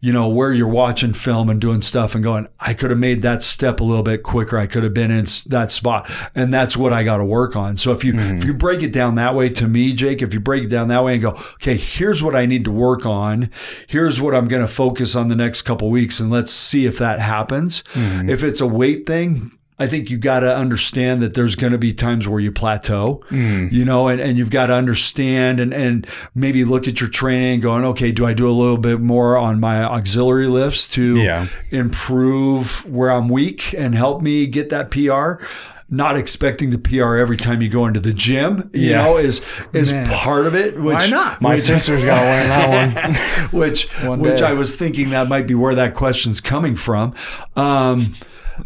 you 0.00 0.12
know 0.12 0.28
where 0.28 0.52
you're 0.52 0.68
watching 0.68 1.12
film 1.12 1.48
and 1.48 1.60
doing 1.60 1.80
stuff 1.80 2.14
and 2.14 2.22
going, 2.22 2.48
I 2.60 2.74
could 2.74 2.90
have 2.90 2.98
made 2.98 3.22
that 3.22 3.42
step 3.42 3.80
a 3.80 3.84
little 3.84 4.02
bit 4.02 4.22
quicker. 4.22 4.58
I 4.58 4.66
could 4.66 4.82
have 4.82 4.94
been 4.94 5.10
in 5.10 5.26
that 5.46 5.72
spot, 5.72 6.10
and 6.34 6.52
that's 6.52 6.76
what 6.76 6.92
I 6.92 7.04
got 7.04 7.18
to 7.18 7.24
work 7.24 7.56
on. 7.56 7.76
So 7.76 7.92
if 7.92 8.04
you 8.04 8.14
if 8.18 8.44
you 8.44 8.50
mm-hmm. 8.52 8.58
break 8.58 8.82
it 8.82 8.92
down 8.92 9.14
that 9.16 9.34
way, 9.34 9.48
to 9.50 9.68
me, 9.68 9.92
Jake, 9.92 10.22
if 10.22 10.34
you 10.34 10.40
break 10.40 10.64
it 10.64 10.70
down 10.70 10.88
that 10.88 11.04
way 11.04 11.14
and 11.14 11.22
go, 11.22 11.30
okay, 11.54 11.76
here's 11.76 12.22
what 12.22 12.34
I 12.34 12.46
need 12.46 12.64
to 12.64 12.72
work 12.72 13.06
on, 13.06 13.50
here's 13.86 14.20
what 14.20 14.34
I'm 14.34 14.48
going 14.48 14.62
to 14.62 14.72
focus 14.72 15.14
on 15.14 15.28
the 15.28 15.36
next 15.36 15.62
couple 15.62 15.90
weeks, 15.90 16.20
and 16.20 16.30
let's 16.30 16.52
see 16.52 16.86
if 16.86 16.98
that 16.98 17.20
happens. 17.20 17.82
Mm-hmm. 17.94 18.28
If 18.28 18.42
it's 18.42 18.60
a 18.60 18.66
weight 18.66 19.06
thing, 19.06 19.52
I 19.78 19.86
think 19.86 20.08
you 20.10 20.16
got 20.16 20.40
to 20.40 20.56
understand 20.56 21.20
that 21.20 21.34
there's 21.34 21.54
going 21.54 21.72
to 21.72 21.78
be 21.78 21.92
times 21.92 22.26
where 22.26 22.40
you 22.40 22.50
plateau, 22.50 23.22
you 23.30 23.84
know, 23.84 24.08
and, 24.08 24.20
and 24.22 24.38
you've 24.38 24.48
got 24.50 24.68
to 24.68 24.72
understand 24.74 25.60
and, 25.60 25.74
and 25.74 26.06
maybe 26.34 26.64
look 26.64 26.88
at 26.88 26.98
your 26.98 27.10
training 27.10 27.60
going, 27.60 27.84
okay, 27.84 28.10
do 28.10 28.24
I 28.24 28.32
do 28.32 28.48
a 28.48 28.52
little 28.52 28.78
bit 28.78 29.00
more 29.00 29.36
on 29.36 29.60
my 29.60 29.82
auxiliary 29.84 30.46
lifts 30.46 30.88
to 30.88 31.16
Yeah. 31.18 31.46
improve 31.70 32.86
where 32.88 33.10
I'm 33.10 33.28
weak 33.28 33.74
and 33.76 33.94
help 33.94 34.22
me 34.22 34.46
get 34.46 34.70
that 34.70 34.90
PR? 34.90 35.44
Not 35.88 36.16
expecting 36.16 36.70
the 36.70 36.78
PR 36.78 37.14
every 37.16 37.36
time 37.36 37.62
you 37.62 37.68
go 37.68 37.86
into 37.86 38.00
the 38.00 38.12
gym, 38.12 38.70
you 38.74 38.90
Yeah. 38.90 39.02
know, 39.04 39.18
is 39.18 39.40
is 39.72 39.92
Man. 39.92 40.06
part 40.08 40.46
of 40.46 40.54
it. 40.56 40.80
Which, 40.80 40.94
Why 40.96 41.06
not? 41.08 41.40
My 41.40 41.54
which- 41.54 41.62
sister's 41.62 42.04
got 42.04 42.18
to 42.18 42.24
learn 42.26 42.48
that 42.48 43.04
one. 43.52 43.60
which 43.60 43.88
One 44.04 44.18
which. 44.20 44.42
I 44.42 44.52
was 44.52 44.74
thinking 44.74 45.10
that 45.10 45.28
might 45.28 45.46
be 45.46 45.54
where 45.54 45.74
that 45.76 45.94
question's 45.94 46.40
coming 46.40 46.74
from. 46.74 47.14
Um, 47.54 48.14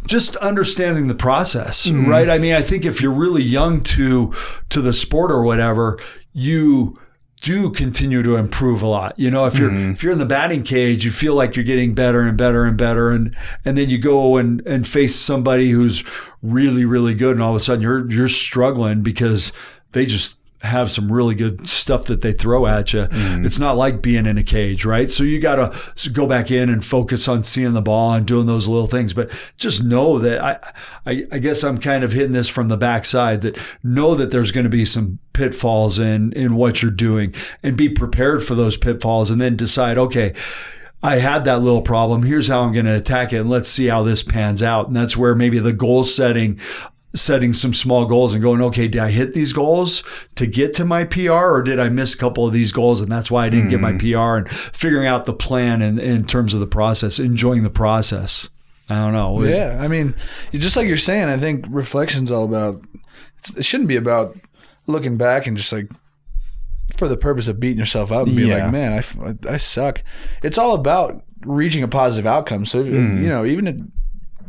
just 0.07 0.36
understanding 0.36 1.09
the 1.09 1.14
process, 1.14 1.86
Mm-hmm. 1.86 2.09
right? 2.11 2.28
I 2.28 2.38
mean, 2.38 2.55
I 2.55 2.62
think 2.62 2.84
if 2.84 3.01
you're 3.01 3.12
really 3.12 3.43
young 3.43 3.82
to 3.82 4.32
to 4.70 4.80
the 4.80 4.93
sport 4.93 5.30
or 5.30 5.43
whatever, 5.43 5.99
you 6.32 6.97
do 7.43 7.70
continue 7.70 8.22
to 8.22 8.36
improve 8.36 8.82
a 8.82 8.86
lot. 8.86 9.18
You 9.18 9.30
know, 9.30 9.47
if 9.47 9.59
you're 9.59 9.70
Mm-hmm. 9.70 9.93
if 9.93 10.03
you're 10.03 10.12
in 10.12 10.18
the 10.18 10.26
batting 10.26 10.62
cage, 10.62 11.05
you 11.05 11.11
feel 11.11 11.34
like 11.34 11.57
you're 11.57 11.64
getting 11.64 11.95
better 11.95 12.20
and 12.20 12.36
better 12.36 12.64
and 12.64 12.76
better, 12.76 13.11
and 13.11 13.34
and 13.64 13.78
then 13.78 13.88
you 13.91 13.99
go 13.99 14.36
and 14.36 14.61
and 14.66 14.86
face 14.86 15.16
somebody 15.16 15.70
who's 15.70 16.05
really 16.43 16.84
really 16.84 17.14
good, 17.14 17.32
and 17.32 17.43
all 17.43 17.51
of 17.51 17.57
a 17.57 17.61
sudden 17.61 17.82
you're 17.82 18.11
you're 18.11 18.28
struggling 18.28 19.03
because 19.03 19.53
they 19.93 20.05
just 20.07 20.36
have 20.62 20.90
some 20.90 21.11
really 21.11 21.34
good 21.34 21.68
stuff 21.68 22.04
that 22.04 22.20
they 22.20 22.32
throw 22.32 22.66
at 22.66 22.92
you. 22.92 23.00
Mm-hmm. 23.00 23.46
It's 23.46 23.58
not 23.58 23.76
like 23.76 24.02
being 24.02 24.26
in 24.26 24.36
a 24.36 24.42
cage, 24.42 24.84
right? 24.84 25.11
So 25.11 25.22
you 25.22 25.40
got 25.40 25.56
to 25.56 26.11
go 26.11 26.26
back 26.26 26.50
in 26.50 26.68
and 26.68 26.84
focus 26.84 27.28
on 27.28 27.42
seeing 27.42 27.72
the 27.72 27.80
ball 27.80 28.12
and 28.12 28.26
doing 28.26 28.46
those 28.46 28.68
little 28.68 28.86
things. 28.86 29.14
But 29.14 29.30
just 29.56 29.82
know 29.82 30.18
that 30.18 30.40
I, 30.40 31.11
I, 31.11 31.26
I 31.32 31.38
guess 31.38 31.64
I'm 31.64 31.78
kind 31.78 32.04
of 32.04 32.12
hitting 32.12 32.32
this 32.32 32.48
from 32.48 32.68
the 32.68 32.76
backside 32.76 33.40
that 33.40 33.58
know 33.82 34.14
that 34.14 34.30
there's 34.30 34.50
going 34.50 34.64
to 34.64 34.70
be 34.70 34.84
some 34.84 35.18
pitfalls 35.32 35.98
in, 35.98 36.32
in 36.34 36.54
what 36.54 36.82
you're 36.82 36.90
doing 36.90 37.34
and 37.62 37.76
be 37.76 37.88
prepared 37.88 38.44
for 38.44 38.54
those 38.54 38.76
pitfalls 38.76 39.30
and 39.30 39.40
then 39.40 39.56
decide, 39.56 39.96
okay, 39.96 40.34
I 41.02 41.16
had 41.16 41.46
that 41.46 41.62
little 41.62 41.80
problem. 41.80 42.24
Here's 42.24 42.48
how 42.48 42.61
I'm 42.61 42.72
going 42.72 42.84
to 42.84 42.96
attack 42.96 43.32
it. 43.32 43.38
And 43.38 43.50
let's 43.50 43.70
see 43.70 43.86
how 43.86 44.02
this 44.02 44.22
pans 44.22 44.62
out. 44.62 44.88
And 44.88 44.96
that's 44.96 45.16
where 45.16 45.34
maybe 45.34 45.58
the 45.58 45.72
goal 45.72 46.04
setting 46.04 46.61
setting 47.14 47.52
some 47.52 47.74
small 47.74 48.06
goals 48.06 48.32
and 48.32 48.42
going, 48.42 48.62
okay, 48.62 48.86
did 48.86 49.00
I 49.00 49.11
hit 49.11 49.32
these 49.32 49.52
goals 49.52 50.04
to 50.36 50.46
get 50.46 50.72
to 50.74 50.84
my 50.84 51.04
PR 51.04 51.32
or 51.32 51.62
did 51.62 51.80
I 51.80 51.88
miss 51.88 52.14
a 52.14 52.18
couple 52.18 52.46
of 52.46 52.52
these 52.52 52.70
goals 52.72 53.00
and 53.00 53.11
that's 53.11 53.30
why 53.30 53.46
I 53.46 53.48
didn't 53.48 53.68
get 53.68 53.80
my 53.80 53.92
hmm. 53.92 53.98
PR 53.98 54.36
and 54.36 54.50
figuring 54.50 55.06
out 55.06 55.24
the 55.24 55.32
plan 55.32 55.82
in, 55.82 55.98
in 55.98 56.24
terms 56.24 56.54
of 56.54 56.61
the 56.61 56.66
process, 56.66 57.18
enjoying 57.18 57.62
the 57.62 57.70
process. 57.70 58.48
I 58.88 58.96
don't 58.96 59.12
know. 59.12 59.42
Yeah, 59.44 59.76
I 59.78 59.88
mean, 59.88 60.14
just 60.52 60.76
like 60.76 60.88
you're 60.88 60.96
saying, 60.96 61.28
I 61.28 61.36
think 61.36 61.64
reflection's 61.68 62.30
all 62.30 62.44
about. 62.44 62.84
It's, 63.38 63.56
it 63.56 63.64
shouldn't 63.64 63.88
be 63.88 63.96
about 63.96 64.36
looking 64.88 65.16
back 65.16 65.46
and 65.46 65.56
just 65.56 65.72
like 65.72 65.88
for 66.96 67.06
the 67.06 67.16
purpose 67.16 67.46
of 67.46 67.61
beating 67.61 67.78
yourself 67.78 68.11
up 68.11 68.26
and 68.26 68.36
being 68.36 68.48
Yeah. 68.48 68.64
like, 68.64 68.72
man, 68.72 68.92
I, 68.92 69.52
I 69.54 69.56
suck. 69.58 70.02
It's 70.42 70.58
all 70.58 70.74
about 70.74 71.22
reaching 71.42 71.82
a 71.82 71.88
positive 71.88 72.26
outcome. 72.26 72.64
So 72.66 72.80
if, 72.80 72.88
hmm. 72.88 73.22
you 73.22 73.28
know, 73.28 73.44
even 73.44 73.68
if, 73.68 73.76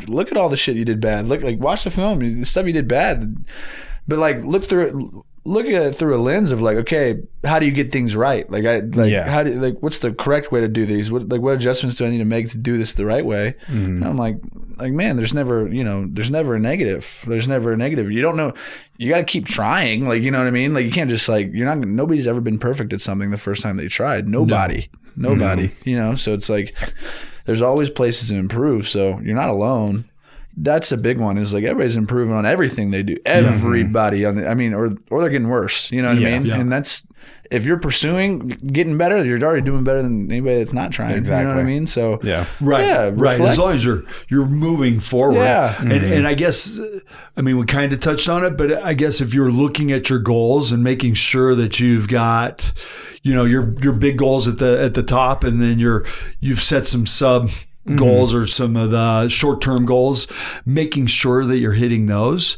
look 0.07 0.31
at 0.31 0.37
all 0.37 0.49
the 0.49 0.57
shit 0.57 0.75
you 0.75 0.85
did 0.85 0.99
bad. 1.01 1.27
Look 1.27 1.41
like 1.41 1.59
watch 1.59 1.83
the 1.83 1.91
film, 1.91 2.19
the 2.19 2.45
stuff 2.45 2.65
you 2.65 2.73
did 2.73 2.87
bad, 2.87 3.45
but 4.07 4.19
like 4.19 4.43
look 4.43 4.67
through 4.67 4.87
it. 4.87 5.25
Look 5.43 5.65
at 5.65 5.81
it 5.81 5.95
through 5.95 6.15
a 6.15 6.21
lens 6.21 6.51
of 6.51 6.61
like, 6.61 6.77
okay, 6.77 7.15
how 7.43 7.57
do 7.57 7.65
you 7.65 7.71
get 7.71 7.91
things 7.91 8.15
right? 8.15 8.47
Like, 8.51 8.63
I 8.65 8.81
like, 8.81 9.09
Yeah. 9.09 9.27
how 9.27 9.41
do 9.41 9.51
like, 9.55 9.75
what's 9.79 9.97
the 9.97 10.13
correct 10.13 10.51
way 10.51 10.61
to 10.61 10.67
do 10.67 10.85
these? 10.85 11.11
What 11.11 11.29
like, 11.29 11.41
what 11.41 11.55
adjustments 11.55 11.95
do 11.95 12.05
I 12.05 12.11
need 12.11 12.19
to 12.19 12.25
make 12.25 12.51
to 12.51 12.59
do 12.59 12.77
this 12.77 12.93
the 12.93 13.07
right 13.07 13.25
way? 13.25 13.55
And 13.67 14.05
I'm 14.05 14.17
like, 14.17 14.35
like, 14.77 14.93
man, 14.93 15.15
there's 15.17 15.33
never, 15.33 15.67
you 15.67 15.83
know, 15.83 16.05
there's 16.07 16.29
never 16.29 16.53
a 16.53 16.59
negative. 16.59 17.25
There's 17.27 17.47
never 17.47 17.73
a 17.73 17.77
negative. 17.77 18.11
You 18.11 18.21
don't 18.21 18.37
know. 18.37 18.53
You 18.97 19.09
got 19.09 19.17
to 19.17 19.23
keep 19.23 19.47
trying. 19.47 20.07
Like, 20.07 20.21
you 20.21 20.29
know 20.29 20.37
what 20.37 20.45
I 20.45 20.51
mean? 20.51 20.75
Like, 20.75 20.85
you 20.85 20.91
can't 20.91 21.09
just 21.09 21.27
like, 21.27 21.49
you're 21.53 21.65
not. 21.65 21.79
Nobody's 21.79 22.27
ever 22.27 22.39
been 22.39 22.59
perfect 22.59 22.93
at 22.93 23.01
something 23.01 23.31
the 23.31 23.37
first 23.37 23.63
time 23.63 23.77
they 23.77 23.87
tried. 23.87 24.27
Nobody. 24.29 24.89
Nobody. 25.15 25.71
You 25.85 25.97
know. 25.97 26.13
So 26.13 26.35
it's 26.35 26.49
like, 26.49 26.75
there's 27.45 27.61
always 27.61 27.89
places 27.89 28.29
to 28.29 28.35
improve. 28.35 28.87
So 28.87 29.19
you're 29.19 29.35
not 29.35 29.49
alone. 29.49 30.05
That's 30.57 30.91
a 30.91 30.97
big 30.97 31.17
one. 31.17 31.37
Is 31.37 31.53
like 31.53 31.63
everybody's 31.63 31.95
improving 31.95 32.33
on 32.33 32.45
everything 32.45 32.91
they 32.91 33.03
do. 33.03 33.17
Everybody 33.25 34.25
on 34.25 34.35
the, 34.35 34.47
I 34.49 34.53
mean, 34.53 34.73
or 34.73 34.91
or 35.09 35.21
they're 35.21 35.29
getting 35.29 35.47
worse. 35.49 35.91
You 35.91 36.01
know 36.01 36.09
what 36.09 36.19
Yeah. 36.19 36.27
I 36.29 36.39
mean? 36.39 36.45
Yeah. 36.47 36.59
And 36.59 36.71
that's 36.71 37.07
if 37.51 37.65
you're 37.65 37.77
pursuing 37.77 38.47
getting 38.47 38.97
better, 38.97 39.23
you're 39.25 39.41
already 39.43 39.61
doing 39.61 39.83
better 39.83 40.01
than 40.01 40.31
anybody 40.31 40.57
that's 40.59 40.71
not 40.71 40.91
trying. 40.91 41.25
You 41.25 41.29
know 41.29 41.47
what 41.49 41.57
I 41.57 41.63
mean? 41.63 41.85
So 41.85 42.19
Yeah. 42.23 42.47
Right, 42.61 42.85
yeah, 42.85 43.03
right. 43.03 43.13
reflect. 43.13 43.41
As 43.41 43.59
long 43.59 43.73
as 43.73 43.83
you're 43.85 44.03
you're 44.29 44.45
moving 44.45 45.01
forward, 45.01 45.35
Yeah. 45.35 45.77
And 45.79 45.91
mm-hmm. 45.91 46.13
and 46.13 46.27
I 46.27 46.33
guess, 46.33 46.79
I 47.35 47.41
mean, 47.41 47.57
we 47.57 47.65
kind 47.65 47.91
of 47.91 47.99
touched 47.99 48.29
on 48.29 48.45
it, 48.45 48.51
but 48.57 48.71
I 48.83 48.93
guess 48.93 49.19
if 49.19 49.33
you're 49.33 49.51
looking 49.51 49.91
at 49.91 50.09
your 50.09 50.19
goals 50.19 50.71
and 50.71 50.81
making 50.81 51.15
sure 51.15 51.53
that 51.55 51.79
you've 51.79 52.07
got, 52.07 52.71
you 53.21 53.35
know, 53.35 53.43
your 53.43 53.75
your 53.81 53.93
big 53.93 54.17
goals 54.17 54.47
at 54.47 54.57
the 54.57 54.81
at 54.81 54.93
the 54.93 55.03
top, 55.03 55.43
and 55.43 55.61
then 55.61 55.77
you're 55.77 56.05
you've 56.39 56.61
set 56.61 56.87
some 56.87 57.05
sub 57.05 57.49
mm-hmm. 57.49 57.97
goals 57.97 58.33
or 58.33 58.47
some 58.47 58.77
of 58.77 58.91
the 58.91 59.27
short 59.27 59.61
term 59.61 59.85
goals, 59.85 60.25
making 60.65 61.07
sure 61.07 61.43
that 61.43 61.57
you're 61.57 61.73
hitting 61.73 62.05
those. 62.05 62.57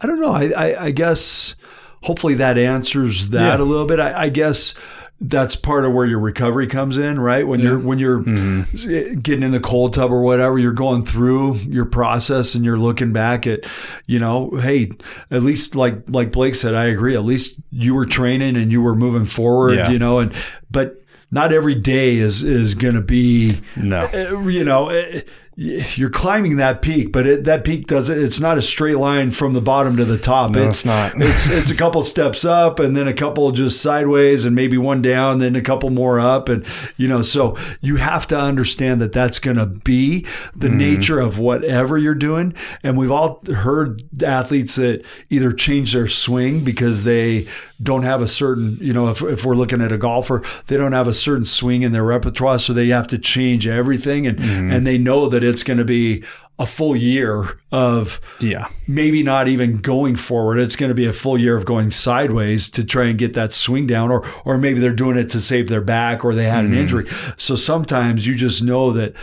I 0.00 0.06
don't 0.06 0.20
know. 0.20 0.32
I 0.32 0.50
I, 0.54 0.84
I 0.84 0.90
guess 0.90 1.56
hopefully 2.04 2.34
that 2.34 2.56
answers 2.58 3.30
that 3.30 3.60
a 3.60 3.64
little 3.64 3.86
bit. 3.86 3.98
I, 4.00 4.22
I 4.24 4.28
guess 4.28 4.74
that's 5.20 5.54
part 5.56 5.84
of 5.84 5.92
where 5.92 6.04
your 6.06 6.18
recovery 6.18 6.66
comes 6.66 6.98
in, 6.98 7.18
right? 7.20 7.46
When 7.46 7.60
you're 7.60 7.78
when 7.78 7.98
you're 7.98 8.20
getting 8.20 9.42
in 9.42 9.52
the 9.52 9.60
cold 9.60 9.94
tub 9.94 10.10
or 10.12 10.20
whatever, 10.22 10.58
you're 10.58 10.72
going 10.72 11.04
through 11.04 11.54
your 11.58 11.84
process 11.84 12.54
and 12.54 12.64
you're 12.64 12.76
looking 12.78 13.12
back 13.12 13.46
at, 13.46 13.60
you 14.06 14.18
know, 14.18 14.50
hey, 14.56 14.90
at 15.30 15.42
least 15.42 15.74
like 15.76 16.02
like 16.08 16.32
Blake 16.32 16.54
said, 16.54 16.74
I 16.74 16.86
agree. 16.86 17.14
At 17.14 17.24
least 17.24 17.54
you 17.70 17.94
were 17.94 18.04
training 18.06 18.56
and 18.56 18.70
you 18.72 18.82
were 18.82 18.94
moving 18.94 19.24
forward, 19.24 19.76
Yeah. 19.76 19.90
you 19.90 19.98
know, 19.98 20.18
and 20.18 20.32
but 20.70 21.00
not 21.30 21.52
every 21.52 21.74
day 21.74 22.16
is 22.16 22.42
is 22.42 22.74
going 22.74 22.94
to 22.94 23.00
be 23.00 23.60
No. 23.76 24.08
uh, 24.12 24.40
you 24.48 24.64
know 24.64 24.90
uh, 24.90 25.20
you're 25.56 26.10
climbing 26.10 26.56
that 26.56 26.82
peak 26.82 27.12
but 27.12 27.26
it, 27.26 27.44
that 27.44 27.62
peak 27.64 27.86
doesn't 27.86 28.18
it's 28.18 28.40
not 28.40 28.58
a 28.58 28.62
straight 28.62 28.96
line 28.98 29.30
from 29.30 29.52
the 29.52 29.60
bottom 29.60 29.96
to 29.96 30.04
the 30.04 30.18
top 30.18 30.50
No, 30.50 30.66
it's 30.68 30.84
not. 30.84 31.12
it's 31.16 31.46
it's 31.48 31.70
a 31.70 31.76
couple 31.76 32.02
steps 32.02 32.44
up 32.44 32.80
and 32.80 32.96
then 32.96 33.06
a 33.06 33.12
couple 33.12 33.50
just 33.52 33.80
sideways 33.80 34.44
and 34.44 34.56
maybe 34.56 34.76
one 34.76 35.00
down 35.00 35.38
then 35.38 35.54
a 35.54 35.60
couple 35.62 35.90
more 35.90 36.18
up 36.18 36.48
and 36.48 36.66
you 36.96 37.06
know 37.06 37.22
so 37.22 37.56
you 37.80 37.96
have 37.96 38.26
to 38.28 38.38
understand 38.38 39.00
that 39.00 39.12
that's 39.12 39.38
going 39.38 39.56
to 39.56 39.66
be 39.66 40.26
the 40.56 40.68
Mm-hmm. 40.68 40.78
nature 40.78 41.20
of 41.20 41.38
whatever 41.38 41.96
you're 41.98 42.14
doing 42.16 42.52
and 42.82 42.98
we've 42.98 43.12
all 43.12 43.40
heard 43.54 44.02
athletes 44.24 44.74
that 44.76 45.04
either 45.30 45.52
change 45.52 45.92
their 45.92 46.08
swing 46.08 46.64
because 46.64 47.04
they 47.04 47.46
don't 47.82 48.02
have 48.02 48.20
a 48.22 48.26
certain 48.28 48.76
you 48.80 48.92
know 48.92 49.08
if, 49.08 49.22
if 49.22 49.44
we're 49.44 49.54
looking 49.54 49.80
at 49.80 49.92
a 49.92 49.98
golfer 49.98 50.42
they 50.66 50.76
don't 50.76 50.92
have 50.92 51.06
a 51.06 51.14
certain 51.14 51.44
swing 51.44 51.82
in 51.82 51.92
their 51.92 52.02
repertoire 52.02 52.58
so 52.58 52.72
they 52.72 52.88
have 52.88 53.06
to 53.06 53.18
change 53.18 53.66
everything 53.68 54.26
and 54.26 54.38
Mm-hmm. 54.38 54.70
and 54.72 54.86
they 54.86 54.98
know 54.98 55.28
that 55.28 55.43
it's 55.44 55.62
going 55.62 55.78
to 55.78 55.84
be 55.84 56.24
a 56.58 56.66
full 56.66 56.94
year 56.94 57.58
of 57.72 58.20
Yeah. 58.40 58.68
maybe 58.86 59.22
not 59.22 59.48
even 59.48 59.78
going 59.78 60.14
forward. 60.14 60.58
It's 60.58 60.76
going 60.76 60.90
to 60.90 60.94
be 60.94 61.06
a 61.06 61.12
full 61.12 61.36
year 61.36 61.56
of 61.56 61.64
going 61.64 61.90
sideways 61.90 62.70
to 62.70 62.84
try 62.84 63.06
and 63.06 63.18
get 63.18 63.32
that 63.32 63.52
swing 63.52 63.86
down, 63.86 64.10
or 64.12 64.24
or 64.44 64.56
maybe 64.56 64.78
they're 64.78 64.92
doing 64.92 65.16
it 65.16 65.28
to 65.30 65.40
save 65.40 65.68
their 65.68 65.80
back 65.80 66.24
or 66.24 66.32
they 66.34 66.44
had 66.44 66.64
an 66.64 66.70
mm-hmm. 66.70 66.80
injury. 66.80 67.06
So 67.36 67.56
sometimes 67.56 68.26
you 68.26 68.34
just 68.36 68.62
know 68.62 68.92
that 68.92 69.14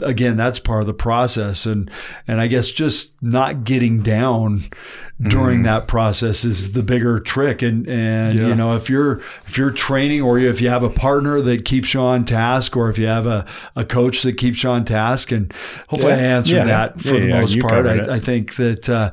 again 0.00 0.36
that's 0.36 0.58
part 0.58 0.80
of 0.82 0.86
the 0.86 0.94
process. 0.94 1.66
And 1.66 1.90
and 2.28 2.40
I 2.40 2.46
guess 2.46 2.70
just 2.70 3.14
not 3.22 3.64
getting 3.64 4.02
down 4.02 4.64
during 5.20 5.62
that 5.62 5.86
process 5.86 6.44
is 6.44 6.72
the 6.72 6.82
bigger 6.82 7.18
trick. 7.20 7.62
And 7.62 7.86
and 7.88 8.38
you 8.38 8.54
know 8.54 8.74
if 8.76 8.88
you're 8.88 9.18
if 9.46 9.58
you're 9.58 9.70
training 9.70 10.22
or 10.22 10.38
if 10.38 10.60
you 10.60 10.68
have 10.68 10.82
a 10.82 10.90
partner 10.90 11.40
that 11.40 11.64
keeps 11.64 11.92
you 11.94 12.00
on 12.00 12.24
task 12.24 12.76
or 12.76 12.88
if 12.90 12.98
you 12.98 13.06
have 13.06 13.26
a, 13.26 13.46
a 13.76 13.84
coach 13.84 14.22
that 14.22 14.34
keeps 14.38 14.62
you 14.62 14.70
on 14.70 14.84
task 14.84 15.30
and 15.32 15.52
hopefully 15.88 16.12
I 16.14 16.18
answered 16.18 16.56
Yeah. 16.56 16.64
that 16.64 17.00
for 17.00 17.14
Yeah, 17.14 17.20
the 17.20 17.26
yeah, 17.28 17.40
most 17.40 17.60
part. 17.60 17.86
I, 17.86 18.14
I 18.14 18.18
think 18.18 18.56
that 18.56 18.88
uh, 18.88 19.10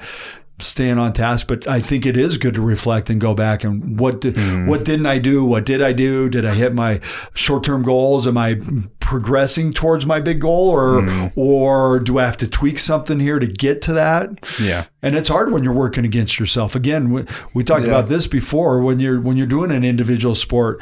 staying 0.60 0.98
on 0.98 1.14
task, 1.14 1.48
but 1.48 1.68
I 1.68 1.80
think 1.80 2.06
it 2.06 2.18
is 2.18 2.38
good 2.38 2.56
to 2.56 2.62
reflect 2.62 3.10
and 3.10 3.22
go 3.22 3.34
back 3.36 3.64
and 3.64 4.00
what 4.00 4.22
did, 4.22 4.36
Mm-hmm. 4.36 4.68
what 4.68 4.84
didn't 4.86 5.06
I 5.06 5.20
do? 5.20 5.44
What 5.46 5.66
did 5.66 5.82
I 5.82 5.94
do? 5.94 6.30
Did 6.30 6.46
I 6.46 6.56
hit 6.56 6.74
my 6.74 7.00
short 7.36 7.64
term 7.64 7.84
goals? 7.84 8.26
Am 8.26 8.38
I 8.38 8.60
progressing 9.00 9.72
towards 9.72 10.06
my 10.06 10.20
big 10.20 10.42
goal, 10.42 10.70
or 10.70 11.02
Mm-hmm. 11.02 11.40
or 11.40 12.00
do 12.00 12.18
I 12.20 12.26
have 12.26 12.38
to 12.38 12.48
tweak 12.48 12.80
something 12.80 13.20
here 13.20 13.40
to 13.40 13.48
get 13.48 13.82
to 13.84 13.94
that? 13.94 14.30
Yeah. 14.62 14.86
And 15.02 15.16
it's 15.16 15.30
hard 15.30 15.52
when 15.54 15.64
you're 15.64 15.74
working 15.74 16.06
against 16.06 16.40
yourself. 16.40 16.76
Again, 16.76 17.12
we, 17.12 17.24
we 17.54 17.64
talked 17.64 17.86
Yeah. 17.88 17.94
about 17.94 18.10
this 18.10 18.28
before. 18.28 18.82
When 18.82 19.00
you're 19.00 19.22
when 19.22 19.38
you're 19.38 19.48
doing 19.48 19.72
an 19.72 19.84
individual 19.84 20.36
sport, 20.36 20.82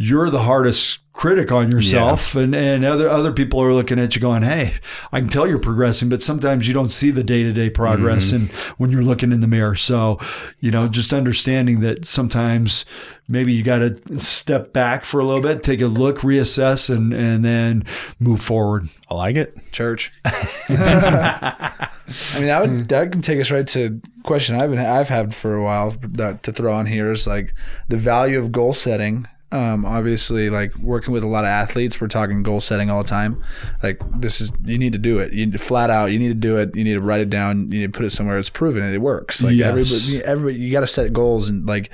you're 0.00 0.30
the 0.30 0.44
hardest 0.44 0.98
critic 1.12 1.52
on 1.52 1.70
yourself 1.70 2.34
and, 2.34 2.54
and 2.54 2.86
other 2.86 3.06
other 3.06 3.32
people 3.32 3.62
are 3.62 3.74
looking 3.74 3.98
at 3.98 4.14
you 4.14 4.20
going 4.20 4.42
hey 4.42 4.72
i 5.12 5.20
can 5.20 5.28
tell 5.28 5.46
you're 5.46 5.58
progressing 5.58 6.08
but 6.08 6.22
sometimes 6.22 6.66
you 6.66 6.72
don't 6.72 6.90
see 6.90 7.10
the 7.10 7.22
day-to-day 7.22 7.68
progress 7.68 8.28
mm-hmm. 8.28 8.36
and 8.36 8.50
when 8.78 8.90
you're 8.90 9.02
looking 9.02 9.30
in 9.30 9.42
the 9.42 9.46
mirror 9.46 9.76
so 9.76 10.18
you 10.58 10.70
know 10.70 10.88
just 10.88 11.12
understanding 11.12 11.80
that 11.80 12.06
sometimes 12.06 12.86
maybe 13.28 13.52
you 13.52 13.62
got 13.62 13.80
to 13.80 14.18
step 14.18 14.72
back 14.72 15.04
for 15.04 15.20
a 15.20 15.24
little 15.24 15.42
bit 15.42 15.62
take 15.62 15.82
a 15.82 15.86
look 15.86 16.20
reassess 16.20 16.88
and 16.88 17.12
and 17.12 17.44
then 17.44 17.84
move 18.18 18.40
forward 18.40 18.88
I 19.10 19.14
like 19.14 19.36
it. 19.36 19.72
church. 19.72 20.12
I 20.24 21.88
mean, 22.36 22.46
that 22.46 22.60
would 22.60 22.88
that 22.88 23.10
can 23.10 23.22
take 23.22 23.40
us 23.40 23.50
right 23.50 23.66
to 23.66 23.86
a 23.86 24.22
question 24.22 24.54
I've 24.54 24.70
been 24.70 24.78
I've 24.78 25.08
had 25.08 25.34
for 25.34 25.56
a 25.56 25.64
while 25.64 25.96
that 26.00 26.44
to 26.44 26.52
throw 26.52 26.72
on 26.72 26.86
here 26.86 27.10
is 27.10 27.26
like 27.26 27.52
the 27.88 27.96
value 27.96 28.38
of 28.38 28.52
goal 28.52 28.72
setting. 28.72 29.26
Um, 29.52 29.84
obviously, 29.84 30.48
like 30.48 30.76
working 30.76 31.12
with 31.12 31.24
a 31.24 31.28
lot 31.28 31.42
of 31.44 31.48
athletes, 31.48 32.00
we're 32.00 32.06
talking 32.06 32.44
goal 32.44 32.60
setting 32.60 32.88
all 32.88 33.02
the 33.02 33.08
time. 33.08 33.42
Like 33.82 34.00
this 34.20 34.40
is 34.40 34.52
you 34.64 34.78
need 34.78 34.92
to 34.92 34.98
do 34.98 35.18
it. 35.18 35.32
You 35.32 35.44
need 35.46 35.52
to 35.54 35.58
flat 35.58 35.90
out. 35.90 36.06
You 36.12 36.20
need 36.20 36.28
to 36.28 36.34
do 36.34 36.56
it. 36.56 36.74
You 36.76 36.84
need 36.84 36.94
to 36.94 37.02
write 37.02 37.20
it 37.20 37.30
down. 37.30 37.72
You 37.72 37.80
need 37.80 37.92
to 37.92 37.96
put 37.96 38.06
it 38.06 38.10
somewhere. 38.10 38.38
It's 38.38 38.48
proven 38.48 38.84
and 38.84 38.94
it 38.94 38.98
works. 39.00 39.42
Like 39.42 39.54
Yes. 39.54 39.68
everybody, 39.68 40.24
everybody, 40.24 40.54
you 40.58 40.70
got 40.70 40.80
to 40.80 40.86
set 40.86 41.12
goals 41.12 41.48
and 41.48 41.66
like, 41.66 41.90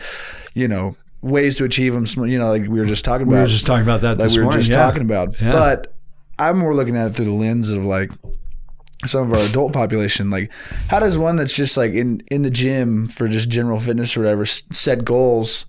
you 0.55 0.69
know, 0.69 0.97
ways 1.23 1.57
to 1.57 1.65
achieve 1.65 1.95
them. 1.95 2.05
You 2.29 2.39
know, 2.39 2.51
like 2.51 2.63
we 2.69 2.79
were 2.79 2.85
just 2.85 3.07
talking 3.07 3.27
about. 3.27 3.37
We 3.37 3.41
were 3.41 3.47
just 3.47 3.65
talking 3.65 3.85
about 3.85 4.03
that 4.03 4.19
Like 4.19 4.27
this 4.27 4.35
we 4.35 4.41
were 4.41 4.45
morning, 4.45 4.61
just 4.61 4.71
yeah. 4.71 4.77
talking 4.77 5.03
about. 5.03 5.41
Yeah. 5.41 5.53
But 5.53 5.95
I'm 6.39 6.59
more 6.59 6.75
looking 6.75 6.95
at 6.97 7.07
it 7.07 7.15
through 7.15 7.25
the 7.25 7.31
lens 7.33 7.71
of 7.71 7.83
like 7.85 8.11
some 9.07 9.31
of 9.31 9.39
our 9.39 9.45
adult 9.47 9.73
population 9.73 10.31
like 10.31 10.51
how 10.89 10.99
does 10.99 11.17
one 11.19 11.37
that's 11.37 11.55
just 11.55 11.77
like 11.77 11.93
in 11.93 12.21
in 12.29 12.43
the 12.43 12.51
gym 12.51 13.07
for 13.09 13.29
just 13.29 13.49
general 13.51 13.79
fitness 13.79 14.17
or 14.17 14.21
whatever 14.21 14.45
set 14.47 15.05
goals 15.05 15.67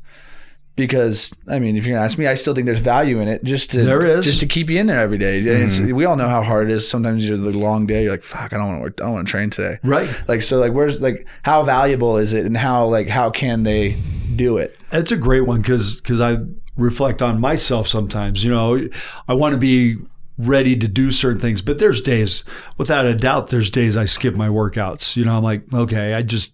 because 0.78 1.34
I 1.50 1.60
mean, 1.60 1.76
if 1.76 1.86
you're 1.86 1.96
gonna 1.96 2.06
ask 2.06 2.18
me, 2.18 2.28
I 2.28 2.36
still 2.36 2.56
think 2.56 2.66
there's 2.68 2.80
value 2.80 3.20
in 3.20 3.28
it. 3.28 3.44
Just 3.44 3.72
to 3.72 3.84
There 3.84 4.06
is. 4.06 4.24
just 4.26 4.40
to 4.40 4.46
keep 4.46 4.70
you 4.70 4.80
in 4.80 4.88
there 4.88 5.00
every 5.00 5.18
day. 5.18 5.42
Mhm. 5.44 5.92
we 5.94 6.06
all 6.06 6.16
know 6.16 6.30
how 6.30 6.42
hard 6.42 6.70
it 6.70 6.74
is. 6.74 6.88
Sometimes 6.88 7.28
you're 7.28 7.36
the 7.38 7.50
long 7.50 7.86
day. 7.86 8.04
You're 8.04 8.12
like, 8.12 8.24
fuck, 8.24 8.54
I 8.54 8.58
don't 8.58 8.68
want 8.68 8.78
to. 8.80 8.84
work. 8.84 8.94
I 9.02 9.04
don't 9.04 9.14
want 9.14 9.28
to 9.28 9.32
train 9.32 9.50
today. 9.50 9.80
Right. 9.84 10.10
Like 10.30 10.42
so, 10.42 10.60
like 10.60 10.72
where's 10.72 11.02
like 11.02 11.28
how 11.44 11.64
valuable 11.64 12.16
is 12.18 12.32
it, 12.32 12.46
and 12.46 12.56
how 12.56 12.86
like 12.86 13.10
how 13.10 13.30
can 13.30 13.64
they 13.64 13.98
do 14.38 14.56
it? 14.56 14.78
It's 14.94 15.12
a 15.12 15.18
great 15.18 15.42
one 15.42 15.60
because 15.62 15.96
because 15.96 16.22
I 16.22 16.38
reflect 16.78 17.22
on 17.22 17.42
myself 17.42 17.88
sometimes. 17.90 18.44
You 18.44 18.52
know, 18.52 18.82
I 19.28 19.34
want 19.34 19.54
to 19.54 19.58
be 19.60 19.98
ready 20.38 20.78
to 20.78 20.88
do 20.88 21.10
certain 21.10 21.40
things, 21.40 21.64
but 21.64 21.80
there's 21.80 22.00
days, 22.00 22.44
without 22.78 23.08
a 23.08 23.16
doubt, 23.16 23.50
there's 23.50 23.72
days 23.72 23.98
I 23.98 24.06
skip 24.06 24.36
my 24.36 24.48
workouts. 24.48 25.16
You 25.16 25.26
know, 25.26 25.36
I'm 25.36 25.44
like, 25.44 25.64
okay, 25.74 26.14
I 26.14 26.22
just 26.22 26.54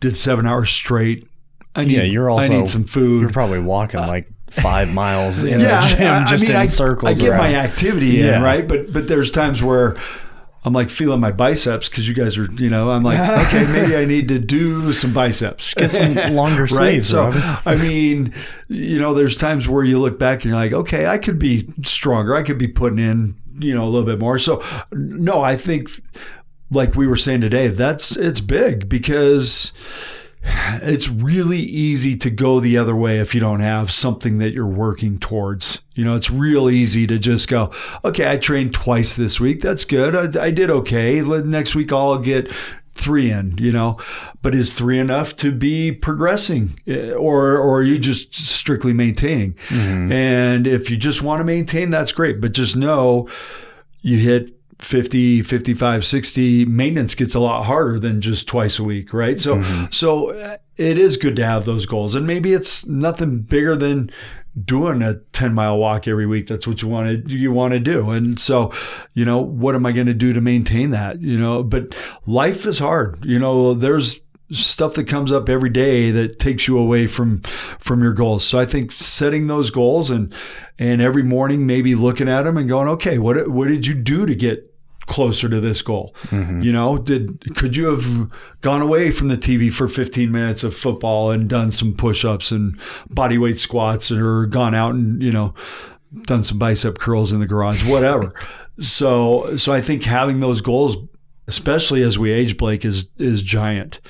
did 0.00 0.16
seven 0.16 0.46
hours 0.46 0.70
straight. 0.70 1.28
I 1.74 1.84
need, 1.84 1.96
yeah, 1.96 2.02
you're 2.02 2.28
also. 2.30 2.52
I 2.52 2.58
need 2.58 2.68
some 2.68 2.84
food. 2.84 3.20
You're 3.22 3.30
probably 3.30 3.60
walking 3.60 4.00
like 4.00 4.28
five 4.48 4.92
miles 4.94 5.44
in 5.44 5.60
yeah, 5.60 5.80
the 5.80 5.96
gym, 5.96 6.06
I, 6.12 6.24
just 6.24 6.44
I 6.44 6.46
mean, 6.48 6.56
in 6.56 6.62
I, 6.62 6.66
circles. 6.66 7.10
I 7.10 7.14
get 7.22 7.30
my 7.30 7.52
around. 7.52 7.66
activity 7.66 8.06
Yeah. 8.08 8.36
in, 8.38 8.42
right? 8.42 8.66
But 8.66 8.92
but 8.92 9.06
there's 9.08 9.30
times 9.30 9.62
where 9.62 9.96
I'm 10.64 10.72
like 10.72 10.90
feeling 10.90 11.20
my 11.20 11.30
biceps 11.32 11.88
because 11.88 12.06
you 12.08 12.12
guys 12.14 12.36
are, 12.36 12.44
you 12.56 12.68
know, 12.68 12.90
I'm 12.90 13.02
like, 13.02 13.18
okay, 13.46 13.64
maybe 13.72 13.96
I 13.96 14.04
need 14.04 14.28
to 14.28 14.38
do 14.38 14.92
some 14.92 15.12
biceps. 15.12 15.72
Get 15.74 15.90
some 15.92 16.14
longer 16.34 16.62
right? 16.64 17.02
sleeves, 17.02 17.08
So 17.08 17.30
I 17.64 17.76
mean, 17.76 18.34
you 18.68 18.98
know, 18.98 19.14
there's 19.14 19.36
times 19.36 19.68
where 19.68 19.84
you 19.84 19.98
look 19.98 20.18
back 20.18 20.42
and 20.42 20.46
you're 20.50 20.56
like, 20.56 20.72
okay, 20.72 21.06
I 21.06 21.16
could 21.18 21.38
be 21.38 21.72
stronger. 21.84 22.34
I 22.34 22.42
could 22.42 22.58
be 22.58 22.68
putting 22.68 22.98
in, 22.98 23.36
you 23.58 23.74
know, 23.74 23.84
a 23.84 23.88
little 23.88 24.04
bit 24.06 24.18
more. 24.18 24.38
So 24.38 24.62
no, 24.92 25.40
I 25.40 25.56
think 25.56 25.88
like 26.72 26.94
we 26.94 27.06
were 27.06 27.16
saying 27.16 27.40
today, 27.40 27.68
that's 27.68 28.16
it's 28.16 28.40
big 28.40 28.88
because 28.88 29.72
it's 30.42 31.08
really 31.08 31.58
easy 31.58 32.16
to 32.16 32.30
go 32.30 32.60
the 32.60 32.78
other 32.78 32.96
way 32.96 33.18
if 33.18 33.34
you 33.34 33.40
don't 33.40 33.60
have 33.60 33.90
something 33.92 34.38
that 34.38 34.52
you're 34.52 34.66
working 34.66 35.18
towards. 35.18 35.82
You 35.94 36.04
know, 36.04 36.16
it's 36.16 36.30
real 36.30 36.70
easy 36.70 37.06
to 37.06 37.18
just 37.18 37.48
go, 37.48 37.72
okay, 38.04 38.30
I 38.30 38.36
trained 38.36 38.72
twice 38.72 39.14
this 39.14 39.38
week. 39.38 39.60
That's 39.60 39.84
good. 39.84 40.36
I, 40.36 40.46
I 40.46 40.50
did 40.50 40.70
okay. 40.70 41.20
Next 41.20 41.74
week 41.74 41.92
I'll 41.92 42.18
get 42.18 42.50
three 42.94 43.30
in, 43.30 43.56
you 43.58 43.72
know, 43.72 43.98
but 44.42 44.54
is 44.54 44.74
three 44.74 44.98
enough 44.98 45.34
to 45.36 45.52
be 45.52 45.90
progressing 45.92 46.78
Eh, 46.86 47.12
or, 47.12 47.56
or 47.56 47.78
are 47.78 47.82
you 47.82 47.98
just 47.98 48.34
strictly 48.34 48.92
maintaining? 48.92 49.56
And 50.12 50.66
if 50.66 50.90
you 50.90 50.96
just 50.96 51.22
want 51.22 51.40
to 51.40 51.44
maintain, 51.44 51.90
that's 51.90 52.12
great. 52.12 52.40
But 52.40 52.52
just 52.52 52.76
know 52.76 53.28
you 54.02 54.18
hit 54.18 54.59
50 54.80 55.42
55 55.42 56.04
60 56.04 56.64
maintenance 56.64 57.14
gets 57.14 57.34
a 57.34 57.40
lot 57.40 57.64
harder 57.64 57.98
than 57.98 58.20
just 58.20 58.46
twice 58.46 58.78
a 58.78 58.84
week 58.84 59.12
right? 59.12 59.38
So 59.38 59.62
so 59.90 60.30
uh, 60.30 60.56
it 60.80 60.98
is 60.98 61.16
good 61.18 61.36
to 61.36 61.44
have 61.44 61.66
those 61.66 61.84
goals. 61.84 62.14
And 62.14 62.26
maybe 62.26 62.54
it's 62.54 62.86
nothing 62.86 63.40
bigger 63.40 63.76
than 63.76 64.10
doing 64.64 65.02
a 65.02 65.14
10 65.32 65.52
mile 65.52 65.78
walk 65.78 66.08
every 66.08 66.26
week. 66.26 66.46
That's 66.46 66.66
what 66.66 66.80
you 66.82 66.88
want 66.88 67.28
to 67.28 67.36
you 67.36 67.52
want 67.52 67.74
to 67.74 67.78
do. 67.78 68.10
And 68.10 68.38
so 68.38 68.72
you 69.12 69.24
know 69.24 69.38
what 69.38 69.74
am 69.74 69.86
i 69.86 69.92
going 69.92 70.06
to 70.06 70.14
do 70.14 70.32
to 70.32 70.40
maintain 70.40 70.90
that 70.90 71.20
you 71.20 71.36
know? 71.36 71.62
But 71.62 71.94
life 72.26 72.66
is 72.66 72.78
hard 72.78 73.24
you 73.24 73.38
know? 73.38 73.74
There's 73.74 74.18
stuff 74.52 74.94
that 74.94 75.06
comes 75.06 75.30
up 75.30 75.48
every 75.48 75.70
day 75.70 76.10
that 76.10 76.38
takes 76.38 76.66
you 76.66 76.78
away 76.78 77.06
from 77.06 77.40
from 77.42 78.02
your 78.02 78.12
goals. 78.12 78.44
So 78.44 78.58
I 78.58 78.66
think 78.66 78.90
setting 78.92 79.46
those 79.46 79.70
goals 79.70 80.10
and 80.10 80.34
and 80.78 81.02
every 81.02 81.22
morning 81.22 81.66
maybe 81.66 81.94
looking 81.94 82.28
at 82.28 82.42
them 82.42 82.56
and 82.56 82.68
going, 82.68 82.88
okay, 82.88 83.18
what 83.18 83.48
what 83.48 83.68
did 83.68 83.86
you 83.86 83.94
do 83.94 84.26
to 84.26 84.34
get 84.34 84.69
closer 85.06 85.48
to 85.48 85.60
this 85.60 85.82
goal? 85.82 86.14
Mm-hmm. 86.24 86.60
You 86.62 86.72
know, 86.72 86.98
did 86.98 87.56
could 87.56 87.76
you 87.76 87.86
have 87.86 88.30
gone 88.60 88.82
away 88.82 89.10
from 89.10 89.28
the 89.28 89.36
TV 89.36 89.72
for 89.72 89.88
15 89.88 90.30
minutes 90.30 90.62
of 90.62 90.74
football 90.74 91.30
and 91.30 91.48
done 91.48 91.72
some 91.72 91.94
push-ups 91.94 92.50
and 92.50 92.78
body 93.08 93.38
weight 93.38 93.58
squats 93.58 94.10
or 94.10 94.46
gone 94.46 94.74
out 94.74 94.94
and, 94.94 95.22
you 95.22 95.32
know, 95.32 95.54
done 96.22 96.42
some 96.42 96.58
bicep 96.58 96.98
curls 96.98 97.32
in 97.32 97.40
the 97.40 97.46
garage, 97.46 97.84
whatever. 97.84 98.32
so 98.78 99.56
so 99.56 99.72
I 99.72 99.80
think 99.80 100.04
having 100.04 100.40
those 100.40 100.60
goals 100.60 100.96
especially 101.50 102.02
as 102.02 102.16
we 102.16 102.30
age, 102.30 102.56
Blake 102.56 102.84
is 102.84 103.08
is 103.18 103.42
giant. 103.42 104.00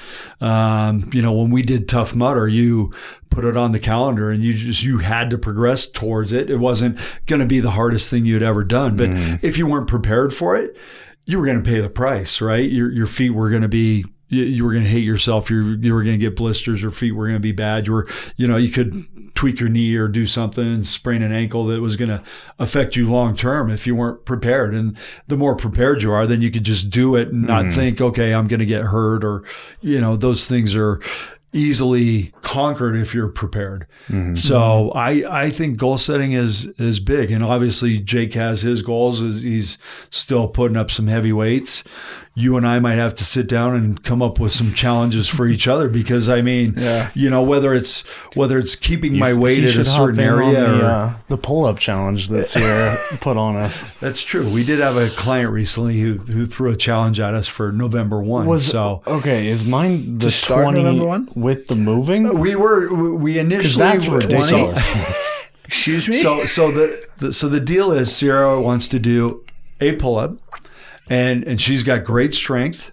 Um, 0.43 1.09
you 1.14 1.22
know, 1.22 1.32
when 1.32 1.51
we 1.51 1.62
did 1.62 1.88
Tough 1.88 2.14
Mudder, 2.14 2.47
you 2.47 2.93
put 3.30 3.47
it 3.47 3.57
on 3.57 3.72
the 3.72 3.78
calendar 3.78 4.30
and 4.30 4.43
you 4.43 4.53
just 4.53 4.82
you 4.82 4.99
had 4.99 5.30
to 5.30 5.38
progress 5.38 5.86
towards 5.88 6.32
it. 6.34 6.51
It 6.51 6.59
wasn't 6.59 6.99
going 7.24 7.41
to 7.41 7.47
be 7.47 7.61
the 7.61 7.70
hardest 7.70 8.11
thing 8.11 8.26
you'd 8.26 8.43
ever 8.43 8.62
done, 8.62 8.95
but 8.97 9.09
if 9.43 9.57
you 9.57 9.66
weren't 9.66 9.88
prepared 9.88 10.34
for 10.34 10.55
it, 10.55 10.76
you 11.24 11.38
were 11.38 11.47
going 11.47 11.62
to 11.62 11.68
pay 11.68 11.80
the 11.80 11.88
price, 11.88 12.43
right? 12.43 12.70
Your 12.70 12.91
your 12.93 13.07
feet 13.07 13.30
were 13.30 13.49
going 13.49 13.62
to 13.62 13.68
be 13.68 14.05
you, 14.31 14.45
you 14.45 14.64
were 14.64 14.72
going 14.72 14.85
to 14.85 14.91
hate 14.91 15.05
yourself. 15.05 15.51
You 15.51 15.62
you 15.81 15.93
were 15.93 16.03
going 16.03 16.18
to 16.18 16.24
get 16.24 16.37
blisters. 16.37 16.81
Your 16.81 16.91
feet 16.91 17.12
were 17.12 17.26
going 17.26 17.37
to 17.37 17.41
be 17.41 17.53
bad. 17.53 17.87
You 17.87 17.93
were 17.93 18.09
you 18.37 18.47
know 18.47 18.57
you 18.57 18.70
could 18.70 19.07
tweak 19.35 19.61
your 19.61 19.68
knee 19.68 19.95
or 19.97 20.09
do 20.09 20.26
something 20.26 20.83
sprain 20.83 21.22
an 21.22 21.33
ankle 21.33 21.66
that 21.66 21.81
was 21.81 21.97
going 21.97 22.09
to 22.09 22.22
affect 22.59 22.97
you 22.97 23.11
long 23.11 23.35
term 23.37 23.70
if 23.70 23.87
you 23.87 23.95
weren't 23.95 24.24
prepared. 24.24 24.74
And 24.74 24.97
the 25.26 25.37
more 25.37 25.55
prepared 25.55 26.03
you 26.03 26.12
are, 26.12 26.26
then 26.26 26.43
you 26.43 26.51
could 26.51 26.64
just 26.64 26.91
do 26.91 27.14
it 27.16 27.28
and 27.28 27.47
not 27.47 27.66
hmm. 27.66 27.70
think, 27.70 28.01
okay, 28.01 28.33
I'm 28.33 28.49
going 28.49 28.61
to 28.61 28.66
get 28.66 28.85
hurt 28.85 29.24
or 29.24 29.45
you 29.81 30.01
know 30.01 30.16
those 30.16 30.47
things 30.47 30.74
are 30.74 31.01
easily 31.53 32.33
conquered 32.43 32.97
if 32.97 33.14
you're 33.14 33.28
prepared. 33.28 33.87
Hmm. 34.07 34.35
So 34.35 34.91
I 34.93 35.43
I 35.45 35.51
think 35.51 35.78
goal 35.78 35.99
setting 35.99 36.33
is 36.33 36.66
is 36.78 37.01
big, 37.01 37.31
and 37.31 37.43
obviously 37.45 37.99
Jake 37.99 38.35
has 38.35 38.62
his 38.62 38.83
goals. 38.83 39.20
Is 39.20 39.43
he's 39.43 39.78
still 40.11 40.49
putting 40.49 40.76
up 40.76 40.91
some 40.91 41.07
heavy 41.07 41.33
weights. 41.33 41.83
You 42.41 42.57
and 42.57 42.66
I 42.66 42.78
might 42.80 42.95
have 42.95 43.14
to 43.16 43.24
sit 43.24 43.47
down 43.49 43.74
and 43.74 44.03
come 44.03 44.22
up 44.22 44.41
with 44.41 44.53
some 44.53 44.72
challenges 44.74 45.28
for 45.28 45.47
each 45.47 45.68
other 45.68 45.88
because 45.88 46.28
I 46.28 46.41
mean, 46.43 46.74
Yeah. 46.76 47.11
you 47.14 47.28
know, 47.30 47.43
whether 47.43 47.74
it's 47.74 48.01
whether 48.34 48.59
it's 48.59 48.74
keeping 48.76 49.18
my 49.18 49.34
weight 49.34 49.62
You 49.62 49.68
at 49.68 49.76
a 49.76 49.84
certain 49.84 50.20
area 50.20 50.61
the, 50.61 50.80
or 50.80 50.84
uh, 50.84 51.14
the 51.28 51.36
pull-up 51.36 51.78
challenge 51.78 52.28
that 52.28 52.45
Sierra 52.47 52.97
put 53.20 53.36
on 53.36 53.57
us. 53.57 53.84
that's 54.01 54.22
true. 54.22 54.49
We 54.49 54.64
did 54.64 54.78
have 54.80 54.97
a 54.97 55.11
client 55.11 55.51
recently 55.53 56.01
who 56.01 56.14
who 56.18 56.47
threw 56.47 56.70
a 56.70 56.76
challenge 56.76 57.20
at 57.20 57.34
us 57.34 57.47
for 57.49 57.70
November 57.72 58.20
one. 58.22 58.47
Was 58.47 58.66
so 58.66 59.03
okay? 59.07 59.49
Is 59.49 59.64
mine 59.64 60.18
the 60.18 60.30
twenty 60.47 60.82
November 60.82 61.07
1? 61.07 61.28
with 61.34 61.66
the 61.66 61.76
moving? 61.76 62.38
we 62.38 62.55
were 62.57 62.93
we 63.16 63.38
initially 63.38 63.84
that's 63.84 64.07
were- 64.07 64.18
ridiculous. 64.18 64.82
Excuse 65.64 66.09
me. 66.09 66.16
So 66.16 66.45
so 66.47 66.70
the, 66.72 67.05
the 67.18 67.32
so 67.32 67.49
the 67.49 67.61
deal 67.61 67.93
is 67.93 68.14
Sierra 68.14 68.61
wants 68.61 68.88
to 68.88 68.99
do 68.99 69.45
a 69.80 69.93
pull 69.93 70.16
up, 70.16 70.36
and 71.11 71.47
and 71.47 71.61
she's 71.61 71.83
got 71.83 72.05
great 72.05 72.33
strength, 72.33 72.93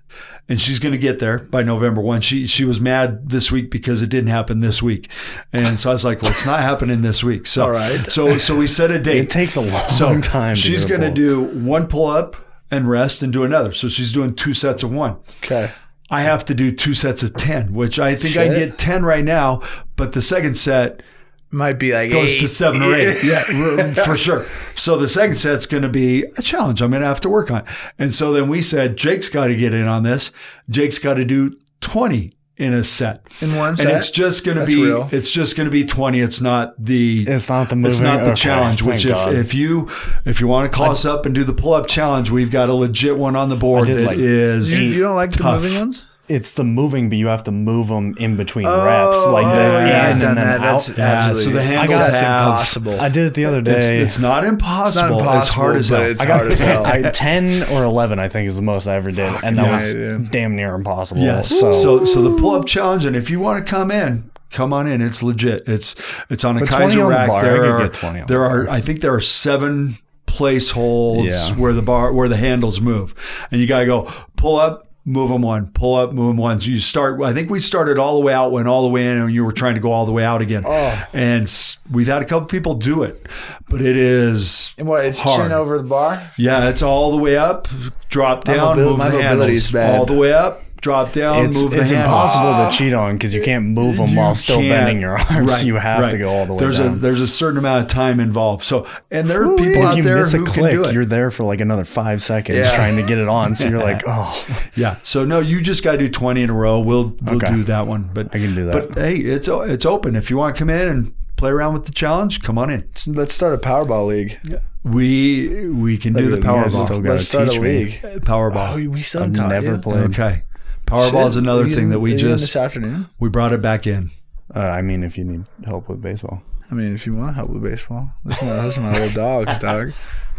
and 0.49 0.59
she's 0.59 0.79
going 0.79 0.91
to 0.91 0.97
get 0.97 1.19
there 1.19 1.39
by 1.39 1.63
November 1.63 2.01
one. 2.01 2.19
She 2.19 2.45
she 2.47 2.65
was 2.65 2.81
mad 2.81 3.29
this 3.29 3.49
week 3.51 3.71
because 3.71 4.01
it 4.01 4.09
didn't 4.09 4.29
happen 4.31 4.59
this 4.59 4.81
week, 4.83 5.09
and 5.53 5.79
so 5.79 5.89
I 5.91 5.93
was 5.93 6.03
like, 6.03 6.21
well, 6.21 6.31
it's 6.31 6.45
not 6.45 6.59
happening 6.61 7.01
this 7.01 7.23
week. 7.23 7.47
So 7.47 7.63
All 7.63 7.71
right. 7.71 8.11
so 8.11 8.37
so 8.37 8.57
we 8.57 8.67
set 8.67 8.91
a 8.91 8.99
date. 8.99 9.19
It 9.19 9.29
takes 9.29 9.55
a 9.55 9.61
long 9.61 9.87
so 9.89 10.19
time. 10.19 10.55
She's 10.55 10.83
going 10.83 11.01
to 11.01 11.11
do 11.11 11.43
one 11.43 11.87
pull 11.87 12.07
up 12.07 12.35
and 12.69 12.89
rest 12.89 13.23
and 13.23 13.31
do 13.31 13.43
another. 13.45 13.71
So 13.71 13.87
she's 13.87 14.11
doing 14.11 14.35
two 14.35 14.53
sets 14.53 14.83
of 14.83 14.91
one. 14.91 15.17
okay. 15.45 15.71
I 16.09 16.21
have 16.21 16.45
to 16.45 16.53
do 16.53 16.71
two 16.71 16.93
sets 16.93 17.21
of 17.21 17.33
10, 17.35 17.73
which 17.73 17.99
I 17.99 18.15
think 18.15 18.37
I 18.37 18.47
Shit. 18.47 18.55
get 18.69 18.77
10 18.77 19.03
right 19.03 19.25
now, 19.25 19.61
but 19.97 20.13
the 20.13 20.21
second 20.21 20.55
set 20.55 21.03
Might 21.49 21.79
be 21.79 21.93
like 21.93 22.11
goes 22.11 22.33
eight. 22.33 22.39
to 22.39 22.47
seven 22.47 22.81
or 22.83 22.93
eight. 22.93 23.23
Yeah, 23.23 23.93
for 23.93 24.17
sure. 24.17 24.45
So 24.75 24.97
the 24.97 25.07
second 25.07 25.35
set's 25.35 25.65
going 25.65 25.83
to 25.83 25.89
be 25.89 26.23
a 26.37 26.41
challenge. 26.41 26.81
I'm 26.81 26.91
going 26.91 27.01
to 27.01 27.07
have 27.07 27.21
to 27.21 27.29
work 27.29 27.49
on. 27.51 27.63
And 27.97 28.13
so 28.13 28.33
then 28.33 28.49
we 28.49 28.61
said, 28.61 28.97
Jake's 28.97 29.29
got 29.29 29.47
to 29.47 29.55
get 29.55 29.73
in 29.73 29.87
on 29.87 30.03
this. 30.03 30.31
Jake's 30.69 30.99
got 30.99 31.13
to 31.15 31.23
do 31.25 31.57
20 31.81 32.33
in 32.57 32.73
a 32.73 32.83
set. 32.83 33.21
In 33.39 33.55
one 33.55 33.79
And 33.79 33.89
it's 33.89 34.09
just 34.11 34.43
going 34.43 34.57
to 34.57 34.65
be, 34.65 34.81
real. 34.81 35.07
it's 35.11 35.29
just 35.31 35.55
going 35.55 35.67
to 35.67 35.71
be 35.71 35.85
20. 35.85 36.19
It's 36.19 36.41
not 36.41 36.73
the, 36.83 37.21
It's 37.27 37.47
not 37.49 37.69
the 37.69 37.79
it's 37.87 38.01
not 38.01 38.23
the 38.23 38.31
okay, 38.31 38.35
challenge, 38.35 38.81
which 38.81 39.05
if, 39.05 39.13
God. 39.13 39.33
if 39.35 39.53
you, 39.53 39.87
if 40.25 40.41
you 40.41 40.47
want 40.47 40.69
to 40.69 40.75
call 40.75 40.91
us 40.91 41.05
up 41.05 41.25
and 41.25 41.33
do 41.35 41.43
the 41.45 41.53
pull 41.53 41.73
up 41.73 41.87
challenge, 41.87 42.29
we've 42.31 42.51
got 42.51 42.67
a 42.69 42.73
legit 42.73 43.15
one 43.17 43.35
on 43.35 43.49
the 43.49 43.55
board 43.55 43.85
did 43.87 43.97
that 43.97 44.05
like 44.07 44.17
is 44.17 44.77
You, 44.77 44.85
you 44.85 45.01
don't 45.03 45.15
like 45.15 45.31
tough. 45.31 45.61
the 45.61 45.67
moving 45.69 45.79
ones? 45.79 46.03
It's 46.29 46.51
the 46.51 46.65
moving, 46.65 47.07
but 47.07 47.17
you 47.17 47.27
have 47.27 47.43
to 47.45 47.51
move 47.51 47.87
them 47.87 48.13
in 48.19 48.35
between 48.35 48.65
Oh, 48.67 48.85
reps, 48.85 49.25
like 49.27 49.45
the 49.45 49.51
yeah, 49.55 50.09
in 50.09 50.15
I've 50.17 50.21
done 50.21 50.29
and 50.29 50.37
then 50.37 50.45
that. 50.45 50.59
out. 50.59 50.73
That's 50.85 50.97
Yeah, 50.97 51.05
absolutely- 51.29 51.43
so 51.43 51.49
the 51.51 51.59
I 51.59 51.63
handles 51.63 51.89
got- 52.05 52.11
that's 52.11 52.21
have- 52.23 52.47
impossible. 52.47 52.99
I 53.01 53.09
did 53.09 53.27
it 53.27 53.33
the 53.33 53.45
other 53.45 53.61
day. 53.61 53.77
It's, 53.77 53.87
it's 53.87 54.19
not 54.19 54.43
impossible. 54.43 54.87
It's, 54.87 55.11
not 55.11 55.19
impossible, 55.21 55.55
hard 55.63 55.75
as 55.77 55.89
but 55.89 55.99
hell. 56.01 56.11
it's 56.11 56.21
I 56.21 56.25
got 56.25 56.37
hard 56.39 56.51
as 56.51 56.59
hell. 56.59 56.85
I, 56.85 57.01
ten 57.13 57.63
or 57.71 57.83
eleven, 57.85 58.19
I 58.19 58.27
think, 58.27 58.49
is 58.49 58.57
the 58.57 58.61
most 58.61 58.87
I 58.87 58.95
ever 58.95 59.11
did, 59.11 59.33
and 59.43 59.57
that 59.57 59.65
yeah, 59.65 59.71
was 59.73 59.91
dude. 59.93 60.31
damn 60.31 60.55
near 60.57 60.75
impossible. 60.75 61.21
Yes. 61.21 61.47
So, 61.49 61.71
So, 61.71 62.03
so 62.05 62.21
the 62.21 62.35
pull 62.35 62.55
up 62.55 62.65
challenge, 62.65 63.05
and 63.05 63.15
if 63.15 63.29
you 63.29 63.39
want 63.39 63.65
to 63.65 63.69
come 63.69 63.89
in, 63.89 64.29
come 64.51 64.73
on 64.73 64.85
in. 64.85 65.01
It's 65.01 65.23
legit. 65.23 65.61
It's 65.65 65.95
it's 66.29 66.43
on 66.43 66.57
a 66.57 66.59
But 66.61 66.69
Keiser 66.69 66.83
on 66.83 66.89
the 66.97 67.05
rack. 67.05 67.27
bar, 67.29 67.41
there 67.43 67.73
are 67.73 67.83
get 67.83 67.93
20 67.93 68.21
there 68.27 68.43
are 68.43 68.67
I 68.69 68.81
think 68.81 68.99
there 68.99 69.13
are 69.13 69.21
seven 69.21 69.97
place 70.25 70.71
holds 70.71 71.49
Yeah. 71.51 71.55
where 71.55 71.71
the 71.73 71.81
bar 71.81 72.11
where 72.11 72.27
the 72.27 72.35
handles 72.37 72.81
move, 72.81 73.15
and 73.49 73.61
you 73.61 73.67
gotta 73.67 73.85
go 73.85 74.11
pull 74.35 74.57
up. 74.57 74.86
Move 75.09 75.29
them 75.29 75.41
one, 75.41 75.67
pull 75.67 75.95
up, 75.95 76.11
move 76.11 76.27
them 76.27 76.35
one. 76.35 76.59
So 76.59 76.69
you 76.69 76.81
start. 76.81 77.21
I 77.21 77.31
think 77.31 77.49
we 77.49 77.61
started 77.61 77.97
all 77.97 78.19
the 78.19 78.25
way 78.25 78.33
out, 78.33 78.51
went 78.51 78.67
all 78.67 78.83
the 78.83 78.89
way 78.89 79.07
in, 79.07 79.17
and 79.17 79.33
you 79.33 79.45
were 79.45 79.53
trying 79.53 79.75
to 79.75 79.79
go 79.79 79.89
all 79.93 80.05
the 80.05 80.11
way 80.11 80.25
out 80.25 80.41
again. 80.41 80.63
Oh. 80.67 81.05
And 81.13 81.49
we've 81.89 82.07
had 82.07 82.21
a 82.21 82.25
couple 82.25 82.45
people 82.47 82.73
do 82.73 83.03
it, 83.03 83.25
but 83.69 83.79
it 83.79 83.95
is 83.95 84.73
And 84.77 84.85
what? 84.85 85.05
It's 85.05 85.17
hard. 85.19 85.43
chin 85.43 85.51
over 85.53 85.77
the 85.77 85.85
bar. 85.85 86.29
Yeah, 86.37 86.67
it's 86.67 86.81
all 86.81 87.11
the 87.11 87.17
way 87.23 87.37
up, 87.37 87.69
drop 88.09 88.43
down, 88.43 88.75
move 88.75 88.97
my 88.97 89.09
the 89.09 89.21
handles. 89.21 89.71
bad. 89.71 89.97
All 89.97 90.05
the 90.05 90.13
way 90.13 90.33
up, 90.33 90.61
drop 90.81 91.11
down, 91.13 91.45
it's, 91.47 91.55
move 91.61 91.71
the 91.71 91.81
it's 91.81 91.91
handles. 91.91 92.33
impossible 92.33 92.71
to 92.71 92.77
cheat 92.77 92.93
on 92.93 93.15
because 93.15 93.33
you 93.33 93.41
can't 93.41 93.65
move 93.65 93.97
them 93.97 94.09
You 94.09 94.17
while 94.17 94.35
still 94.35 94.59
bending 94.59 95.01
your 95.01 95.17
arms. 95.17 95.51
Right, 95.51 95.65
you 95.65 95.75
have 95.75 96.01
right. 96.01 96.11
to 96.11 96.17
go 96.17 96.29
all 96.29 96.45
the 96.45 96.53
way 96.53 96.59
there's 96.59 96.77
down. 96.77 96.87
a 96.87 96.91
there's 96.91 97.19
a 97.21 97.27
certain 97.27 97.57
amount 97.57 97.81
of 97.81 97.87
time 97.87 98.19
involved. 98.19 98.63
So 98.63 98.87
and 99.11 99.29
there 99.29 99.43
are 99.43 99.55
people 99.55 99.81
if 99.81 99.87
out 99.87 99.97
you 99.97 100.03
there 100.03 100.17
miss 100.17 100.33
a 100.33 100.37
who 100.37 100.45
can 100.45 100.53
click, 100.53 100.71
do 100.73 100.83
it. 100.85 100.93
you're 100.93 101.05
there 101.05 101.31
for 101.31 101.43
like 101.43 101.59
another 101.61 101.85
five 101.85 102.21
seconds 102.21 102.57
Yeah. 102.57 102.75
trying 102.75 102.95
to 102.97 103.03
get 103.03 103.17
it 103.17 103.27
on. 103.27 103.55
So 103.55 103.67
you're 103.67 103.79
like, 103.91 104.03
oh, 104.07 104.45
yeah. 104.75 104.99
So 105.03 105.25
no, 105.25 105.39
you 105.39 105.61
just 105.61 105.83
got 105.83 105.93
to 105.93 105.97
do 105.97 106.09
20 106.09 106.41
in 106.43 106.49
a 106.49 106.53
row. 106.53 106.79
We'll 106.79 107.15
we'll 107.21 107.37
Okay. 107.37 107.53
do 107.53 107.63
that 107.63 107.87
one. 107.87 108.09
But 108.13 108.27
I 108.33 108.39
can 108.39 108.55
do 108.55 108.65
that. 108.65 108.89
But 108.89 108.97
hey, 108.97 109.15
it's 109.17 109.47
it's 109.47 109.85
open. 109.85 110.15
If 110.15 110.29
you 110.29 110.37
want 110.37 110.55
to 110.55 110.59
come 110.59 110.69
in 110.69 110.87
and 110.87 111.13
play 111.35 111.51
around 111.51 111.73
with 111.73 111.85
the 111.85 111.91
challenge, 111.93 112.41
come 112.41 112.57
on 112.57 112.69
in. 112.69 112.87
Let's 113.07 113.33
start 113.33 113.53
a 113.53 113.57
Powerball 113.57 114.07
league. 114.07 114.39
Yeah. 114.49 114.57
We 114.83 115.69
we 115.69 115.97
can 115.97 116.13
do 116.13 116.29
the 116.29 116.37
You 116.37 116.41
guys 116.41 116.73
Powerball. 116.73 116.85
still 116.85 117.01
gotta 117.01 117.09
Let's 117.15 117.27
start 117.27 117.47
a 117.49 117.59
league. 117.59 117.99
Powerball. 118.21 118.73
Oh, 118.85 118.89
we 118.89 119.01
still 119.01 119.23
I've 119.23 119.33
taught 119.33 119.49
never 119.49 119.73
you? 119.73 119.77
played. 119.79 120.03
okay. 120.11 120.43
Powerball 120.87 121.27
is 121.27 121.35
another 121.35 121.63
Are 121.63 121.67
you 121.67 121.75
thing 121.75 121.89
that 121.89 121.99
we 121.99 122.11
in- 122.13 122.17
are 122.17 122.19
you 122.21 122.27
in 122.27 122.33
just 122.37 122.43
this 122.45 122.55
afternoon. 122.55 123.09
we 123.19 123.29
brought 123.29 123.53
it 123.53 123.61
back 123.61 123.85
in. 123.85 124.09
Uh, 124.55 124.59
I 124.59 124.81
mean, 124.81 125.03
if 125.03 125.17
you 125.17 125.23
need 125.25 125.43
help 125.65 125.89
with 125.89 126.01
baseball, 126.01 126.41
I 126.71 126.75
mean, 126.75 126.93
if 126.93 127.05
you 127.05 127.13
want 127.13 127.29
to 127.29 127.33
help 127.33 127.49
with 127.49 127.61
baseball, 127.61 128.09
those 128.23 128.41
are 128.41 128.45
my, 128.45 128.53
those 128.61 128.77
are 128.77 128.81
my 128.81 128.91
little 128.93 129.13
dogs, 129.13 129.59
dog. 129.69 129.91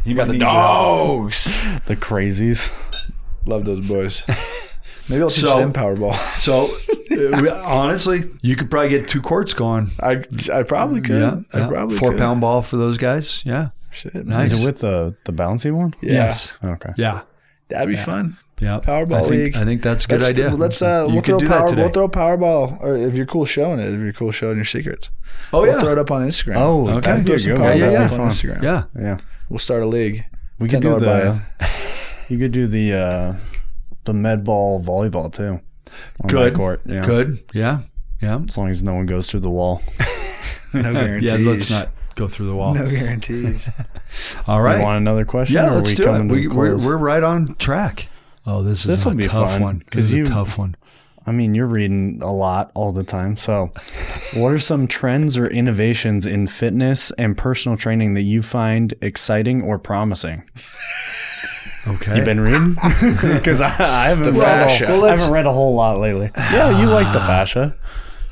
You 0.05 0.15
got 0.15 0.29
the 0.29 0.39
Dogs. 0.39 1.45
the 1.87 1.97
crazies. 1.97 2.71
Love 3.47 3.65
those 3.67 3.81
boys. 3.83 4.23
Maybe 5.11 5.23
I'll 5.23 5.31
teach 5.31 5.45
So- 5.45 5.59
them 5.59 5.73
Powerball. 5.73 6.15
So 6.39 6.75
uh, 7.11 7.63
honestly, 7.65 8.23
you 8.43 8.57
could 8.57 8.71
probably 8.71 8.89
get 8.91 9.09
two 9.09 9.21
courts 9.21 9.53
going. 9.55 9.91
I 10.01 10.25
I 10.53 10.63
probably 10.63 11.01
could. 11.03 11.21
Yeah, 11.21 11.41
I 11.53 11.61
yeah. 11.61 11.69
probably 11.69 11.97
four 11.97 12.11
could. 12.11 12.19
pound 12.19 12.41
ball 12.41 12.63
for 12.63 12.77
those 12.79 12.97
guys. 12.99 13.43
Yeah, 13.45 13.71
Shit. 13.91 14.15
Nice. 14.27 14.53
Is 14.53 14.63
it 14.63 14.65
with 14.67 14.79
the 14.81 15.17
the 15.25 15.33
bouncy 15.33 15.73
one? 15.73 15.95
Yeah. 16.03 16.13
yes, 16.13 16.55
Okay. 16.65 16.91
yeah, 16.97 17.23
That'd 17.69 17.89
be 17.89 17.97
fun. 17.97 18.37
Yeah. 18.61 18.81
Powerball 18.81 19.15
I 19.15 19.21
think, 19.21 19.31
league. 19.31 19.57
I 19.57 19.65
think 19.65 19.83
that's 19.83 20.05
a 20.05 20.09
good 20.09 20.21
Let's- 20.23 20.31
idea. 20.31 20.51
Let's 20.55 20.83
uh, 20.83 21.07
You 21.09 21.15
we'll 21.15 21.23
throw 21.23 21.39
do 21.39 21.49
that 21.49 21.67
power. 21.69 21.77
We'll 21.77 21.89
throw 21.91 22.09
Powerball, 22.09 22.81
or 22.81 22.97
if 22.97 23.15
you're 23.15 23.27
cool 23.27 23.45
showing 23.47 23.81
it, 23.81 23.93
if 23.93 24.01
you're 24.01 24.13
cool 24.13 24.31
showing 24.33 24.57
your 24.57 24.65
secrets. 24.65 25.11
oh 25.53 25.63
We'll 25.63 25.73
yeah, 25.75 25.81
throw 25.81 25.93
it 25.93 25.99
up 25.99 26.11
on 26.11 26.27
Instagram. 26.27 26.57
Oh, 26.57 26.89
Okay. 26.89 27.01
that'd 27.01 27.25
be 27.25 27.31
Throw 27.31 27.39
some 27.39 27.55
good 27.55 27.79
Yeah, 27.79 27.91
yeah, 27.91 28.09
Powerball 28.09 28.11
yeah. 28.17 28.23
on 28.23 28.31
Instagram. 28.31 28.63
yeah. 28.63 28.83
Yeah. 28.99 29.19
We'll 29.49 29.59
start 29.59 29.83
a 29.83 29.87
league. 29.87 30.25
We 30.59 30.69
could 30.69 30.81
do 30.81 30.99
the. 30.99 31.41
You 32.29 32.37
could 32.39 32.53
do 32.53 32.67
the 32.67 32.93
uh, 32.93 33.35
the 34.05 34.13
med 34.13 34.45
ball 34.45 34.83
volleyball 34.83 35.33
too. 35.33 35.61
Good, 36.27 36.55
court. 36.55 36.83
Yeah. 36.85 37.01
good. 37.01 37.43
Yeah, 37.55 37.81
yeah. 38.21 38.41
As 38.47 38.59
long 38.59 38.69
as 38.69 38.83
no 38.83 38.95
one 38.95 39.07
goes 39.07 39.31
through 39.31 39.41
the 39.41 39.51
wall. 39.51 39.83
No 40.75 40.93
guarantees. 40.93 41.33
Yeah, 41.33 41.39
let's 41.51 41.71
not 41.71 41.89
go 42.15 42.29
through 42.29 42.49
the 42.49 42.55
wall. 42.55 42.75
No 42.75 42.87
guarantees. 42.91 43.67
All 44.47 44.61
right. 44.61 44.77
You 44.77 44.83
want 44.85 44.99
another 44.99 45.25
question? 45.25 45.57
Yeah, 45.57 45.71
or 45.73 45.77
let's 45.77 45.89
we 45.89 45.95
do 45.95 46.13
it. 46.15 46.25
We, 46.27 46.47
a 46.47 46.51
we're, 46.51 46.77
we're 46.77 46.97
right 46.99 47.23
on 47.23 47.55
track. 47.55 48.09
Oh, 48.51 48.63
this 48.63 48.87
is 48.87 49.05
a 49.05 49.15
tough 49.17 49.53
fun, 49.53 49.63
one. 49.63 49.83
This 49.93 50.07
is 50.07 50.13
you- 50.13 50.23
a 50.23 50.27
tough 50.27 50.57
one. 50.59 50.75
I 51.27 51.31
mean, 51.33 51.55
you're 51.55 51.67
reading 51.67 52.21
a 52.23 52.33
lot 52.33 52.71
all 52.73 52.91
the 52.93 53.05
time. 53.05 53.37
So, 53.37 53.71
what 54.35 54.49
are 54.55 54.59
some 54.59 54.87
trends 54.87 55.37
or 55.37 55.47
innovations 55.47 56.25
in 56.25 56.47
fitness 56.47 57.11
and 57.19 57.37
personal 57.37 57.77
training 57.77 58.15
that 58.15 58.23
you 58.23 58.41
find 58.41 58.95
exciting 59.03 59.61
or 59.61 59.79
promising? 59.79 60.45
Okay. 61.87 62.17
You've 62.17 62.25
been 62.25 62.41
reading? 62.41 62.77
Because 63.21 63.61
I, 63.61 63.67
I 63.69 64.09
haven't 64.09 64.39
read. 64.39 64.81
A, 64.83 64.87
Well, 64.87 65.05
I 65.05 65.11
haven't 65.11 65.31
read 65.31 65.45
a 65.47 65.53
whole 65.53 65.75
lot 65.75 65.99
lately. 66.01 66.31
Yeah, 66.35 66.81
you 66.81 66.89
like 66.89 67.13
the 67.13 67.21
fascia. 67.21 67.77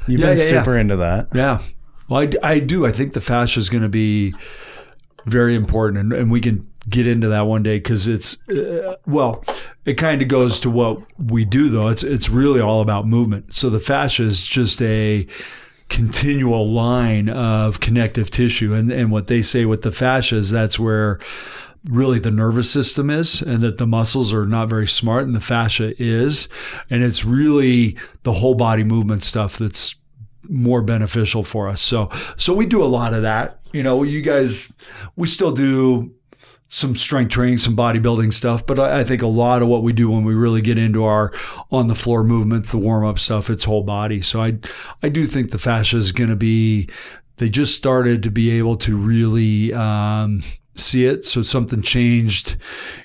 You've 0.07 0.21
Yeah, 0.21 0.29
been 0.31 0.39
yeah, 0.39 0.45
yeah. 0.45 0.61
super 0.63 0.79
into 0.79 0.97
that. 0.97 1.29
Yeah. 1.35 1.61
Well, 2.09 2.27
I 2.43 2.61
do. 2.61 2.87
I 2.87 2.93
think 2.93 3.13
the 3.13 3.21
fascia 3.21 3.61
is 3.61 3.69
going 3.69 3.83
to 3.83 3.89
be 3.91 4.33
very 5.27 5.55
important, 5.55 6.01
and, 6.01 6.13
and 6.15 6.31
we 6.31 6.41
can 6.41 6.67
get 6.89 7.07
into 7.07 7.29
that 7.29 7.43
one 7.43 7.63
day 7.63 7.77
because 7.79 8.07
it's 8.09 8.39
uh, 8.49 8.95
well, 9.07 9.45
it 9.87 9.95
kind 9.95 10.21
of 10.21 10.29
goes 10.29 10.61
to 10.61 10.69
what 10.71 11.01
we 11.17 11.45
do 11.45 11.71
though. 11.71 11.89
It's 11.89 12.03
it's 12.03 12.29
really 12.29 12.61
all 12.61 12.81
about 12.81 13.07
movement. 13.07 13.55
So 13.55 13.71
the 13.71 13.81
fascia 13.81 14.25
is 14.25 14.43
just 14.43 14.83
a 14.83 15.27
continual 15.89 16.69
line 16.69 17.29
of 17.29 17.79
connective 17.81 18.29
tissue, 18.29 18.75
and 18.75 18.91
and 18.91 19.11
what 19.11 19.29
they 19.29 19.41
say 19.41 19.65
with 19.65 19.83
the 19.83 19.93
fascia 19.93 20.37
is 20.37 20.51
that's 20.51 20.79
where 20.79 21.21
really 21.89 22.19
the 22.19 22.33
nervous 22.33 22.69
system 22.69 23.09
is 23.11 23.41
and 23.41 23.63
that 23.63 23.79
the 23.79 23.87
muscles 23.87 24.33
are 24.33 24.45
not 24.45 24.69
very 24.69 24.89
smart 24.89 25.23
and 25.23 25.37
the 25.37 25.41
fascia 25.41 25.95
is 26.03 26.49
and 26.91 27.05
it's 27.05 27.25
really 27.25 27.97
the 28.25 28.33
whole 28.33 28.57
body 28.57 28.83
movement 28.83 29.23
stuff 29.23 29.57
that's 29.57 29.95
more 30.49 30.83
beneficial 30.83 31.45
for 31.45 31.69
us. 31.69 31.81
So 31.81 32.11
so 32.37 32.53
we 32.53 32.67
do 32.67 32.83
a 32.83 32.87
lot 32.87 33.15
of 33.15 33.23
that. 33.23 33.61
You 33.73 33.85
know, 33.85 34.03
you 34.03 34.21
guys 34.21 34.69
we 35.15 35.29
still 35.29 35.53
do 35.53 36.13
some 36.69 36.97
strength 36.97 37.31
training, 37.31 37.59
some 37.59 37.77
bodybuilding 37.77 38.33
stuff, 38.33 38.67
but 38.67 38.79
I, 38.79 39.01
I 39.01 39.05
think 39.05 39.23
a 39.23 39.29
lot 39.29 39.63
of 39.63 39.69
what 39.69 39.83
we 39.83 39.93
do 39.93 40.11
when 40.11 40.25
we 40.25 40.35
really 40.35 40.61
get 40.61 40.79
into 40.79 41.05
our 41.05 41.33
on 41.71 41.89
the 41.89 41.95
floor 41.95 42.25
movements, 42.25 42.73
the 42.73 42.79
warm 42.79 43.05
up 43.07 43.19
stuff, 43.19 43.51
it's 43.51 43.65
whole 43.65 43.85
body. 43.85 44.21
So 44.23 44.41
I 44.41 44.59
I 45.03 45.09
do 45.09 45.27
think 45.27 45.51
the 45.51 45.59
fascia 45.59 45.97
is 45.97 46.13
going 46.13 46.31
to 46.31 46.37
be. 46.37 46.89
They 47.39 47.51
just 47.51 47.77
started 47.77 48.23
to 48.23 48.31
be 48.31 48.51
able 48.51 48.77
to 48.79 48.97
really 48.97 49.73
um, 49.75 50.43
see 50.79 51.07
it. 51.07 51.25
So 51.25 51.43
something 51.43 51.83
changed 51.83 52.57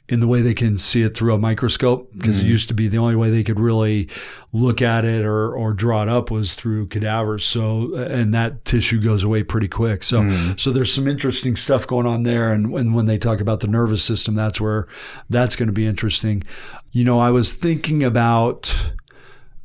in 0.10 0.20
the 0.20 0.28
way 0.28 0.42
they 0.42 0.54
can 0.54 0.78
see 0.78 1.04
it 1.04 1.16
through 1.16 1.34
a 1.34 1.38
microscope 1.38 2.12
because 2.16 2.40
it 2.40 2.46
used 2.46 2.68
to 2.68 2.74
be 2.74 2.88
the 2.88 2.98
only 2.98 3.16
way 3.16 3.30
they 3.30 3.44
could 3.44 3.60
really 3.60 4.10
look 4.52 4.82
at 4.82 5.06
it 5.06 5.26
or, 5.26 5.56
or 5.56 5.74
draw 5.74 6.04
it 6.04 6.10
up 6.10 6.30
was 6.30 6.54
through 6.54 6.88
cadavers. 6.88 7.46
So, 7.46 7.96
and 7.96 8.34
that 8.34 8.66
tissue 8.66 9.00
goes 9.00 9.24
away 9.24 9.44
pretty 9.44 9.70
quick. 9.70 10.04
So, 10.04 10.30
so 10.58 10.72
there's 10.72 10.94
some 10.94 11.08
interesting 11.08 11.56
stuff 11.56 11.88
going 11.88 12.06
on 12.06 12.24
there. 12.24 12.52
And 12.52 12.72
when, 12.72 12.94
when 12.94 13.06
they 13.06 13.18
talk 13.18 13.40
about 13.40 13.62
the 13.62 13.68
nervous 13.68 14.04
system, 14.04 14.36
that's 14.36 14.60
where 14.60 14.88
that's 15.30 15.56
going 15.56 15.68
to 15.68 15.74
be 15.74 15.88
interesting. 15.88 16.44
You 16.92 17.06
know, 17.06 17.20
I 17.20 17.32
was 17.32 17.54
thinking 17.54 18.04
about, 18.04 18.94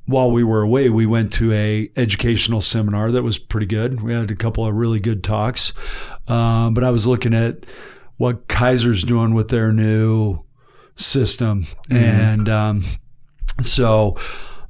while 0.09 0.30
we 0.30 0.44
were 0.44 0.62
away, 0.62 0.88
we 0.88 1.04
went 1.04 1.32
to 1.32 1.52
a 1.52 1.90
educational 1.96 2.62
seminar 2.62 3.11
that 3.11 3.24
was 3.24 3.38
pretty 3.38 3.66
good. 3.66 4.02
We 4.02 4.14
had 4.14 4.30
a 4.30 4.36
couple 4.36 4.64
of 4.64 4.72
really 4.72 5.00
good 5.00 5.24
talks, 5.24 5.72
um, 6.28 6.74
but 6.74 6.84
I 6.84 6.92
was 6.92 7.09
looking 7.09 7.34
at 7.34 7.66
what 8.17 8.49
Keiser's 8.49 9.05
doing 9.05 9.35
with 9.35 9.49
their 9.49 9.73
new 9.73 10.45
system, 10.95 11.67
and 11.91 12.49
um, 12.49 12.85
so 13.61 14.17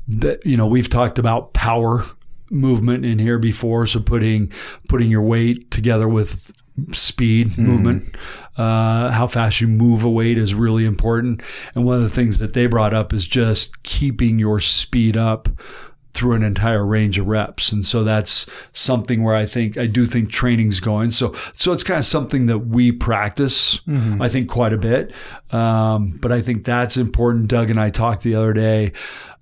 that 0.08 0.44
you 0.44 0.56
know 0.56 0.66
we've 0.66 0.88
talked 0.88 1.18
about 1.18 1.52
power 1.52 2.04
movement 2.50 3.04
in 3.04 3.18
here 3.18 3.38
before. 3.38 3.86
So 3.86 4.00
putting 4.00 4.52
putting 4.88 5.10
your 5.10 5.22
weight 5.22 5.70
together 5.70 6.08
with 6.08 6.52
speed 6.92 7.56
movement 7.56 8.14
uh, 8.56 9.10
how 9.10 9.26
fast 9.26 9.60
you 9.60 9.68
move 9.68 10.04
a 10.04 10.10
weight 10.10 10.38
is 10.38 10.54
really 10.54 10.84
important. 10.84 11.42
And 11.74 11.84
one 11.84 11.96
of 11.96 12.02
the 12.02 12.10
things 12.10 12.38
that 12.38 12.54
they 12.54 12.66
brought 12.66 12.94
up 12.94 13.12
is 13.12 13.26
just 13.26 13.82
keeping 13.82 14.38
your 14.38 14.60
speed 14.60 15.16
up 15.16 15.48
through 16.16 16.32
an 16.32 16.42
entire 16.42 16.84
range 16.84 17.18
of 17.18 17.26
reps 17.26 17.70
and 17.70 17.84
so 17.84 18.02
that's 18.02 18.46
something 18.72 19.22
where 19.22 19.36
i 19.36 19.44
think 19.44 19.76
i 19.76 19.86
do 19.86 20.06
think 20.06 20.30
training's 20.30 20.80
going 20.80 21.10
so 21.10 21.34
so 21.52 21.72
it's 21.72 21.82
kind 21.84 21.98
of 21.98 22.04
something 22.04 22.46
that 22.46 22.60
we 22.60 22.90
practice 22.90 23.78
i 24.22 24.28
think 24.28 24.48
quite 24.48 24.72
a 24.72 24.78
bit 24.78 25.12
um, 25.50 26.10
but 26.22 26.32
i 26.32 26.40
think 26.40 26.64
that's 26.64 26.96
important 26.96 27.48
doug 27.48 27.70
and 27.70 27.78
i 27.78 27.90
talked 27.90 28.22
the 28.22 28.34
other 28.34 28.52
day 28.52 28.92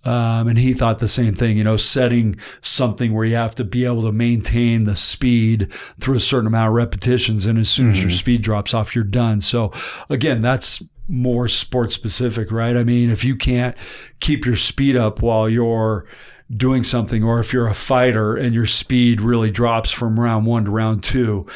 um, 0.05 0.49
and 0.49 0.59
he 0.59 0.75
thought 0.75 0.99
the 0.99 1.09
same 1.09 1.33
thing, 1.35 1.57
you 1.57 1.65
know, 1.65 1.79
setting 1.79 2.37
something 2.61 3.15
where 3.15 3.25
you 3.25 3.37
have 3.37 3.55
to 3.55 3.65
be 3.65 3.87
able 3.87 4.03
to 4.03 4.13
maintain 4.13 4.85
the 4.85 4.97
speed 4.97 5.73
through 5.99 6.17
a 6.17 6.21
certain 6.21 6.47
amount 6.47 6.69
of 6.69 6.75
repetitions. 6.75 7.47
And 7.47 7.59
as 7.59 7.71
soon 7.71 7.91
as 7.91 8.03
your 8.03 8.11
speed 8.11 8.43
drops 8.43 8.75
off, 8.75 8.95
you're 8.95 9.03
done. 9.03 9.41
So 9.41 9.73
again, 10.11 10.43
that's 10.43 10.83
more 11.09 11.49
sport 11.49 11.93
specific, 11.93 12.51
right? 12.51 12.77
I 12.77 12.85
mean, 12.85 13.11
if 13.11 13.25
you 13.25 13.37
can't 13.37 13.77
keep 14.21 14.45
your 14.45 14.57
speed 14.57 14.97
up 14.97 15.23
while 15.23 15.49
you're 15.49 16.07
doing 16.55 16.85
something, 16.85 17.25
or 17.25 17.41
if 17.41 17.53
you're 17.53 17.67
a 17.67 17.75
fighter 17.75 18.37
and 18.37 18.55
your 18.55 18.67
speed 18.67 19.21
really 19.21 19.51
drops 19.51 19.91
from 19.91 20.21
round 20.21 20.47
one 20.47 20.65
to 20.67 20.71
round 20.71 21.03
two, 21.03 21.47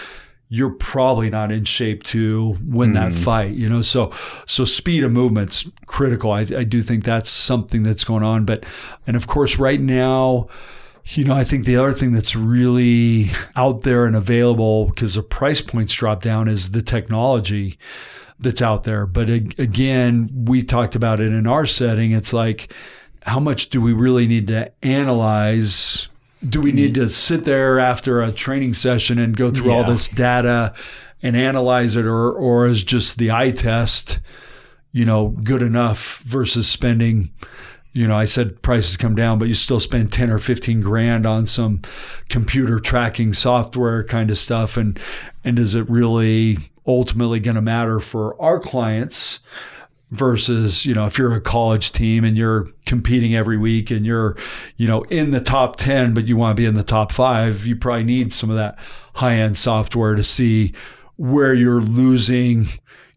you're 0.48 0.70
probably 0.70 1.28
not 1.28 1.52
in 1.52 1.64
shape 1.64 2.02
to 2.02 2.56
win 2.64 2.92
that 2.92 3.12
hmm. 3.12 3.18
fight, 3.18 3.50
you 3.52 3.68
know. 3.68 3.82
So, 3.82 4.12
so 4.46 4.64
speed 4.64 5.04
of 5.04 5.12
movement's 5.12 5.68
critical. 5.86 6.32
I, 6.32 6.40
I 6.40 6.64
do 6.64 6.80
think 6.82 7.04
that's 7.04 7.28
something 7.28 7.82
that's 7.82 8.04
going 8.04 8.22
on. 8.22 8.46
But, 8.46 8.64
and 9.06 9.14
of 9.14 9.26
course, 9.26 9.58
right 9.58 9.80
now, 9.80 10.48
you 11.04 11.24
know, 11.24 11.34
I 11.34 11.44
think 11.44 11.64
the 11.64 11.76
other 11.76 11.92
thing 11.92 12.12
that's 12.12 12.34
really 12.34 13.30
out 13.56 13.82
there 13.82 14.06
and 14.06 14.16
available 14.16 14.86
because 14.86 15.14
the 15.14 15.22
price 15.22 15.60
points 15.60 15.92
drop 15.92 16.22
down 16.22 16.48
is 16.48 16.72
the 16.72 16.82
technology 16.82 17.78
that's 18.38 18.62
out 18.62 18.84
there. 18.84 19.06
But 19.06 19.28
again, 19.28 20.30
we 20.46 20.62
talked 20.62 20.96
about 20.96 21.20
it 21.20 21.32
in 21.32 21.46
our 21.46 21.66
setting. 21.66 22.12
It's 22.12 22.32
like, 22.32 22.72
how 23.28 23.40
much 23.40 23.68
do 23.68 23.80
we 23.80 23.92
really 23.92 24.26
need 24.26 24.48
to 24.48 24.72
analyze? 24.82 26.08
Do 26.46 26.60
we 26.60 26.72
need 26.72 26.94
to 26.94 27.08
sit 27.08 27.44
there 27.44 27.78
after 27.78 28.22
a 28.22 28.32
training 28.32 28.74
session 28.74 29.18
and 29.18 29.36
go 29.36 29.50
through 29.50 29.72
all 29.72 29.84
this 29.84 30.08
data 30.08 30.72
and 31.22 31.36
analyze 31.36 31.96
it, 31.96 32.04
or 32.04 32.32
or 32.32 32.66
is 32.66 32.84
just 32.84 33.18
the 33.18 33.30
eye 33.30 33.50
test, 33.50 34.20
you 34.92 35.04
know, 35.04 35.28
good 35.28 35.62
enough 35.62 36.18
versus 36.20 36.68
spending? 36.68 37.30
You 37.92 38.06
know, 38.06 38.16
I 38.16 38.26
said 38.26 38.62
prices 38.62 38.96
come 38.96 39.16
down, 39.16 39.38
but 39.38 39.48
you 39.48 39.54
still 39.54 39.80
spend 39.80 40.12
ten 40.12 40.30
or 40.30 40.38
fifteen 40.38 40.80
grand 40.80 41.26
on 41.26 41.46
some 41.46 41.82
computer 42.28 42.78
tracking 42.78 43.32
software 43.32 44.04
kind 44.04 44.30
of 44.30 44.38
stuff, 44.38 44.76
and 44.76 44.98
and 45.44 45.58
is 45.58 45.74
it 45.74 45.90
really 45.90 46.58
ultimately 46.86 47.40
going 47.40 47.56
to 47.56 47.62
matter 47.62 47.98
for 47.98 48.40
our 48.40 48.60
clients? 48.60 49.40
Versus 50.10 50.86
you 50.86 50.94
know 50.94 51.06
if 51.06 51.18
you're 51.18 51.34
a 51.34 51.40
college 51.40 51.92
team 51.92 52.24
and 52.24 52.36
you're 52.36 52.66
competing 52.86 53.34
every 53.34 53.58
week 53.58 53.90
and 53.90 54.06
you're 54.06 54.36
you 54.76 54.86
know 54.86 55.02
in 55.04 55.32
the 55.32 55.40
top 55.40 55.76
10 55.76 56.14
but 56.14 56.26
you 56.26 56.36
want 56.36 56.56
to 56.56 56.60
be 56.60 56.66
in 56.66 56.74
the 56.74 56.82
top 56.82 57.12
5 57.12 57.66
you 57.66 57.76
probably 57.76 58.04
need 58.04 58.32
some 58.32 58.48
of 58.48 58.56
that 58.56 58.78
high 59.14 59.34
end 59.34 59.56
software 59.56 60.14
to 60.14 60.24
see 60.24 60.72
where 61.16 61.52
you're 61.52 61.82
losing 61.82 62.68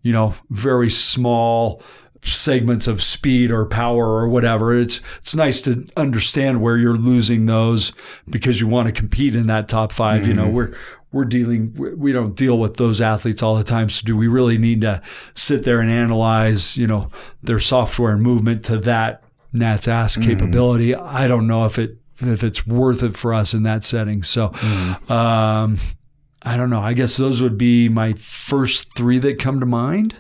you 0.02 0.12
know 0.12 0.36
very 0.50 0.90
small 0.90 1.82
segments 2.24 2.88
of 2.88 3.02
speed 3.02 3.52
or 3.52 3.66
power 3.66 4.06
or 4.06 4.28
whatever. 4.28 4.78
It's 4.78 5.02
it's 5.18 5.36
nice 5.36 5.62
to 5.64 5.88
understand 5.98 6.62
where 6.62 6.78
you're 6.78 6.94
losing 6.94 7.46
those 7.46 7.94
because 8.30 8.62
you 8.62 8.68
want 8.68 8.88
to 8.88 8.92
compete 8.92 9.36
in 9.36 9.48
that 9.48 9.68
top 9.68 9.92
5 9.92 10.28
you 10.28 10.34
know 10.34 10.46
mm-hmm. 10.46 10.56
we're 10.56 10.78
we're 11.12 11.26
dealing 11.26 11.74
we- 11.98 12.12
don't 12.14 12.36
deal 12.36 12.58
with 12.58 12.78
those 12.78 13.02
athletes 13.02 13.44
all 13.44 13.56
the 13.56 13.64
time. 13.64 13.90
So 13.90 14.04
do 14.06 14.16
we 14.16 14.28
really 14.28 14.58
need 14.58 14.82
to 14.82 15.02
sit 15.36 15.64
there 15.64 15.80
and 15.82 15.90
analyze 15.90 16.78
you 16.78 16.88
know 16.88 17.10
their 17.44 17.60
software 17.60 18.14
and 18.14 18.22
movement 18.22 18.64
to 18.66 18.78
that 18.80 19.24
nat's 19.54 19.88
ass 19.88 20.16
capability? 20.18 20.96
I 20.96 21.28
don't 21.28 21.48
know 21.48 21.66
if 21.66 21.78
it 21.78 21.98
if 22.20 22.44
it's 22.44 22.66
worth 22.68 23.02
it 23.04 23.18
for 23.18 23.34
us 23.34 23.54
in 23.54 23.64
that 23.64 23.84
setting. 23.84 24.24
So 24.24 24.54
um 25.10 25.78
i 26.44 26.58
don't 26.58 26.70
know. 26.70 26.82
I 26.82 26.94
guess 26.94 27.18
those 27.18 27.42
would 27.42 27.58
be 27.58 27.88
my 27.90 28.14
first 28.14 28.96
three 28.96 29.20
that 29.20 29.38
come 29.40 29.60
to 29.60 29.66
mind. 29.66 30.18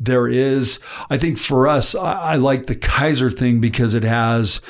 There 0.00 0.28
is 0.28 0.78
i 1.10 1.18
think 1.18 1.38
for 1.38 1.66
us 1.66 1.96
i, 1.96 2.12
I 2.12 2.36
like 2.36 2.66
the 2.66 2.76
keiser 2.76 3.36
thing 3.36 3.60
because 3.60 3.94
it 3.94 4.04
has 4.04 4.60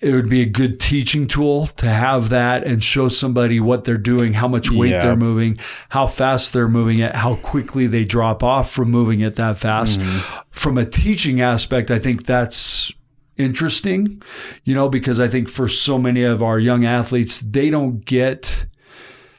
it 0.00 0.12
would 0.12 0.28
be 0.28 0.42
a 0.42 0.46
good 0.46 0.78
teaching 0.78 1.26
tool 1.26 1.66
to 1.66 1.86
have 1.86 2.28
that 2.28 2.64
and 2.64 2.82
show 2.84 3.08
somebody 3.08 3.58
what 3.58 3.84
they're 3.84 3.98
doing, 3.98 4.34
how 4.34 4.46
much 4.46 4.70
weight 4.70 4.90
Yeah. 4.90 5.02
they're 5.02 5.16
moving, 5.16 5.58
how 5.90 6.06
fast 6.06 6.52
they're 6.52 6.68
moving 6.68 7.00
it, 7.00 7.14
how 7.16 7.34
quickly 7.36 7.86
they 7.86 8.04
drop 8.04 8.42
off 8.42 8.70
from 8.70 8.90
moving 8.90 9.20
it 9.20 9.36
that 9.36 9.58
fast. 9.58 9.98
Mm-hmm. 9.98 10.38
From 10.50 10.78
a 10.78 10.84
teaching 10.84 11.40
aspect, 11.40 11.90
I 11.90 11.98
think 11.98 12.26
that's 12.26 12.92
interesting, 13.36 14.22
you 14.64 14.74
know, 14.74 14.88
because 14.88 15.18
I 15.18 15.28
think 15.28 15.48
for 15.48 15.68
so 15.68 15.98
many 15.98 16.22
of 16.22 16.42
our 16.42 16.58
young 16.58 16.84
athletes, 16.84 17.40
they 17.40 17.70
don't 17.70 18.04
get 18.04 18.66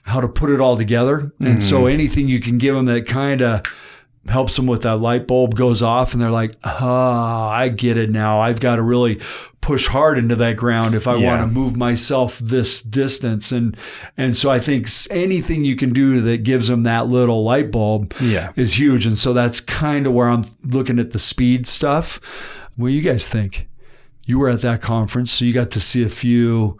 how 0.03 0.19
to 0.19 0.27
put 0.27 0.49
it 0.49 0.59
all 0.59 0.75
together. 0.75 1.31
And 1.39 1.61
so 1.61 1.81
mm-hmm. 1.81 1.93
anything 1.93 2.27
you 2.27 2.39
can 2.39 2.57
give 2.57 2.75
them 2.75 2.85
that 2.85 3.05
kind 3.05 3.41
of 3.41 3.61
helps 4.27 4.55
them 4.57 4.67
with 4.67 4.83
that 4.83 4.97
light 4.97 5.25
bulb 5.27 5.55
goes 5.55 5.81
off 5.81 6.13
and 6.13 6.21
they're 6.21 6.29
like, 6.29 6.55
ah, 6.63 7.49
I 7.49 7.69
get 7.69 7.97
it 7.97 8.09
now. 8.11 8.39
I've 8.41 8.59
got 8.59 8.75
to 8.75 8.81
really 8.83 9.19
push 9.61 9.87
hard 9.87 10.17
into 10.17 10.35
that 10.35 10.55
ground 10.57 10.93
if 10.93 11.07
I 11.07 11.15
Yeah. 11.15 11.27
want 11.27 11.41
to 11.41 11.47
move 11.47 11.75
myself 11.75 12.37
this 12.39 12.81
distance. 12.81 13.51
And, 13.51 13.75
and 14.17 14.35
so 14.37 14.49
I 14.51 14.59
think 14.59 14.87
anything 15.09 15.65
you 15.65 15.75
can 15.75 15.93
do 15.93 16.21
that 16.21 16.43
gives 16.43 16.67
them 16.67 16.83
that 16.83 17.07
little 17.07 17.43
light 17.43 17.71
bulb 17.71 18.13
Yeah. 18.21 18.51
is 18.55 18.77
huge. 18.77 19.05
And 19.05 19.17
so 19.17 19.33
that's 19.33 19.59
kind 19.61 20.05
of 20.05 20.13
where 20.13 20.29
I'm 20.29 20.43
looking 20.63 20.99
at 20.99 21.11
the 21.11 21.19
speed 21.19 21.65
stuff. 21.65 22.19
What 22.75 22.89
do 22.89 22.93
you 22.93 23.01
guys 23.01 23.27
think? 23.27 23.67
You 24.25 24.37
were 24.37 24.49
at 24.49 24.61
that 24.61 24.81
conference, 24.81 25.31
so 25.31 25.43
you 25.43 25.53
got 25.53 25.71
to 25.71 25.79
see 25.79 26.03
a 26.03 26.09
few 26.09 26.77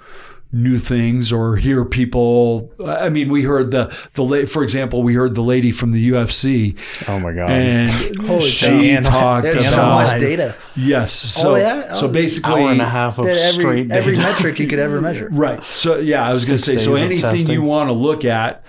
new 0.51 0.79
things 0.79 1.31
or 1.31 1.57
hear 1.57 1.85
people. 1.85 2.71
I 2.83 3.09
mean, 3.09 3.29
we 3.29 3.43
heard 3.43 3.69
the 3.69 3.95
the 4.15 4.23
la- 4.23 4.45
for 4.47 4.63
example, 4.63 5.03
we 5.03 5.13
heard 5.13 5.35
the 5.35 5.43
lady 5.43 5.71
from 5.71 5.91
the 5.91 6.09
UFC, 6.09 6.75
Oh 7.07 7.19
my 7.19 7.33
god. 7.33 7.51
and 7.51 7.91
Holy 8.25 8.47
she 8.49 8.95
cow. 8.95 9.01
talked 9.01 9.43
There's 9.43 9.63
so 9.67 9.73
about 9.73 10.07
much 10.07 10.19
data. 10.19 10.55
yes. 10.75 11.37
Oh, 11.37 11.41
so 11.41 11.53
Oh, 11.53 11.55
yeah? 11.57 11.93
so 11.93 12.07
Oh, 12.07 12.11
basically, 12.11 12.63
hour 12.63 12.71
and 12.71 12.81
a 12.81 12.85
half 12.85 13.19
of 13.19 13.25
every 13.27 13.61
straight 13.61 13.91
every 13.91 14.15
data. 14.15 14.23
metric 14.27 14.59
you 14.59 14.67
could 14.67 14.79
ever 14.79 14.99
measure. 15.01 15.29
Right. 15.31 15.63
So 15.65 15.97
yeah, 15.97 16.27
I 16.27 16.33
was 16.33 16.45
going 16.45 16.57
to 16.57 16.63
say. 16.63 16.77
So 16.77 16.95
anything 16.95 17.19
testing. 17.19 17.51
you 17.51 17.61
want 17.61 17.89
to 17.89 17.93
look 17.93 18.25
at, 18.25 18.63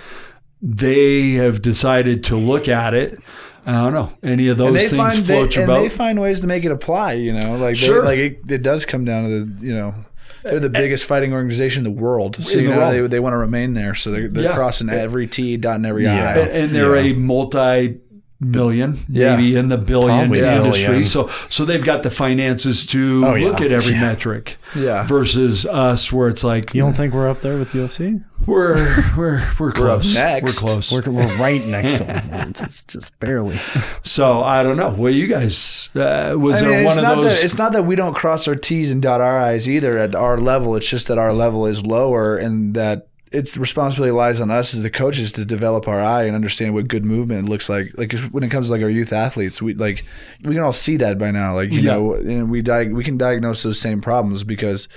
they 0.63 1.33
have 1.33 1.63
decided 1.63 2.25
to 2.25 2.37
look 2.37 2.69
at 2.69 2.95
it. 2.95 3.19
I 3.67 3.73
don't 3.73 3.93
know 3.93 4.13
any 4.23 4.49
of 4.49 4.59
those 4.59 4.91
things 4.91 4.97
find 4.97 5.13
float 5.27 5.51
they, 5.55 5.61
your 5.63 5.71
and 5.71 5.85
they 5.85 5.89
find 5.89 6.21
ways 6.21 6.41
to 6.41 6.47
make 6.47 6.65
it 6.65 6.73
apply. 6.73 7.13
You 7.15 7.33
know, 7.39 7.57
like 7.57 7.75
they, 7.77 7.87
Sure. 7.87 8.03
like 8.05 8.19
it, 8.19 8.41
it 8.51 8.63
does 8.63 8.85
come 8.87 9.05
down 9.05 9.25
to 9.25 9.45
the 9.45 9.67
you 9.67 9.75
know. 9.75 9.95
They're 10.43 10.61
the 10.61 10.69
biggest 10.71 11.05
fighting 11.05 11.33
organization 11.33 11.85
in 11.87 11.95
the 11.95 12.01
world, 12.01 12.37
so 12.43 12.59
you 12.59 12.69
the 12.69 12.75
know 12.75 12.79
world. 12.79 12.95
they, 12.95 13.01
they 13.09 13.21
want 13.21 13.35
to 13.35 13.39
remain 13.39 13.75
there. 13.75 13.95
So 13.95 14.11
they're, 14.11 14.29
they're 14.29 14.45
Yeah. 14.45 14.55
crossing 14.55 14.89
every 14.89 15.27
T, 15.27 15.57
dotting 15.57 15.85
every 15.85 16.05
Yeah. 16.05 16.15
I. 16.15 16.39
and, 16.39 16.51
and 16.51 16.75
they're 16.75 16.97
a 16.97 17.13
multi 17.13 17.99
million, 18.41 18.99
Yeah. 19.09 19.37
maybe 19.37 19.55
in 19.57 19.69
the 19.69 19.77
billion 19.79 20.31
Probably 20.31 20.41
industry. 20.41 20.87
billion. 20.87 21.05
So 21.05 21.29
so 21.51 21.65
they've 21.65 21.85
got 21.85 22.03
the 22.03 22.11
finances 22.11 22.87
to 22.87 23.23
Oh, 23.27 23.35
yeah. 23.35 23.47
look 23.49 23.61
at 23.61 23.71
every 23.71 23.93
Yeah. 23.93 24.01
metric. 24.01 24.57
Yeah. 24.75 25.07
Versus 25.07 25.67
us 25.67 26.11
where 26.13 26.29
it's 26.29 26.43
like 26.43 26.75
you 26.75 26.81
don't 26.83 26.95
think 26.95 27.13
we're 27.15 27.29
up 27.29 27.43
there 27.43 27.59
with 27.59 27.73
UFC? 27.73 28.23
we're 28.47 29.05
we're 29.19 29.47
we're 29.59 29.71
close. 29.73 30.15
next. 30.15 30.63
We're 30.63 30.69
close. 30.69 30.91
We're, 30.91 31.13
we're 31.13 31.37
right 31.37 31.63
next 31.67 31.99
to 31.99 32.05
them. 32.05 32.49
It's, 32.51 32.61
it's 32.63 32.81
just 32.83 33.19
barely. 33.21 33.59
so 34.03 34.41
I 34.43 34.63
don't 34.63 34.79
know. 34.79 34.91
What 34.91 35.13
you 35.13 35.27
guys 35.27 35.91
uh, 35.95 36.35
was 36.39 36.63
I 36.63 36.65
mean, 36.67 36.71
there 36.73 36.83
it's 36.87 36.95
one 36.97 37.05
not 37.05 37.19
of 37.19 37.25
those 37.25 37.37
that 37.39 37.45
it's 37.45 37.59
not 37.59 37.73
that 37.73 37.85
we 37.85 37.97
don't 37.97 38.15
cross 38.15 38.49
our 38.49 38.55
T's 38.55 38.91
and 38.91 39.03
dot 39.03 39.21
our 39.21 39.39
I's 39.39 39.69
either 39.69 39.99
at 39.99 40.15
our 40.15 40.39
level. 40.39 40.75
It's 40.77 40.89
just 40.89 41.09
that 41.09 41.19
our 41.19 41.35
level 41.35 41.67
is 41.67 41.85
lower, 41.85 42.39
and 42.39 42.73
that 42.75 43.09
it's 43.33 43.53
the 43.53 43.61
responsibility 43.61 44.11
lies 44.11 44.41
on 44.41 44.51
us 44.51 44.75
as 44.75 44.83
the 44.83 44.91
coaches 44.91 45.31
to 45.33 45.45
develop 45.45 45.87
our 45.87 46.01
eye 46.01 46.25
and 46.25 46.35
understand 46.35 46.75
what 46.75 46.89
good 46.89 47.05
movement 47.05 47.49
looks 47.49 47.69
like. 47.69 47.97
Like 47.97 48.13
when 48.33 48.43
it 48.43 48.51
comes 48.51 48.67
to 48.67 48.73
like 48.73 48.83
our 48.83 48.91
youth 48.91 49.13
athletes, 49.13 49.63
we 49.63 49.75
like 49.75 50.05
we 50.43 50.55
can 50.55 50.65
all 50.65 50.73
see 50.73 50.97
that 50.97 51.17
by 51.19 51.31
now. 51.31 51.55
Like 51.55 51.71
you 51.71 51.81
Yeah. 51.81 51.93
know, 51.95 52.15
and 52.15 52.51
we 52.51 52.61
di- 52.63 52.89
we 52.89 53.05
can 53.05 53.17
diagnose 53.17 53.63
those 53.63 53.81
same 53.81 54.01
problems 54.01 54.45
because. 54.45 54.89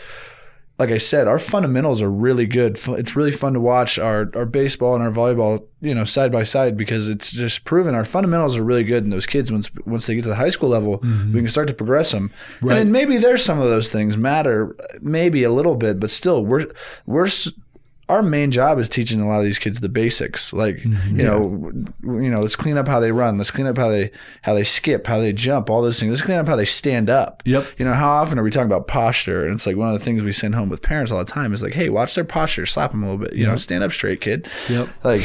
Like 0.80 0.90
I 0.90 0.98
said, 0.98 1.28
our 1.28 1.38
fundamentals 1.38 2.02
are 2.02 2.12
really 2.12 2.48
good. 2.48 2.80
It's 2.88 3.16
really 3.16 3.32
fun 3.32 3.54
to 3.54 3.60
watch 3.60 4.00
our, 4.00 4.32
our 4.34 4.44
baseball 4.44 4.96
and 4.96 5.04
our 5.04 5.12
volleyball, 5.12 5.64
you 5.82 5.94
know, 5.94 6.04
side 6.04 6.32
by 6.32 6.42
side 6.44 6.76
because 6.76 7.08
it's 7.08 7.32
just 7.32 7.64
proven 7.64 7.94
our 7.94 8.04
fundamentals 8.04 8.58
are 8.58 8.64
really 8.64 8.84
good. 8.84 9.04
And 9.04 9.14
those 9.14 9.28
kids, 9.28 9.52
once 9.52 9.70
once 9.86 10.08
they 10.08 10.16
get 10.16 10.24
to 10.24 10.30
the 10.30 10.36
high 10.36 10.50
school 10.50 10.70
level, 10.70 10.98
mm-hmm. 10.98 11.32
we 11.32 11.42
can 11.42 11.50
start 11.50 11.68
to 11.68 11.76
progress 11.76 12.12
them. 12.12 12.32
Right. 12.60 12.72
And 12.76 12.88
then 12.88 12.92
maybe 12.92 13.18
there's 13.18 13.46
some 13.46 13.60
of 13.60 13.70
those 13.70 13.92
things 13.92 14.18
matter, 14.18 14.76
maybe 15.00 15.44
a 15.44 15.52
little 15.52 15.76
bit, 15.76 16.00
but 16.00 16.10
still, 16.10 16.44
we're 16.44 16.66
we're 17.06 17.30
our 18.10 18.22
main 18.22 18.52
job 18.52 18.80
is 18.80 18.90
teaching 18.90 19.22
a 19.22 19.28
lot 19.28 19.40
of 19.40 19.46
these 19.46 19.60
kids 19.60 19.80
the 19.80 19.90
basics. 19.90 20.52
Like 20.54 20.78
mm-hmm. 20.78 21.20
you 21.20 21.26
know, 21.26 21.50
w- 21.50 22.24
you 22.24 22.30
know, 22.30 22.42
let's 22.42 22.56
clean 22.56 22.78
up 22.78 22.88
how 22.88 23.00
they 23.00 23.12
run. 23.12 23.38
Let's 23.38 23.52
clean 23.52 23.68
up 23.68 23.78
how 23.78 23.90
they 23.90 24.12
how 24.42 24.54
they 24.54 24.64
skip, 24.64 25.08
how 25.08 25.20
they 25.20 25.34
jump, 25.34 25.70
all 25.70 25.82
those 25.82 26.00
things. 26.00 26.10
Let's 26.10 26.22
clean 26.22 26.38
up 26.38 26.48
how 26.48 26.56
they 26.56 26.66
stand 26.66 27.10
up. 27.10 27.42
Yep. 27.46 27.66
You 27.78 27.86
know, 27.86 27.94
how 27.94 28.10
often 28.10 28.38
are 28.38 28.44
we 28.44 28.52
talking 28.52 28.68
about 28.68 28.88
posture? 28.88 29.46
And 29.46 29.54
it's 29.54 29.66
like 29.66 29.78
one 29.78 29.88
of 29.88 29.98
the 29.98 30.04
things 30.04 30.24
we 30.24 30.32
send 30.32 30.56
home 30.56 30.70
with 30.70 30.82
parents 30.82 31.12
all 31.12 31.20
the 31.20 31.26
time 31.26 31.54
is 31.54 31.64
like, 31.64 31.74
hey, 31.74 31.90
watch 31.90 32.16
their 32.16 32.26
posture, 32.26 32.66
slap 32.66 32.92
them 32.92 33.04
a 33.04 33.12
little 33.12 33.26
bit. 33.26 33.36
You 33.36 33.46
know, 33.46 33.56
stand 33.56 33.84
up 33.84 33.92
straight, 33.92 34.22
kid. 34.22 34.48
Yep. 34.70 34.90
Like. 35.04 35.24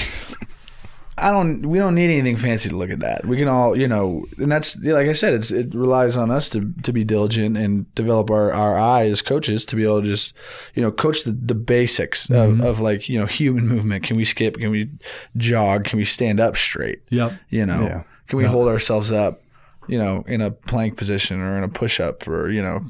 I 1.20 1.30
don't. 1.30 1.66
We 1.66 1.78
don't 1.78 1.94
need 1.94 2.10
anything 2.10 2.36
fancy 2.36 2.68
to 2.68 2.76
look 2.76 2.90
at 2.90 3.00
that. 3.00 3.26
We 3.26 3.36
can 3.36 3.48
all, 3.48 3.76
you 3.76 3.86
know, 3.88 4.24
and 4.38 4.50
that's 4.50 4.78
like 4.82 5.08
I 5.08 5.12
said. 5.12 5.34
It's 5.34 5.50
it 5.50 5.74
relies 5.74 6.16
on 6.16 6.30
us 6.30 6.48
to 6.50 6.72
to 6.82 6.92
be 6.92 7.04
diligent 7.04 7.56
and 7.56 7.92
develop 7.94 8.30
our 8.30 8.52
our 8.52 8.78
eye 8.78 9.06
as 9.06 9.22
coaches 9.22 9.64
to 9.66 9.76
be 9.76 9.84
able 9.84 10.00
to 10.02 10.06
just, 10.08 10.34
you 10.74 10.82
know, 10.82 10.90
coach 10.90 11.24
the 11.24 11.32
the 11.32 11.54
basics 11.54 12.26
Mm-hmm. 12.28 12.60
of, 12.62 12.66
of 12.66 12.80
like 12.80 13.08
you 13.08 13.18
know 13.18 13.26
human 13.26 13.66
movement. 13.68 14.04
Can 14.04 14.16
we 14.16 14.24
skip? 14.24 14.56
Can 14.56 14.70
we 14.70 14.88
jog? 15.36 15.84
Can 15.84 15.98
we 15.98 16.04
stand 16.04 16.40
up 16.40 16.56
straight? 16.56 17.00
Yep. 17.10 17.32
You 17.50 17.66
know, 17.66 17.82
Yeah. 17.82 18.02
can 18.26 18.38
we 18.38 18.44
hold 18.44 18.68
ourselves 18.68 19.10
up? 19.12 19.42
You 19.88 19.98
know, 19.98 20.24
in 20.26 20.40
a 20.42 20.50
plank 20.50 20.96
position 20.96 21.40
or 21.40 21.56
in 21.56 21.64
a 21.64 21.68
push 21.68 21.98
up 22.00 22.28
or 22.28 22.50
you 22.50 22.62
know, 22.62 22.84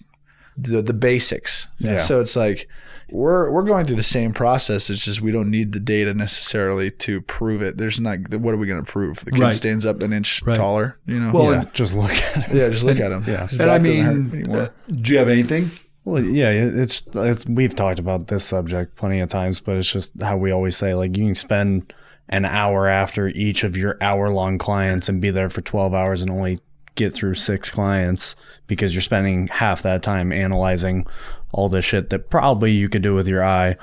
the 0.56 0.82
the 0.82 0.92
basics. 0.92 1.68
Yeah. 1.78 1.96
So 1.96 2.20
it's 2.20 2.34
like 2.36 2.68
we're 3.10 3.50
we're 3.50 3.62
going 3.62 3.86
through 3.86 3.96
the 3.96 4.02
same 4.02 4.32
process. 4.32 4.90
It's 4.90 5.04
just 5.04 5.20
we 5.20 5.30
don't 5.30 5.50
need 5.50 5.72
the 5.72 5.80
data 5.80 6.12
necessarily 6.14 6.90
to 6.90 7.20
prove 7.22 7.62
it. 7.62 7.78
There's 7.78 7.98
not. 8.00 8.34
What 8.34 8.54
are 8.54 8.58
we 8.58 8.66
going 8.66 8.84
to 8.84 8.90
prove? 8.90 9.24
The 9.24 9.30
kid 9.32 9.40
Right. 9.40 9.54
stands 9.54 9.86
up 9.86 10.02
an 10.02 10.12
inch 10.12 10.42
Right. 10.44 10.56
taller. 10.56 10.98
You 11.06 11.20
know. 11.20 11.32
Well, 11.32 11.52
yeah, 11.52 11.64
just 11.72 11.94
look 11.94 12.10
at 12.12 12.50
it. 12.50 12.54
yeah. 12.56 12.68
Just 12.68 12.84
look 12.84 13.00
at 13.00 13.10
him. 13.12 13.24
yeah. 13.26 13.46
His 13.46 13.58
And 13.58 13.70
I 13.70 13.78
back 13.78 13.86
doesn't 13.86 14.04
hurt 14.04 14.32
mean, 14.32 14.50
uh, 14.50 14.68
do 14.90 15.12
you 15.12 15.18
have 15.18 15.28
anything? 15.28 15.70
Well, 16.04 16.22
yeah, 16.22 16.50
it's 16.50 17.04
it's 17.14 17.46
we've 17.46 17.74
talked 17.74 17.98
about 17.98 18.28
this 18.28 18.44
subject 18.44 18.96
plenty 18.96 19.20
of 19.20 19.28
times, 19.28 19.60
but 19.60 19.76
it's 19.76 19.90
just 19.90 20.20
how 20.22 20.36
we 20.36 20.50
always 20.50 20.76
say 20.76 20.94
like 20.94 21.16
you 21.16 21.24
can 21.26 21.34
spend 21.34 21.92
an 22.30 22.44
hour 22.44 22.86
after 22.88 23.28
each 23.28 23.64
of 23.64 23.76
your 23.76 23.96
hour 24.02 24.28
long 24.30 24.58
clients 24.58 25.08
and 25.08 25.20
be 25.20 25.30
there 25.30 25.48
for 25.48 25.60
12 25.62 25.94
hours 25.94 26.20
and 26.20 26.30
only 26.30 26.58
get 26.94 27.14
through 27.14 27.34
six 27.34 27.70
clients 27.70 28.36
because 28.66 28.92
you're 28.94 29.00
spending 29.02 29.46
half 29.48 29.82
that 29.82 30.02
time 30.02 30.30
analyzing 30.32 31.06
all 31.52 31.68
the 31.68 31.82
shit 31.82 32.10
that 32.10 32.30
probably 32.30 32.72
you 32.72 32.88
could 32.88 33.02
do 33.02 33.14
with 33.14 33.26
your 33.28 33.44
eye 33.44 33.76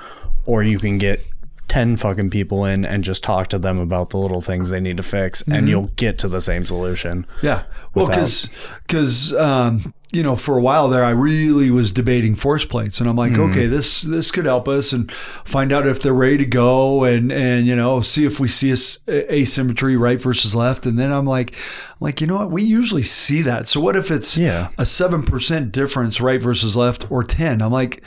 or 0.44 0.62
you 0.62 0.78
can 0.78 0.98
get 0.98 1.20
10 1.68 1.96
fucking 1.96 2.30
people 2.30 2.64
in 2.64 2.84
and 2.84 3.02
just 3.02 3.24
talk 3.24 3.48
to 3.48 3.58
them 3.58 3.78
about 3.80 4.10
the 4.10 4.16
little 4.18 4.40
things 4.40 4.70
they 4.70 4.78
need 4.78 4.96
to 4.96 5.02
fix 5.02 5.42
and 5.42 5.66
Mhm. 5.66 5.68
you'll 5.68 5.90
get 5.96 6.16
to 6.18 6.28
the 6.28 6.40
same 6.40 6.64
solution. 6.64 7.26
Yeah. 7.42 7.62
Well, 7.92 8.06
without- 8.06 8.48
because 8.86 9.32
um, 9.32 9.92
you 10.12 10.22
know, 10.22 10.36
for 10.36 10.56
a 10.56 10.62
while 10.62 10.88
there, 10.88 11.04
I 11.04 11.10
really 11.10 11.70
was 11.70 11.90
debating 11.90 12.34
force 12.36 12.64
plates, 12.64 13.00
and 13.00 13.08
I'm 13.10 13.16
like, 13.16 13.32
Mhm. 13.32 13.50
okay, 13.50 13.66
this 13.66 14.02
this 14.02 14.30
could 14.30 14.44
help 14.44 14.68
us 14.68 14.92
and 14.92 15.10
find 15.44 15.72
out 15.72 15.86
if 15.86 16.00
they're 16.00 16.14
ready 16.14 16.38
to 16.38 16.46
go, 16.46 17.02
and 17.04 17.32
and 17.32 17.66
you 17.66 17.74
know, 17.74 18.00
see 18.00 18.24
if 18.24 18.38
we 18.38 18.48
see 18.48 18.70
as- 18.70 19.00
asymmetry 19.08 19.96
right 19.96 20.20
versus 20.20 20.54
left, 20.54 20.86
and 20.86 20.98
then 20.98 21.10
I'm 21.12 21.26
like, 21.26 21.54
like 22.00 22.20
you 22.20 22.26
know 22.26 22.36
what, 22.36 22.50
we 22.50 22.62
usually 22.62 23.02
see 23.02 23.42
that. 23.42 23.66
So 23.66 23.80
what 23.80 23.96
if 23.96 24.10
it's 24.10 24.36
Yeah. 24.36 24.68
a 24.78 24.86
seven 24.86 25.22
percent 25.22 25.72
difference 25.72 26.20
right 26.20 26.40
versus 26.40 26.76
left 26.76 27.10
or 27.10 27.22
ten? 27.24 27.60
I'm 27.60 27.72
like. 27.72 28.02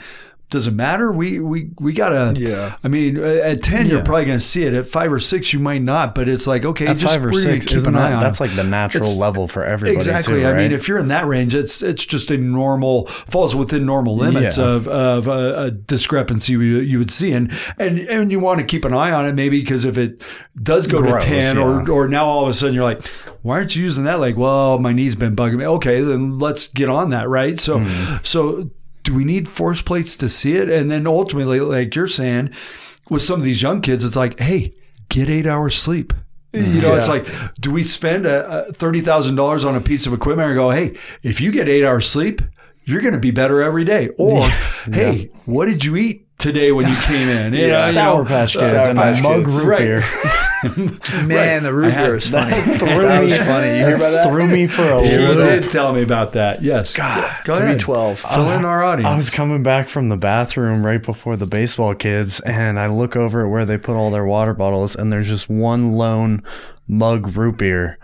Does 0.50 0.66
it 0.66 0.74
matter? 0.74 1.12
We 1.12 1.38
we 1.38 1.70
we 1.78 1.92
gotta. 1.92 2.34
Yeah. 2.38 2.76
I 2.82 2.88
mean, 2.88 3.16
at 3.16 3.62
ten, 3.62 3.86
you're 3.86 4.02
probably 4.02 4.24
gonna 4.24 4.40
see 4.40 4.64
it. 4.64 4.74
At 4.74 4.86
five 4.86 5.12
or 5.12 5.20
six, 5.20 5.52
you 5.52 5.60
might 5.60 5.80
not. 5.82 6.14
But 6.14 6.28
it's 6.28 6.46
like, 6.48 6.64
okay, 6.64 6.88
At 6.88 6.96
just 6.96 7.14
five 7.14 7.24
or 7.24 7.32
six, 7.32 7.66
keep 7.66 7.84
an 7.86 7.94
eye 7.94 8.10
that, 8.10 8.14
on 8.16 8.20
that's 8.20 8.40
like 8.40 8.54
the 8.56 8.64
natural 8.64 9.04
It's- 9.04 9.16
level 9.16 9.46
for 9.46 9.64
everybody. 9.64 9.96
Exactly. 9.96 10.40
too, 10.40 10.46
I 10.48 10.54
mean, 10.54 10.72
if 10.72 10.88
you're 10.88 10.98
in 10.98 11.06
that 11.08 11.26
range, 11.26 11.54
it's 11.54 11.82
it's 11.82 12.04
just 12.04 12.32
a 12.32 12.36
normal 12.36 13.06
falls 13.06 13.54
within 13.54 13.86
normal 13.86 14.16
limits 14.16 14.58
Yeah. 14.58 14.64
of 14.64 14.88
of 14.88 15.28
a, 15.28 15.54
a 15.66 15.70
discrepancy 15.70 16.52
you, 16.54 16.60
you 16.60 16.98
would 16.98 17.12
see, 17.12 17.30
and 17.32 17.52
and 17.78 17.98
and 18.00 18.32
you 18.32 18.40
want 18.40 18.58
to 18.60 18.66
keep 18.66 18.84
an 18.84 18.92
eye 18.92 19.12
on 19.12 19.26
it, 19.26 19.34
maybe 19.36 19.60
because 19.60 19.84
if 19.84 19.96
it 19.96 20.20
does 20.60 20.88
go 20.88 21.00
Grows, 21.00 21.22
to 21.22 21.28
ten, 21.28 21.56
yeah. 21.56 21.62
or 21.62 21.88
or 21.88 22.08
now 22.08 22.26
all 22.26 22.42
of 22.42 22.48
a 22.48 22.52
sudden 22.52 22.74
you're 22.74 22.82
like, 22.82 23.06
why 23.42 23.54
aren't 23.58 23.76
you 23.76 23.84
using 23.84 24.02
that? 24.04 24.18
Like, 24.18 24.36
well, 24.36 24.80
my 24.80 24.92
knee's 24.92 25.14
been 25.14 25.36
bugging 25.36 25.58
me. 25.58 25.66
Okay, 25.66 26.00
then 26.00 26.40
let's 26.40 26.66
get 26.66 26.88
on 26.88 27.10
that, 27.10 27.28
right? 27.28 27.58
So 27.60 27.78
Hmm. 27.78 28.16
so 28.24 28.70
do 29.02 29.14
we 29.14 29.24
need 29.24 29.48
force 29.48 29.82
plates 29.82 30.16
to 30.18 30.28
see 30.28 30.56
it? 30.56 30.68
And 30.68 30.90
then 30.90 31.06
ultimately, 31.06 31.60
like 31.60 31.94
you're 31.94 32.08
saying, 32.08 32.54
with 33.08 33.22
some 33.22 33.40
of 33.40 33.44
these 33.44 33.62
young 33.62 33.80
kids, 33.80 34.04
it's 34.04 34.16
like, 34.16 34.38
hey, 34.38 34.74
get 35.08 35.28
eight 35.28 35.46
hours 35.46 35.76
sleep. 35.76 36.12
You 36.52 36.80
know, 36.80 36.94
it's 36.96 37.06
like, 37.06 37.26
do 37.60 37.70
we 37.70 37.84
spend 37.84 38.26
a, 38.26 38.66
a 38.66 38.72
thirty 38.72 39.00
thousand 39.00 39.36
dollars 39.36 39.64
on 39.64 39.76
a 39.76 39.80
piece 39.80 40.06
of 40.06 40.12
equipment 40.12 40.48
and 40.48 40.56
go, 40.56 40.70
hey, 40.70 40.96
if 41.22 41.40
you 41.40 41.52
get 41.52 41.68
eight 41.68 41.84
hours 41.84 42.08
sleep, 42.08 42.42
you're 42.84 43.00
going 43.00 43.14
to 43.14 43.20
be 43.20 43.30
better 43.30 43.62
every 43.62 43.84
day? 43.84 44.08
Or, 44.18 44.48
hey, 44.92 45.30
what 45.44 45.66
did 45.66 45.84
you 45.84 45.94
eat 45.94 46.26
today 46.40 46.72
when 46.72 46.88
you 46.88 46.96
came 47.02 47.28
in? 47.28 47.52
You 47.60 47.68
know, 47.68 47.86
you 47.86 47.92
Sour 47.92 48.22
know, 48.22 48.28
Patch 48.28 48.54
Kids 48.54 48.70
Sour 48.70 48.88
and 48.90 48.98
Patch 48.98 49.20
a 49.20 49.22
mug 49.22 49.44
Kids. 49.44 49.56
root 49.56 49.66
Right. 49.66 49.78
beer. 49.78 50.04
Man, 51.24 51.62
the 51.62 51.72
root 51.72 51.94
beer 51.94 52.16
is 52.16 52.28
funny. 52.28 52.50
That 52.60 52.78
threw 52.78 52.88
that 53.02 53.22
was 53.24 53.38
funny. 53.38 53.78
You 53.78 53.86
hear 53.86 53.96
about 53.96 54.10
that? 54.10 54.30
Threw 54.30 54.46
me 54.46 54.66
for 54.66 54.82
a 54.82 55.02
You 55.02 55.18
little. 55.18 55.42
did 55.44 55.70
tell 55.70 55.92
me 55.92 56.02
about 56.02 56.32
that. 56.32 56.62
Yes. 56.62 56.94
God, 56.96 57.34
go 57.44 57.54
to 57.54 57.60
be 57.60 57.66
ahead. 57.66 57.80
12. 57.80 58.18
Fill 58.20 58.50
in 58.50 58.64
uh, 58.64 58.68
our 58.68 58.82
audience. 58.82 59.08
I 59.12 59.16
was 59.16 59.30
coming 59.30 59.62
back 59.62 59.88
from 59.88 60.08
the 60.08 60.16
bathroom 60.16 60.84
right 60.84 61.02
before 61.02 61.36
the 61.36 61.46
baseball 61.46 61.94
kids, 61.94 62.40
and 62.40 62.78
I 62.78 62.86
look 62.88 63.16
over 63.16 63.44
at 63.44 63.50
where 63.50 63.64
they 63.64 63.78
put 63.78 63.96
all 63.96 64.10
their 64.10 64.24
water 64.26 64.52
bottles, 64.54 64.94
and 64.94 65.12
there's 65.12 65.28
just 65.28 65.48
one 65.48 65.94
lone 65.94 66.42
mug 66.86 67.36
root 67.36 67.56
beer. 67.58 67.98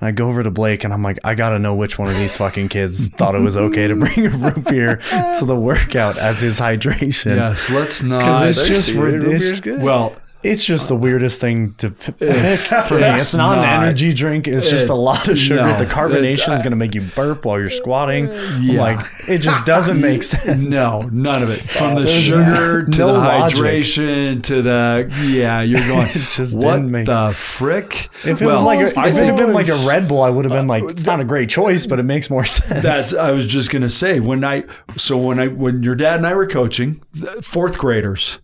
And 0.00 0.08
I 0.08 0.12
go 0.12 0.28
over 0.28 0.42
to 0.42 0.50
Blake, 0.50 0.84
and 0.84 0.92
I'm 0.92 1.02
like, 1.02 1.18
I 1.24 1.34
gotta 1.34 1.58
know 1.58 1.74
which 1.74 1.98
one 1.98 2.08
of 2.08 2.16
these 2.16 2.36
fucking 2.36 2.68
kids 2.68 3.08
thought 3.08 3.34
it 3.34 3.40
was 3.40 3.56
okay 3.56 3.86
to 3.88 3.96
bring 3.96 4.26
a 4.26 4.30
root 4.30 4.64
beer 4.68 4.96
to 5.38 5.44
the 5.44 5.56
workout 5.56 6.18
as 6.18 6.40
his 6.40 6.60
hydration. 6.60 7.36
yes, 7.36 7.70
let's 7.70 8.02
not. 8.02 8.18
Because 8.18 8.50
it's 8.50 8.58
Thirsty, 8.58 8.74
just 8.74 8.86
dude. 8.88 8.96
Root 8.98 9.14
it's- 9.24 9.40
beer's 9.42 9.60
good. 9.62 9.82
well, 9.82 10.14
It's 10.42 10.64
just 10.64 10.86
the 10.88 10.94
weirdest 10.94 11.40
thing 11.40 11.74
to 11.78 11.90
p- 11.90 12.12
It's- 12.24 12.68
pick 12.70 12.84
for 12.86 12.94
me. 12.98 13.02
it's 13.04 13.22
It's 13.24 13.34
not, 13.34 13.56
not. 13.56 13.64
an 13.64 13.82
energy 13.82 14.12
drink. 14.12 14.46
It's 14.46 14.68
just 14.70 14.88
a 14.90 14.94
lot 14.94 15.26
of 15.28 15.36
sugar. 15.38 15.62
no. 15.62 15.76
the 15.78 15.86
carbonation 15.86 16.22
It- 16.32 16.38
is 16.38 16.48
uh, 16.48 16.56
going 16.58 16.70
to 16.70 16.76
make 16.76 16.94
you 16.94 17.00
burp 17.00 17.44
while 17.44 17.58
you're 17.58 17.70
squatting. 17.70 18.28
Yeah. 18.60 18.80
Like 18.80 19.06
it 19.28 19.38
just 19.38 19.64
doesn't 19.64 20.00
make 20.00 20.22
sense. 20.34 20.60
No, 20.62 21.02
none 21.10 21.42
of 21.42 21.50
it. 21.50 21.58
From 21.60 21.94
the 21.96 22.02
There's 22.02 22.14
sugar 22.14 22.84
to 22.84 22.98
no 22.98 23.12
the 23.14 23.18
logic. 23.18 23.58
hydration 23.58 24.42
to 24.44 24.62
the 24.62 25.10
yeah, 25.26 25.62
you're 25.62 25.80
going. 25.88 26.06
It 26.08 26.28
just 26.36 26.56
what 26.56 26.72
didn't 26.76 26.90
make 26.92 27.06
the 27.06 27.32
frick? 27.34 28.08
If 28.24 28.40
it 28.40 28.46
Well, 28.46 28.56
was 28.56 28.64
like 28.64 28.80
a, 28.80 28.86
if 28.86 29.16
it 29.16 29.24
had 29.24 29.36
been 29.36 29.52
like 29.52 29.68
a 29.68 29.84
Red 29.86 30.06
Bull, 30.06 30.22
I 30.22 30.30
would 30.30 30.44
have 30.44 30.52
been 30.52 30.66
uh, 30.70 30.80
like, 30.80 30.84
it's 30.84 31.06
not 31.06 31.18
a 31.18 31.24
great 31.24 31.48
choice, 31.48 31.86
but 31.86 31.98
it 31.98 32.04
makes 32.04 32.30
more 32.30 32.44
sense. 32.44 32.82
That's 32.82 33.12
I 33.14 33.32
was 33.32 33.46
just 33.46 33.70
gonna 33.72 33.88
say 33.88 34.20
when 34.20 34.44
I 34.44 34.64
so 34.96 35.16
when 35.16 35.40
I 35.40 35.48
when 35.48 35.82
your 35.82 35.94
dad 35.96 36.16
and 36.16 36.26
I 36.26 36.34
were 36.34 36.46
coaching 36.46 37.02
fourth 37.42 37.78
graders, 37.78 38.38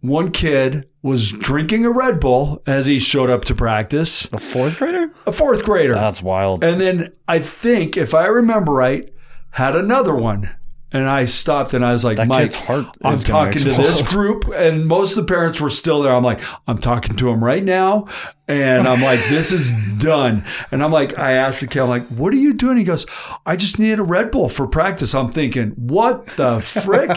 one 0.00 0.30
kid 0.30 0.88
was 1.02 1.32
drinking 1.32 1.84
a 1.84 1.90
Red 1.90 2.20
Bull 2.20 2.62
as 2.66 2.86
he 2.86 2.98
showed 2.98 3.30
up 3.30 3.44
to 3.46 3.54
practice. 3.54 4.28
a 4.32 4.38
fourth 4.38 4.78
grader. 4.78 5.12
A 5.26 5.32
fourth 5.32 5.64
grader. 5.64 5.94
That's 5.94 6.22
wild. 6.22 6.62
And 6.64 6.80
then 6.80 7.12
I 7.28 7.38
think, 7.38 7.96
if 7.96 8.14
I 8.14 8.26
remember 8.26 8.72
right, 8.72 9.10
had 9.52 9.76
another 9.76 10.14
one. 10.14 10.50
And 10.92 11.08
I 11.08 11.24
stopped 11.26 11.72
and 11.72 11.84
I 11.84 11.92
was 11.92 12.04
like, 12.04 12.16
That 12.16 12.26
Mike, 12.26 12.52
heart 12.52 12.86
I'm 13.02 13.18
talking 13.18 13.62
to 13.62 13.70
this 13.70 14.02
group. 14.02 14.44
And 14.54 14.86
most 14.86 15.16
of 15.16 15.26
the 15.26 15.32
parents 15.32 15.60
were 15.60 15.70
still 15.70 16.02
there. 16.02 16.14
I'm 16.14 16.24
like, 16.24 16.40
I'm 16.66 16.78
talking 16.78 17.16
to 17.16 17.26
them 17.26 17.42
right 17.44 17.62
now. 17.62 18.08
And 18.48 18.88
I'm 18.88 19.00
like, 19.00 19.20
this 19.28 19.52
is 19.52 19.70
done. 19.98 20.44
And 20.72 20.82
I'm 20.82 20.90
like, 20.90 21.16
I 21.16 21.34
asked 21.34 21.60
the 21.60 21.68
kid, 21.68 21.82
I'm 21.82 21.88
like, 21.88 22.08
what 22.08 22.32
are 22.32 22.36
you 22.36 22.52
doing? 22.52 22.76
He 22.76 22.82
goes, 22.82 23.06
I 23.46 23.54
just 23.54 23.78
needed 23.78 24.00
a 24.00 24.02
Red 24.02 24.32
Bull 24.32 24.48
for 24.48 24.66
practice. 24.66 25.14
I'm 25.14 25.30
thinking, 25.30 25.70
what 25.76 26.26
the 26.36 26.58
frick? 26.58 27.16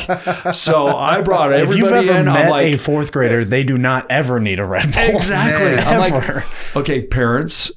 so 0.53 0.87
I 0.87 1.21
brought 1.21 1.51
if 1.51 1.75
you've 1.75 1.87
everybody 1.87 2.09
ever 2.09 2.19
in. 2.19 2.25
met 2.25 2.45
I'm 2.45 2.51
like, 2.51 2.75
a 2.75 2.77
fourth 2.77 3.11
grader, 3.11 3.43
they 3.43 3.63
do 3.63 3.79
not 3.79 4.05
ever 4.11 4.39
need 4.39 4.59
a 4.59 4.65
Red 4.65 4.93
Bull. 4.93 5.15
Exactly. 5.15 5.75
Man, 5.75 5.87
I'm 5.87 6.13
ever. 6.13 6.35
like, 6.35 6.75
okay, 6.75 7.01
parents. 7.07 7.71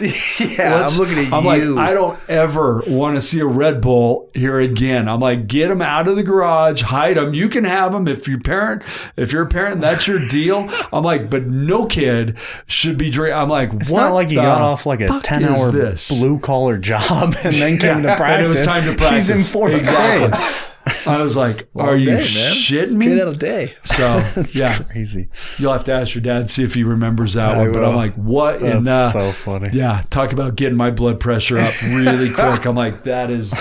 yeah, 0.40 0.74
Let's- 0.76 0.94
I'm 0.94 1.00
looking 1.00 1.18
at 1.26 1.32
I'm 1.32 1.44
you. 1.60 1.74
like, 1.74 1.90
I 1.90 1.94
don't 1.94 2.18
ever 2.28 2.82
want 2.86 3.14
to 3.16 3.20
see 3.20 3.40
a 3.40 3.46
Red 3.46 3.80
Bull 3.80 4.30
here 4.34 4.60
again. 4.60 5.08
I'm 5.08 5.20
like, 5.20 5.46
get 5.46 5.68
them 5.68 5.80
out 5.82 6.06
of 6.08 6.16
the 6.16 6.22
garage, 6.22 6.82
hide 6.82 7.16
them. 7.16 7.32
You 7.34 7.48
can 7.48 7.64
have 7.64 7.92
them 7.92 8.06
if 8.08 8.28
your 8.28 8.40
parent, 8.40 8.82
if 9.16 9.32
you're 9.32 9.42
a 9.42 9.48
parent, 9.48 9.80
that's 9.80 10.06
your 10.06 10.18
deal. 10.28 10.68
I'm 10.92 11.04
like, 11.04 11.30
but 11.30 11.46
no 11.46 11.86
kid 11.86 12.36
should 12.66 12.98
be 12.98 13.10
drinking. 13.10 13.38
I'm 13.38 13.48
like, 13.48 13.72
It's 13.72 13.90
what 13.90 14.00
not 14.02 14.14
like 14.14 14.28
he 14.28 14.34
got 14.36 14.60
off 14.60 14.86
like 14.86 15.00
a 15.00 15.20
10 15.20 15.44
hour 15.44 15.72
blue 16.08 16.38
collar 16.40 16.76
job 16.76 17.34
and 17.42 17.54
then 17.54 17.78
came 17.78 18.02
to 18.02 18.08
Yeah, 18.08 18.16
practice. 18.16 18.36
And 18.36 18.44
it 18.44 18.48
was 18.48 18.62
time 18.62 18.84
to 18.84 18.94
practice. 18.96 19.28
He's 19.28 19.30
in 19.30 19.40
fourth 19.42 19.74
exactly. 19.74 20.28
grade. 20.28 20.40
I 21.06 21.20
was 21.20 21.36
like, 21.36 21.68
Long 21.74 21.88
are 21.88 21.96
you 21.96 22.06
day, 22.06 22.12
man. 22.12 22.22
shitting 22.22 22.92
me? 22.92 23.06
Get 23.06 23.22
out 23.22 23.28
of 23.28 23.38
day. 23.38 23.74
So 23.84 24.20
That's 24.34 24.54
yeah, 24.54 24.78
crazy. 24.84 25.28
you'll 25.58 25.72
have 25.72 25.84
to 25.84 25.92
ask 25.92 26.14
your 26.14 26.22
dad 26.22 26.48
see 26.48 26.62
if 26.62 26.74
he 26.74 26.84
remembers 26.84 27.34
that 27.34 27.54
I 27.54 27.58
one. 27.58 27.72
But 27.72 27.84
I'm 27.84 27.96
like, 27.96 28.14
what 28.14 28.62
in 28.62 28.84
That's 28.84 29.12
the? 29.12 29.32
so 29.32 29.32
funny. 29.32 29.70
Yeah, 29.72 30.02
talk 30.10 30.32
about 30.32 30.54
getting 30.54 30.76
my 30.76 30.90
blood 30.90 31.18
pressure 31.18 31.58
up 31.58 31.74
really 31.82 32.30
quick. 32.32 32.64
I'm 32.66 32.76
like, 32.76 33.02
that 33.02 33.30
is, 33.30 33.52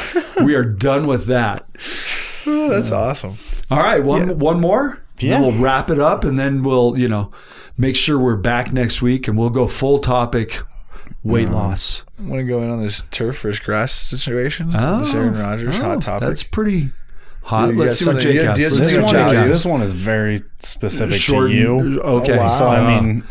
we 0.44 0.54
are 0.54 0.64
done 0.64 1.08
with 1.08 1.26
that. 1.26 1.68
Oh, 2.46 2.70
that's 2.70 2.92
awesome. 2.92 3.38
All 3.72 3.80
right, 3.80 4.04
one 4.04 4.38
one 4.38 4.60
more. 4.60 5.02
Yeah. 5.18 5.36
And 5.36 5.46
we'll 5.46 5.64
wrap 5.64 5.90
it 5.90 6.00
up, 6.00 6.24
and 6.24 6.38
then 6.38 6.62
we'll 6.62 6.98
you 6.98 7.08
know 7.08 7.32
make 7.78 7.96
sure 7.96 8.20
we're 8.20 8.36
back 8.36 8.72
next 8.72 9.02
week, 9.02 9.28
and 9.28 9.38
we'll 9.38 9.50
go 9.50 9.66
full 9.66 9.98
topic 9.98 10.62
weight 11.24 11.48
um, 11.48 11.56
loss. 11.56 12.04
I 12.20 12.24
want 12.24 12.40
to 12.42 12.44
go 12.44 12.62
in 12.62 12.70
on 12.70 12.82
this 12.84 13.04
turf 13.10 13.42
versus 13.42 13.64
grass 13.64 13.94
situation. 13.94 14.72
Oh, 14.76 15.00
this 15.00 15.14
Aaron 15.16 15.36
oh. 15.36 15.42
Rodgers 15.42 15.80
oh, 15.80 15.84
hot 15.84 16.02
topic. 16.04 16.28
That's 16.28 16.44
pretty 16.44 16.92
hot. 17.46 17.70
You 17.70 17.76
Let's 17.80 18.00
see 18.00 18.06
what 18.08 18.20
Jake 18.20 18.42
has. 18.42 18.58
This 18.58 18.96
what 18.98 19.14
one, 19.14 19.36
is, 19.36 19.42
this 19.50 19.66
one 19.66 19.82
is 19.82 19.94
very 19.94 20.40
specific 20.60 21.18
to 21.22 21.48
you. 21.48 22.02
Okay, 22.02 22.34
Oh, 22.34 22.38
wow. 22.38 22.48
So 22.50 22.68
I 22.68 23.02
mean, 23.02 23.24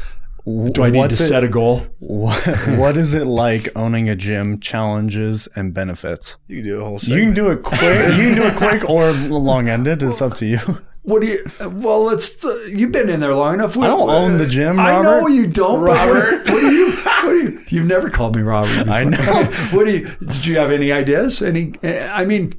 do 0.72 0.82
I 0.82 0.90
need 0.90 1.08
to 1.08 1.14
it- 1.14 1.16
set 1.16 1.42
a 1.44 1.48
goal? 1.48 1.86
What, 1.98 2.46
what 2.78 2.96
is 2.96 3.12
it 3.14 3.26
like 3.26 3.68
owning 3.76 4.08
a 4.08 4.16
gym? 4.16 4.60
Challenges 4.60 5.48
and 5.56 5.74
benefits. 5.74 6.36
you 6.48 6.56
can 6.62 6.64
do 6.64 6.80
a 6.80 6.84
whole. 6.84 6.98
You 7.02 7.20
can 7.24 7.34
do 7.34 7.50
it 7.50 7.62
quick. 7.62 7.80
you 7.82 8.24
can 8.28 8.34
do 8.36 8.42
it 8.44 8.56
quick 8.56 8.88
or 8.88 9.12
long 9.12 9.68
ended. 9.68 10.02
It's 10.02 10.22
up 10.22 10.34
to 10.36 10.46
you. 10.46 10.58
What 11.02 11.20
do 11.20 11.26
you? 11.26 11.44
Well, 11.68 12.04
let's. 12.04 12.42
Uh, 12.42 12.54
you've 12.66 12.92
been 12.92 13.10
in 13.10 13.20
there 13.20 13.34
long 13.34 13.54
enough. 13.54 13.76
I 13.76 13.88
don't 13.88 14.08
own 14.08 14.38
the 14.38 14.46
gym, 14.46 14.78
Robert. 14.78 15.06
I 15.06 15.20
know 15.20 15.26
you 15.26 15.46
don't, 15.46 15.80
Robert. 15.82 16.44
What, 16.46 16.54
what 16.54 16.60
do 16.60 16.70
you? 16.74 16.90
What 16.92 17.22
do 17.24 17.36
you? 17.42 17.60
You've 17.68 17.86
never 17.86 18.08
called 18.08 18.34
me 18.36 18.40
Robert. 18.42 18.78
Before. 18.86 18.94
I 18.94 19.04
know. 19.04 19.44
what 19.72 19.84
do 19.84 19.90
you? 19.98 20.08
Did 20.20 20.46
you 20.46 20.56
have 20.56 20.70
any 20.70 20.92
ideas? 20.92 21.42
Any? 21.42 21.74
I 21.82 22.24
mean, 22.24 22.54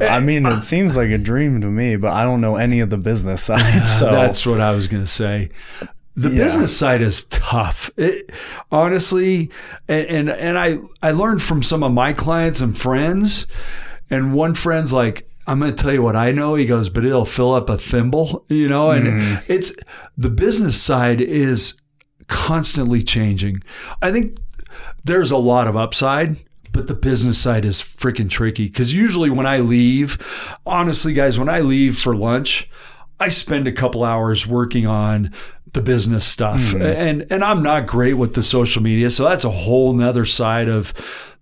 I 0.00 0.20
mean, 0.20 0.46
it 0.46 0.62
seems 0.64 0.96
like 0.96 1.10
a 1.10 1.18
dream 1.18 1.60
to 1.60 1.66
me, 1.68 1.96
but 1.96 2.12
I 2.12 2.24
don't 2.24 2.40
know 2.40 2.56
any 2.56 2.80
of 2.80 2.90
the 2.90 2.96
business 2.98 3.42
side. 3.50 3.84
So 3.86 4.10
That's 4.10 4.44
what 4.46 4.60
I 4.60 4.72
was 4.72 4.88
going 4.88 5.02
to 5.02 5.10
say. 5.10 5.50
The 6.14 6.28
Yeah. 6.30 6.44
business 6.44 6.76
side 6.76 7.00
is 7.00 7.24
tough. 7.24 7.90
It, 7.96 8.30
honestly, 8.70 9.50
and, 9.88 10.06
and 10.06 10.28
and 10.30 10.58
I 10.58 10.78
I 11.02 11.10
learned 11.12 11.42
from 11.42 11.62
some 11.62 11.82
of 11.82 11.92
my 11.92 12.12
clients 12.12 12.60
and 12.60 12.76
friends, 12.76 13.46
and 14.10 14.34
one 14.34 14.54
friend's 14.54 14.92
like, 14.92 15.26
I'm 15.46 15.58
going 15.58 15.74
to 15.74 15.82
tell 15.82 15.92
you 15.92 16.02
what 16.02 16.14
I 16.16 16.30
know. 16.30 16.54
He 16.54 16.66
goes, 16.66 16.88
but 16.90 17.04
it'll 17.04 17.24
fill 17.24 17.52
up 17.54 17.70
a 17.70 17.78
thimble, 17.78 18.44
you 18.48 18.68
know. 18.68 18.90
And 18.90 19.06
Mm-hmm. 19.06 19.52
it's 19.52 19.72
the 20.18 20.28
business 20.30 20.80
side 20.80 21.20
is 21.22 21.80
constantly 22.28 23.02
changing. 23.02 23.62
I 24.02 24.12
think 24.12 24.36
there's 25.04 25.30
a 25.30 25.36
lot 25.38 25.66
of 25.66 25.76
upside. 25.76 26.36
But 26.72 26.86
the 26.86 26.94
business 26.94 27.38
side 27.38 27.64
is 27.64 27.82
freaking 27.82 28.30
tricky 28.30 28.64
because 28.64 28.94
usually 28.94 29.30
when 29.30 29.46
I 29.46 29.58
leave, 29.58 30.18
honestly, 30.64 31.12
guys, 31.12 31.38
when 31.38 31.48
I 31.48 31.60
leave 31.60 31.98
for 31.98 32.16
lunch, 32.16 32.68
I 33.20 33.28
spend 33.28 33.68
a 33.68 33.72
couple 33.72 34.02
hours 34.02 34.46
working 34.46 34.86
on 34.86 35.32
the 35.72 35.82
business 35.82 36.26
stuff. 36.26 36.72
Hmm. 36.72 36.82
And 36.82 37.26
and 37.30 37.44
I'm 37.44 37.62
not 37.62 37.86
great 37.86 38.14
with 38.14 38.34
the 38.34 38.42
social 38.42 38.82
media, 38.82 39.10
so 39.10 39.24
that's 39.24 39.44
a 39.44 39.50
whole 39.50 39.92
nother 39.92 40.24
side 40.24 40.68
of 40.68 40.92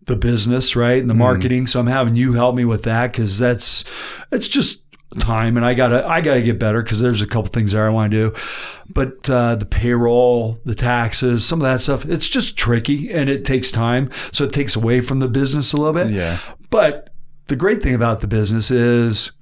the 0.05 0.17
business, 0.17 0.75
right? 0.75 1.01
And 1.01 1.09
the 1.09 1.15
hmm. 1.15 1.21
marketing. 1.21 1.67
So 1.67 1.81
I'm 1.81 1.87
having 1.87 2.17
you 2.17 2.35
help 2.35 2.55
me 2.55 2.65
with 2.65 2.83
that 2.85 3.13
because 3.13 3.39
that's 3.39 3.85
it's 4.31 4.49
just 4.49 4.83
time 5.19 5.57
and 5.57 5.67
I 5.67 5.75
gotta 5.75 6.07
I 6.07 6.21
gotta 6.21 6.43
get 6.43 6.59
better 6.59 6.83
because 6.83 7.01
there's 7.01 7.23
a 7.23 7.27
couple 7.27 7.51
things 7.51 7.73
there 7.73 7.87
I 7.87 7.91
want 7.91 8.13
to 8.13 8.31
do. 8.31 8.41
But 8.89 9.29
uh, 9.29 9.57
the 9.57 9.67
payroll, 9.67 10.59
the 10.65 10.75
taxes, 10.75 11.45
some 11.45 11.61
of 11.61 11.65
that 11.65 11.81
stuff, 11.81 12.05
it's 12.05 12.29
just 12.29 12.57
tricky 12.57 13.11
and 13.11 13.29
it 13.29 13.45
takes 13.45 13.71
time. 13.71 14.11
So 14.33 14.45
it 14.45 14.53
takes 14.53 14.77
away 14.77 15.01
from 15.01 15.21
the 15.21 15.29
business 15.29 15.73
a 15.73 15.77
little 15.77 15.95
bit. 15.95 16.13
Yeah. 16.13 16.39
But 16.71 17.11
the 17.49 17.57
great 17.57 17.83
thing 17.83 17.95
about 17.95 18.21
the 18.21 18.29
business 18.29 18.71
is 18.71 19.33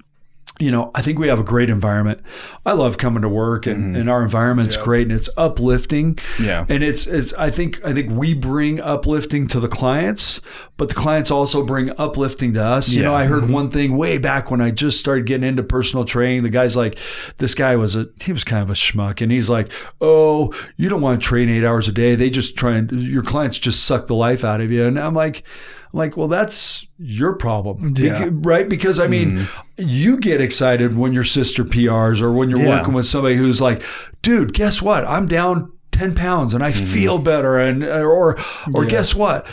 you 0.59 0.71
know, 0.71 0.91
I 0.93 1.01
think 1.01 1.19
we 1.19 1.29
have 1.29 1.39
a 1.39 1.43
great 1.43 1.69
environment. 1.69 2.21
I 2.65 2.73
love 2.73 2.97
coming 2.97 3.21
to 3.21 3.29
work 3.29 3.65
and, 3.65 3.77
mm-hmm. 3.77 3.95
and 3.95 4.09
our 4.09 4.21
environment's 4.21 4.75
great 4.75 5.03
and 5.03 5.13
it's 5.13 5.29
uplifting. 5.37 6.19
Yeah. 6.37 6.65
And 6.67 6.83
it's 6.83 7.07
it's 7.07 7.33
I 7.35 7.49
think 7.49 7.85
I 7.85 7.93
think 7.93 8.11
we 8.11 8.33
bring 8.33 8.81
uplifting 8.81 9.47
to 9.47 9.59
the 9.61 9.69
clients, 9.69 10.41
but 10.75 10.89
the 10.89 10.95
clients 10.95 11.31
also 11.31 11.63
bring 11.63 11.91
uplifting 11.97 12.53
to 12.55 12.63
us. 12.63 12.91
You 12.91 13.03
know, 13.03 13.13
I 13.13 13.23
heard 13.23 13.43
mm-hmm. 13.43 13.53
one 13.53 13.69
thing 13.69 13.95
way 13.95 14.17
back 14.17 14.51
when 14.51 14.59
I 14.59 14.71
just 14.71 14.99
started 14.99 15.25
getting 15.25 15.47
into 15.47 15.63
personal 15.63 16.03
training. 16.03 16.43
The 16.43 16.49
guy's 16.49 16.75
like, 16.75 16.99
this 17.37 17.55
guy 17.55 17.77
was 17.77 17.95
a 17.95 18.09
he 18.21 18.33
was 18.33 18.43
kind 18.43 18.61
of 18.61 18.69
a 18.69 18.73
schmuck 18.73 19.21
and 19.21 19.31
he's 19.31 19.49
like, 19.49 19.71
Oh, 20.01 20.53
you 20.75 20.89
don't 20.89 21.01
want 21.01 21.21
to 21.21 21.25
train 21.25 21.47
eight 21.47 21.63
hours 21.63 21.87
a 21.87 21.93
day. 21.93 22.15
They 22.15 22.29
just 22.29 22.57
try 22.57 22.75
and 22.75 22.91
your 22.91 23.23
clients 23.23 23.59
just 23.59 23.85
suck 23.85 24.07
the 24.07 24.15
life 24.15 24.43
out 24.43 24.59
of 24.59 24.71
you. 24.71 24.85
And 24.85 24.99
I'm 24.99 25.13
like 25.13 25.43
like, 25.91 26.15
well, 26.17 26.27
that's 26.27 26.85
your 26.97 27.33
problem, 27.33 27.93
Yeah. 27.97 28.25
Beca- 28.25 28.45
right? 28.45 28.69
Because 28.69 28.99
I 28.99 29.07
mean, 29.07 29.47
you 29.77 30.17
get 30.17 30.39
excited 30.41 30.97
when 30.97 31.13
your 31.13 31.23
sister 31.23 31.63
PRs 31.63 32.21
or 32.21 32.31
when 32.31 32.49
you're 32.49 32.59
Yeah. 32.61 32.79
working 32.79 32.93
with 32.93 33.05
somebody 33.07 33.35
who's 33.37 33.59
like, 33.61 33.81
dude, 34.21 34.53
guess 34.53 34.81
what? 34.81 35.05
I'm 35.05 35.25
down 35.25 35.71
10 35.91 36.13
pounds 36.15 36.53
and 36.53 36.63
I 36.63 36.71
feel 36.71 37.17
better. 37.17 37.57
And, 37.57 37.83
or, 37.83 38.37
or 38.73 38.85
guess 38.85 39.15
what? 39.15 39.47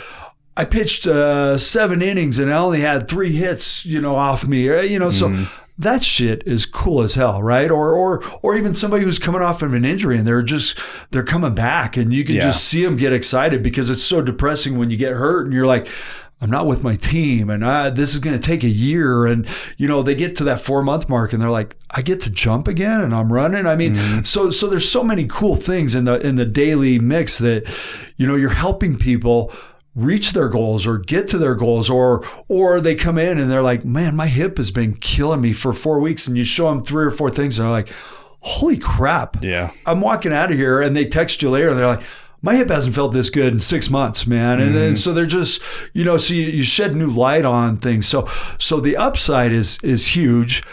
I 0.55 0.65
pitched 0.65 1.05
uh, 1.07 1.57
seven 1.57 2.01
innings 2.01 2.39
and 2.39 2.51
I 2.53 2.57
only 2.57 2.81
had 2.81 3.07
three 3.07 3.31
hits, 3.33 3.85
you 3.85 3.99
know, 4.01 4.15
off 4.15 4.47
me, 4.47 4.69
Uh, 4.69 4.81
you 4.81 4.97
know, 4.99 5.11
so 5.11 5.35
that 5.79 6.03
shit 6.03 6.41
is 6.47 6.65
cool 6.65 7.01
as 7.03 7.13
hell, 7.13 7.43
right? 7.43 7.69
Or, 7.69 7.93
or, 7.93 8.23
or 8.41 8.55
even 8.57 8.73
somebody 8.73 9.03
who's 9.03 9.19
coming 9.19 9.43
off 9.43 9.61
of 9.61 9.73
an 9.73 9.85
injury 9.85 10.17
and 10.17 10.25
they're 10.25 10.41
just, 10.41 10.79
they're 11.11 11.21
coming 11.21 11.53
back 11.53 11.95
and 11.97 12.11
you 12.11 12.23
can 12.23 12.35
Yeah. 12.35 12.41
just 12.45 12.63
see 12.65 12.83
them 12.83 12.97
get 12.97 13.13
excited 13.13 13.61
because 13.61 13.91
it's 13.91 14.01
so 14.03 14.21
depressing 14.23 14.79
when 14.79 14.89
you 14.89 14.97
get 14.97 15.13
hurt 15.13 15.45
and 15.45 15.53
you're 15.53 15.67
like, 15.67 15.87
I'm 16.39 16.51
not 16.51 16.67
with 16.67 16.83
my 16.83 16.95
team 16.95 17.49
and 17.49 17.65
I, 17.65 17.89
this 17.89 18.13
is 18.13 18.19
going 18.19 18.39
to 18.39 18.45
take 18.45 18.63
a 18.63 18.69
year. 18.69 19.25
And, 19.25 19.47
you 19.77 19.87
know, 19.87 20.03
they 20.03 20.13
get 20.13 20.35
to 20.37 20.43
that 20.43 20.61
four 20.61 20.83
month 20.83 21.09
mark 21.09 21.33
and 21.33 21.41
they're 21.41 21.49
like, 21.49 21.75
I 21.89 22.03
get 22.03 22.19
to 22.21 22.29
jump 22.29 22.67
again 22.67 23.01
and 23.01 23.13
I'm 23.13 23.33
running. 23.33 23.65
I 23.65 23.75
mean, 23.75 23.95
mm-hmm. 23.95 24.23
so, 24.23 24.51
so 24.51 24.67
there's 24.67 24.89
so 24.89 25.03
many 25.03 25.25
cool 25.27 25.55
things 25.55 25.95
in 25.95 26.05
the, 26.05 26.19
in 26.25 26.35
the 26.35 26.45
daily 26.45 26.99
mix 26.99 27.39
that, 27.39 27.67
you 28.17 28.27
know, 28.27 28.35
you're 28.35 28.49
helping 28.51 28.97
people 28.97 29.51
reach 29.95 30.33
their 30.33 30.47
goals 30.47 30.85
or 30.85 30.99
get 30.99 31.27
to 31.29 31.39
their 31.39 31.55
goals 31.55 31.89
or, 31.89 32.23
or 32.47 32.79
they 32.79 32.93
come 32.93 33.17
in 33.17 33.39
and 33.39 33.49
they're 33.49 33.63
like, 33.63 33.83
man, 33.83 34.15
my 34.15 34.27
hip 34.27 34.57
has 34.57 34.69
been 34.69 34.93
killing 34.93 35.41
me 35.41 35.53
for 35.53 35.73
four 35.73 35.99
weeks. 35.99 36.27
And 36.27 36.37
you 36.37 36.43
show 36.43 36.69
them 36.69 36.83
three 36.83 37.05
or 37.05 37.11
four 37.11 37.31
things 37.31 37.57
and 37.57 37.65
they're 37.65 37.71
like, 37.71 37.89
holy 38.41 38.77
crap. 38.77 39.43
Yeah. 39.43 39.71
I'm 39.87 40.01
walking 40.01 40.33
out 40.33 40.51
of 40.51 40.57
here 40.57 40.81
and 40.81 40.95
they 40.95 41.05
text 41.05 41.41
you 41.41 41.49
later 41.49 41.69
and 41.69 41.79
they're 41.79 41.87
like, 41.87 42.03
my 42.41 42.55
hip 42.55 42.69
hasn't 42.69 42.95
felt 42.95 43.13
this 43.13 43.29
good 43.29 43.53
in 43.53 43.59
six 43.59 43.89
months, 43.89 44.27
man. 44.27 44.59
And 44.59 44.75
then 44.75 44.95
so 44.95 45.13
they're 45.13 45.25
just, 45.25 45.61
you 45.93 46.03
know, 46.03 46.17
so 46.17 46.33
you, 46.33 46.43
you 46.43 46.63
shed 46.63 46.95
new 46.95 47.07
light 47.07 47.45
on 47.45 47.77
things. 47.77 48.07
So 48.07 48.27
so 48.59 48.79
the 48.79 48.95
upside 48.97 49.51
is 49.51 49.79
is 49.83 50.15
huge. 50.15 50.63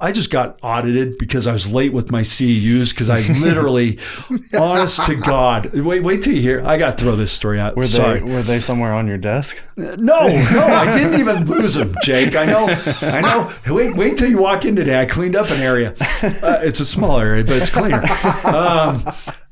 I 0.00 0.12
just 0.12 0.30
got 0.30 0.60
audited 0.62 1.18
because 1.18 1.48
I 1.48 1.52
was 1.52 1.72
late 1.72 1.92
with 1.92 2.12
my 2.12 2.20
CEUs 2.20 2.90
because 2.90 3.10
I 3.10 3.22
literally, 3.40 3.98
honest 4.56 5.04
to 5.06 5.16
God, 5.16 5.74
wait, 5.74 6.04
wait 6.04 6.22
till 6.22 6.34
you 6.34 6.40
hear. 6.40 6.64
I 6.64 6.78
got 6.78 6.96
to 6.96 7.04
throw 7.04 7.16
this 7.16 7.32
story 7.32 7.58
out. 7.58 7.76
Were 7.76 7.82
Sorry. 7.82 8.20
they 8.20 8.32
were 8.32 8.42
they 8.42 8.60
somewhere 8.60 8.94
on 8.94 9.08
your 9.08 9.18
desk? 9.18 9.60
No, 9.76 9.96
no, 9.96 10.66
I 10.66 10.96
didn't 10.96 11.18
even 11.18 11.46
lose 11.46 11.74
them, 11.74 11.96
Jake. 12.04 12.36
I 12.36 12.44
know, 12.44 12.66
I 12.68 13.20
know. 13.22 13.74
Wait, 13.74 13.96
wait 13.96 14.16
till 14.16 14.30
you 14.30 14.40
walk 14.40 14.64
in 14.64 14.76
today. 14.76 15.00
I 15.00 15.04
cleaned 15.04 15.34
up 15.34 15.50
an 15.50 15.60
area. 15.60 15.94
Uh, 16.22 16.60
it's 16.62 16.78
a 16.78 16.84
small 16.84 17.18
area, 17.18 17.42
but 17.42 17.56
it's 17.56 17.70
cleaner. 17.70 18.04
Um, 18.44 19.04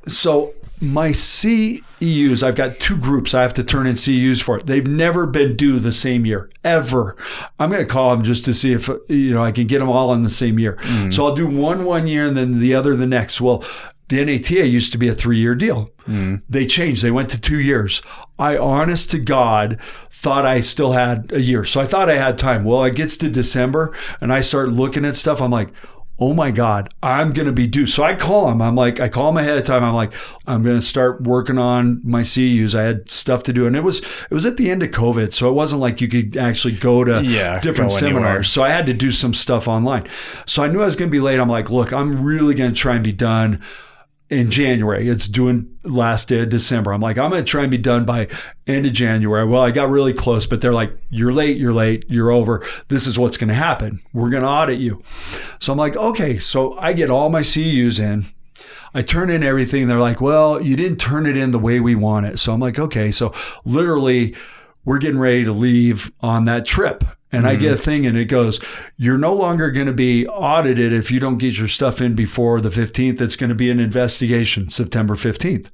so 0.07 0.53
my 0.79 1.09
CEUs, 1.09 2.43
I've 2.43 2.55
got 2.55 2.79
two 2.79 2.97
groups 2.97 3.33
I 3.33 3.41
have 3.41 3.53
to 3.53 3.63
turn 3.63 3.87
in 3.87 3.95
CEUs 3.95 4.41
for. 4.41 4.59
They've 4.59 4.87
never 4.87 5.25
been 5.25 5.55
due 5.55 5.79
the 5.79 5.91
same 5.91 6.25
year 6.25 6.49
ever. 6.63 7.15
I'm 7.59 7.71
going 7.71 7.81
to 7.81 7.91
call 7.91 8.11
them 8.11 8.23
just 8.23 8.45
to 8.45 8.53
see 8.53 8.73
if 8.73 8.89
you 9.09 9.33
know 9.33 9.43
I 9.43 9.51
can 9.51 9.67
get 9.67 9.79
them 9.79 9.89
all 9.89 10.13
in 10.13 10.23
the 10.23 10.29
same 10.29 10.59
year. 10.59 10.75
Mm. 10.81 11.11
So 11.11 11.25
I'll 11.25 11.35
do 11.35 11.47
one 11.47 11.85
one 11.85 12.07
year 12.07 12.25
and 12.25 12.37
then 12.37 12.59
the 12.59 12.73
other 12.75 12.95
the 12.95 13.07
next. 13.07 13.41
Well. 13.41 13.63
The 14.09 14.23
NATA 14.23 14.65
used 14.65 14.93
to 14.93 14.97
be 14.97 15.09
a 15.09 15.13
three 15.13 15.37
year 15.37 15.53
deal. 15.53 15.91
Mm. 16.07 16.41
They 16.47 16.65
changed. 16.65 17.03
They 17.03 17.11
went 17.11 17.27
to 17.31 17.41
two 17.41 17.59
years. 17.59 18.01
I, 18.39 18.57
honest 18.57 19.11
to 19.11 19.19
God, 19.19 19.81
thought 20.09 20.45
I 20.45 20.61
still 20.61 20.93
had 20.93 21.29
a 21.33 21.41
year. 21.41 21.65
So 21.65 21.81
I 21.81 21.85
thought 21.85 22.09
I 22.09 22.15
had 22.15 22.37
time. 22.37 22.63
Well, 22.63 22.85
it 22.85 22.95
gets 22.95 23.17
to 23.17 23.29
December 23.29 23.93
and 24.21 24.31
I 24.31 24.39
start 24.39 24.69
looking 24.69 25.03
at 25.03 25.17
stuff. 25.17 25.41
I'm 25.41 25.51
like, 25.51 25.73
oh 26.19 26.33
my 26.33 26.49
God, 26.51 26.89
I'm 27.03 27.31
going 27.31 27.45
to 27.45 27.51
be 27.51 27.67
due. 27.67 27.85
So 27.85 28.03
I 28.03 28.15
call 28.15 28.49
him. 28.49 28.61
I'm 28.61 28.75
like, 28.75 28.99
I 28.99 29.07
call 29.07 29.29
him 29.29 29.37
ahead 29.37 29.57
of 29.57 29.63
time. 29.63 29.83
I'm 29.83 29.93
like, 29.93 30.13
I'm 30.47 30.63
going 30.63 30.77
to 30.77 30.81
start 30.81 31.21
working 31.21 31.57
on 31.57 32.01
my 32.03 32.23
CUs. 32.23 32.73
I 32.73 32.83
had 32.83 33.09
stuff 33.09 33.43
to 33.43 33.53
do. 33.53 33.67
And 33.67 33.75
it 33.75 33.83
was, 33.83 33.99
it 33.99 34.31
was 34.31 34.45
at 34.45 34.57
the 34.57 34.71
end 34.71 34.81
of 34.81 34.89
COVID. 34.89 35.31
So 35.33 35.49
it 35.49 35.53
wasn't 35.53 35.81
like 35.81 36.01
you 36.01 36.07
could 36.07 36.35
actually 36.35 36.75
go 36.75 37.03
to 37.03 37.23
Yeah, 37.23 37.59
different 37.59 37.91
go 37.91 37.97
seminars. 37.97 38.49
So 38.49 38.63
I 38.63 38.69
had 38.69 38.85
to 38.87 38.93
do 38.93 39.11
some 39.11 39.33
stuff 39.33 39.67
online. 39.67 40.07
So 40.45 40.63
I 40.63 40.67
knew 40.67 40.81
I 40.81 40.85
was 40.85 40.95
going 40.95 41.09
to 41.09 41.15
be 41.15 41.19
late. 41.19 41.39
I'm 41.39 41.49
like, 41.49 41.69
look, 41.69 41.93
I'm 41.93 42.23
really 42.23 42.55
going 42.55 42.71
to 42.71 42.75
try 42.75 42.95
and 42.95 43.03
be 43.03 43.13
done 43.13 43.61
in 44.29 44.51
January. 44.51 45.07
It's 45.07 45.27
doing 45.27 45.77
last 45.83 46.27
day 46.27 46.41
of 46.41 46.49
December. 46.49 46.93
I'm 46.93 47.01
like, 47.01 47.17
I'm 47.17 47.31
going 47.31 47.43
to 47.43 47.49
try 47.49 47.61
and 47.61 47.71
be 47.71 47.77
done 47.77 48.05
by 48.05 48.27
end 48.65 48.85
of 48.85 48.93
January. 48.93 49.45
Well, 49.45 49.61
I 49.61 49.71
got 49.71 49.89
really 49.89 50.13
close, 50.13 50.45
but 50.45 50.59
they're 50.61 50.73
like, 50.73 50.91
you're 51.09 51.31
late, 51.31 51.57
you're 51.57 51.73
late, 51.73 52.05
you're 52.09 52.31
over. 52.31 52.65
This 52.89 53.07
is 53.07 53.17
what's 53.17 53.37
going 53.37 53.47
to 53.49 53.53
happen. 53.55 54.01
We're 54.13 54.29
going 54.29 54.43
to 54.43 54.49
audit 54.49 54.79
you. 54.79 55.01
So 55.59 55.71
I'm 55.71 55.79
like, 55.79 55.95
okay. 55.95 56.37
So 56.37 56.77
I 56.77 56.93
get 56.93 57.09
all 57.09 57.29
my 57.29 57.41
CEUs 57.41 57.99
in. 57.99 58.25
I 58.93 59.01
turn 59.01 59.29
in 59.29 59.43
everything. 59.43 59.87
They're 59.87 59.99
like, 59.99 60.21
well, 60.21 60.61
you 60.61 60.75
didn't 60.75 60.97
turn 60.97 61.25
it 61.25 61.37
in 61.37 61.51
the 61.51 61.59
way 61.59 61.79
we 61.79 61.95
want 61.95 62.25
it. 62.25 62.39
So 62.39 62.51
I'm 62.51 62.59
like, 62.59 62.79
okay. 62.79 63.11
So 63.11 63.33
literally, 63.63 64.35
we're 64.83 64.97
getting 64.97 65.19
ready 65.19 65.45
to 65.45 65.51
leave 65.51 66.11
on 66.21 66.45
that 66.45 66.65
trip. 66.65 67.03
And 67.31 67.45
I 67.45 67.55
get 67.55 67.71
a 67.71 67.75
mm-hmm. 67.75 67.83
thing 67.83 68.05
and 68.05 68.17
it 68.17 68.25
goes, 68.25 68.59
you're 68.95 69.17
no 69.17 69.33
longer 69.33 69.69
going 69.69 69.87
to 69.87 69.93
be 69.93 70.25
audited 70.27 70.93
if 70.93 71.11
you 71.11 71.19
don't 71.19 71.37
get 71.37 71.57
your 71.57 71.67
stuff 71.67 72.01
in 72.01 72.15
before 72.15 72.61
the 72.61 72.69
15th. 72.69 73.19
It's 73.19 73.35
going 73.35 73.49
to 73.49 73.55
be 73.55 73.69
an 73.69 73.81
investigation 73.81 74.69
September 74.69 75.15
15th. 75.15 75.69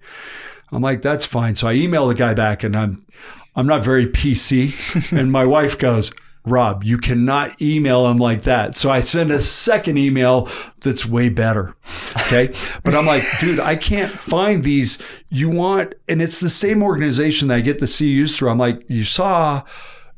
I'm 0.72 0.82
like, 0.82 1.04
that's 1.04 1.26
fine. 1.26 1.56
So 1.56 1.68
I 1.68 1.74
email 1.74 2.08
the 2.08 2.16
guy 2.16 2.34
back 2.34 2.64
and 2.64 2.76
I'm, 2.76 3.06
I'm 3.56 3.68
not 3.68 3.84
very 3.84 4.08
PC. 4.08 5.12
and 5.18 5.32
my 5.32 5.46
wife 5.46 5.78
goes, 5.78 6.12
Rob, 6.46 6.84
you 6.84 6.98
cannot 6.98 7.62
email 7.62 8.08
him 8.08 8.18
like 8.18 8.44
that. 8.44 8.76
So 8.76 8.90
I 8.90 9.00
send 9.00 9.32
a 9.32 9.42
second 9.42 9.98
email 9.98 10.50
that's 10.82 11.06
way 11.06 11.30
better. 11.30 11.76
Okay. 12.18 12.54
but 12.84 12.94
I'm 12.96 13.06
like, 13.06 13.24
dude, 13.40 13.60
I 13.60 13.76
can't 13.76 14.12
find 14.12 14.64
these. 14.64 15.02
You 15.30 15.50
want, 15.50 15.94
and 16.10 16.22
it's 16.22 16.42
the 16.42 16.50
same 16.50 16.84
organization 16.84 17.48
that 17.48 17.56
I 17.56 17.62
get 17.62 17.80
the 17.80 17.86
CUs 17.86 18.36
through. 18.36 18.50
I'm 18.50 18.58
like, 18.58 18.84
you 18.90 19.06
saw 19.06 19.64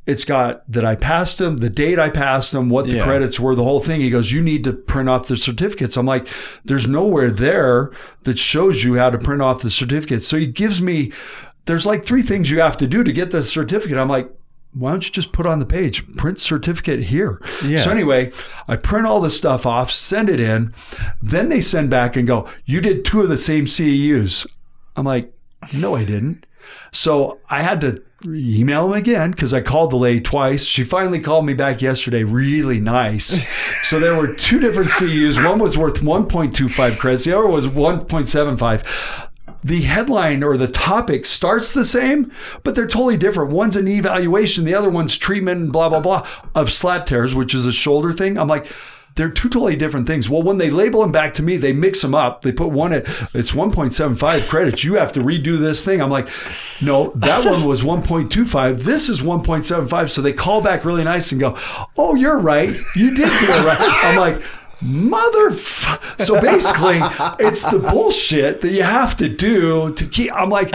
it's 0.08 0.24
got 0.26 0.70
that 0.72 0.86
I 0.86 0.96
passed 0.96 1.40
them, 1.40 1.58
the 1.58 1.70
date 1.70 1.98
I 1.98 2.10
passed 2.10 2.52
them, 2.52 2.70
what 2.70 2.88
the 2.88 2.98
Yeah. 2.98 3.04
credits 3.04 3.40
were, 3.40 3.56
the 3.56 3.64
whole 3.64 3.80
thing. 3.80 4.02
He 4.02 4.10
goes, 4.10 4.32
You 4.32 4.42
need 4.42 4.64
to 4.66 4.74
print 4.74 5.10
off 5.10 5.28
the 5.28 5.38
certificates. 5.38 5.98
I'm 5.98 6.06
like, 6.06 6.28
There's 6.64 6.88
nowhere 6.88 7.32
there 7.32 7.92
that 8.24 8.38
shows 8.38 8.84
you 8.84 8.96
how 8.96 9.10
to 9.10 9.18
print 9.18 9.42
off 9.42 9.62
the 9.62 9.72
certificates. 9.72 10.28
So 10.28 10.38
he 10.38 10.48
gives 10.48 10.82
me, 10.82 11.12
there's 11.66 11.86
like 11.86 12.06
three 12.06 12.22
things 12.22 12.52
you 12.52 12.60
have 12.60 12.78
to 12.78 12.88
do 12.88 13.04
to 13.04 13.12
get 13.12 13.32
the 13.32 13.44
certificate. 13.44 13.98
I'm 13.98 14.10
like, 14.10 14.30
why 14.78 14.92
don't 14.92 15.06
you 15.06 15.12
just 15.12 15.32
put 15.32 15.46
on 15.46 15.60
the 15.60 15.66
page, 15.66 16.06
print 16.18 16.38
certificate 16.38 17.04
here? 17.06 17.42
Yeah. 17.64 17.78
So 17.78 17.92
anyway, 17.92 18.34
I 18.68 18.76
print 18.76 19.08
all 19.08 19.22
the 19.22 19.32
stuff 19.32 19.66
off, 19.66 19.90
send 19.90 20.30
it 20.30 20.40
in. 20.42 20.74
Then 21.22 21.48
they 21.48 21.62
send 21.62 21.90
back 21.90 22.18
and 22.18 22.28
go, 22.28 22.48
You 22.66 22.82
did 22.82 23.06
two 23.06 23.22
of 23.22 23.30
the 23.30 23.38
same 23.38 23.66
CEUs. 23.68 24.46
I'm 24.98 25.06
like, 25.06 25.32
No, 25.74 25.96
I 25.96 26.04
didn't. 26.04 26.46
So 26.92 27.40
I 27.50 27.62
had 27.62 27.82
to 27.82 28.02
email 28.26 28.88
him 28.88 28.94
again 28.94 29.32
because 29.32 29.54
I 29.54 29.62
called 29.62 29.92
the 29.92 29.98
lady 29.98 30.22
twice. 30.22 30.66
She 30.66 30.84
finally 30.84 31.20
called 31.20 31.46
me 31.46 31.54
back 31.54 31.82
yesterday, 31.82 32.24
really 32.24 32.80
nice. 32.80 33.40
So 33.84 34.00
there 34.00 34.16
were 34.16 34.34
two 34.34 34.60
different 34.60 34.90
CEUs. 34.90 35.46
One 35.48 35.60
was 35.60 35.78
worth 35.78 36.02
1.25 36.02 36.98
credits, 36.98 37.26
the 37.26 37.38
other 37.38 37.48
was 37.48 37.68
1.75 37.68 39.30
the 39.66 39.82
headline 39.82 40.44
or 40.44 40.58
the 40.58 40.68
topic 40.68 41.26
starts 41.26 41.74
the 41.74 41.84
same, 41.84 42.32
but 42.62 42.76
they're 42.76 42.86
totally 42.86 43.18
different. 43.18 43.50
One's 43.50 43.76
an 43.76 43.88
evaluation, 43.88 44.64
the 44.64 44.76
other 44.76 44.92
one's 44.92 45.18
treatment, 45.18 45.60
and 45.60 45.74
blah, 45.74 45.90
blah, 45.90 46.00
blah, 46.00 46.28
of 46.54 46.72
slap 46.72 47.08
tears, 47.08 47.34
which 47.34 47.56
is 47.56 47.66
a 47.66 47.74
shoulder 47.74 48.14
thing. 48.14 48.38
I'm 48.38 48.48
like, 48.48 48.68
they're 49.16 49.30
two 49.30 49.48
totally 49.50 49.76
different 49.76 50.08
things. 50.08 50.30
Well, 50.30 50.44
when 50.44 50.58
they 50.58 50.70
label 50.70 51.02
them 51.02 51.12
back 51.12 51.34
to 51.36 51.44
me, 51.44 51.56
they 51.56 51.72
mix 51.72 52.02
them 52.02 52.14
up. 52.14 52.42
They 52.42 52.52
put 52.52 52.70
one 52.70 52.92
at 52.92 53.08
it's 53.34 53.54
1.75 53.54 54.48
credits. 54.50 54.84
You 54.84 54.96
have 54.96 55.14
to 55.14 55.22
redo 55.22 55.58
this 55.58 55.86
thing. 55.86 56.02
I'm 56.02 56.10
like, 56.10 56.28
no, 56.82 57.12
that 57.12 57.46
one 57.46 57.66
was 57.66 57.82
1.25. 57.82 58.84
This 58.84 59.08
is 59.08 59.22
1.75. 59.22 60.10
So 60.10 60.22
they 60.22 60.34
call 60.34 60.62
back 60.62 60.84
really 60.84 61.06
nice 61.06 61.32
and 61.32 61.40
go, 61.40 61.58
oh, 61.98 62.16
you're 62.16 62.40
right. 62.40 62.76
You 62.96 63.16
did 63.16 63.30
do 63.30 63.46
it 63.48 63.66
right. 63.66 63.78
I'm 63.80 64.18
like, 64.18 64.42
mother. 64.82 65.54
So 65.54 66.42
basically, 66.42 67.00
it's 67.40 67.64
the 67.70 67.80
bullshit 67.80 68.60
that 68.62 68.72
you 68.72 68.84
have 68.84 69.16
to 69.18 69.30
do 69.30 69.94
to 69.94 70.06
keep. 70.06 70.34
I'm 70.34 70.50
like, 70.50 70.72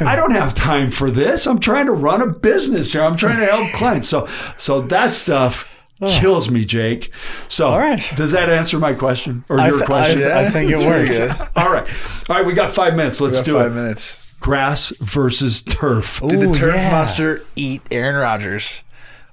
I 0.00 0.16
don't 0.16 0.32
have 0.32 0.54
time 0.54 0.90
for 0.90 1.10
this. 1.10 1.46
I'm 1.46 1.60
trying 1.60 1.86
to 1.86 1.92
run 1.92 2.22
a 2.22 2.28
business 2.28 2.92
here. 2.92 3.02
I'm 3.02 3.16
trying 3.16 3.38
to 3.38 3.46
help 3.46 3.70
clients. 3.72 4.08
So, 4.08 4.26
so 4.56 4.80
that 4.80 5.14
stuff 5.14 5.68
kills 6.08 6.50
me, 6.50 6.64
Jake. 6.64 7.10
So, 7.48 7.68
All 7.68 7.78
right. 7.78 8.02
does 8.16 8.32
that 8.32 8.48
answer 8.50 8.78
my 8.78 8.94
question 8.94 9.44
or 9.48 9.60
I 9.60 9.68
your 9.68 9.78
th- 9.78 9.86
question? 9.88 10.22
I, 10.24 10.44
I 10.46 10.50
think 10.50 10.70
it 10.70 10.78
works. 10.84 11.18
All 11.56 11.72
right, 11.72 11.88
all 12.28 12.36
right. 12.36 12.46
We 12.46 12.52
got 12.54 12.70
five 12.70 12.96
minutes. 12.96 13.20
Let's 13.20 13.38
Got 13.38 13.44
do 13.44 13.54
five 13.54 13.72
it. 13.72 13.74
minutes. 13.74 14.32
Grass 14.40 14.92
versus 15.00 15.62
turf. 15.62 16.20
Did 16.26 16.40
the 16.40 16.52
turf 16.52 16.74
yeah. 16.74 16.90
monster 16.90 17.44
eat 17.54 17.82
Aaron 17.90 18.16
Rodgers? 18.16 18.82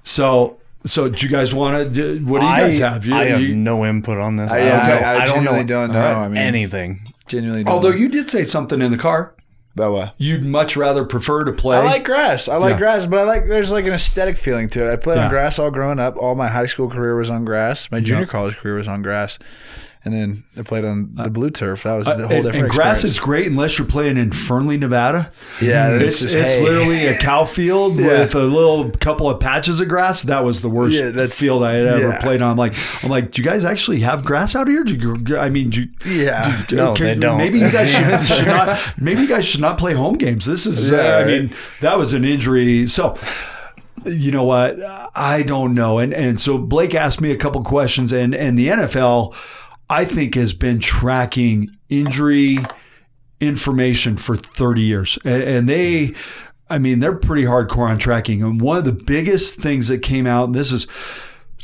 So, 0.04 0.58
so 0.86 1.10
do 1.10 1.26
you 1.26 1.32
guys 1.32 1.54
want 1.54 1.94
to? 1.96 2.20
What 2.26 2.40
do 2.40 2.46
you 2.46 2.52
I, 2.52 2.60
guys 2.62 2.80
have? 2.80 3.06
You, 3.06 3.16
I 3.16 3.26
have 3.26 3.42
you- 3.42 3.56
no 3.56 3.86
input 3.86 4.18
on 4.18 4.36
this. 4.38 4.52
I- 4.52 4.58
I, 4.58 4.64
yeah, 4.66 4.78
don't 4.88 4.88
know. 4.88 4.94
I- 5.08 5.14
I 5.14 5.22
I, 5.22 5.26
don't 5.26 5.44
know, 5.44 5.64
don't 5.64 5.94
know. 5.94 6.20
I 6.20 6.28
mean- 6.28 6.38
anything. 6.38 7.02
Genuinely. 7.28 7.64
Don't 7.64 7.74
although 7.74 7.92
know. 7.92 7.96
you 7.98 8.10
did 8.10 8.30
say 8.30 8.44
something 8.44 8.82
in 8.82 8.92
the 8.92 8.98
car, 8.98 9.34
about 9.76 9.92
what? 9.94 10.14
you'd 10.18 10.44
much 10.44 10.76
rather 10.76 11.06
prefer 11.06 11.44
to 11.46 11.52
play. 11.54 11.78
I 11.78 11.84
like 11.86 12.04
grass. 12.04 12.48
I 12.50 12.58
like 12.58 12.72
Yeah. 12.74 12.78
grass, 12.80 13.06
but 13.08 13.20
I 13.20 13.24
like 13.24 13.46
there's 13.48 13.72
like 13.72 13.86
an 13.86 13.94
aesthetic 13.94 14.38
feeling 14.38 14.68
to 14.70 14.88
it. 14.90 14.92
I 14.92 14.96
played 14.98 15.18
Yeah. 15.18 15.26
on 15.26 15.30
grass 15.30 15.58
all 15.60 15.72
growing 15.72 16.00
up. 16.00 16.18
All 16.18 16.36
my 16.36 16.48
high 16.48 16.66
school 16.66 16.90
career 16.90 17.16
was 17.16 17.30
on 17.30 17.46
grass. 17.46 17.90
My 17.92 18.00
junior 18.00 18.26
college 18.26 18.58
career 18.58 18.76
was 18.76 18.88
on 18.88 19.02
grass, 19.02 19.40
and 20.06 20.14
then 20.14 20.44
I 20.58 20.62
played 20.62 20.86
on 20.86 21.10
the 21.14 21.30
blue 21.30 21.50
turf. 21.50 21.84
That 21.84 21.96
was 21.96 22.08
a 22.08 22.12
Uh, 22.12 22.14
whole 22.16 22.24
and, 22.24 22.44
different. 22.46 22.56
and 22.56 22.70
grass 22.70 23.04
experience. 23.04 23.04
is 23.04 23.20
great 23.20 23.48
unless 23.48 23.78
you're 23.78 23.88
playing 23.88 24.18
in 24.18 24.32
Fernley, 24.32 24.78
Nevada. 24.78 25.32
Yeah, 25.62 25.90
it's 25.92 26.22
it's 26.22 26.24
it's, 26.24 26.34
just 26.34 26.58
hay. 26.60 26.64
literally 26.64 27.06
a 27.08 27.18
cow 27.18 27.44
field 27.44 27.98
Yeah. 28.00 28.08
with 28.20 28.34
a 28.36 28.40
little 28.44 28.90
couple 28.92 29.30
of 29.30 29.40
patches 29.42 29.82
of 29.82 29.90
grass. 29.90 30.24
That 30.24 30.46
was 30.46 30.62
the 30.62 30.70
worst 30.70 30.96
Yeah, 30.96 31.28
field 31.28 31.64
I 31.64 31.74
had 31.74 31.86
ever 31.88 32.08
yeah. 32.10 32.22
played 32.22 32.42
on. 32.42 32.52
I'm 32.52 32.58
like, 32.58 32.76
I'm 33.04 33.10
like, 33.10 33.32
do 33.32 33.42
you 33.42 33.48
guys 33.48 33.66
actually 33.66 34.00
have 34.00 34.24
grass 34.24 34.56
out 34.56 34.68
here? 34.70 34.84
Do 34.86 34.94
you, 34.96 35.38
I 35.38 35.50
mean, 35.50 35.70
do 35.70 35.82
you, 35.82 36.24
Yeah. 36.24 36.64
do- 36.70 36.76
No, 36.78 36.92
okay, 36.92 37.14
they 37.14 37.16
don't. 37.16 37.38
Maybe 37.38 37.60
you 37.60 37.70
guys 37.70 37.92
should, 37.92 38.22
should 38.38 38.48
not. 38.48 38.80
Maybe 38.98 39.22
you 39.24 39.28
guys 39.28 39.46
should 39.46 39.62
not 39.62 39.78
play 39.78 39.94
home 39.94 40.14
games. 40.14 40.46
This 40.46 40.66
is. 40.66 40.92
uh, 40.92 40.96
Yeah, 40.96 41.18
I 41.18 41.26
mean, 41.26 41.52
that 41.82 41.98
was 41.98 42.14
an 42.14 42.24
injury. 42.24 42.88
So. 42.88 43.18
You 44.06 44.32
know 44.32 44.44
what? 44.46 44.78
I 45.14 45.44
don't 45.44 45.74
know. 45.74 46.00
And 46.00 46.14
and 46.14 46.40
so 46.40 46.58
Blake 46.58 46.96
asked 46.96 47.20
me 47.20 47.32
a 47.32 47.36
couple 47.36 47.62
questions, 47.64 48.14
and 48.14 48.34
and 48.34 48.58
the 48.58 48.68
NFL, 48.70 49.36
I 49.90 50.06
think, 50.06 50.36
has 50.36 50.54
been 50.54 50.80
tracking 50.80 51.76
injury 51.90 52.60
information 53.40 54.18
for 54.18 54.36
30 54.36 54.82
years. 54.82 55.18
And, 55.24 55.44
and 55.44 55.70
they, 55.70 56.14
I 56.70 56.78
mean, 56.78 57.00
they're 57.00 57.16
pretty 57.16 57.44
hardcore 57.44 57.90
on 57.90 57.98
tracking. 57.98 58.44
And 58.44 58.62
one 58.62 58.78
of 58.78 58.86
the 58.86 58.92
biggest 58.92 59.60
things 59.60 59.88
that 59.88 60.00
came 60.00 60.28
out, 60.28 60.46
and 60.46 60.56
this 60.56 60.72
is, 60.72 60.88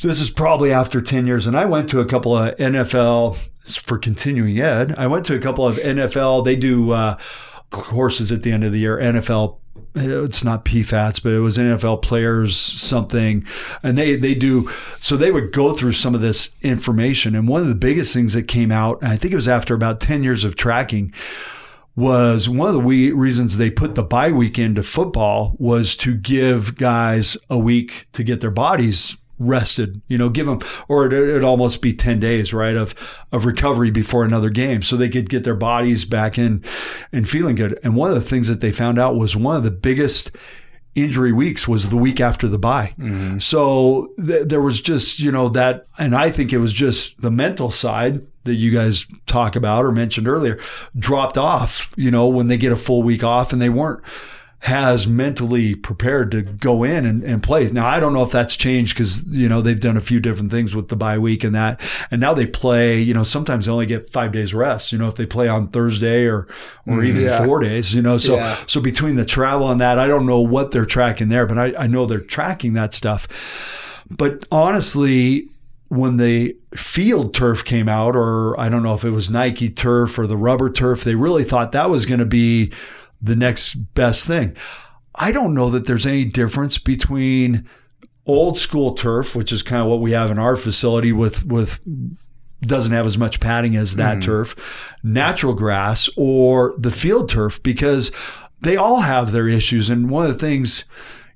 this 0.01 0.19
is 0.19 0.29
probably 0.29 0.71
after 0.71 1.01
10 1.01 1.27
years, 1.27 1.47
and 1.47 1.55
I 1.57 1.65
went 1.65 1.89
to 1.89 1.99
a 1.99 2.05
couple 2.05 2.35
of 2.35 2.55
NFL 2.55 3.37
for 3.85 3.97
continuing 3.97 4.59
ed. 4.59 4.95
I 4.97 5.07
went 5.07 5.25
to 5.25 5.35
a 5.35 5.39
couple 5.39 5.65
of 5.67 5.77
NFL, 5.77 6.45
they 6.45 6.55
do 6.55 6.91
uh, 6.91 7.17
courses 7.69 8.31
at 8.31 8.43
the 8.43 8.51
end 8.51 8.63
of 8.63 8.71
the 8.71 8.79
year, 8.79 8.97
NFL 8.97 9.59
it's 9.95 10.43
not 10.43 10.65
PFATs, 10.65 11.21
but 11.23 11.33
it 11.33 11.39
was 11.39 11.57
NFL 11.57 12.01
players 12.01 12.55
something, 12.57 13.45
and 13.83 13.97
they 13.97 14.15
they 14.15 14.33
do 14.33 14.69
so 14.99 15.15
they 15.17 15.31
would 15.31 15.51
go 15.51 15.73
through 15.73 15.93
some 15.93 16.15
of 16.15 16.21
this 16.21 16.51
information, 16.61 17.35
and 17.35 17.47
one 17.47 17.61
of 17.61 17.67
the 17.67 17.75
biggest 17.75 18.13
things 18.13 18.33
that 18.33 18.47
came 18.47 18.71
out, 18.71 19.01
and 19.01 19.11
I 19.11 19.17
think 19.17 19.31
it 19.31 19.37
was 19.37 19.47
after 19.47 19.73
about 19.73 19.99
ten 19.99 20.23
years 20.23 20.43
of 20.43 20.55
tracking, 20.55 21.13
was 21.95 22.49
one 22.49 22.67
of 22.67 22.73
the 22.73 22.79
we- 22.79 23.11
reasons 23.11 23.57
they 23.57 23.69
put 23.69 23.95
the 23.95 24.03
bye 24.03 24.31
week 24.31 24.59
into 24.59 24.83
football 24.83 25.55
was 25.59 25.95
to 25.97 26.15
give 26.15 26.75
guys 26.75 27.37
a 27.49 27.57
week 27.57 28.07
to 28.13 28.23
get 28.23 28.41
their 28.41 28.51
bodies 28.51 29.17
rested, 29.37 30.01
you 30.07 30.17
know, 30.17 30.29
give 30.29 30.45
them, 30.45 30.59
or 30.87 31.05
it, 31.07 31.13
it'd 31.13 31.43
almost 31.43 31.81
be 31.81 31.93
10 31.93 32.19
days, 32.19 32.53
right, 32.53 32.75
of, 32.75 32.95
of 33.31 33.45
recovery 33.45 33.91
before 33.91 34.23
another 34.23 34.49
game 34.49 34.81
so 34.81 34.95
they 34.95 35.09
could 35.09 35.29
get 35.29 35.43
their 35.43 35.55
bodies 35.55 36.05
back 36.05 36.37
in 36.37 36.63
and 37.11 37.27
feeling 37.27 37.55
good. 37.55 37.77
And 37.83 37.95
one 37.95 38.09
of 38.09 38.15
the 38.15 38.21
things 38.21 38.47
that 38.47 38.61
they 38.61 38.71
found 38.71 38.99
out 38.99 39.15
was 39.15 39.35
one 39.35 39.55
of 39.55 39.63
the 39.63 39.71
biggest 39.71 40.31
injury 40.95 41.33
weeks 41.33 41.67
was 41.67 41.89
the 41.89 41.97
week 41.97 42.21
after 42.21 42.47
the 42.47 42.57
bye. 42.57 42.95
Mm-hmm. 42.97 43.39
So 43.39 44.07
th- 44.15 44.47
there 44.47 44.61
was 44.61 44.79
just, 44.79 45.19
you 45.19 45.31
know, 45.31 45.49
that, 45.49 45.87
and 45.97 46.15
I 46.15 46.31
think 46.31 46.53
it 46.53 46.59
was 46.59 46.71
just 46.71 47.21
the 47.21 47.31
mental 47.31 47.69
side 47.69 48.21
that 48.45 48.55
you 48.55 48.71
guys 48.71 49.05
talk 49.25 49.55
about 49.55 49.83
or 49.83 49.91
mentioned 49.91 50.27
earlier 50.27 50.57
dropped 50.97 51.37
off, 51.37 51.93
you 51.97 52.11
know, 52.11 52.27
when 52.27 52.47
they 52.47 52.57
get 52.57 52.71
a 52.71 52.77
full 52.77 53.03
week 53.03 53.23
off 53.23 53.51
and 53.51 53.61
they 53.61 53.69
weren't 53.69 54.03
has 54.65 55.07
mentally 55.07 55.75
prepared 55.75 56.31
to 56.31 56.41
go 56.41 56.83
in 56.83 57.05
and, 57.05 57.23
and 57.23 57.43
play. 57.43 57.69
Now, 57.69 57.85
I 57.85 57.99
don't 57.99 58.13
know 58.13 58.23
if 58.23 58.31
that's 58.31 58.55
changed 58.55 58.95
because, 58.95 59.23
you 59.31 59.47
know, 59.47 59.61
they've 59.61 59.79
done 59.79 59.95
a 59.95 60.01
few 60.01 60.19
different 60.19 60.49
things 60.49 60.73
with 60.75 60.87
the 60.87 60.95
bye 60.95 61.19
week 61.19 61.43
and 61.43 61.53
that. 61.53 61.79
And 62.09 62.19
now 62.19 62.33
they 62.33 62.47
play, 62.47 62.99
you 62.99 63.13
know, 63.13 63.21
sometimes 63.23 63.67
they 63.67 63.71
only 63.71 63.85
get 63.85 64.09
five 64.09 64.31
days 64.31 64.55
rest, 64.55 64.91
you 64.91 64.97
know, 64.97 65.07
if 65.07 65.17
they 65.17 65.27
play 65.27 65.47
on 65.47 65.67
Thursday 65.67 66.25
or, 66.25 66.47
or 66.87 66.97
mm, 66.97 67.05
even 67.05 67.21
Yeah. 67.21 67.45
four 67.45 67.59
days, 67.59 67.93
you 67.93 68.01
know. 68.01 68.17
So, 68.17 68.37
Yeah. 68.37 68.57
so 68.65 68.81
between 68.81 69.17
the 69.17 69.25
travel 69.25 69.69
and 69.69 69.79
that, 69.81 69.99
I 69.99 70.07
don't 70.07 70.25
know 70.25 70.39
what 70.39 70.71
they're 70.71 70.83
tracking 70.83 71.29
there, 71.29 71.45
but 71.45 71.59
I, 71.59 71.73
I 71.83 71.85
know 71.85 72.07
they're 72.07 72.19
tracking 72.19 72.73
that 72.73 72.95
stuff. 72.95 73.27
But 74.09 74.45
honestly, 74.51 75.47
when 75.89 76.17
the 76.17 76.57
field 76.75 77.35
turf 77.35 77.63
came 77.63 77.87
out, 77.87 78.15
or 78.15 78.59
I 78.59 78.69
don't 78.69 78.81
know 78.81 78.95
if 78.95 79.05
it 79.05 79.11
was 79.11 79.29
Nike 79.29 79.69
turf 79.69 80.17
or 80.17 80.25
the 80.25 80.37
rubber 80.37 80.71
turf, 80.71 81.03
they 81.03 81.13
really 81.13 81.43
thought 81.43 81.71
that 81.73 81.91
was 81.91 82.07
going 82.07 82.19
to 82.19 82.25
be 82.25 82.73
the 83.21 83.35
next 83.35 83.75
best 83.93 84.27
thing. 84.27 84.55
I 85.15 85.31
don't 85.31 85.53
know 85.53 85.69
that 85.69 85.87
there's 85.87 86.05
any 86.05 86.25
difference 86.25 86.77
between 86.77 87.67
old 88.25 88.57
school 88.57 88.93
turf, 88.93 89.35
which 89.35 89.51
is 89.51 89.63
kind 89.63 89.81
of 89.81 89.87
what 89.87 90.01
we 90.01 90.11
have 90.11 90.31
in 90.31 90.39
our 90.39 90.55
facility 90.55 91.11
with 91.11 91.45
with 91.45 91.79
doesn't 92.61 92.91
have 92.91 93.05
as 93.05 93.17
much 93.17 93.39
padding 93.39 93.75
as 93.75 93.95
that 93.95 94.17
mm. 94.17 94.23
turf, 94.23 94.95
natural 95.03 95.53
grass 95.53 96.09
or 96.17 96.73
the 96.77 96.91
field 96.91 97.29
turf 97.29 97.61
because 97.61 98.11
they 98.61 98.75
all 98.75 99.01
have 99.01 99.31
their 99.31 99.47
issues. 99.47 99.89
And 99.89 100.09
one 100.09 100.25
of 100.25 100.31
the 100.31 100.39
things 100.39 100.85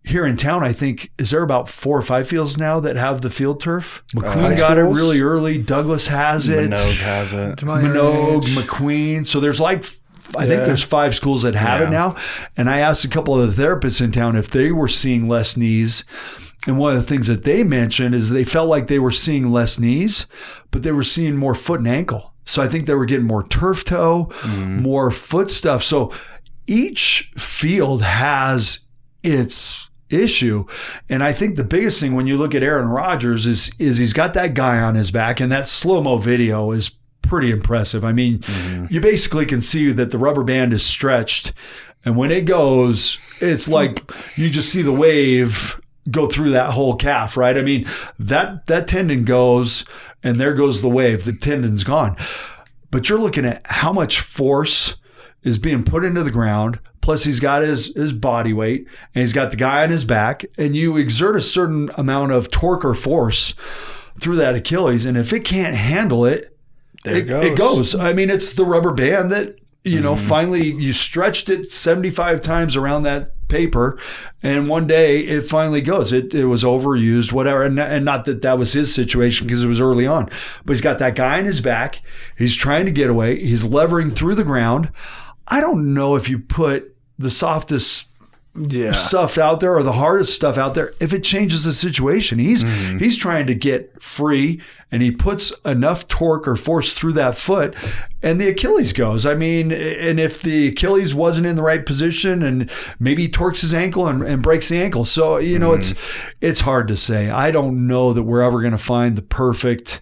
here 0.03 0.25
in 0.25 0.37
town, 0.37 0.63
I 0.63 0.73
think, 0.73 1.11
is 1.17 1.29
there 1.29 1.43
about 1.43 1.69
four 1.69 1.97
or 1.97 2.01
five 2.01 2.27
fields 2.27 2.57
now 2.57 2.79
that 2.79 2.95
have 2.95 3.21
the 3.21 3.29
field 3.29 3.61
turf. 3.61 4.03
McQueen 4.15 4.25
uh, 4.25 4.41
high 4.41 4.55
got 4.55 4.77
it 4.77 4.83
really 4.83 5.21
early. 5.21 5.57
Douglas 5.57 6.07
has 6.07 6.49
it. 6.49 6.71
Manogue 6.71 7.01
has 7.01 7.33
it. 7.33 7.59
Manogue, 7.59 8.43
McQueen. 8.55 9.27
So 9.27 9.39
there's 9.39 9.59
like, 9.59 9.85
I 10.35 10.45
think 10.45 10.59
Yeah. 10.61 10.65
there's 10.65 10.83
five 10.83 11.15
schools 11.15 11.41
that 11.41 11.55
have 11.55 11.81
it 11.81 11.89
now. 11.89 12.15
And 12.55 12.69
I 12.69 12.79
asked 12.79 13.03
a 13.05 13.07
couple 13.09 13.39
of 13.39 13.55
the 13.55 13.63
therapists 13.63 14.01
in 14.01 14.11
town 14.11 14.35
if 14.35 14.49
they 14.49 14.71
were 14.71 14.87
seeing 14.87 15.27
less 15.27 15.57
knees. 15.57 16.03
And 16.67 16.77
one 16.77 16.95
of 16.95 17.01
the 17.01 17.07
things 17.07 17.27
that 17.27 17.45
they 17.45 17.63
mentioned 17.63 18.13
is 18.13 18.29
they 18.29 18.43
felt 18.43 18.69
like 18.69 18.87
they 18.87 18.99
were 18.99 19.11
seeing 19.11 19.51
less 19.51 19.79
knees, 19.79 20.27
but 20.71 20.83
they 20.83 20.91
were 20.91 21.03
seeing 21.03 21.37
more 21.37 21.55
foot 21.55 21.79
and 21.79 21.87
ankle. 21.87 22.33
So 22.45 22.61
I 22.61 22.67
think 22.67 22.85
they 22.85 22.95
were 22.95 23.05
getting 23.05 23.27
more 23.27 23.47
turf 23.47 23.83
toe, 23.85 24.29
mm-hmm. 24.41 24.81
more 24.81 25.09
foot 25.11 25.49
stuff. 25.49 25.83
So 25.83 26.11
each 26.67 27.31
field 27.37 28.01
has 28.01 28.81
its 29.23 29.89
issue. 30.09 30.65
And 31.07 31.23
I 31.23 31.31
think 31.31 31.55
the 31.55 31.63
biggest 31.63 31.99
thing 31.99 32.15
when 32.15 32.27
you 32.27 32.37
look 32.37 32.55
at 32.55 32.63
Aaron 32.63 32.87
Rodgers 32.89 33.45
is 33.45 33.71
is 33.79 33.97
he's 33.97 34.13
got 34.13 34.33
that 34.33 34.53
guy 34.53 34.79
on 34.79 34.95
his 34.95 35.11
back 35.11 35.39
and 35.39 35.51
that 35.51 35.67
slow-mo 35.67 36.17
video 36.17 36.71
is 36.71 36.91
pretty 37.21 37.51
impressive. 37.51 38.03
I 38.03 38.11
mean, 38.11 38.39
mm-hmm. 38.39 38.85
you 38.93 39.01
basically 39.01 39.45
can 39.45 39.61
see 39.61 39.91
that 39.91 40.11
the 40.11 40.17
rubber 40.17 40.43
band 40.43 40.73
is 40.73 40.85
stretched 40.85 41.53
and 42.05 42.15
when 42.15 42.31
it 42.31 42.45
goes, 42.45 43.19
it's 43.41 43.67
like 43.67 44.11
you 44.37 44.49
just 44.49 44.71
see 44.71 44.81
the 44.81 44.93
wave 44.93 45.79
go 46.09 46.27
through 46.27 46.51
that 46.51 46.73
whole 46.73 46.95
calf, 46.95 47.35
right? 47.35 47.57
I 47.57 47.61
mean, 47.61 47.87
that 48.17 48.67
that 48.67 48.87
tendon 48.87 49.25
goes 49.25 49.85
and 50.23 50.37
there 50.37 50.53
goes 50.53 50.81
the 50.81 50.89
wave. 50.89 51.25
The 51.25 51.33
tendon's 51.33 51.83
gone. 51.83 52.15
But 52.91 53.09
you're 53.09 53.19
looking 53.19 53.45
at 53.45 53.65
how 53.67 53.93
much 53.93 54.19
force 54.19 54.95
is 55.43 55.57
being 55.57 55.83
put 55.83 56.05
into 56.05 56.23
the 56.23 56.31
ground. 56.31 56.79
Plus, 57.01 57.23
he's 57.23 57.39
got 57.39 57.61
his 57.61 57.93
his 57.95 58.13
body 58.13 58.53
weight, 58.53 58.85
and 59.15 59.21
he's 59.21 59.33
got 59.33 59.51
the 59.51 59.57
guy 59.57 59.83
on 59.83 59.89
his 59.89 60.05
back, 60.05 60.45
and 60.57 60.75
you 60.75 60.97
exert 60.97 61.35
a 61.35 61.41
certain 61.41 61.89
amount 61.95 62.31
of 62.31 62.51
torque 62.51 62.83
or 62.83 62.93
force 62.93 63.53
through 64.19 64.35
that 64.35 64.55
Achilles, 64.55 65.05
and 65.05 65.17
if 65.17 65.31
it 65.31 65.45
can't 65.45 65.75
handle 65.75 66.25
it, 66.25 66.55
There 67.03 67.15
it, 67.15 67.29
it 67.29 67.43
it 67.43 67.57
goes. 67.57 67.93
goes. 67.93 67.95
I 67.95 68.13
mean, 68.13 68.29
it's 68.29 68.53
the 68.53 68.65
rubber 68.65 68.93
band 68.93 69.31
that 69.31 69.59
you 69.83 70.01
know. 70.01 70.15
Finally, 70.15 70.73
you 70.73 70.93
stretched 70.93 71.49
it 71.49 71.71
seventy 71.71 72.09
five 72.09 72.41
times 72.41 72.75
around 72.75 73.03
that 73.03 73.31
paper, 73.47 73.97
and 74.43 74.67
one 74.67 74.85
day 74.85 75.21
it 75.21 75.41
finally 75.41 75.81
goes. 75.81 76.11
It 76.11 76.33
it 76.33 76.45
was 76.45 76.63
overused, 76.63 77.31
whatever, 77.31 77.63
and, 77.63 77.79
and 77.79 78.05
not 78.05 78.25
that 78.25 78.41
that 78.41 78.59
was 78.59 78.73
his 78.73 78.93
situation 78.93 79.47
because 79.47 79.63
it 79.63 79.67
was 79.67 79.79
early 79.79 80.05
on, 80.05 80.29
but 80.65 80.73
he's 80.73 80.81
got 80.81 80.99
that 80.99 81.15
guy 81.15 81.39
on 81.39 81.45
his 81.45 81.61
back. 81.61 82.01
He's 82.37 82.55
trying 82.55 82.85
to 82.85 82.91
get 82.91 83.09
away. 83.09 83.39
He's 83.39 83.63
levering 83.63 84.11
through 84.11 84.35
the 84.35 84.43
ground. 84.43 84.91
I 85.47 85.61
don't 85.61 85.93
know 85.93 86.15
if 86.15 86.29
you 86.29 86.39
put 86.39 86.95
the 87.17 87.31
softest 87.31 88.08
Yeah. 88.59 88.91
stuff 88.91 89.37
out 89.37 89.59
there 89.59 89.75
or 89.75 89.83
the 89.83 89.93
hardest 89.93 90.35
stuff 90.35 90.57
out 90.57 90.73
there 90.73 90.93
if 90.99 91.13
it 91.13 91.23
changes 91.23 91.63
the 91.63 91.73
situation 91.73 92.39
he's 92.39 92.63
mm-hmm. 92.63 92.97
he's 92.97 93.17
trying 93.17 93.47
to 93.47 93.55
get 93.55 94.01
free 94.01 94.61
and 94.91 95.01
he 95.01 95.11
puts 95.11 95.51
enough 95.65 96.07
torque 96.07 96.47
or 96.47 96.55
force 96.55 96.93
through 96.93 97.13
that 97.13 97.37
foot 97.37 97.75
and 98.21 98.41
the 98.41 98.49
achilles 98.49 98.91
goes. 98.91 99.25
I 99.25 99.35
mean 99.35 99.71
and 99.71 100.19
if 100.19 100.41
the 100.41 100.69
achilles 100.69 101.13
wasn't 101.13 101.47
in 101.47 101.55
the 101.55 101.63
right 101.63 101.85
position 101.85 102.43
and 102.43 102.69
maybe 102.99 103.23
he 103.23 103.29
torques 103.29 103.61
his 103.61 103.73
ankle 103.73 104.07
and, 104.07 104.21
and 104.23 104.43
breaks 104.43 104.69
the 104.69 104.81
ankle. 104.81 105.05
So 105.05 105.37
you 105.37 105.59
know 105.59 105.73
it's 105.73 105.93
mm-hmm. 105.93 106.29
it's 106.41 106.61
hard 106.61 106.87
to 106.89 106.97
say. 106.97 107.29
I 107.29 107.51
don't 107.51 107.87
know 107.87 108.13
that 108.13 108.23
we're 108.23 108.41
ever 108.41 108.61
going 108.61 108.71
to 108.71 108.77
find 108.77 109.15
the 109.15 109.21
perfect 109.21 110.01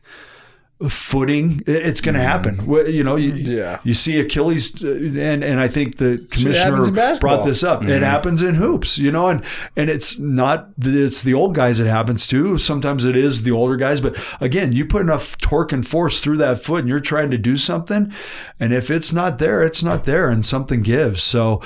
footing, 0.90 1.62
it's 1.66 2.02
going 2.02 2.14
to 2.16 2.22
happen. 2.22 2.64
You 2.88 3.04
know, 3.04 3.16
you, 3.16 3.32
Yeah. 3.34 3.80
you 3.84 3.94
see 3.96 4.20
Achilles, 4.20 4.84
uh, 4.84 4.90
and 4.92 5.44
and 5.44 5.60
I 5.60 5.68
think 5.68 5.98
the 5.98 6.26
commissioner 6.30 6.78
brought 7.20 7.46
this 7.46 7.64
up. 7.64 7.84
It 7.84 8.02
happens 8.04 8.42
in 8.44 8.56
hoops, 8.56 8.98
you 9.00 9.12
know, 9.12 9.28
and 9.28 9.44
and 9.76 9.90
it's 9.90 10.20
not 10.20 10.70
that 10.80 10.94
it's 10.94 11.24
the 11.24 11.34
old 11.34 11.56
guys 11.56 11.80
it 11.80 11.88
happens 11.88 12.28
to. 12.28 12.58
Sometimes 12.60 13.06
it 13.06 13.16
is 13.16 13.42
the 13.44 13.52
older 13.52 13.76
guys, 13.76 14.02
but 14.02 14.16
again, 14.40 14.72
you 14.72 14.86
put 14.86 15.02
enough 15.02 15.36
torque 15.40 15.72
and 15.74 15.88
force 15.88 16.20
through 16.20 16.38
that 16.38 16.62
foot, 16.62 16.82
and 16.82 16.90
you're 16.90 17.00
trying 17.00 17.32
to 17.32 17.38
do 17.40 17.58
something, 17.58 18.12
and 18.60 18.72
if 18.72 18.92
it's 18.92 19.12
not 19.12 19.40
there, 19.40 19.64
it's 19.64 19.82
not 19.82 20.04
there, 20.04 20.30
and 20.30 20.46
something 20.46 20.82
gives. 20.82 21.24
So 21.24 21.62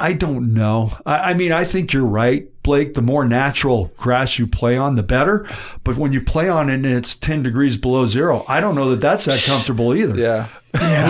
I 0.00 0.12
don't 0.14 0.52
know. 0.52 0.98
I, 1.06 1.30
I 1.30 1.34
mean, 1.34 1.52
I 1.52 1.64
think 1.64 1.92
you're 1.92 2.04
right. 2.04 2.48
Blake, 2.68 2.92
the 2.94 3.00
more 3.02 3.24
natural 3.24 3.90
grass 3.96 4.38
you 4.38 4.46
play 4.46 4.76
on, 4.76 4.94
the 4.94 5.02
better. 5.02 5.46
But 5.84 5.96
when 5.96 6.12
you 6.12 6.20
play 6.20 6.48
on 6.50 6.68
it 6.68 6.74
and 6.74 6.84
it's 6.86 7.16
10 7.16 7.42
degrees 7.42 7.76
below 7.78 8.04
zero, 8.04 8.44
I 8.46 8.60
don't 8.60 8.74
know 8.74 8.90
that 8.90 9.00
that's 9.00 9.24
that 9.24 9.42
comfortable 9.46 9.94
either 9.94 10.14
Yeah. 10.18 10.48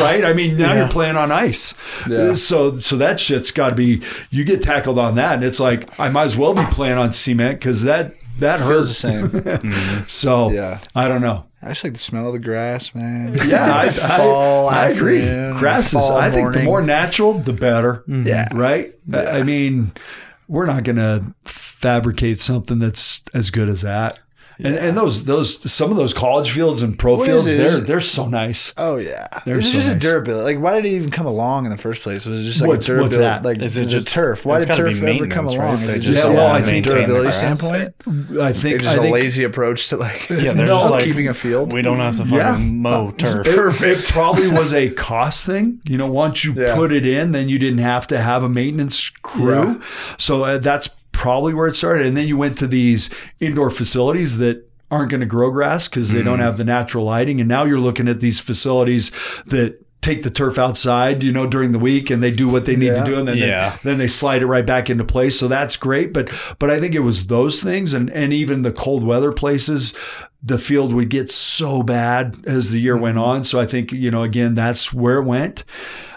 right? 0.01 0.25
I 0.25 0.33
mean, 0.35 0.57
now 0.57 0.73
you're 0.75 0.89
playing 0.89 1.17
on 1.17 1.33
ice, 1.33 1.75
Yeah. 2.09 2.35
so 2.35 2.77
so 2.77 2.97
that 2.99 3.19
shit's 3.19 3.51
got 3.51 3.71
to 3.71 3.75
be. 3.75 4.03
You 4.31 4.45
get 4.45 4.63
tackled 4.63 4.99
on 5.01 5.17
that, 5.17 5.35
and 5.35 5.43
it's 5.45 5.59
like 5.59 5.99
I 5.99 6.09
might 6.11 6.25
as 6.27 6.37
well 6.37 6.55
be 6.55 6.65
playing 6.71 6.97
on 6.97 7.11
cement 7.13 7.59
because 7.59 7.83
that 7.83 8.15
that 8.39 8.61
Feels 8.61 9.03
the 9.03 9.09
hurts. 9.11 9.33
same. 9.33 9.43
Mm-hmm. 9.43 10.05
So 10.07 10.51
Yeah. 10.53 10.79
I 10.95 11.09
don't 11.09 11.21
know. 11.21 11.45
I 11.61 11.71
just 11.71 11.83
like 11.83 11.95
the 11.95 11.99
smell 11.99 12.29
of 12.29 12.35
the 12.35 12.39
grass, 12.39 12.95
man. 12.95 13.37
Yeah, 13.49 13.77
I, 13.77 13.91
Fall 14.19 14.69
I, 14.69 14.85
I 14.85 14.89
agree. 14.91 15.23
afternoon, 15.23 15.59
Grass 15.59 15.93
is. 15.93 16.09
I 16.09 16.31
think 16.31 16.53
the 16.55 16.63
more 16.63 16.81
natural, 16.83 17.35
the 17.35 17.53
better. 17.53 18.05
Mm-hmm. 18.09 18.29
Yeah. 18.29 18.49
Right. 18.55 18.95
I 19.13 19.41
I 19.41 19.43
mean, 19.43 19.91
we're 20.49 20.67
not 20.67 20.83
going 20.83 20.97
to 20.97 21.35
fabricate 21.45 22.41
something 22.41 22.79
that's 22.79 23.23
as 23.35 23.51
good 23.51 23.69
as 23.69 23.83
that. 23.83 24.19
And, 24.61 24.75
and 24.75 24.97
those 24.97 25.25
those 25.25 25.71
some 25.71 25.93
of 25.93 25.97
those 25.97 26.13
college 26.13 26.51
fields 26.51 26.83
and 26.83 26.99
pro 26.99 27.15
What 27.15 27.27
fields, 27.27 27.57
they're 27.57 27.79
they're 27.79 28.01
so 28.01 28.27
nice. 28.27 28.73
Oh 28.77 28.97
yeah, 28.97 29.29
They're 29.47 29.59
it's 29.59 29.69
so 29.69 29.75
just 29.75 29.89
a 29.89 29.93
nice. 29.93 30.03
durability. 30.03 30.55
Like, 30.57 30.63
why 30.63 30.75
did 30.81 30.87
it 30.91 30.97
even 30.97 31.11
come 31.11 31.27
along 31.27 31.65
in 31.67 31.71
the 31.71 31.77
first 31.77 32.03
place? 32.03 32.27
Was 32.27 32.43
it 32.43 32.47
just 32.49 32.61
like 32.61 32.69
What's- 32.69 32.89
a 32.89 32.97
what's 32.99 33.17
that? 33.19 33.45
Like, 33.45 33.63
Is 33.63 33.77
it 33.77 33.85
the 33.85 33.91
just- 33.91 34.09
turf? 34.09 34.45
Why 34.45 34.57
it's 34.57 34.67
did 34.67 34.75
turf 34.75 34.89
ever 34.89 34.97
come 34.99 35.05
maintenance, 35.45 35.57
right? 35.57 35.65
along? 35.65 35.75
Is 35.83 35.83
it 35.89 35.93
just 36.01 36.05
just 36.07 36.25
Yeah, 36.27 36.33
a 36.33 36.35
well, 36.35 36.47
I 36.53 36.61
think- 36.63 36.87
durability 36.87 37.31
standpoint? 37.31 37.95
I 38.41 38.53
think 38.53 38.75
It's 38.77 38.85
just 38.85 38.97
I 38.97 38.99
a 38.99 39.03
think 39.03 39.13
lazy 39.15 39.45
approach 39.45 39.89
to 39.91 39.97
like 39.97 40.29
Yeah, 40.31 40.55
they're 40.55 40.67
just 40.79 40.91
like 40.91 41.05
keeping 41.05 41.29
a 41.29 41.35
field. 41.35 41.73
We 41.73 41.81
don't 41.83 41.99
have 41.99 42.17
to 42.17 42.25
fucking 42.25 42.37
Yeah. 42.37 42.57
mow 42.57 43.13
turf. 43.13 43.47
It, 43.47 43.99
it 43.99 44.05
probably 44.07 44.49
was 44.49 44.75
a 44.75 44.91
cost 44.91 45.47
thing. 45.47 45.81
You 45.85 45.99
know, 45.99 46.11
once 46.11 46.45
you 46.45 46.53
Yeah. 46.55 46.75
put 46.75 46.91
it 46.91 47.07
in, 47.07 47.31
then 47.31 47.49
you 47.49 47.61
didn't 47.61 47.79
have 47.79 48.09
to 48.09 48.19
have 48.21 48.43
a 48.43 48.49
maintenance 48.49 49.09
crew. 49.23 49.81
So 50.17 50.43
uh, 50.43 50.59
that's 50.59 50.89
probably 51.19 51.53
where 51.53 51.67
it 51.67 51.75
started. 51.75 52.07
And 52.07 52.17
then 52.17 52.29
you 52.29 52.37
went 52.37 52.57
to 52.59 52.67
these 52.69 53.11
indoor 53.41 53.71
facilities 53.71 54.39
that 54.39 54.65
aren't 54.89 55.11
going 55.11 55.21
to 55.21 55.27
grow 55.27 55.51
grass 55.51 55.89
because 55.89 56.13
they 56.13 56.19
Mm-hmm. 56.21 56.27
don't 56.29 56.39
have 56.39 56.57
the 56.59 56.65
natural 56.65 57.05
lighting. 57.05 57.41
And 57.41 57.49
now 57.49 57.65
you're 57.65 57.81
looking 57.81 58.07
at 58.09 58.21
these 58.21 58.39
facilities 58.39 59.11
that 59.47 59.85
take 60.01 60.23
the 60.23 60.31
turf 60.31 60.59
outside, 60.59 61.25
you 61.25 61.33
know, 61.33 61.45
during 61.47 61.73
the 61.73 61.79
week 61.81 62.09
and 62.09 62.23
they 62.23 62.31
do 62.31 62.49
what 62.49 62.67
they 62.67 62.77
need 62.77 62.87
Yeah. 62.87 63.03
to 63.05 63.11
do 63.11 63.19
and 63.19 63.27
then 63.27 63.37
Yeah. 63.37 63.71
they, 63.83 63.91
then 63.91 63.99
they 63.99 64.07
slide 64.07 64.43
it 64.43 64.47
right 64.47 64.65
back 64.65 64.89
into 64.89 65.03
place. 65.05 65.37
So 65.37 65.49
that's 65.49 65.77
great, 65.77 66.13
but 66.13 66.31
but 66.61 66.71
I 66.71 66.79
think 66.79 66.95
it 66.95 67.01
was 67.01 67.27
those 67.27 67.61
things 67.63 67.93
and 67.93 68.09
and 68.11 68.33
even 68.33 68.63
the 68.63 68.71
cold 68.73 69.03
weather 69.03 69.33
places 69.33 69.95
the 70.41 70.57
field 70.57 70.95
would 70.95 71.09
get 71.11 71.29
so 71.29 71.83
bad 71.83 72.37
as 72.47 72.71
the 72.71 72.79
year 72.81 72.97
went 72.97 73.19
on. 73.19 73.43
So 73.43 73.59
I 73.59 73.67
think, 73.67 73.91
you 73.93 74.09
know, 74.13 74.23
again, 74.23 74.55
that's 74.55 74.93
where 74.95 75.17
it 75.19 75.25
went. 75.25 75.65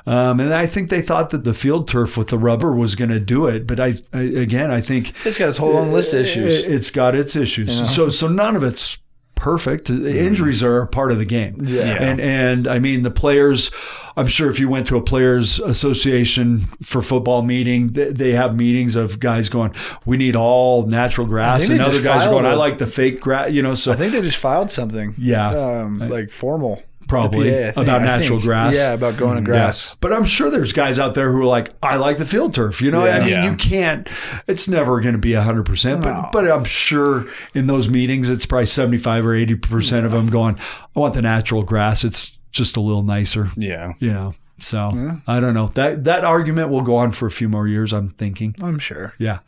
Um, 0.07 0.39
and 0.39 0.53
I 0.53 0.65
think 0.65 0.89
they 0.89 1.01
thought 1.01 1.29
that 1.29 1.43
the 1.43 1.53
field 1.53 1.87
turf 1.87 2.17
with 2.17 2.29
the 2.29 2.37
rubber 2.39 2.71
was 2.73 2.95
going 2.95 3.11
to 3.11 3.19
do 3.19 3.45
it. 3.47 3.67
But 3.67 3.79
I, 3.79 3.93
I, 4.13 4.21
again, 4.21 4.71
I 4.71 4.81
think 4.81 5.13
It's 5.25 5.37
got 5.37 5.49
its 5.49 5.57
whole 5.59 5.77
own 5.77 5.91
list 5.91 6.13
of 6.13 6.21
issues. 6.21 6.63
it- 6.65 6.71
It's 6.73 6.89
got 6.89 7.13
its 7.15 7.35
issues. 7.35 7.93
So, 7.93 8.09
so 8.09 8.27
none 8.27 8.55
of 8.55 8.63
it's 8.63 8.97
perfect. 9.35 9.89
Injuries 9.89 10.61
are 10.63 10.81
a 10.81 10.87
part 10.87 11.11
of 11.11 11.17
the 11.17 11.25
game. 11.25 11.61
Yeah. 11.65 11.81
And, 11.83 12.19
and 12.21 12.67
I 12.67 12.77
mean, 12.79 13.01
the 13.01 13.09
players, 13.11 13.71
I'm 14.15 14.27
sure 14.27 14.49
if 14.51 14.59
you 14.59 14.69
went 14.69 14.85
to 14.87 14.97
a 14.97 15.01
players 15.01 15.59
association 15.59 16.61
for 16.83 17.01
football 17.01 17.41
meeting, 17.41 17.89
they, 17.89 18.11
they 18.11 18.31
have 18.31 18.55
meetings 18.55 18.95
of 18.95 19.19
guys 19.19 19.49
going, 19.49 19.73
we 20.05 20.17
need 20.17 20.35
all 20.35 20.85
natural 20.85 21.25
grass. 21.27 21.69
And 21.69 21.81
other 21.81 22.01
guys 22.01 22.21
are 22.23 22.25
filed 22.29 22.41
going, 22.41 22.45
I 22.45 22.51
a- 22.51 22.55
like 22.57 22.77
the 22.77 22.87
fake 22.87 23.19
grass, 23.19 23.51
you 23.51 23.61
know, 23.63 23.73
so 23.75 23.91
I 23.91 23.95
think 23.95 24.13
they 24.13 24.21
just 24.21 24.37
filed 24.37 24.69
something. 24.71 25.15
Yeah. 25.17 25.49
um, 25.49 25.95
like 25.97 26.29
formal, 26.29 26.83
Probably, 27.11 27.51
PA, 27.51 27.57
I 27.57 27.71
think- 27.71 27.77
about 27.77 28.01
natural 28.01 28.39
think. 28.39 28.43
grass. 28.43 28.75
Yeah, 28.75 28.93
about 28.93 29.17
going 29.17 29.35
to 29.35 29.41
mm, 29.41 29.45
grass. 29.45 29.89
Yeah. 29.91 29.95
But 29.99 30.13
I'm 30.13 30.25
sure 30.25 30.49
there's 30.49 30.73
guys 30.73 30.97
out 30.97 31.13
there 31.13 31.31
who 31.31 31.41
are 31.41 31.45
like, 31.45 31.69
I 31.83 31.97
like 31.97 32.17
the 32.17 32.25
field 32.25 32.53
turf. 32.53 32.81
You 32.81 32.89
know, 32.89 33.01
I 33.05 33.19
mean, 33.19 33.27
Yeah. 33.29 33.49
you 33.51 33.55
can't, 33.57 34.07
it's 34.47 34.67
never 34.67 35.01
going 35.01 35.13
to 35.13 35.19
be 35.19 35.31
100%. 35.31 36.01
But, 36.01 36.31
but 36.31 36.49
I'm 36.49 36.63
sure 36.63 37.25
in 37.53 37.67
those 37.67 37.89
meetings, 37.89 38.29
it's 38.29 38.45
probably 38.45 38.65
75 38.65 39.25
or 39.25 39.33
80% 39.33 40.05
of 40.05 40.11
them 40.11 40.27
going, 40.27 40.57
I 40.95 40.99
want 40.99 41.13
the 41.13 41.21
natural 41.21 41.63
grass. 41.63 42.03
It's 42.03 42.37
just 42.51 42.77
a 42.77 42.81
little 42.81 43.03
nicer. 43.03 43.49
Yeah. 43.57 43.93
You 43.99 44.13
know, 44.13 44.33
so 44.57 45.19
I 45.27 45.39
don't 45.39 45.53
know. 45.53 45.67
That, 45.67 46.03
that 46.05 46.23
argument 46.23 46.69
will 46.69 46.81
go 46.81 46.95
on 46.95 47.11
for 47.11 47.25
a 47.27 47.31
few 47.31 47.49
more 47.49 47.67
years, 47.67 47.91
I'm 47.93 48.07
thinking. 48.07 48.55
I'm 48.61 48.79
sure. 48.79 49.13
Yeah. 49.17 49.39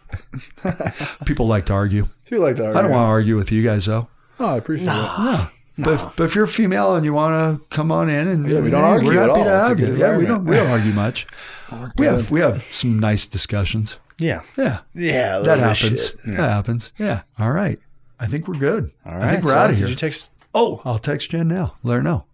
People 1.26 1.48
like 1.48 1.66
to 1.68 1.74
argue. 1.74 2.08
You 2.30 2.40
like 2.40 2.56
that? 2.58 2.76
I 2.76 2.82
don't 2.82 2.92
want 2.92 3.04
to 3.06 3.10
argue 3.12 3.36
with 3.36 3.52
you 3.52 3.64
guys, 3.64 3.86
though. 3.86 4.08
Oh, 4.40 4.48
I 4.54 4.58
appreciate 4.58 4.88
it. 4.88 4.92
Yeah. 4.92 5.48
But, 5.78 5.94
if, 5.96 6.16
but 6.16 6.24
if 6.26 6.36
you're 6.36 6.44
a 6.44 6.48
female 6.48 6.96
and 6.96 7.04
you 7.04 7.14
want 7.14 7.60
to 7.60 7.66
come 7.70 7.92
on 7.92 8.10
in 8.10 8.28
and 8.28 8.50
Yeah, 8.50 8.60
we 8.60 8.70
don't 8.70 8.82
hey, 8.82 8.88
argue 8.88 9.08
we're 9.10 9.22
at 9.24 9.30
happy 9.30 9.40
all. 9.40 9.46
to 9.46 9.52
have 9.52 9.80
you. 9.80 9.96
Yeah, 9.96 10.18
we 10.18 10.26
don't 10.26 10.46
we 10.46 10.56
don't 10.56 10.70
argue 10.70 10.94
much. 10.94 11.26
We 11.98 12.06
have 12.06 12.30
we 12.30 12.40
have 12.42 12.64
some 12.72 13.00
nice 13.00 13.26
discussions. 13.26 13.98
Yeah. 14.20 14.42
Yeah, 14.56 14.80
Yeah, 14.94 15.40
that 15.40 15.58
happens. 15.58 16.14
That 16.26 16.38
happens. 16.50 16.92
Yeah. 17.00 17.22
All 17.40 17.52
right. 17.52 17.80
I 18.20 18.28
think 18.28 18.48
we're 18.48 18.60
good. 18.60 18.92
I 19.04 19.30
think 19.32 19.44
we're 19.44 19.50
so 19.52 19.58
out 19.58 19.70
of 19.72 19.78
here. 19.78 19.88
Did 19.88 19.92
you 19.92 19.96
text? 19.98 20.30
oh, 20.54 20.82
I'll 20.86 21.00
text 21.00 21.32
Jen 21.32 21.48
now. 21.48 21.74
Let 21.82 21.96
her 21.96 22.04
know. 22.04 22.26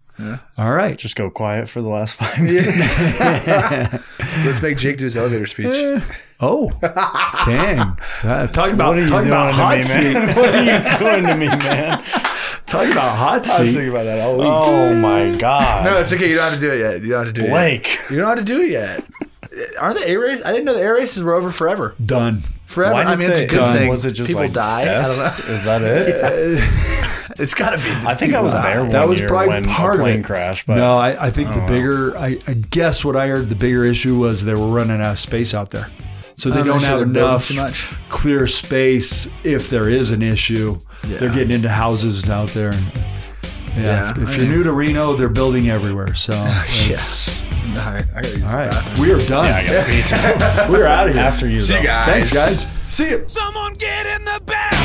All 0.58 0.72
right. 0.74 0.98
Just 0.98 1.16
go 1.16 1.30
quiet 1.30 1.70
for 1.70 1.82
the 1.82 1.88
last 1.88 2.16
five 2.16 2.38
minutes. 2.42 2.76
Let's 4.46 4.62
make 4.62 4.78
Jake 4.78 4.98
do 4.98 5.06
his 5.06 5.16
elevator 5.16 5.46
speech. 5.46 6.04
Oh, 6.42 6.72
dang! 7.46 7.98
Uh, 8.24 8.48
talking 8.48 8.74
about 8.74 8.90
What 8.90 8.98
are 8.98 9.02
you 9.02 9.08
talking 9.08 9.28
about 9.28 9.54
hot 9.54 9.78
me, 9.78 9.84
seat. 9.84 10.14
what 10.36 10.54
are 10.56 10.64
you 10.64 11.00
doing 11.00 11.26
to 11.26 11.38
me, 11.38 11.48
man? 11.48 12.04
Talking 12.70 12.92
about 12.92 13.16
hot 13.18 13.34
I 13.34 13.38
was 13.40 13.48
seat. 13.70 13.74
thinking 13.76 13.90
about 13.90 14.04
that 14.06 14.20
all 14.22 14.38
week. 14.38 14.48
Oh 14.48 14.94
my 14.96 15.36
god. 15.38 15.86
No, 15.86 16.00
it's 16.00 16.14
okay. 16.14 16.30
You 16.30 16.36
don't 16.36 16.46
have 16.52 16.60
to 16.60 16.60
do 16.60 16.72
it 16.72 16.80
yet. 16.80 17.02
You 17.02 17.10
don't 17.10 17.26
have 17.26 17.34
to 17.34 17.42
do 17.42 17.48
it. 17.48 17.50
Blake. 17.50 17.88
Yet. 17.88 18.12
You 18.12 18.18
don't 18.20 18.28
have 18.30 18.38
to 18.38 18.44
do 18.44 18.62
it 18.62 18.72
yet. 18.72 19.06
Aren't 19.80 19.98
the 19.98 20.08
air 20.08 20.20
races? 20.20 20.46
I 20.46 20.52
didn't 20.52 20.66
know 20.66 20.74
the 20.74 20.82
air 20.82 20.94
races 20.96 21.24
were 21.24 21.36
over 21.36 21.52
forever. 21.52 21.96
Done. 22.04 22.44
Forever. 22.68 22.94
Why 22.94 23.04
I 23.04 23.10
did 23.12 23.20
mean, 23.20 23.30
it's 23.32 23.40
a 23.40 23.42
they- 23.44 23.48
good 23.48 23.58
Done. 23.58 23.76
thing. 23.78 23.90
Was 23.90 24.06
it 24.06 24.12
just 24.12 24.28
people 24.28 24.44
like 24.44 24.54
die? 24.54 24.82
I 24.82 25.06
don't 25.08 25.18
know. 25.18 25.54
Is 25.54 25.64
that 25.66 25.82
it? 25.82 27.06
It's 27.38 27.54
got 27.54 27.70
to 27.70 27.78
be. 27.78 27.90
I 28.06 28.16
think 28.16 28.34
I 28.34 28.42
was 28.42 28.54
there 28.54 28.82
one 28.82 28.90
That 28.90 29.08
was 29.08 29.20
year 29.20 29.30
probably 29.30 29.48
when 29.50 29.64
part 29.64 29.92
a 29.96 30.00
of 30.00 30.04
plane 30.04 30.20
it. 30.20 30.26
crashed. 30.26 30.68
But 30.68 30.76
no, 30.76 30.98
I, 30.98 31.28
I 31.28 31.30
think 31.30 31.54
the 31.54 31.62
bigger, 31.62 32.18
I, 32.18 32.38
I 32.48 32.54
guess 32.54 33.06
what 33.06 33.16
I 33.16 33.28
heard, 33.28 33.48
the 33.48 33.56
bigger 33.56 33.86
issue 33.86 34.18
was 34.20 34.44
they 34.44 34.56
were 34.56 34.68
running 34.68 35.00
out 35.00 35.12
of 35.12 35.20
space 35.20 35.54
out 35.54 35.70
there. 35.70 35.88
So 36.40 36.50
they 36.50 36.62
Oh, 36.62 36.64
don't 36.64 36.80
they 36.80 36.86
have 36.88 37.00
should've 37.00 37.16
enough 37.16 37.48
too 37.50 37.56
much. 37.56 37.94
clear 38.10 38.48
space 38.48 39.28
if 39.44 39.70
there 39.70 39.90
is 39.90 40.12
an 40.12 40.22
issue. 40.22 40.78
They're 41.04 41.30
getting 41.30 41.52
into 41.52 41.70
houses 41.70 42.30
out 42.30 42.50
there. 42.50 42.70
And, 42.72 42.86
yeah, 43.76 44.14
Yeah, 44.18 44.24
if 44.24 44.30
I 44.30 44.34
you're 44.36 44.48
new 44.48 44.64
to 44.64 44.72
Reno, 44.72 45.14
they're 45.14 45.30
building 45.30 45.70
everywhere. 45.70 46.16
So 46.16 46.32
oh, 46.36 46.66
it's, 46.68 47.42
All 47.78 47.92
right, 47.92 48.04
I 48.16 48.22
gotta 48.22 48.30
use 48.30 48.44
all 48.44 48.54
right, 48.54 49.00
we 49.00 49.12
are 49.12 49.20
done. 49.28 49.46
I 49.46 49.66
got. 49.68 50.70
We're 50.70 50.86
out 50.88 51.08
of 51.08 51.14
here. 51.14 51.24
After 51.24 51.48
you, 51.48 51.60
See 51.60 51.76
you 51.78 51.84
guys. 51.84 52.10
Thanks, 52.10 52.34
guys. 52.34 52.68
See 52.84 53.10
you. 53.10 53.24
Someone 53.28 53.74
get 53.74 54.06
in 54.08 54.24
the 54.26 54.42
best, 54.46 54.79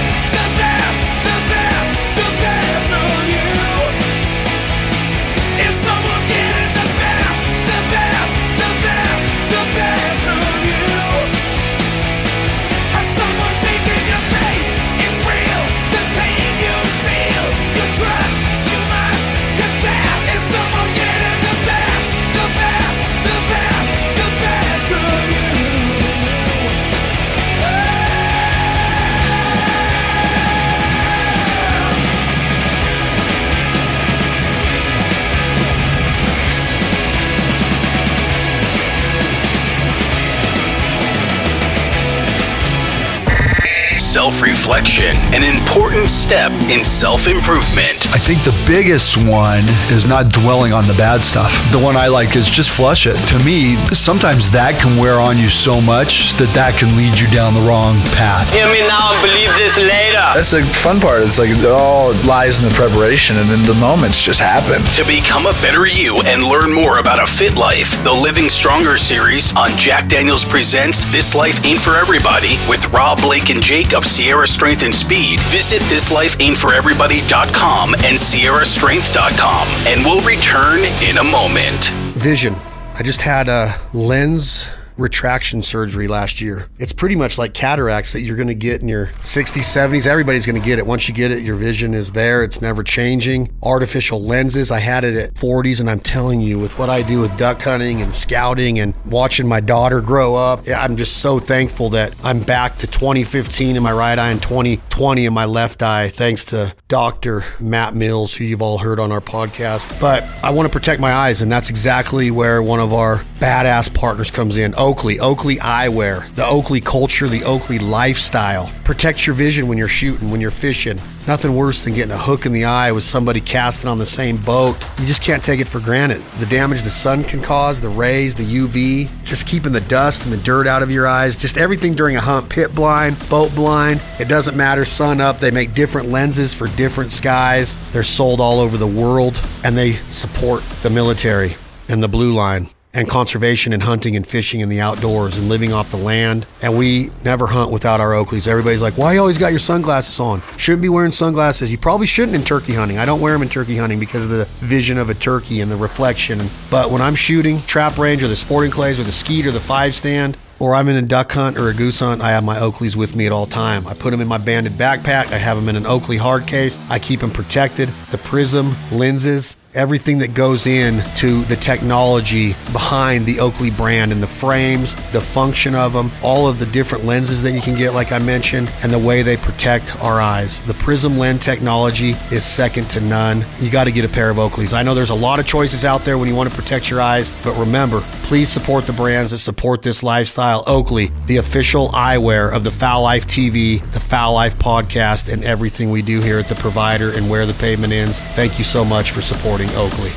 self 44.24 44.40
reflection, 44.40 45.14
an 45.36 45.44
important 45.44 46.08
step 46.08 46.50
in 46.72 46.82
self 46.82 47.28
improvement. 47.28 48.08
I 48.08 48.16
think 48.16 48.42
the 48.42 48.56
biggest 48.66 49.18
one 49.18 49.68
is 49.92 50.06
not 50.06 50.32
dwelling 50.32 50.72
on 50.72 50.88
the 50.88 50.94
bad 50.94 51.22
stuff. 51.22 51.52
The 51.72 51.78
one 51.78 51.94
I 51.94 52.08
like 52.08 52.34
is 52.34 52.48
just 52.48 52.70
flush 52.70 53.06
it. 53.06 53.16
To 53.28 53.38
me, 53.44 53.76
sometimes 53.92 54.50
that 54.52 54.80
can 54.80 54.96
wear 54.96 55.20
on 55.20 55.36
you 55.36 55.50
so 55.50 55.78
much 55.78 56.32
that 56.40 56.48
that 56.54 56.78
can 56.80 56.96
lead 56.96 57.20
you 57.20 57.28
down 57.28 57.52
the 57.52 57.60
wrong 57.60 58.00
path. 58.16 58.48
Hear 58.48 58.64
me 58.72 58.80
now 58.88 59.12
and 59.12 59.20
believe 59.20 59.52
this 59.60 59.76
later. 59.76 60.24
That's 60.32 60.56
the 60.56 60.62
fun 60.80 61.04
part. 61.04 61.20
It's 61.20 61.38
like 61.38 61.50
it 61.52 61.60
all 61.66 62.16
lies 62.24 62.56
in 62.56 62.64
the 62.64 62.72
preparation, 62.72 63.36
and 63.36 63.44
then 63.50 63.60
the 63.68 63.76
moments 63.76 64.16
just 64.16 64.40
happen. 64.40 64.80
To 64.96 65.04
become 65.04 65.44
a 65.44 65.52
better 65.60 65.84
you 65.84 66.16
and 66.32 66.40
learn 66.40 66.72
more 66.72 66.96
about 66.96 67.20
a 67.20 67.28
fit 67.28 67.60
life, 67.60 67.92
the 68.08 68.14
Living 68.14 68.48
Stronger 68.48 68.96
series 68.96 69.52
on 69.60 69.76
Jack 69.76 70.08
Daniels 70.08 70.48
presents 70.48 71.04
This 71.12 71.36
Life 71.36 71.60
Ain't 71.68 71.84
For 71.84 72.00
Everybody 72.00 72.56
with 72.64 72.88
Rob 72.88 73.20
Blake 73.20 73.52
and 73.52 73.60
Jake 73.60 73.92
of 73.92 74.13
Sierra 74.14 74.46
Strength 74.46 74.84
and 74.84 74.94
Speed. 74.94 75.42
Visit 75.44 75.80
thislifeaintforeverybody.com 75.82 77.94
and 77.94 78.16
sierrastrength.com, 78.16 79.68
and 79.88 80.04
we'll 80.04 80.24
return 80.24 80.84
in 81.02 81.18
a 81.18 81.24
moment. 81.24 81.86
Vision. 82.16 82.54
I 82.94 83.02
just 83.02 83.20
had 83.20 83.48
a 83.48 83.76
lens 83.92 84.68
retraction 84.96 85.62
surgery 85.62 86.08
last 86.08 86.40
year. 86.40 86.68
It's 86.78 86.92
pretty 86.92 87.16
much 87.16 87.38
like 87.38 87.54
cataracts 87.54 88.12
that 88.12 88.22
you're 88.22 88.36
going 88.36 88.48
to 88.48 88.54
get 88.54 88.80
in 88.80 88.88
your 88.88 89.06
60s, 89.22 89.62
70s. 89.62 90.06
Everybody's 90.06 90.46
going 90.46 90.60
to 90.60 90.66
get 90.66 90.78
it. 90.78 90.86
Once 90.86 91.08
you 91.08 91.14
get 91.14 91.30
it, 91.30 91.42
your 91.42 91.56
vision 91.56 91.94
is 91.94 92.12
there. 92.12 92.42
It's 92.44 92.60
never 92.60 92.82
changing. 92.82 93.54
Artificial 93.62 94.22
lenses. 94.22 94.70
I 94.70 94.78
had 94.78 95.04
it 95.04 95.16
at 95.16 95.34
40s, 95.34 95.80
and 95.80 95.90
I'm 95.90 96.00
telling 96.00 96.40
you, 96.40 96.58
with 96.58 96.78
what 96.78 96.90
I 96.90 97.02
do 97.02 97.20
with 97.20 97.36
duck 97.36 97.62
hunting 97.62 98.02
and 98.02 98.14
scouting 98.14 98.78
and 98.78 98.94
watching 99.06 99.46
my 99.46 99.60
daughter 99.60 100.00
grow 100.00 100.34
up, 100.34 100.68
I'm 100.68 100.96
just 100.96 101.18
so 101.18 101.38
thankful 101.38 101.90
that 101.90 102.14
I'm 102.22 102.40
back 102.40 102.76
to 102.78 102.86
2015 102.86 103.76
in 103.76 103.82
my 103.82 103.92
right 103.92 104.18
eye 104.18 104.30
and 104.30 104.42
2020 104.42 105.26
in 105.26 105.32
my 105.32 105.44
left 105.44 105.82
eye, 105.82 106.08
thanks 106.08 106.44
to 106.46 106.74
Dr. 106.88 107.44
Matt 107.58 107.94
Mills, 107.94 108.34
who 108.34 108.44
you've 108.44 108.62
all 108.62 108.78
heard 108.78 109.00
on 109.00 109.10
our 109.12 109.20
podcast. 109.20 110.00
But 110.00 110.22
I 110.42 110.50
want 110.50 110.66
to 110.66 110.72
protect 110.72 111.00
my 111.00 111.12
eyes, 111.12 111.42
and 111.42 111.50
that's 111.50 111.70
exactly 111.70 112.30
where 112.30 112.62
one 112.62 112.80
of 112.80 112.92
our 112.92 113.24
badass 113.40 113.92
partners 113.94 114.30
comes 114.30 114.56
in. 114.56 114.74
Oakley, 114.84 115.18
Oakley 115.18 115.56
Eyewear, 115.56 116.30
the 116.34 116.46
Oakley 116.46 116.78
culture, 116.78 117.26
the 117.26 117.42
Oakley 117.44 117.78
lifestyle. 117.78 118.70
Protect 118.84 119.26
your 119.26 119.34
vision 119.34 119.66
when 119.66 119.78
you're 119.78 119.88
shooting, 119.88 120.30
when 120.30 120.42
you're 120.42 120.50
fishing. 120.50 121.00
Nothing 121.26 121.56
worse 121.56 121.80
than 121.80 121.94
getting 121.94 122.12
a 122.12 122.18
hook 122.18 122.44
in 122.44 122.52
the 122.52 122.66
eye 122.66 122.92
with 122.92 123.02
somebody 123.02 123.40
casting 123.40 123.88
on 123.88 123.96
the 123.96 124.04
same 124.04 124.36
boat. 124.36 124.76
You 125.00 125.06
just 125.06 125.22
can't 125.22 125.42
take 125.42 125.60
it 125.60 125.68
for 125.68 125.80
granted. 125.80 126.20
The 126.38 126.44
damage 126.44 126.82
the 126.82 126.90
sun 126.90 127.24
can 127.24 127.40
cause, 127.40 127.80
the 127.80 127.88
rays, 127.88 128.34
the 128.34 128.44
UV, 128.44 129.08
just 129.24 129.46
keeping 129.46 129.72
the 129.72 129.80
dust 129.80 130.24
and 130.24 130.32
the 130.34 130.44
dirt 130.44 130.66
out 130.66 130.82
of 130.82 130.90
your 130.90 131.06
eyes, 131.06 131.34
just 131.34 131.56
everything 131.56 131.94
during 131.94 132.16
a 132.16 132.20
hunt, 132.20 132.50
pit 132.50 132.74
blind, 132.74 133.16
boat 133.30 133.54
blind. 133.54 134.02
It 134.20 134.28
doesn't 134.28 134.54
matter, 134.54 134.84
sun 134.84 135.18
up. 135.18 135.38
They 135.38 135.50
make 135.50 135.72
different 135.72 136.10
lenses 136.10 136.52
for 136.52 136.66
different 136.76 137.10
skies. 137.10 137.74
They're 137.92 138.02
sold 138.02 138.38
all 138.38 138.60
over 138.60 138.76
the 138.76 138.86
world 138.86 139.40
and 139.64 139.78
they 139.78 139.92
support 140.10 140.62
the 140.82 140.90
military 140.90 141.56
and 141.88 142.02
the 142.02 142.08
blue 142.08 142.34
line 142.34 142.68
and 142.94 143.08
conservation 143.08 143.72
and 143.72 143.82
hunting 143.82 144.16
and 144.16 144.26
fishing 144.26 144.60
in 144.60 144.68
the 144.68 144.80
outdoors 144.80 145.36
and 145.36 145.48
living 145.48 145.72
off 145.72 145.90
the 145.90 145.96
land. 145.96 146.46
And 146.62 146.78
we 146.78 147.10
never 147.24 147.46
hunt 147.46 147.70
without 147.70 148.00
our 148.00 148.12
Oakleys. 148.12 148.48
Everybody's 148.48 148.82
like, 148.82 148.96
why 148.96 149.14
you 149.14 149.20
always 149.20 149.38
got 149.38 149.50
your 149.50 149.58
sunglasses 149.58 150.20
on? 150.20 150.42
Shouldn't 150.56 150.82
be 150.82 150.88
wearing 150.88 151.12
sunglasses. 151.12 151.70
You 151.70 151.78
probably 151.78 152.06
shouldn't 152.06 152.36
in 152.36 152.44
turkey 152.44 152.74
hunting. 152.74 152.98
I 152.98 153.04
don't 153.04 153.20
wear 153.20 153.32
them 153.32 153.42
in 153.42 153.48
turkey 153.48 153.76
hunting 153.76 153.98
because 153.98 154.24
of 154.24 154.30
the 154.30 154.44
vision 154.64 154.96
of 154.96 155.10
a 155.10 155.14
turkey 155.14 155.60
and 155.60 155.70
the 155.70 155.76
reflection. 155.76 156.40
But 156.70 156.90
when 156.90 157.02
I'm 157.02 157.14
shooting 157.14 157.60
trap 157.62 157.98
range 157.98 158.22
or 158.22 158.28
the 158.28 158.36
sporting 158.36 158.70
clays 158.70 159.00
or 159.00 159.04
the 159.04 159.12
skeet 159.12 159.46
or 159.46 159.50
the 159.50 159.60
five 159.60 159.94
stand, 159.94 160.36
or 160.60 160.74
I'm 160.74 160.88
in 160.88 160.96
a 160.96 161.02
duck 161.02 161.32
hunt 161.32 161.58
or 161.58 161.68
a 161.68 161.74
goose 161.74 161.98
hunt, 161.98 162.22
I 162.22 162.30
have 162.30 162.44
my 162.44 162.56
Oakleys 162.56 162.94
with 162.94 163.16
me 163.16 163.26
at 163.26 163.32
all 163.32 163.46
time. 163.46 163.86
I 163.86 163.94
put 163.94 164.12
them 164.12 164.20
in 164.20 164.28
my 164.28 164.38
banded 164.38 164.74
backpack. 164.74 165.32
I 165.32 165.36
have 165.36 165.56
them 165.56 165.68
in 165.68 165.76
an 165.76 165.84
Oakley 165.84 166.16
hard 166.16 166.46
case. 166.46 166.78
I 166.88 166.98
keep 166.98 167.20
them 167.20 167.30
protected. 167.30 167.88
The 168.10 168.18
prism 168.18 168.74
lenses, 168.92 169.56
everything 169.74 170.18
that 170.18 170.34
goes 170.34 170.66
in 170.66 171.02
to 171.16 171.42
the 171.42 171.56
technology 171.56 172.52
behind 172.72 173.26
the 173.26 173.40
Oakley 173.40 173.70
brand 173.70 174.12
and 174.12 174.22
the 174.22 174.26
frames, 174.26 174.94
the 175.12 175.20
function 175.20 175.74
of 175.74 175.92
them, 175.92 176.10
all 176.22 176.48
of 176.48 176.58
the 176.58 176.66
different 176.66 177.04
lenses 177.04 177.42
that 177.42 177.52
you 177.52 177.60
can 177.60 177.76
get, 177.76 177.94
like 177.94 178.12
I 178.12 178.18
mentioned, 178.18 178.70
and 178.82 178.92
the 178.92 178.98
way 178.98 179.22
they 179.22 179.36
protect 179.36 179.96
our 180.02 180.20
eyes. 180.20 180.60
The 180.66 180.74
Prism 180.74 181.18
lens 181.18 181.44
technology 181.44 182.10
is 182.30 182.44
second 182.44 182.88
to 182.90 183.00
none. 183.00 183.44
You 183.60 183.70
got 183.70 183.84
to 183.84 183.92
get 183.92 184.04
a 184.04 184.08
pair 184.08 184.30
of 184.30 184.36
Oakleys. 184.36 184.72
I 184.72 184.82
know 184.82 184.94
there's 184.94 185.10
a 185.10 185.14
lot 185.14 185.38
of 185.38 185.46
choices 185.46 185.84
out 185.84 186.02
there 186.02 186.18
when 186.18 186.28
you 186.28 186.34
want 186.34 186.50
to 186.50 186.56
protect 186.56 186.90
your 186.90 187.00
eyes, 187.00 187.30
but 187.42 187.58
remember, 187.58 188.00
please 188.24 188.48
support 188.48 188.86
the 188.86 188.92
brands 188.92 189.32
that 189.32 189.38
support 189.38 189.82
this 189.82 190.02
lifestyle. 190.02 190.64
Oakley, 190.66 191.10
the 191.26 191.38
official 191.38 191.88
eyewear 191.88 192.52
of 192.52 192.64
the 192.64 192.70
Fowl 192.70 193.02
Life 193.02 193.26
TV, 193.26 193.80
the 193.92 194.00
Fowl 194.00 194.34
Life 194.34 194.56
podcast, 194.58 195.32
and 195.32 195.44
everything 195.44 195.90
we 195.90 196.02
do 196.02 196.20
here 196.20 196.38
at 196.38 196.48
the 196.48 196.54
provider 196.54 197.10
and 197.10 197.28
where 197.28 197.46
the 197.46 197.54
pavement 197.54 197.92
ends. 197.92 198.18
Thank 198.18 198.58
you 198.58 198.64
so 198.64 198.84
much 198.84 199.10
for 199.10 199.20
supporting 199.20 199.63
Oakley. 199.70 200.10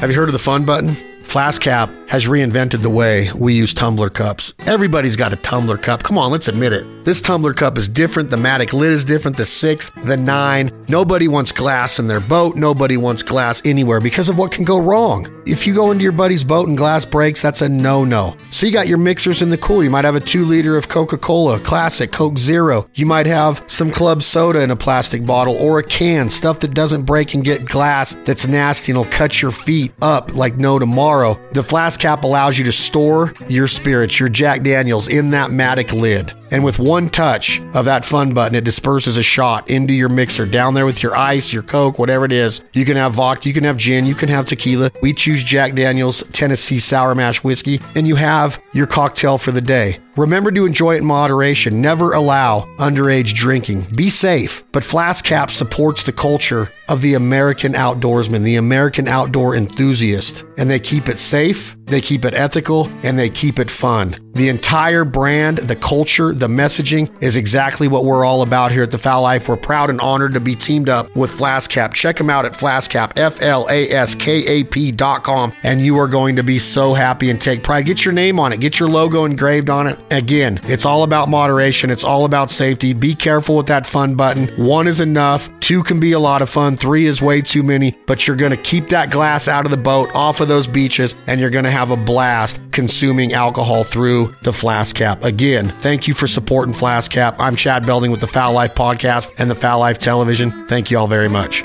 Have 0.00 0.10
you 0.10 0.16
heard 0.16 0.28
of 0.28 0.32
the 0.32 0.38
fun 0.38 0.64
button? 0.64 0.90
Flaskap 1.22 1.97
has 2.08 2.26
reinvented 2.26 2.82
the 2.82 2.90
way 2.90 3.30
we 3.32 3.54
use 3.54 3.74
tumbler 3.74 4.10
cups. 4.10 4.54
Everybody's 4.66 5.16
got 5.16 5.32
a 5.32 5.36
tumbler 5.36 5.76
cup. 5.76 6.02
Come 6.02 6.18
on, 6.18 6.32
let's 6.32 6.48
admit 6.48 6.72
it. 6.72 7.04
This 7.04 7.22
tumbler 7.22 7.54
cup 7.54 7.78
is 7.78 7.88
different. 7.88 8.28
The 8.28 8.36
Matic 8.36 8.72
lid 8.72 8.92
is 8.92 9.04
different. 9.04 9.36
The 9.36 9.44
six, 9.44 9.90
the 10.04 10.16
nine. 10.16 10.70
Nobody 10.88 11.28
wants 11.28 11.52
glass 11.52 11.98
in 11.98 12.06
their 12.06 12.20
boat. 12.20 12.56
Nobody 12.56 12.96
wants 12.96 13.22
glass 13.22 13.64
anywhere 13.64 14.00
because 14.00 14.28
of 14.28 14.36
what 14.36 14.52
can 14.52 14.64
go 14.64 14.78
wrong. 14.78 15.26
If 15.46 15.66
you 15.66 15.74
go 15.74 15.90
into 15.90 16.02
your 16.02 16.12
buddy's 16.12 16.44
boat 16.44 16.68
and 16.68 16.76
glass 16.76 17.06
breaks, 17.06 17.40
that's 17.40 17.62
a 17.62 17.68
no 17.68 18.04
no. 18.04 18.36
So 18.50 18.66
you 18.66 18.72
got 18.72 18.88
your 18.88 18.98
mixers 18.98 19.40
in 19.40 19.48
the 19.48 19.56
cooler. 19.56 19.84
You 19.84 19.90
might 19.90 20.04
have 20.04 20.16
a 20.16 20.20
two 20.20 20.44
liter 20.44 20.76
of 20.76 20.88
Coca 20.88 21.16
Cola, 21.16 21.58
classic, 21.60 22.12
Coke 22.12 22.36
Zero. 22.36 22.86
You 22.94 23.06
might 23.06 23.26
have 23.26 23.64
some 23.66 23.90
club 23.90 24.22
soda 24.22 24.60
in 24.60 24.70
a 24.70 24.76
plastic 24.76 25.24
bottle 25.24 25.56
or 25.56 25.78
a 25.78 25.82
can, 25.82 26.28
stuff 26.28 26.60
that 26.60 26.74
doesn't 26.74 27.04
break 27.04 27.32
and 27.32 27.42
get 27.42 27.64
glass 27.64 28.14
that's 28.24 28.46
nasty 28.46 28.92
and 28.92 28.98
will 28.98 29.06
cut 29.06 29.40
your 29.40 29.52
feet 29.52 29.92
up 30.02 30.34
like 30.34 30.56
no 30.56 30.78
tomorrow. 30.78 31.40
The 31.52 31.62
flask 31.62 31.97
cap 31.98 32.24
allows 32.24 32.58
you 32.58 32.64
to 32.64 32.72
store 32.72 33.32
your 33.48 33.68
spirits, 33.68 34.18
your 34.18 34.28
Jack 34.28 34.62
Daniels, 34.62 35.08
in 35.08 35.30
that 35.30 35.50
Matic 35.50 35.92
lid. 35.92 36.32
And 36.50 36.64
with 36.64 36.78
one 36.78 37.10
touch 37.10 37.60
of 37.74 37.84
that 37.84 38.04
fun 38.04 38.32
button, 38.32 38.54
it 38.54 38.64
disperses 38.64 39.16
a 39.16 39.22
shot 39.22 39.68
into 39.68 39.92
your 39.92 40.08
mixer 40.08 40.46
down 40.46 40.74
there 40.74 40.86
with 40.86 41.02
your 41.02 41.16
ice, 41.16 41.52
your 41.52 41.62
Coke, 41.62 41.98
whatever 41.98 42.24
it 42.24 42.32
is. 42.32 42.62
You 42.72 42.84
can 42.84 42.96
have 42.96 43.12
vodka, 43.12 43.48
you 43.48 43.54
can 43.54 43.64
have 43.64 43.76
gin, 43.76 44.06
you 44.06 44.14
can 44.14 44.28
have 44.28 44.46
tequila. 44.46 44.90
We 45.02 45.12
choose 45.12 45.44
Jack 45.44 45.74
Daniels 45.74 46.24
Tennessee 46.32 46.78
Sour 46.78 47.14
Mash 47.14 47.44
Whiskey, 47.44 47.80
and 47.94 48.08
you 48.08 48.16
have 48.16 48.62
your 48.72 48.86
cocktail 48.86 49.38
for 49.38 49.52
the 49.52 49.60
day. 49.60 49.98
Remember 50.18 50.50
to 50.50 50.66
enjoy 50.66 50.96
it 50.96 50.98
in 50.98 51.04
moderation. 51.04 51.80
Never 51.80 52.12
allow 52.12 52.62
underage 52.78 53.34
drinking. 53.34 53.86
Be 53.94 54.10
safe. 54.10 54.64
But 54.72 54.82
Flaskap 54.82 55.48
supports 55.48 56.02
the 56.02 56.12
culture 56.12 56.72
of 56.88 57.02
the 57.02 57.14
American 57.14 57.74
outdoorsman, 57.74 58.42
the 58.42 58.56
American 58.56 59.06
outdoor 59.06 59.54
enthusiast. 59.54 60.44
And 60.56 60.68
they 60.68 60.80
keep 60.80 61.08
it 61.08 61.18
safe, 61.18 61.76
they 61.84 62.00
keep 62.00 62.24
it 62.24 62.34
ethical, 62.34 62.90
and 63.04 63.16
they 63.16 63.30
keep 63.30 63.60
it 63.60 63.70
fun. 63.70 64.16
The 64.32 64.48
entire 64.48 65.04
brand, 65.04 65.58
the 65.58 65.76
culture, 65.76 66.34
the 66.38 66.48
messaging 66.48 67.10
is 67.22 67.36
exactly 67.36 67.88
what 67.88 68.04
we're 68.04 68.24
all 68.24 68.42
about 68.42 68.72
here 68.72 68.82
at 68.82 68.90
the 68.90 68.98
Fowl 68.98 69.22
Life. 69.22 69.48
We're 69.48 69.56
proud 69.56 69.90
and 69.90 70.00
honored 70.00 70.34
to 70.34 70.40
be 70.40 70.54
teamed 70.54 70.88
up 70.88 71.14
with 71.16 71.32
Flaskap. 71.32 71.92
Check 71.92 72.16
them 72.16 72.30
out 72.30 72.44
at 72.44 72.52
Flaskap, 72.52 73.18
F 73.18 73.42
L 73.42 73.66
A 73.70 73.90
S 73.90 74.14
K 74.14 74.46
A 74.46 74.64
P 74.64 74.92
dot 74.92 75.24
com, 75.24 75.52
and 75.62 75.80
you 75.80 75.98
are 75.98 76.08
going 76.08 76.36
to 76.36 76.42
be 76.42 76.58
so 76.58 76.94
happy 76.94 77.30
and 77.30 77.40
take 77.40 77.62
pride. 77.62 77.86
Get 77.86 78.04
your 78.04 78.14
name 78.14 78.38
on 78.38 78.52
it, 78.52 78.60
get 78.60 78.78
your 78.78 78.88
logo 78.88 79.24
engraved 79.24 79.70
on 79.70 79.86
it. 79.86 79.98
Again, 80.10 80.60
it's 80.64 80.86
all 80.86 81.02
about 81.02 81.28
moderation, 81.28 81.90
it's 81.90 82.04
all 82.04 82.24
about 82.24 82.50
safety. 82.50 82.92
Be 82.92 83.14
careful 83.14 83.56
with 83.56 83.66
that 83.66 83.86
fun 83.86 84.14
button. 84.14 84.46
One 84.64 84.86
is 84.86 85.00
enough, 85.00 85.48
two 85.60 85.82
can 85.82 85.98
be 85.98 86.12
a 86.12 86.20
lot 86.20 86.42
of 86.42 86.48
fun, 86.48 86.76
three 86.76 87.06
is 87.06 87.20
way 87.20 87.42
too 87.42 87.62
many, 87.62 87.96
but 88.06 88.26
you're 88.26 88.36
going 88.36 88.52
to 88.52 88.56
keep 88.56 88.88
that 88.90 89.10
glass 89.10 89.48
out 89.48 89.64
of 89.64 89.70
the 89.70 89.76
boat, 89.76 90.14
off 90.14 90.40
of 90.40 90.46
those 90.46 90.66
beaches, 90.66 91.14
and 91.26 91.40
you're 91.40 91.50
going 91.50 91.64
to 91.64 91.70
have 91.70 91.90
a 91.90 91.96
blast 91.96 92.60
consuming 92.70 93.32
alcohol 93.32 93.82
through 93.82 94.34
the 94.42 94.52
Flaskap. 94.52 95.24
Again, 95.24 95.68
thank 95.80 96.06
you 96.06 96.14
for 96.14 96.27
supporting 96.28 96.74
Flaskap. 96.74 97.36
I'm 97.38 97.56
Chad 97.56 97.84
Belding 97.84 98.10
with 98.10 98.20
the 98.20 98.26
Fowl 98.26 98.52
Life 98.52 98.74
Podcast 98.74 99.34
and 99.38 99.50
the 99.50 99.54
Fowl 99.54 99.80
Life 99.80 99.98
Television. 99.98 100.66
Thank 100.68 100.90
you 100.90 100.98
all 100.98 101.08
very 101.08 101.28
much. 101.28 101.64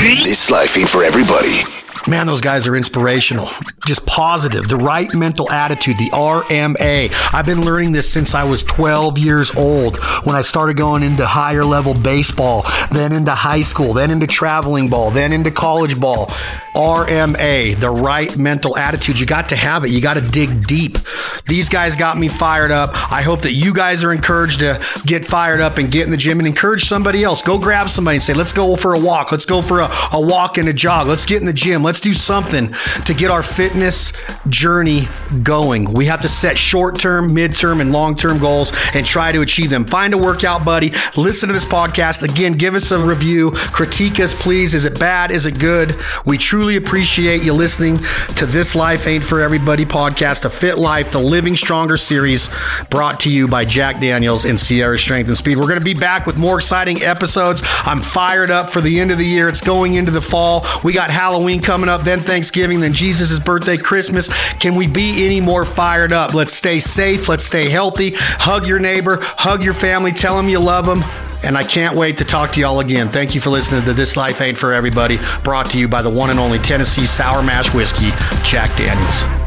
This 0.00 0.50
life 0.50 0.76
ain't 0.76 0.88
for 0.88 1.04
everybody. 1.04 1.62
Man, 2.08 2.26
those 2.26 2.40
guys 2.40 2.66
are 2.66 2.74
inspirational. 2.74 3.48
Just 3.86 4.04
positive, 4.06 4.66
the 4.66 4.76
right 4.76 5.14
mental 5.14 5.48
attitude, 5.52 5.98
the 5.98 6.10
RMA. 6.10 7.12
I've 7.32 7.46
been 7.46 7.64
learning 7.64 7.92
this 7.92 8.10
since 8.10 8.34
I 8.34 8.42
was 8.42 8.64
12 8.64 9.18
years 9.18 9.54
old 9.56 9.98
when 10.24 10.34
I 10.34 10.42
started 10.42 10.76
going 10.76 11.04
into 11.04 11.24
higher 11.24 11.64
level 11.64 11.94
baseball, 11.94 12.64
then 12.90 13.12
into 13.12 13.30
high 13.30 13.62
school, 13.62 13.92
then 13.92 14.10
into 14.10 14.26
traveling 14.26 14.88
ball, 14.88 15.12
then 15.12 15.32
into 15.32 15.52
college 15.52 16.00
ball. 16.00 16.32
RMA, 16.74 17.78
the 17.78 17.90
right 17.90 18.36
mental 18.36 18.76
attitude. 18.76 19.20
You 19.20 19.26
got 19.26 19.50
to 19.50 19.56
have 19.56 19.84
it. 19.84 19.90
You 19.90 20.00
got 20.00 20.14
to 20.14 20.20
dig 20.20 20.66
deep. 20.66 20.98
These 21.46 21.68
guys 21.68 21.96
got 21.96 22.16
me 22.16 22.28
fired 22.28 22.70
up. 22.70 22.90
I 23.12 23.22
hope 23.22 23.42
that 23.42 23.52
you 23.52 23.74
guys 23.74 24.04
are 24.04 24.12
encouraged 24.12 24.60
to 24.60 24.82
get 25.04 25.24
fired 25.24 25.60
up 25.60 25.76
and 25.76 25.90
get 25.90 26.04
in 26.04 26.10
the 26.10 26.16
gym 26.16 26.38
and 26.38 26.46
encourage 26.46 26.84
somebody 26.84 27.24
else. 27.24 27.42
Go 27.42 27.58
grab 27.58 27.90
somebody 27.90 28.16
and 28.16 28.22
say, 28.22 28.32
let's 28.32 28.52
go 28.52 28.76
for 28.76 28.94
a 28.94 28.98
walk. 28.98 29.32
Let's 29.32 29.44
go 29.44 29.60
for 29.60 29.80
a, 29.80 29.90
a 30.12 30.20
walk 30.20 30.56
and 30.56 30.68
a 30.68 30.72
jog. 30.72 31.08
Let's 31.08 31.26
get 31.26 31.40
in 31.40 31.46
the 31.46 31.52
gym. 31.52 31.82
Let's 31.82 32.00
do 32.00 32.14
something 32.14 32.74
to 33.04 33.14
get 33.14 33.30
our 33.30 33.42
fitness 33.42 34.12
journey 34.48 35.08
going. 35.42 35.92
We 35.92 36.06
have 36.06 36.20
to 36.22 36.28
set 36.28 36.56
short 36.56 36.98
term, 36.98 37.34
mid 37.34 37.54
term, 37.54 37.80
and 37.80 37.92
long 37.92 38.16
term 38.16 38.38
goals 38.38 38.72
and 38.94 39.04
try 39.04 39.30
to 39.32 39.42
achieve 39.42 39.68
them. 39.68 39.84
Find 39.84 40.14
a 40.14 40.18
workout 40.18 40.64
buddy. 40.64 40.92
Listen 41.16 41.48
to 41.48 41.52
this 41.52 41.66
podcast. 41.66 42.22
Again, 42.22 42.54
give 42.54 42.74
us 42.74 42.90
a 42.90 42.98
review. 42.98 43.50
Critique 43.50 44.20
us, 44.20 44.34
please. 44.34 44.74
Is 44.74 44.86
it 44.86 44.98
bad? 44.98 45.30
Is 45.30 45.44
it 45.44 45.58
good? 45.58 45.98
We 46.24 46.38
truly 46.62 46.76
appreciate 46.76 47.42
you 47.42 47.52
listening 47.52 47.98
to 48.36 48.46
This 48.46 48.76
Life 48.76 49.08
Ain't 49.08 49.24
For 49.24 49.40
Everybody 49.40 49.84
podcast, 49.84 50.44
a 50.44 50.50
fit 50.50 50.78
life, 50.78 51.10
the 51.10 51.18
Living 51.18 51.56
Stronger 51.56 51.96
series 51.96 52.48
brought 52.88 53.18
to 53.20 53.30
you 53.30 53.48
by 53.48 53.64
Jack 53.64 53.98
Daniels 53.98 54.44
and 54.44 54.60
Sierra 54.60 54.96
Strength 54.96 55.26
and 55.26 55.36
Speed. 55.36 55.56
We're 55.56 55.66
going 55.66 55.80
to 55.80 55.84
be 55.84 55.92
back 55.92 56.24
with 56.24 56.38
more 56.38 56.58
exciting 56.58 57.02
episodes. 57.02 57.64
I'm 57.82 58.00
fired 58.00 58.52
up 58.52 58.70
for 58.70 58.80
the 58.80 59.00
end 59.00 59.10
of 59.10 59.18
the 59.18 59.26
year. 59.26 59.48
It's 59.48 59.60
going 59.60 59.94
into 59.94 60.12
the 60.12 60.20
fall. 60.20 60.64
We 60.84 60.92
got 60.92 61.10
Halloween 61.10 61.60
coming 61.60 61.88
up, 61.88 62.04
then 62.04 62.22
Thanksgiving, 62.22 62.78
then 62.78 62.92
Jesus' 62.92 63.40
birthday, 63.40 63.76
Christmas. 63.76 64.28
Can 64.60 64.76
we 64.76 64.86
be 64.86 65.26
any 65.26 65.40
more 65.40 65.64
fired 65.64 66.12
up? 66.12 66.32
Let's 66.32 66.54
stay 66.54 66.78
safe. 66.78 67.28
Let's 67.28 67.44
stay 67.44 67.70
healthy. 67.70 68.12
Hug 68.14 68.68
your 68.68 68.78
neighbor, 68.78 69.18
hug 69.20 69.64
your 69.64 69.74
family, 69.74 70.12
tell 70.12 70.36
them 70.36 70.48
you 70.48 70.60
love 70.60 70.86
them. 70.86 71.02
And 71.44 71.58
I 71.58 71.64
can't 71.64 71.96
wait 71.96 72.18
to 72.18 72.24
talk 72.24 72.52
to 72.52 72.60
y'all 72.60 72.80
again. 72.80 73.08
Thank 73.08 73.34
you 73.34 73.40
for 73.40 73.50
listening 73.50 73.84
to 73.84 73.92
This 73.92 74.16
Life 74.16 74.40
Ain't 74.40 74.58
For 74.58 74.72
Everybody, 74.72 75.18
brought 75.42 75.70
to 75.70 75.78
you 75.78 75.88
by 75.88 76.02
the 76.02 76.10
one 76.10 76.30
and 76.30 76.38
only 76.38 76.58
Tennessee 76.58 77.06
Sour 77.06 77.42
Mash 77.42 77.74
Whiskey, 77.74 78.10
Jack 78.44 78.76
Daniels. 78.76 79.41